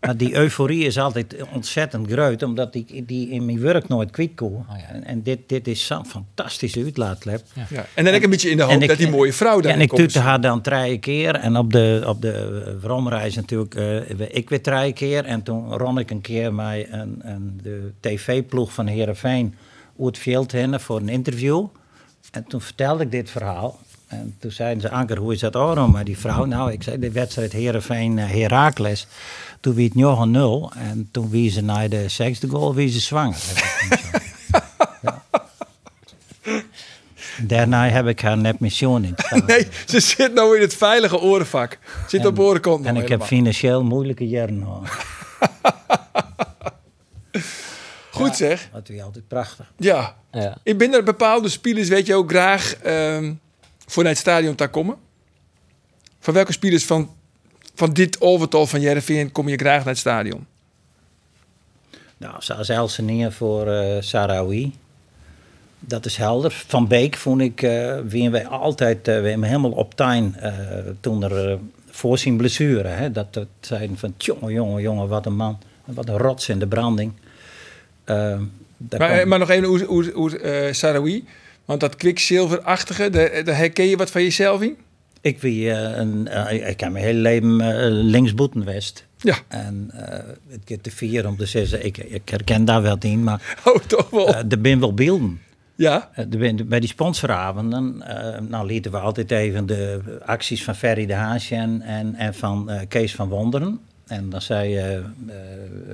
Maar 0.00 0.16
die 0.16 0.34
euforie 0.34 0.84
is 0.84 0.98
altijd 0.98 1.36
ontzettend 1.52 2.10
groot, 2.10 2.42
omdat 2.42 2.74
ik 2.74 3.08
die 3.08 3.28
in 3.30 3.44
mijn 3.44 3.60
werk 3.60 3.88
nooit 3.88 4.10
kwijt 4.10 4.34
kon. 4.34 4.64
En, 4.92 5.04
en 5.04 5.22
dit, 5.22 5.38
dit 5.46 5.68
is 5.68 5.86
zo'n 5.86 6.06
fantastische 6.06 6.82
uitlaatklep. 6.82 7.42
ja. 7.54 7.64
En 7.70 7.86
dan 7.94 8.04
heb 8.04 8.14
ik 8.14 8.22
een 8.22 8.30
beetje 8.30 8.50
in 8.50 8.56
de 8.56 8.62
hoop 8.62 8.82
ik- 8.82 8.88
dat 8.88 8.96
die 8.98 9.10
mooie 9.10 9.32
vrouw 9.32 9.60
daar 9.60 9.70
Ja, 9.70 9.76
en 9.76 9.82
ik 9.82 9.92
tutte 9.92 10.18
haar 10.18 10.40
dan 10.40 10.60
drie 10.60 10.98
keer. 10.98 11.34
En 11.34 11.56
op 11.56 11.72
de, 11.72 12.02
op 12.06 12.22
de 12.22 12.62
eh, 12.66 12.72
vromreis 12.80 13.34
natuurlijk, 13.34 13.74
eh, 13.74 14.36
ik 14.36 14.48
weer 14.48 14.62
drie 14.62 14.92
keer. 14.92 15.24
En 15.24 15.42
toen 15.42 15.72
ron 15.76 15.98
ik 15.98 16.10
een 16.10 16.20
keer 16.20 16.54
met 16.54 16.86
een, 16.90 17.20
een, 17.22 17.60
de 17.62 17.92
tv-ploeg 18.00 18.72
van 18.72 18.86
Heerenveen 18.86 19.54
uit 19.98 20.06
het 20.06 20.18
veld 20.18 20.52
heen 20.52 20.80
voor 20.80 20.96
een 21.00 21.08
interview. 21.08 21.66
En 22.30 22.44
toen 22.44 22.60
vertelde 22.60 23.02
ik 23.02 23.10
dit 23.10 23.30
verhaal. 23.30 23.78
En 24.12 24.36
toen 24.38 24.50
zeiden 24.50 24.82
ze, 24.82 24.90
Anker, 24.90 25.18
hoe 25.18 25.32
is 25.32 25.40
dat 25.40 25.56
ook 25.56 25.92
met 25.92 26.06
die 26.06 26.18
vrouw? 26.18 26.44
Nou, 26.44 26.72
ik 26.72 26.82
zei, 26.82 26.98
de 26.98 27.12
wedstrijd 27.12 27.52
Heerenveen 27.52 28.18
eh, 28.18 28.30
Heracles. 28.30 29.06
Toen 29.60 29.74
wie 29.74 29.84
het 29.84 29.94
nog 29.94 30.20
een 30.20 30.30
nul. 30.30 30.72
En 30.76 31.08
toen 31.10 31.30
wie 31.30 31.50
ze 31.50 31.60
naar 31.60 31.88
de 31.88 32.08
zesde 32.08 32.48
goal, 32.48 32.74
wie 32.74 32.88
ze 32.88 33.00
zwanger. 33.00 33.36
Ja. 35.02 35.22
Daarna 37.42 37.88
heb 37.88 38.06
ik 38.06 38.20
haar 38.20 38.38
net 38.38 38.60
mission 38.60 39.04
in. 39.04 39.14
Nee, 39.46 39.66
ze 39.86 40.00
zit 40.00 40.34
nou 40.34 40.56
in 40.56 40.62
het 40.62 40.74
veilige 40.74 41.20
orenvak. 41.20 41.78
Zit 42.06 42.26
op 42.26 42.38
orenkant 42.38 42.86
En 42.86 42.96
ik 42.96 43.08
heb 43.08 43.22
financieel 43.22 43.84
moeilijke 43.84 44.28
jaren 44.28 44.62
gehad. 44.62 44.88
Goed 48.10 48.36
zeg. 48.36 48.68
Dat 48.72 48.88
is 48.88 49.02
altijd 49.02 49.28
prachtig. 49.28 49.72
Ja. 49.76 50.16
Ja. 50.32 50.56
Ik 50.62 50.78
ben 50.78 50.92
er 50.92 51.02
bepaalde 51.02 51.48
spelers, 51.48 51.88
weet 51.88 52.06
je 52.06 52.14
ook, 52.14 52.30
graag 52.30 52.74
ehm, 52.74 53.32
voor 53.92 54.02
naar 54.02 54.12
het 54.12 54.20
stadion 54.20 54.54
te 54.54 54.68
komen. 54.68 54.96
Van 56.20 56.34
welke 56.34 56.52
spelers 56.52 56.84
van, 56.84 57.10
van 57.74 57.92
dit 57.92 58.20
overtal 58.20 58.66
van 58.66 58.80
Jereveen 58.80 59.32
kom 59.32 59.48
je 59.48 59.56
graag 59.56 59.78
naar 59.78 59.86
het 59.86 59.98
stadion? 59.98 60.46
Nou, 62.16 62.34
Elseneer 62.66 63.32
voor 63.32 63.66
eh 63.66 64.02
Sarawi. 64.02 64.72
Dat 65.78 66.06
is 66.06 66.16
helder. 66.16 66.64
Van 66.66 66.88
Beek 66.88 67.16
vond 67.16 67.40
ik, 67.40 67.62
eh 67.62 67.98
wie 68.04 68.30
wij 68.30 68.46
altijd 68.46 69.08
eh, 69.08 69.20
we 69.20 69.28
hem 69.28 69.42
helemaal 69.42 69.70
op 69.70 69.94
tuin 69.94 70.34
eh, 70.36 70.52
toen 71.00 71.22
er 71.22 71.50
eh, 71.50 71.56
voor 71.90 72.18
zijn 72.18 72.36
blessure. 72.36 72.88
Hè, 72.88 73.10
dat 73.12 73.34
dat 73.34 73.46
zeiden 73.60 73.98
van, 73.98 74.14
jongen, 74.18 74.52
jongen, 74.52 74.82
jongen, 74.82 75.08
wat 75.08 75.26
een 75.26 75.36
man. 75.36 75.58
Wat 75.84 76.08
een 76.08 76.18
rots 76.18 76.48
in 76.48 76.58
de 76.58 76.66
branding. 76.66 77.12
Eh, 78.04 78.38
Maar, 78.76 79.08
kwam- 79.14 79.28
maar 79.28 79.38
nog 79.38 79.50
even 79.50 79.64
hoe, 79.68 79.84
hoe, 79.84 80.10
hoe 80.14 80.38
eh, 80.38 80.72
Sarawi. 80.72 81.24
Want 81.64 81.80
dat 81.80 81.96
kwikzilverachtige, 81.96 83.10
daar, 83.10 83.44
daar 83.44 83.56
herken 83.56 83.86
je 83.86 83.96
wat 83.96 84.10
van 84.10 84.22
jezelf 84.22 84.62
in? 84.62 84.76
Ik, 85.20 85.40
wie, 85.40 85.70
eh, 85.70 85.96
een, 85.98 86.28
eh, 86.28 86.68
ik 86.68 86.80
heb 86.80 86.92
mijn 86.92 87.04
hele 87.04 87.18
leven 87.20 87.60
uh, 87.60 88.02
linksboeten 88.10 88.64
west. 88.64 89.06
Ja. 89.18 89.36
En 89.48 89.90
eh, 89.94 90.18
het 90.48 90.60
gaat 90.64 90.82
te 90.82 90.90
vier 90.90 91.26
om 91.26 91.36
te 91.36 91.46
zeggen, 91.46 91.84
ik, 91.84 91.98
ik 91.98 92.28
herken 92.28 92.64
daar 92.64 92.82
wel 92.82 92.96
in, 93.00 93.22
maar 93.24 93.56
Oh, 93.64 93.76
toch 93.86 94.10
wel. 94.10 94.28
eh, 94.28 94.36
er 94.36 94.58
zijn 94.62 94.80
wel 94.80 94.94
beelden. 94.94 95.40
ja. 95.74 96.10
Eh, 96.14 96.26
ben- 96.26 96.68
bij 96.68 96.80
die 96.80 96.88
sponsoravonden, 96.88 98.02
eh 98.02 98.40
nou 98.48 98.66
lieten 98.66 98.90
we 98.90 98.98
altijd 98.98 99.30
even 99.30 99.66
de 99.66 100.00
acties 100.24 100.64
van 100.64 100.74
Ferry 100.74 101.06
de 101.06 101.14
Haasje 101.14 101.54
en, 101.54 101.80
en, 101.82 102.14
en 102.14 102.34
van 102.34 102.70
eh, 102.70 102.80
Kees 102.88 103.14
van 103.14 103.28
Wonderen. 103.28 103.80
En 104.06 104.30
dan 104.30 104.42
zei, 104.42 104.76
eh, 104.76 104.96
eh, 104.96 105.04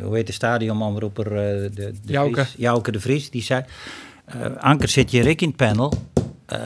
hoe 0.03 0.14
heet 0.16 0.27
de 0.27 0.33
stadionomroeper? 0.33 1.27
eh, 1.27 1.35
de, 1.37 1.71
de 1.75 1.93
Jouke. 2.05 2.41
Vries, 2.41 2.55
Jouke 2.59 2.93
de 2.93 3.01
Vries, 3.01 3.31
die 3.31 3.43
zei, 3.43 3.64
eh, 4.29 4.57
Anker 4.57 4.89
zit 4.89 5.11
je 5.11 5.22
Rick 5.22 5.41
in 5.43 5.49
het 5.49 5.57
panel. 5.57 5.93
Eh, 6.47 6.59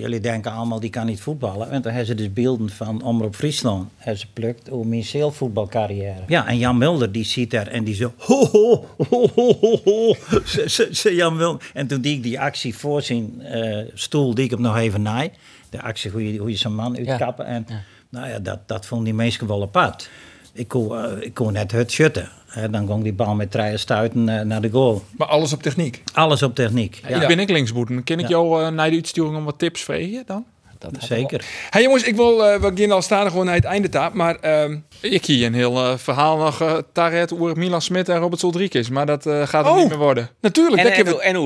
jullie 0.00 0.20
denken 0.20 0.52
allemaal, 0.52 0.80
die 0.80 0.90
kan 0.90 1.06
niet 1.06 1.20
voetballen. 1.20 1.70
En 1.70 1.82
dan 1.82 1.90
hebben 1.92 2.06
ze 2.06 2.14
dus 2.14 2.32
beelden 2.32 2.70
van 2.70 3.02
Omroep 3.02 3.34
Friesland. 3.34 3.88
Hebben 3.96 4.20
ze 4.20 4.26
plukt 4.32 4.70
over 4.70 4.86
mijn 4.86 5.04
zeelvoetbalcarrière. 5.04 6.22
Ja, 6.26 6.46
en 6.46 6.58
Jan 6.58 6.78
Mulder 6.78 7.12
die 7.12 7.24
ziet 7.24 7.50
daar 7.50 7.66
en 7.66 7.84
die 7.84 7.94
zo... 7.94 8.12
Ho, 8.16 8.46
ho, 8.46 8.86
ho, 9.08 9.28
ho, 9.34 9.56
ho, 9.60 9.78
ho. 9.84 10.14
Ze- 10.44 10.68
ze- 10.68 10.88
ze 10.92 11.14
Jan 11.14 11.36
Mulder. 11.36 11.70
En 11.74 11.86
toen 11.86 12.00
die 12.00 12.16
ik 12.16 12.22
die 12.22 12.40
actie 12.40 12.76
voor 12.76 13.02
zijn 13.02 13.40
eh, 13.42 13.84
stoel, 13.94 14.34
die 14.34 14.44
ik 14.44 14.50
hem 14.50 14.60
nog 14.60 14.76
even 14.76 15.02
naai. 15.02 15.30
De 15.70 15.82
actie 15.82 16.10
hoe 16.10 16.32
je, 16.32 16.38
hoe 16.38 16.50
je 16.50 16.56
zo'n 16.56 16.74
man 16.74 16.96
uitkappen. 17.08 17.46
En 17.46 17.66
nou 18.08 18.28
ja, 18.28 18.38
dat, 18.38 18.68
dat 18.68 18.86
vond 18.86 19.04
die 19.04 19.14
mensen 19.14 19.46
wel 19.46 19.62
apart. 19.62 20.10
Ik 20.56 20.68
kon, 20.68 20.96
eh, 20.98 21.10
ik 21.20 21.34
kon 21.34 21.52
net 21.52 21.72
het 21.72 21.90
shutten. 21.90 22.28
Hè, 22.46 22.70
dan 22.70 22.86
ging 22.86 23.02
die 23.02 23.12
bal 23.12 23.34
met 23.34 23.50
treien 23.50 23.78
stuiten 23.78 24.28
eh, 24.28 24.44
naar 24.44 24.60
de 24.60 24.70
goal. 24.70 25.02
Maar 25.16 25.26
alles 25.28 25.52
op 25.52 25.62
techniek. 25.62 26.02
Alles 26.12 26.42
op 26.42 26.54
techniek. 26.54 27.02
Ja, 27.08 27.20
Ik 27.22 27.28
ben 27.28 27.38
ik 27.38 27.50
linksboeten. 27.50 28.04
Kan 28.04 28.18
ik 28.18 28.28
jou 28.28 28.62
eh, 28.62 28.68
naar 28.68 28.90
de 28.90 28.96
uitsturing 28.96 29.36
om 29.36 29.44
wat 29.44 29.58
tips 29.58 29.82
vragen 29.82 30.22
dan? 30.26 30.44
Dat 30.78 30.90
zeker. 30.98 31.44
Hey 31.70 31.82
jongens, 31.82 32.02
ik 32.02 32.16
wil, 32.16 32.44
eh 32.46 32.60
we 32.60 32.70
gaan 32.74 32.92
al 32.92 33.02
staan 33.02 33.30
gewoon 33.30 33.44
naar 33.44 33.54
het 33.54 33.64
einde 33.64 33.88
taap. 33.88 34.12
Maar 34.14 34.34
ehm, 34.40 34.76
Ik 35.00 35.24
hier 35.26 35.46
een 35.46 35.54
heel 35.54 35.76
eh, 35.84 35.96
verhaal 35.96 36.36
nog 36.36 36.62
uh, 36.62 36.76
Taret 36.92 37.32
over 37.32 37.56
Milan 37.56 37.82
Smit 37.82 38.08
en 38.08 38.18
Robert 38.18 38.40
Soldrikis. 38.40 38.88
Maar 38.88 39.06
dat 39.06 39.26
eh, 39.26 39.42
gaat 39.46 39.64
het 39.64 39.74
Oh. 39.74 39.78
niet 39.80 39.88
meer 39.88 39.98
worden. 39.98 40.28
natuurlijk, 40.40 40.76
En, 40.82 40.84
dat 40.84 40.92
en, 40.92 40.98
en 41.22 41.36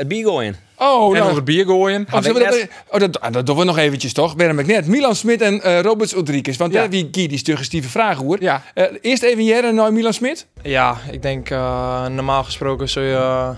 eh, 0.00 0.06
het. 0.08 0.56
Oh, 0.76 1.16
en 1.16 1.22
nou. 1.22 1.42
bier 1.42 1.64
gooien. 1.64 2.06
Oh, 2.12 2.22
dat, 2.22 2.68
oh, 2.88 2.98
dat, 3.00 3.20
ah, 3.20 3.32
dat 3.32 3.46
doen 3.46 3.56
we 3.56 3.64
nog 3.64 3.78
eventjes, 3.78 4.12
toch? 4.12 4.30
Ik 4.32 4.66
net. 4.66 4.86
Milan 4.86 5.14
Smit 5.16 5.40
en 5.40 5.62
eh 5.62 5.80
Roberts 5.80 6.14
Ulrikes. 6.14 6.56
Want 6.56 6.72
Ja. 6.72 6.80
daar 6.80 6.90
wie 6.90 7.10
die 7.28 7.40
suggestieve 7.44 7.88
vraag 7.88 8.18
hoor. 8.18 8.36
Ja. 8.40 8.62
Eh, 8.74 8.84
eerst 9.00 9.22
even 9.22 9.44
Jere 9.44 9.72
naar 9.72 9.92
Milan 9.92 10.12
Smit. 10.12 10.46
Ja, 10.62 10.96
ik 11.10 11.22
denk 11.22 11.50
eh, 11.50 12.06
normaal 12.06 12.44
gesproken 12.44 12.88
zul 12.88 13.02
je, 13.02 13.52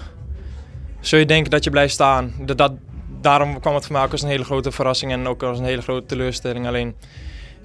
zul 1.00 1.18
je 1.18 1.26
denken 1.26 1.50
dat 1.50 1.64
je 1.64 1.70
blijft 1.70 1.92
staan. 1.94 2.32
Dat, 2.40 2.58
dat, 2.58 2.72
daarom 3.24 3.60
kwam 3.60 3.74
het 3.74 3.84
voor 3.84 3.92
mij 3.92 4.04
ook 4.04 4.12
als 4.12 4.22
een 4.22 4.28
hele 4.28 4.44
grote 4.44 4.72
verrassing 4.72 5.12
en 5.12 5.26
ook 5.26 5.42
als 5.42 5.58
een 5.58 5.64
hele 5.64 5.82
grote 5.82 6.06
teleurstelling. 6.06 6.66
Alleen, 6.66 6.94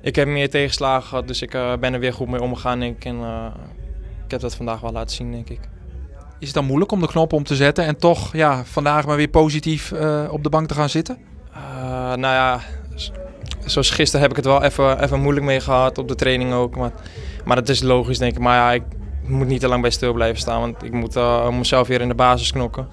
ik 0.01 0.15
heb 0.15 0.27
meer 0.27 0.49
tegenslagen 0.49 1.07
gehad, 1.07 1.27
dus 1.27 1.41
ik 1.41 1.53
eh, 1.53 1.73
ben 1.79 1.93
er 1.93 1.99
weer 1.99 2.13
goed 2.13 2.27
mee 2.27 2.41
omgegaan. 2.41 2.79
denk 2.79 2.95
ik. 2.95 3.05
En 3.05 3.19
eh, 3.21 3.45
ik 4.25 4.31
heb 4.31 4.39
dat 4.39 4.55
vandaag 4.55 4.79
wel 4.79 4.91
laten 4.91 5.15
zien, 5.15 5.31
denk 5.31 5.49
ik. 5.49 5.59
Is 6.39 6.45
het 6.47 6.55
dan 6.55 6.65
moeilijk 6.65 6.91
om 6.91 7.01
de 7.01 7.07
knop 7.07 7.33
om 7.33 7.43
te 7.43 7.55
zetten 7.55 7.85
en 7.85 7.97
toch 7.97 8.33
ja, 8.33 8.65
vandaag 8.65 9.05
maar 9.05 9.15
weer 9.15 9.27
positief 9.27 9.91
eh, 9.91 10.27
op 10.31 10.43
de 10.43 10.49
bank 10.49 10.67
te 10.67 10.73
gaan 10.73 10.89
zitten? 10.89 11.17
Nou 12.15 12.21
ja, 12.21 12.59
zoals 13.65 13.89
gisteren 13.89 14.21
heb 14.21 14.29
ik 14.29 14.35
het 14.35 14.45
wel 14.45 14.63
even, 14.63 15.03
even 15.03 15.19
moeilijk 15.19 15.45
mee 15.45 15.59
gehad, 15.59 15.97
op 15.97 16.07
de 16.07 16.15
training 16.15 16.53
ook. 16.53 16.75
Maar, 16.75 16.91
maar 17.45 17.55
dat 17.55 17.69
is 17.69 17.81
logisch, 17.81 18.17
denk 18.17 18.33
ik. 18.35 18.39
Maar 18.39 18.55
ja, 18.55 18.71
ik 18.71 18.83
moet 19.25 19.47
niet 19.47 19.59
te 19.59 19.67
lang 19.67 19.81
bij 19.81 19.91
stil 19.91 20.13
blijven 20.13 20.39
staan, 20.39 20.59
want 20.59 20.83
ik 20.83 20.91
moet 20.91 21.15
mezelf 21.51 21.87
weer 21.87 22.01
in 22.01 22.07
de 22.07 22.15
basis 22.15 22.51
knokken. 22.51 22.87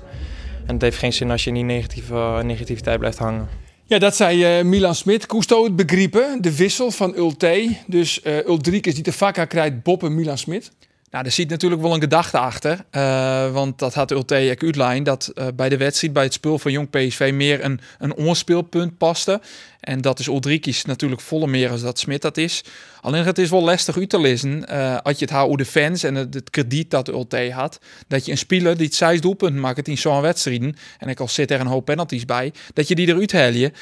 En 0.66 0.72
het 0.72 0.82
heeft 0.82 0.98
geen 0.98 1.12
zin 1.12 1.30
als 1.30 1.44
je 1.44 1.48
in 1.48 1.54
die 1.54 1.64
negatieve, 1.64 2.14
eh, 2.14 2.42
negativiteit 2.42 2.98
blijft 2.98 3.18
hangen. 3.18 3.48
Ja, 3.84 3.98
dat 3.98 4.16
zei 4.16 4.44
eh, 4.44 4.64
Milan 4.64 4.94
Smit. 4.94 5.26
Cousteau 5.26 5.64
het 5.64 5.76
begrepen. 5.76 6.42
De 6.42 6.56
wissel 6.56 6.90
van 6.90 7.16
Ulte. 7.16 7.76
Dus 7.86 8.22
eh 8.22 8.46
Ulrikes 8.46 8.94
die 8.94 9.02
de 9.02 9.12
vakka 9.12 9.44
krijgt 9.44 9.82
Bob 9.82 10.02
en 10.02 10.14
Milan 10.14 10.38
Smit. 10.38 10.72
Nou, 11.10 11.24
er 11.24 11.30
zit 11.30 11.48
natuurlijk 11.48 11.82
wel 11.82 11.94
een 11.94 12.00
gedachte 12.00 12.38
achter. 12.38 12.84
eh, 12.90 13.52
want 13.52 13.78
dat 13.78 13.94
had 13.94 14.10
Ulte 14.10 14.50
ook 14.50 14.62
uitlijn 14.62 15.02
dat 15.02 15.26
eh, 15.26 15.46
bij 15.54 15.68
de 15.68 15.76
wedstrijd, 15.76 16.12
bij 16.12 16.22
het 16.22 16.32
spul 16.32 16.58
van 16.58 16.72
Jong 16.72 16.90
PSV, 16.90 17.30
meer 17.34 17.64
een, 17.64 17.80
een 17.98 18.14
onspeelpunt 18.14 18.98
paste. 18.98 19.40
En 19.80 20.00
dat 20.00 20.18
is 20.18 20.26
Ulrikes 20.26 20.84
natuurlijk 20.84 21.20
volle 21.20 21.46
meer 21.46 21.70
als 21.70 21.80
dat 21.80 21.98
Smit 21.98 22.22
dat 22.22 22.36
is. 22.36 22.64
Alleen 23.00 23.24
het 23.24 23.38
is 23.38 23.50
wel 23.50 23.62
lastig 23.62 23.98
uit 23.98 24.08
te 24.08 24.20
lezen, 24.20 24.68
eh, 24.68 24.96
als 25.02 25.18
je 25.18 25.24
het 25.24 25.34
houdt 25.34 25.58
de 25.58 25.64
fans 25.64 26.02
en 26.02 26.14
het, 26.14 26.34
het 26.34 26.50
krediet 26.50 26.90
dat 26.90 27.08
Ulte 27.08 27.50
had, 27.52 27.78
dat 28.08 28.24
je 28.24 28.30
een 28.30 28.38
speler 28.38 28.76
die 28.76 28.86
het 28.86 28.94
zes 28.94 29.20
doelpunten 29.20 29.60
maakt 29.60 29.88
in 29.88 29.98
zo'n 29.98 30.20
wedstrijden, 30.20 30.76
en 30.98 31.08
ik 31.08 31.20
al 31.20 31.28
zit 31.28 31.50
er 31.50 31.60
een 31.60 31.66
hoop 31.66 31.84
penalties 31.84 32.24
bij, 32.24 32.52
dat 32.74 32.88
je 32.88 32.94
die 32.94 33.08
eruit 33.08 33.32
haal 33.32 33.52
je. 33.52 33.72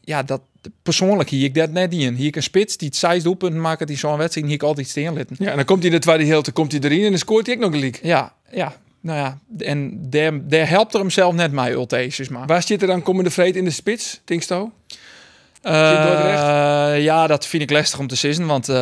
Ja, 0.00 0.22
dat, 0.22 0.40
persoonlijk 0.82 1.30
hier 1.30 1.44
ik 1.44 1.54
dat 1.54 1.70
net 1.70 1.92
in. 1.92 2.14
Hier 2.14 2.26
ik 2.26 2.36
een 2.36 2.42
spits 2.42 2.76
die 2.76 2.88
het 2.88 2.96
zes 2.96 3.22
doelpunten 3.22 3.60
maakt 3.60 3.90
in 3.90 3.98
zo'n 3.98 4.16
wedstrijd, 4.16 4.46
hier 4.46 4.56
ik 4.56 4.62
altijd 4.62 4.88
steen 4.88 5.12
litten. 5.12 5.36
Ja, 5.38 5.50
en 5.50 5.56
dan 5.56 5.64
komt 5.64 5.82
hij 5.82 5.90
in 5.90 5.96
de 5.96 6.02
tweede 6.02 6.24
helte 6.24 6.52
komt 6.52 6.72
hij 6.72 6.80
erin 6.80 7.04
en 7.04 7.10
dan 7.10 7.18
scoort 7.18 7.46
hij 7.46 7.54
ook 7.54 7.60
nog 7.60 7.72
een 7.72 7.80
leak. 7.80 7.98
Ja, 8.02 8.32
ja. 8.50 8.80
Nou 9.00 9.18
ja, 9.18 9.38
en 9.58 10.10
daar, 10.10 10.48
daar 10.48 10.68
helpt 10.68 10.94
er 10.94 11.00
hem 11.00 11.10
zelf 11.10 11.34
net 11.34 11.52
mee, 11.52 11.72
Ultesis 11.72 12.28
maar. 12.28 12.46
Waar 12.46 12.62
zit 12.62 12.82
er 12.82 12.88
dan 12.88 13.02
komende 13.02 13.30
vreed 13.30 13.56
in 13.56 13.64
de 13.64 13.70
spits, 13.70 14.20
Tinksto? 14.24 14.72
Eh, 15.62 16.06
Dordrecht? 16.06 17.02
ja, 17.02 17.26
dat 17.26 17.46
vind 17.46 17.62
ik 17.62 17.70
lastig 17.70 17.98
om 17.98 18.06
te 18.06 18.14
zeggen, 18.14 18.46
want 18.46 18.68
eh, 18.68 18.76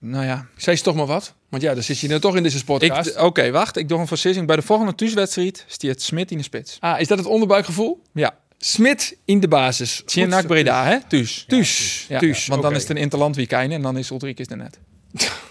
nou 0.00 0.24
ja. 0.24 0.46
Zeg 0.56 0.80
toch 0.80 0.94
maar 0.94 1.06
wat. 1.06 1.34
Want 1.48 1.62
ja, 1.62 1.74
dan 1.74 1.82
zit 1.82 1.98
je 1.98 2.08
dan 2.08 2.20
toch 2.20 2.36
in 2.36 2.42
deze 2.42 2.64
podcast. 2.64 3.16
Oké, 3.18 3.50
wacht. 3.50 3.76
Ik 3.76 3.88
doe 3.88 3.98
een 3.98 4.06
beslissing. 4.08 4.46
Bij 4.46 4.56
de 4.56 4.62
volgende 4.62 4.94
thuiswedstrijd 4.94 5.64
stiert 5.66 6.02
Smit 6.02 6.30
in 6.30 6.36
de 6.36 6.42
spits. 6.42 6.76
Ah, 6.80 7.00
is 7.00 7.08
dat 7.08 7.18
het 7.18 7.26
onderbuikgevoel? 7.26 8.02
Ja. 8.12 8.34
Smit 8.58 9.16
in 9.24 9.40
de 9.40 9.48
basis. 9.48 10.02
Je 10.06 10.42
Breda, 10.46 10.84
hè? 10.84 10.98
Thuis. 11.08 11.44
Thuis. 11.48 12.06
Ja, 12.08 12.20
want 12.46 12.62
dan 12.62 12.74
is 12.74 12.80
het 12.80 12.90
een 12.90 12.96
interland 12.96 13.36
weekend 13.36 13.72
en 13.72 13.82
dan 13.82 13.98
is 13.98 14.10
Ulrikes 14.10 14.46
er 14.46 14.56
net. 14.56 14.78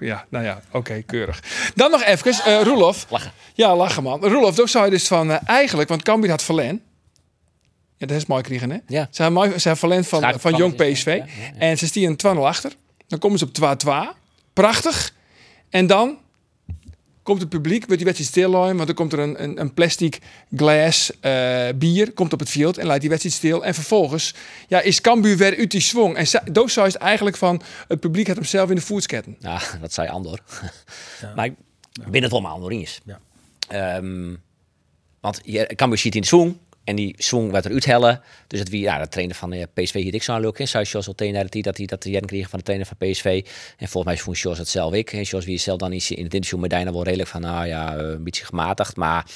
Ja, 0.00 0.26
nou 0.28 0.44
ja, 0.44 0.62
oké, 0.72 1.02
keurig. 1.02 1.42
Dan 1.74 1.90
nog 1.90 2.02
even, 2.02 2.32
eh 2.44 2.62
Roelof. 2.62 3.06
Lachen. 3.08 3.32
Ja, 3.54 3.76
lachen 3.76 4.02
man. 4.02 4.20
Roelof, 4.20 4.54
toen 4.54 4.68
zou 4.68 4.84
je 4.84 4.90
dus 4.90 5.06
van, 5.06 5.30
eh, 5.30 5.38
eigenlijk, 5.44 5.88
want 5.88 6.02
Cambuur 6.02 6.30
had 6.30 6.42
verlen. 6.42 6.82
Ja, 7.96 8.06
dat 8.06 8.16
is 8.16 8.26
mooi 8.26 8.42
kregen, 8.42 8.70
hè? 8.70 8.76
Ja. 8.86 9.08
Ze 9.10 9.22
hebben 9.22 9.42
hebben 9.50 9.76
verlen 9.76 10.04
van, 10.04 10.18
Schakel- 10.20 10.38
van 10.38 10.54
Jong 10.56 10.74
PSV. 10.74 11.04
ja, 11.06 11.12
ja, 11.14 11.24
ja. 11.54 11.58
En 11.58 11.78
ze 11.78 11.86
stieren 11.86 12.16
2-0 12.16 12.46
achter. 12.46 12.72
Dan 13.06 13.18
komen 13.18 13.38
ze 13.38 13.44
op 13.44 13.52
2-2. 13.52 14.16
Prachtig. 14.52 15.14
En 15.70 15.86
dan 15.86 16.18
komt 17.22 17.40
het 17.40 17.48
publiek, 17.48 17.86
wordt 17.86 17.96
die 17.96 18.04
wedstrijd 18.04 18.30
stil 18.30 18.50
lijnen, 18.50 18.76
want 18.76 18.86
dan 18.86 18.96
komt 18.96 19.12
er 19.12 19.18
een, 19.18 19.42
een, 19.42 19.60
een 19.60 19.74
plastic 19.74 20.18
glas 20.56 21.20
eh, 21.20 21.68
bier, 21.74 22.12
komt 22.12 22.32
op 22.32 22.40
het 22.40 22.50
veld 22.50 22.78
en 22.78 22.86
laat 22.86 23.00
die 23.00 23.08
wedstrijd 23.08 23.36
stil. 23.36 23.64
En 23.64 23.74
vervolgens 23.74 24.34
ja, 24.68 24.80
is 24.80 25.00
Cambuur 25.00 25.36
weer 25.36 25.58
uit 25.58 25.70
die 25.70 25.80
swing. 25.80 26.16
En 26.16 26.52
Doos 26.52 26.74
het 26.74 26.94
eigenlijk 26.94 27.36
van, 27.36 27.62
het 27.88 28.00
publiek 28.00 28.26
had 28.26 28.36
hem 28.36 28.44
zelf 28.44 28.68
in 28.68 28.76
de 28.76 28.82
voetsketten. 28.82 29.36
Ja, 29.38 29.60
dat 29.80 29.92
zei 29.92 30.08
Andor. 30.08 30.38
maar 31.36 31.46
ik 31.46 31.54
ben 32.10 32.22
het 32.22 32.30
wel 32.30 32.40
met 32.40 32.50
Andor 32.50 32.70
eens. 32.70 33.00
Ja. 33.04 33.20
Ehm, 33.68 34.34
want 35.20 35.40
je 35.44 35.74
kan 35.74 35.96
ziet 35.96 36.14
in 36.14 36.20
de 36.20 36.26
swing. 36.26 36.56
En 36.84 36.96
die 36.96 37.14
swing 37.18 37.50
werd 37.50 37.64
eruit 37.64 37.84
hellen. 37.84 38.20
Dus 38.46 38.58
het 38.58 38.68
wie, 38.68 38.80
ja, 38.80 38.98
de 38.98 39.08
trainer 39.08 39.36
van 39.36 39.50
de 39.50 39.68
PSV 39.74 39.94
hier 39.94 40.14
ik 40.14 40.22
zo'n 40.22 40.40
leuk 40.40 40.58
in. 40.58 40.68
Zei 40.68 40.84
Jos 40.84 41.06
al 41.06 41.14
tegen 41.14 41.46
die 41.46 41.62
dat 41.62 41.76
hij 41.76 41.86
dat 41.86 42.04
hij 42.04 42.20
kreeg 42.20 42.48
van 42.48 42.58
de 42.58 42.64
trainer 42.64 42.86
van 42.86 42.96
PSV. 42.96 43.46
En 43.76 43.88
volgens 43.88 44.14
mij 44.14 44.22
vond 44.22 44.38
Jos 44.38 44.58
het 44.58 44.68
zelf 44.68 44.92
ik. 44.92 45.12
En 45.12 45.22
Jos 45.22 45.44
wie 45.44 45.58
zelf 45.58 45.78
dan 45.78 45.92
is 45.92 46.10
in 46.10 46.24
het 46.24 46.34
interview 46.34 46.60
met 46.60 46.70
Dijna 46.70 46.92
wel 46.92 47.04
redelijk 47.04 47.28
van, 47.28 47.40
nou 47.40 47.66
ja, 47.66 47.96
eh, 47.96 48.08
een 48.08 48.24
beetje 48.24 48.44
gematigd. 48.44 48.96
Maar 48.96 49.26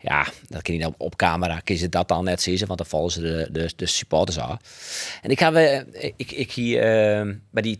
ja, 0.00 0.26
dat 0.48 0.62
kan 0.62 0.74
je 0.74 0.80
dan 0.80 0.94
op 0.98 1.16
camera. 1.16 1.60
Kun 1.60 1.78
je 1.78 1.88
dat 1.88 2.08
dan 2.08 2.24
net 2.24 2.42
zien, 2.42 2.66
want 2.66 2.78
dan 2.78 2.86
vallen 2.86 3.10
ze 3.10 3.20
de, 3.20 3.48
de, 3.52 3.72
de 3.76 3.86
supporters 3.86 4.38
aan. 4.38 4.58
En 5.22 5.30
ik 5.30 5.38
heb, 5.38 5.54
eh, 5.54 5.80
ik, 6.16 6.30
ik 6.30 6.52
hier 6.52 6.82
eh, 6.82 7.34
bij 7.50 7.62
die 7.62 7.78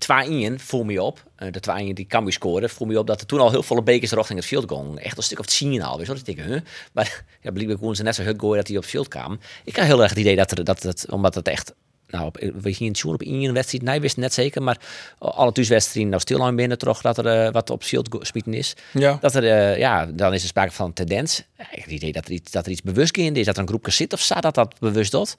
2-1 0.52 0.60
voel 0.60 0.84
me 0.84 1.02
op. 1.02 1.26
eh, 1.38 1.52
de 1.52 1.90
2-1 1.90 1.92
die 1.92 2.06
Cambuur 2.06 2.32
scoorde, 2.32 2.68
voel 2.68 2.86
me 2.86 2.98
op 2.98 3.06
dat 3.06 3.20
er 3.20 3.26
toen 3.26 3.40
al 3.40 3.50
heel 3.50 3.62
veel 3.62 3.82
bekers 3.82 4.12
richting 4.12 4.38
het 4.38 4.48
veld 4.48 4.70
gingen. 4.70 4.98
Echt 4.98 5.16
een 5.16 5.22
stuk 5.22 5.38
of 5.38 5.44
het 5.44 5.54
zien 5.54 5.82
al. 5.82 5.98
Weet 5.98 6.06
je 6.06 6.34
denk, 6.34 6.38
huh? 6.38 6.60
Maar 6.92 7.24
ja, 7.42 7.50
blijkbaar 7.50 7.76
konden 7.76 7.96
ze 7.96 8.02
net 8.02 8.14
zo 8.14 8.22
hard 8.22 8.40
gooien 8.40 8.56
dat 8.56 8.66
hij 8.66 8.76
op 8.76 8.82
het 8.82 8.90
veld 8.90 9.08
kwam. 9.08 9.38
Ik 9.64 9.76
had 9.76 9.86
heel 9.86 10.02
erg 10.02 10.10
het 10.10 10.18
idee 10.18 10.36
dat, 10.36 10.50
er, 10.50 10.64
dat 10.64 10.82
het, 10.82 11.10
omdat 11.10 11.34
het 11.34 11.48
echt 11.48 11.74
nou, 12.08 12.30
we 12.60 12.72
gingen 12.72 12.92
het 12.92 13.04
op 13.04 13.22
één 13.22 13.52
wedstrijd, 13.52 13.84
nee, 13.84 14.00
wist 14.00 14.16
net 14.16 14.34
zeker, 14.34 14.62
maar 14.62 14.78
alle 15.18 15.52
thuiswedstrijden 15.52 16.10
nou 16.10 16.22
stil 16.22 16.44
aan 16.44 16.56
binnen 16.56 16.78
toch 16.78 17.00
dat 17.00 17.18
er 17.18 17.26
eh, 17.26 17.52
wat 17.52 17.70
op 17.70 17.84
shield 17.84 18.18
spieten 18.20 18.54
is. 18.54 18.76
Ja. 18.92 19.18
Dat 19.20 19.34
er, 19.34 19.44
eh, 19.44 19.78
ja, 19.78 20.06
dan 20.06 20.34
is 20.34 20.42
er 20.42 20.48
sprake 20.48 20.72
van 20.72 20.86
een 20.86 20.92
tendens. 20.92 21.38
Ik 21.38 21.66
heb 21.70 21.84
het 21.84 21.92
idee 21.92 22.12
dat 22.12 22.24
er 22.24 22.32
iets, 22.32 22.50
dat 22.50 22.66
er 22.66 22.72
iets 22.72 22.82
bewust 22.82 23.16
in 23.16 23.36
is, 23.36 23.46
dat 23.46 23.54
er 23.54 23.62
een 23.62 23.68
groepje 23.68 23.90
zit 23.90 24.12
of 24.12 24.20
staat 24.20 24.42
dat 24.42 24.54
dat 24.54 24.78
bewust 24.78 25.12
doet. 25.12 25.36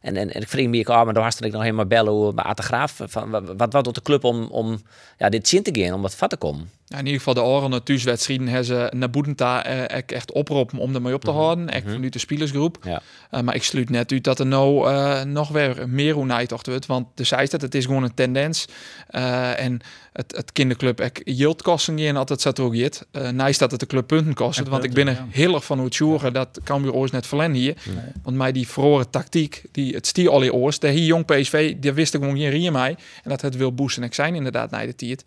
En, 0.00 0.16
en, 0.16 0.32
en 0.34 0.40
ik 0.40 0.48
vreemd 0.48 0.70
me, 0.70 0.80
oh, 0.80 1.04
maar 1.04 1.14
daar 1.14 1.36
ik 1.40 1.52
nog 1.52 1.62
helemaal 1.62 1.86
bellen 1.86 2.12
hoe 2.12 2.34
bij 2.34 2.54
de 2.54 2.62
Graaf, 2.62 3.00
van 3.04 3.30
wat, 3.30 3.72
wat, 3.72 3.84
doet 3.84 3.94
de 3.94 4.02
club 4.02 4.24
om, 4.24 4.44
om 4.44 4.82
ja, 5.18 5.28
dit 5.28 5.48
zin 5.48 5.62
te 5.62 5.80
gaan, 5.80 5.94
om 5.94 6.02
wat 6.02 6.14
vat 6.14 6.30
te 6.30 6.36
komen. 6.36 6.70
Ja, 6.86 6.98
in 6.98 7.04
ieder 7.04 7.18
geval 7.18 7.34
de 7.34 7.42
oren 7.42 7.82
thuiswedstrijden 7.82 8.46
hebben 8.46 8.66
ze 8.66 8.92
naar 8.96 9.10
Boedenta 9.10 9.64
eh, 9.64 10.02
echt 10.06 10.32
oproepen 10.32 10.78
om 10.78 10.94
ermee 10.94 11.14
op 11.14 11.24
te 11.24 11.30
houden. 11.30 11.68
Echt 11.68 11.84
vanuit 11.88 12.12
de. 12.12 12.78
Ja. 12.82 13.02
Eh, 13.30 13.40
maar 13.40 13.54
ik 13.54 13.62
sluit 13.62 13.90
net 13.90 14.12
uit 14.12 14.24
dat 14.24 14.38
er 14.38 14.46
nou 14.46 15.24
nog 15.24 15.48
weer 15.48 15.88
meer 15.88 16.09
onijtocht 16.16 16.66
wordt. 16.66 16.86
Want 16.86 17.06
de 17.14 17.24
zei 17.24 17.46
dat 17.46 17.60
het 17.60 17.74
is 17.74 17.84
gewoon 17.84 18.02
een 18.02 18.14
tendens. 18.14 18.66
Eh, 19.08 19.64
en 19.64 19.80
het, 20.12 20.36
het 20.36 20.52
kinderclub 20.52 21.00
ik 21.00 21.20
yield 21.24 21.62
kosten 21.62 21.98
en 21.98 22.16
altijd 22.16 22.40
zat 22.40 22.58
er 22.58 22.64
ook 22.64 22.74
jit. 22.74 23.06
Uh, 23.12 23.28
nice 23.28 23.58
dat 23.58 23.70
het 23.70 23.80
de 23.80 23.86
club 23.86 24.06
punten 24.06 24.34
kost. 24.34 24.68
Want 24.68 24.84
ik 24.84 24.92
ben 24.92 25.08
er 25.08 25.24
heel 25.28 25.54
erg 25.54 25.64
van 25.64 25.76
hoe 25.76 25.86
het 25.86 25.94
sjoeren 25.94 26.32
dat 26.32 26.60
kan 26.64 26.82
weer 26.82 26.92
ooit 26.92 27.12
net 27.12 27.26
verlen 27.26 27.52
hier. 27.52 27.76
Want 28.22 28.36
mij 28.36 28.52
die 28.52 28.68
verloren 28.68 29.10
tactiek, 29.10 29.62
die 29.72 29.94
het 29.94 30.06
stier 30.06 30.30
al 30.30 30.50
oors. 30.50 30.78
De 30.78 30.88
hier 30.88 31.04
jong 31.04 31.24
PSV, 31.24 31.74
die 31.76 31.92
wist 31.92 32.14
ik 32.14 32.20
gewoon 32.20 32.36
geen 32.36 32.50
rieën 32.50 32.72
mij. 32.72 32.96
En 33.22 33.30
dat 33.30 33.40
het 33.40 33.56
wil 33.56 33.74
boosten. 33.74 34.02
Ik 34.02 34.14
zijn 34.14 34.34
inderdaad 34.34 34.70
naar 34.70 34.86
de 34.86 34.94
tiert. 34.94 35.24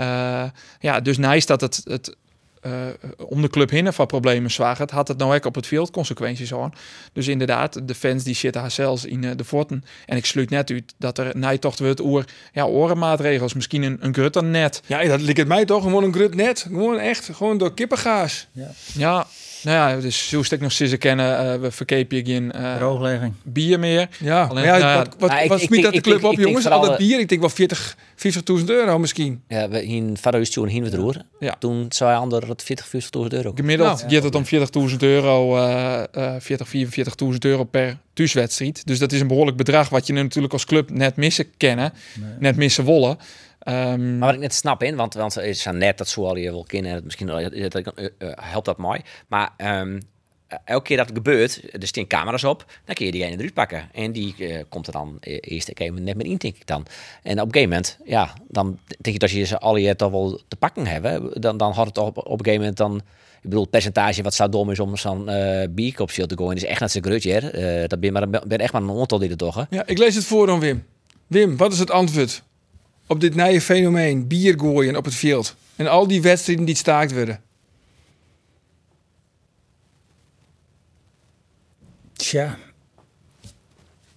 Uh, 0.00 0.44
ja, 0.80 1.00
dus 1.00 1.16
nice 1.16 1.46
dat 1.46 1.60
het, 1.60 1.80
het 1.84 2.16
om 3.16 3.42
de 3.42 3.48
club 3.48 3.70
heen 3.70 3.92
van 3.92 4.06
problemen 4.06 4.50
zwaar 4.50 4.78
het, 4.78 4.90
had 4.90 5.08
het 5.08 5.18
nou 5.18 5.34
ook 5.34 5.44
op 5.44 5.54
het 5.54 5.66
veld 5.66 5.90
consequenties 5.90 6.54
aan. 6.54 6.72
Dus 7.12 7.28
inderdaad, 7.28 7.88
de 7.88 7.94
fans 7.94 8.24
die 8.24 8.34
zitten 8.34 8.60
haar 8.60 8.70
zelfs 8.70 9.04
in 9.04 9.22
uh, 9.22 9.30
de 9.36 9.44
forten. 9.44 9.84
En 10.06 10.16
ik 10.16 10.26
sluit 10.26 10.50
net 10.50 10.70
uit 10.70 10.94
dat 10.98 11.18
er 11.18 11.36
nijtocht 11.36 11.78
wordt 11.78 12.00
oer, 12.00 12.24
ja, 12.52 12.64
orenmaatregels, 12.64 13.54
misschien 13.54 13.82
een, 13.82 13.96
een 14.00 14.14
grutter 14.14 14.44
net. 14.44 14.82
Ja, 14.86 15.04
dat 15.04 15.20
lijkt 15.20 15.38
het 15.38 15.48
mij 15.48 15.64
toch 15.64 15.82
gewoon 15.82 16.04
een 16.04 16.12
grut 16.12 16.34
net. 16.34 16.60
Gewoon 16.68 16.98
echt, 16.98 17.30
gewoon 17.32 17.58
door 17.58 17.74
kippengaas. 17.74 18.46
Ja, 18.52 18.70
ja 18.94 19.26
nou 19.62 19.76
ja, 19.94 20.00
dus 20.00 20.28
zo 20.28 20.40
ik 20.50 20.60
nog 20.60 20.72
sinds 20.72 20.98
kennen, 20.98 21.54
uh, 21.54 21.60
we 21.60 21.70
verkepen 21.70 22.26
geen 22.26 22.52
drooglegging 22.78 23.32
bier 23.42 23.78
meer. 23.78 24.08
Ja, 24.18 24.44
Alleen, 24.44 24.64
ja, 24.64 24.78
nou, 24.78 24.98
wat, 24.98 25.14
wat, 25.18 25.30
nou, 25.30 25.48
wat 25.48 25.60
smiet 25.60 25.82
dat 25.82 25.92
de 25.92 26.00
club 26.00 26.18
ik- 26.18 26.24
op, 26.24 26.32
ik 26.32 26.38
jongens? 26.38 26.66
Al 26.66 26.80
dat 26.80 26.90
eh, 26.90 26.96
bier, 26.96 27.18
ik 27.18 27.28
denk 27.28 27.40
wel 27.40 27.50
40 27.50 27.96
40.000 28.58 28.64
euro 28.66 28.98
misschien. 28.98 29.42
Ja, 29.48 29.68
we 29.68 29.86
in 29.86 30.16
Vaderhuis 30.16 30.50
toen 30.50 30.68
heen 30.68 30.82
we 30.82 30.88
het 30.88 30.98
roer. 30.98 31.22
Ja. 31.38 31.56
Toen 31.58 31.86
zei 31.88 32.16
ander 32.16 32.48
het 32.48 32.62
40, 32.62 32.86
40.000 32.86 33.00
euro. 33.28 33.52
Gemiddeld 33.54 33.98
Nou. 33.98 34.14
gaat 34.14 34.22
het 34.22 34.34
om 34.34 34.44
40.000 34.90 34.96
euro, 34.98 35.56
uh, 35.56 36.02
uh, 36.16 36.32
40, 36.38 36.68
44.000 36.68 37.38
euro 37.38 37.64
per 37.64 37.96
thuiswedstrijd. 38.14 38.86
Dus 38.86 38.98
dat 38.98 39.12
is 39.12 39.20
een 39.20 39.26
behoorlijk 39.26 39.56
bedrag 39.56 39.88
wat 39.88 40.06
je 40.06 40.12
natuurlijk 40.12 40.52
als 40.52 40.64
club 40.64 40.90
net 40.90 41.16
missen 41.16 41.46
kennen, 41.56 41.92
net 42.38 42.56
missen 42.56 42.84
willen. 42.84 43.18
Um, 43.68 44.18
Maar 44.18 44.26
wat 44.26 44.34
ik 44.34 44.40
net 44.40 44.54
snap 44.54 44.82
in, 44.82 44.96
want, 44.96 45.14
want 45.14 45.34
het 45.34 45.44
is 45.44 45.64
net 45.64 45.98
dat 45.98 46.08
zo 46.08 46.26
al 46.26 46.36
je 46.36 46.50
wil 46.50 46.64
kennen, 46.64 46.92
het 46.92 47.04
misschien 47.04 47.28
uh, 47.28 48.08
uh, 48.18 48.30
helpt 48.40 48.66
dat 48.66 48.76
mooi. 48.76 49.00
Maar 49.26 49.50
um, 49.80 50.02
elke 50.64 50.84
keer 50.84 50.96
dat 50.96 51.06
het 51.06 51.16
gebeurt, 51.16 51.60
er 51.72 51.86
staan 51.86 52.06
camera's 52.06 52.44
op, 52.44 52.64
dan 52.84 52.94
kun 52.94 53.06
je 53.06 53.12
die 53.12 53.24
ene 53.24 53.36
eruit 53.36 53.54
pakken. 53.54 53.88
En 53.92 54.12
die 54.12 54.34
uh, 54.38 54.62
komt 54.68 54.86
er 54.86 54.92
dan 54.92 55.16
eerst 55.20 55.68
ik 55.68 55.80
even 55.80 56.04
net 56.04 56.16
meer 56.16 56.26
in, 56.26 56.36
denk 56.36 56.56
ik 56.56 56.66
dan. 56.66 56.86
En 57.22 57.40
op 57.40 57.46
een 57.46 57.52
gegeven 57.52 57.68
moment, 57.68 57.98
ja, 58.04 58.32
dan 58.48 58.78
denk 58.86 59.14
ik 59.14 59.20
dat 59.20 59.30
je 59.30 59.44
ze 59.44 59.58
alle 59.58 59.96
toch 59.96 60.10
wel 60.10 60.40
te 60.48 60.56
pakken 60.56 60.86
hebben, 60.86 61.40
dan, 61.40 61.56
dan 61.56 61.72
had 61.72 61.86
het 61.86 61.98
op, 61.98 62.16
op 62.16 62.26
een 62.26 62.44
gegeven 62.44 62.58
moment 62.58 62.76
dan 62.76 62.96
Ik 63.42 63.44
bedoel, 63.44 63.60
het 63.60 63.70
percentage 63.70 64.22
wat 64.22 64.34
zou 64.34 64.50
dom 64.50 64.70
is 64.70 64.80
om 64.80 64.96
zo'n 64.96 65.28
eh 65.28 66.00
op 66.00 66.10
te 66.10 66.36
gooien, 66.36 66.56
is 66.56 66.64
echt 66.64 66.80
net 66.80 66.90
zo 66.90 67.00
grutje. 67.00 67.32
Eh, 67.32 67.88
dat 67.88 68.00
ben 68.00 68.12
maar 68.12 68.30
ben 68.30 68.58
echt 68.58 68.72
maar 68.72 68.82
een 68.82 68.98
aantal 68.98 69.18
die 69.18 69.30
er 69.30 69.36
toch. 69.36 69.54
hè. 69.54 69.62
Ja, 69.70 69.86
ik 69.86 69.98
lees 69.98 70.14
het 70.14 70.24
voor 70.24 70.50
aan 70.50 70.60
Wim. 70.60 70.84
Wim, 71.26 71.56
wat 71.56 71.72
is 71.72 71.78
het 71.78 71.90
antwoord 71.90 72.42
op 73.08 73.20
dit 73.20 73.34
nieuwe 73.34 73.60
fenomeen 73.60 74.26
bier 74.26 74.58
gooien 74.58 74.96
op 74.96 75.04
het 75.04 75.14
veld? 75.14 75.56
En 75.76 75.86
al 75.86 76.06
die 76.06 76.22
wedstrijden 76.22 76.64
die 76.64 76.76
staakt 76.76 77.12
worden. 77.12 77.40
Tja. 82.12 82.56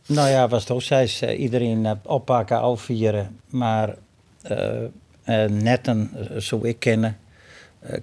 Nou 0.06 0.30
ja, 0.30 0.48
was 0.48 0.62
het 0.62 0.72
ook 0.72 0.82
zei, 0.82 1.36
iedereen 1.36 1.86
eh, 1.86 1.92
oppakken, 2.04 2.60
afvieren. 2.60 3.40
Maar 3.50 3.96
netten, 5.48 6.12
eh, 6.14 6.38
zo 6.38 6.60
ik 6.64 6.80
kennen, 6.80 7.18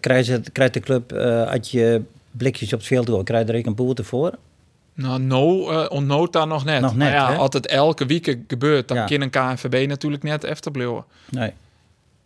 krijgt, 0.01 0.75
de 0.75 0.81
club, 0.81 1.13
als 1.53 1.71
je 1.71 2.03
blikjes 2.31 2.73
op 2.73 2.79
het 2.79 2.89
veld 2.89 3.07
doet, 3.07 3.25
krijg 3.25 3.47
je 3.47 3.53
er 3.53 3.67
een 3.67 3.75
boete 3.75 4.05
voor. 4.05 4.39
Nou, 4.99 5.21
no, 5.21 5.71
eh 5.71 5.91
onnood 5.91 6.33
daar 6.33 6.47
nog 6.47 6.65
net. 6.65 6.81
Nog 6.81 6.95
Maar 6.97 7.07
net, 7.11 7.15
ja, 7.17 7.31
hè? 7.31 7.37
als 7.37 7.55
het 7.55 7.67
elke 7.67 8.07
week 8.07 8.37
gebeurt, 8.49 8.89
dan 8.89 8.97
Ja. 8.97 9.05
kan 9.05 9.21
een 9.21 9.31
KNVB 9.31 9.89
natuurlijk 9.89 10.23
net 10.23 10.45
efterblijven. 10.45 11.05
Nee. 11.31 11.53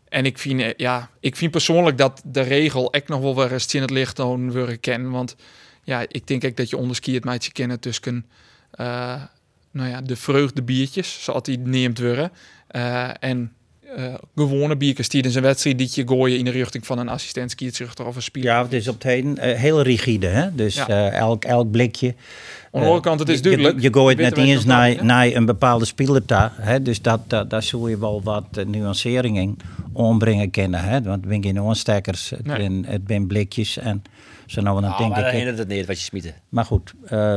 En 0.09 0.25
ik 0.27 0.39
vind, 0.39 0.61
eh, 0.61 0.70
ja, 0.77 1.11
ik 1.20 1.37
vind 1.37 1.51
persoonlijk 1.51 1.99
dat 1.99 2.23
de 2.25 2.41
regel 2.41 2.93
echt 2.93 3.09
nog 3.09 3.20
wel 3.20 3.37
weer 3.37 3.53
eens 3.53 3.75
in 3.75 3.81
het 3.81 3.91
licht 3.91 4.18
willen 4.18 4.81
kennen. 4.81 5.11
Want 5.11 5.37
ja, 5.83 6.05
ik 6.09 6.27
denk 6.27 6.45
ook 6.45 6.57
dat 6.57 6.70
je 6.70 6.77
onderskiet 6.77 7.25
met 7.25 7.45
je 7.45 7.53
kennen 7.53 7.81
tussen 7.81 8.27
eh, 8.70 9.23
nou 9.70 9.89
ja, 9.89 10.01
de 10.01 10.16
vreugdebiertjes, 10.16 11.23
zoals 11.25 11.43
die 11.43 11.59
neemt 11.59 11.99
worden. 11.99 12.33
eh, 12.68 13.11
en 13.20 13.53
eh, 13.97 14.14
gewone 14.36 14.76
biertjes 14.76 15.09
die 15.09 15.22
in 15.22 15.30
zijn 15.30 15.45
wedstrijd 15.45 15.78
die 15.78 15.88
je 15.93 16.07
gooien 16.09 16.38
in 16.38 16.45
de 16.45 16.51
richting 16.51 16.86
van 16.86 16.99
een 16.99 17.09
assistent 17.09 17.51
skietschuchter 17.51 18.07
of 18.07 18.16
een 18.16 18.22
speler. 18.22 18.49
Ja, 18.49 18.62
het 18.62 18.72
is 18.72 18.88
op 18.88 18.95
het 18.95 19.03
heden 19.03 19.38
eh, 19.38 19.59
heel 19.59 19.82
rigide. 19.82 20.26
Hè? 20.26 20.55
Dus 20.55 20.74
Ja. 20.74 20.88
eh, 20.88 21.12
elk, 21.18 21.45
elk 21.45 21.70
blikje. 21.70 22.09
Aan 22.09 22.80
de 22.80 22.86
andere 22.86 23.01
kant, 23.01 23.20
het 23.20 23.28
is 23.28 23.36
je- 23.36 23.43
duidelijk. 23.43 23.76
Je, 23.76 23.82
je 23.82 23.93
gooit 23.93 24.18
net 24.18 24.36
eens 24.36 24.64
naar, 24.64 25.05
naar 25.05 25.26
een 25.26 25.45
bepaalde 25.45 25.84
speler 25.84 26.22
daar. 26.26 26.53
Hè? 26.57 26.82
Dus 26.82 27.03
dat, 27.03 27.20
dat, 27.26 27.51
daar 27.51 27.62
zul 27.62 27.88
je 27.88 27.99
wel 27.99 28.22
wat 28.22 28.45
eh, 28.53 28.64
nuanceringen 28.64 29.57
ombrengen 29.93 30.51
kunnen. 30.51 30.80
Hè? 30.84 31.03
Want 31.03 31.24
het 31.24 31.32
zijn 31.32 32.05
geen 32.45 32.84
het 32.88 33.09
Nee. 33.09 33.18
het 33.18 33.28
blikjes. 33.28 33.78
En 33.78 34.03
zo 34.47 34.61
nou 34.61 34.80
dan 34.80 34.90
Nou, 34.90 35.03
denk 35.03 35.14
maar 35.14 35.26
ik... 35.28 35.34
hindert 35.34 35.59
het 35.59 35.68
niet 35.68 35.86
wat 35.86 35.99
je 35.99 36.05
smieten. 36.05 36.34
Maar 36.49 36.64
goed, 36.64 36.93
eh, 37.05 37.32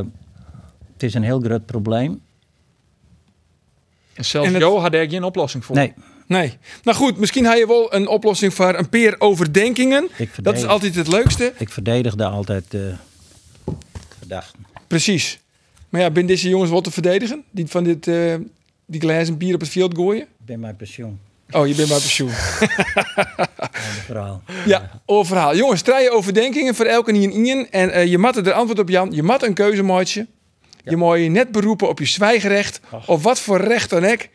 het 0.94 1.04
is 1.04 1.14
een 1.14 1.24
heel 1.24 1.40
groot 1.40 1.66
probleem. 1.66 2.22
En 4.14 4.26
zelfs 4.26 4.48
En 4.48 4.54
het- 4.54 4.62
Jo 4.64 4.80
had 4.80 4.94
er 4.94 5.10
geen 5.10 5.24
oplossing 5.24 5.66
voor. 5.66 5.76
Nee, 5.76 5.94
Nee. 6.28 6.58
Nou 6.84 6.98
goed, 6.98 7.18
misschien 7.18 7.46
heb 7.46 7.58
je 7.58 7.68
wel 7.68 7.94
een 7.94 8.08
oplossing 8.08 8.54
voor 8.54 8.76
een 8.76 8.90
peer 8.90 9.16
overdenkingen. 9.18 10.10
Dat 10.42 10.58
is 10.58 10.66
altijd 10.66 10.96
het 10.96 11.08
leukste. 11.08 11.54
ik 11.58 11.70
verdedigde 11.70 12.26
altijd 12.26 12.64
de 12.72 12.94
verdachten. 14.18 14.66
Precies. 14.88 15.40
Maar 15.90 16.02
ja, 16.02 16.10
ben 16.10 16.26
deze 16.26 16.50
jongens 16.50 16.72
wel 16.72 16.82
te 16.82 16.92
verdedigen? 16.92 17.44
Die 17.52 17.68
van 17.68 17.84
dit, 17.84 18.08
eh, 18.08 18.36
die 18.86 19.02
glazen 19.02 19.38
bier 19.38 19.54
op 19.54 19.60
het 19.60 19.70
veld 19.70 19.96
gooien? 19.96 20.22
Ik 20.22 20.46
ben 20.46 20.60
mijn 20.60 20.76
pensioen. 20.76 21.20
Oh, 21.52 21.68
je 21.68 21.76
bent 21.76 21.88
bij 21.88 21.98
pensioen. 21.98 22.30
Verhaal. 24.06 24.42
Ja, 24.66 25.02
over 25.06 25.26
verhaal. 25.26 25.56
Jongens, 25.56 25.82
drie 25.82 26.12
overdenkingen 26.12 26.76
voor 26.76 26.86
elke 26.86 27.14
een 27.14 27.46
ien. 27.46 27.68
En 27.72 27.92
eh, 27.92 28.06
je 28.06 28.18
mat 28.18 28.38
er 28.38 28.52
antwoord 28.52 28.80
op 28.80 28.90
Jan. 28.90 29.12
Je 29.12 29.24
mat 29.24 29.44
een 29.44 29.54
keuzemaatje. 29.54 30.28
Je 30.84 30.96
moet 30.96 31.20
je 31.20 31.30
net 31.30 31.52
beroepen 31.52 31.90
op 31.90 32.00
je 32.00 32.06
zwijgerecht. 32.06 32.80
Of 33.06 33.24
wat 33.24 33.40
voor 33.40 33.62
recht 33.62 33.90
dan 33.90 34.06
ook. 34.06 34.28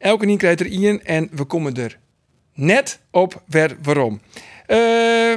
Elke 0.00 0.26
niet 0.26 0.38
krijgt 0.38 0.60
er 0.60 0.66
ien. 0.66 1.04
En 1.04 1.28
we 1.32 1.44
komen 1.44 1.74
er 1.76 1.98
net 2.54 3.00
op 3.10 3.42
weer 3.46 3.76
waarom. 3.82 4.20
Eh 4.66 5.34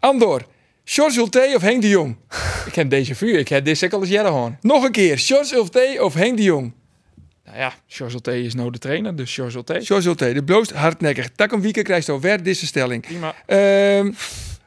Andor. 0.00 0.42
George 0.84 1.18
Ulte 1.18 1.52
of 1.54 1.62
Henk 1.62 1.82
de 1.82 1.88
Jong? 1.88 2.16
Ik 2.66 2.72
ken 2.72 2.88
deze 2.88 3.14
vuur, 3.14 3.38
ik 3.38 3.48
heb 3.48 3.64
dit 3.64 3.92
al 3.92 4.00
eens 4.00 4.08
jaren 4.08 4.30
gewoon. 4.30 4.56
Nog 4.60 4.84
een 4.84 4.92
keer. 4.92 5.18
George 5.18 5.54
Ulte 5.54 5.98
of 6.00 6.14
Henk 6.14 6.36
de 6.36 6.42
Jong? 6.42 6.72
Nou 7.44 7.58
ja, 7.58 7.72
George 7.86 8.20
T 8.20 8.26
is 8.26 8.54
nou 8.54 8.70
de 8.70 8.78
trainer, 8.78 9.16
dus 9.16 9.34
George 9.34 9.64
T. 9.64 9.86
George 9.86 10.08
Ulte, 10.08 10.32
de 10.32 10.44
bloost 10.44 10.70
hardnekkig. 10.70 11.28
Tak 11.34 11.52
een 11.52 11.60
weekend 11.60 11.86
krijgt 11.86 12.06
zo 12.06 12.20
weer 12.20 12.42
deze 12.42 12.66
stelling. 12.66 13.02
Prima. 13.02 13.34
Ehm 13.46 14.10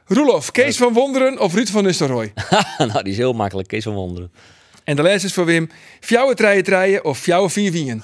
Roelof, 0.06 0.50
Kees 0.50 0.76
van 0.76 0.92
Wonderen 0.92 1.40
of 1.40 1.54
Ruud 1.54 1.68
van 1.68 1.84
Nistelrooy? 1.84 2.32
nou, 2.78 3.02
die 3.02 3.12
is 3.12 3.16
heel 3.16 3.32
makkelijk. 3.32 3.68
Kees 3.68 3.82
van 3.82 3.94
Wonderen. 3.94 4.32
En 4.84 4.96
de 4.96 5.02
les 5.02 5.24
is 5.24 5.32
voor 5.32 5.44
Wim. 5.44 5.70
Fjouwe 6.00 6.34
treien 6.34 6.64
treien 6.64 7.04
of 7.04 7.18
fjouwe 7.18 7.50
vier 7.50 7.72
wien. 7.72 8.02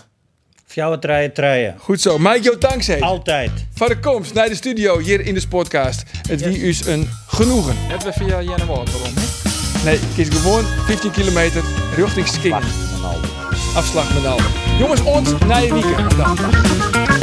Fjouwen, 0.73 1.01
treien, 1.01 1.33
treien. 1.33 1.75
Goed 1.79 2.01
zo. 2.01 2.18
Mike, 2.18 2.41
jou 2.41 2.59
dankzij. 2.59 3.01
Altijd. 3.01 3.51
Voor 3.75 3.89
de 3.89 3.99
komst 3.99 4.35
naar 4.35 4.49
de 4.49 4.55
studio 4.55 4.99
hier 4.99 5.27
in 5.27 5.35
de 5.35 5.41
Sportcast. 5.41 6.03
Het 6.29 6.43
wie 6.43 6.59
is 6.59 6.87
een 6.87 7.09
genoegen. 7.27 7.77
Net 7.89 8.03
weer 8.03 8.12
via 8.12 8.43
Jenne 8.43 8.66
waarom? 8.66 8.85
Nee, 9.85 9.99
kies 10.14 10.29
gewoon 10.29 10.64
15 10.87 11.11
kilometer 11.11 11.62
richting 11.97 12.29
Skingen. 12.29 12.62
Al. 13.03 13.16
Afslag 13.75 14.14
met. 14.14 14.43
Jongens, 14.79 15.03
ons 15.03 15.31
na 15.47 15.57
je 15.57 15.73
weekend. 15.73 16.16
Dan. 16.16 17.22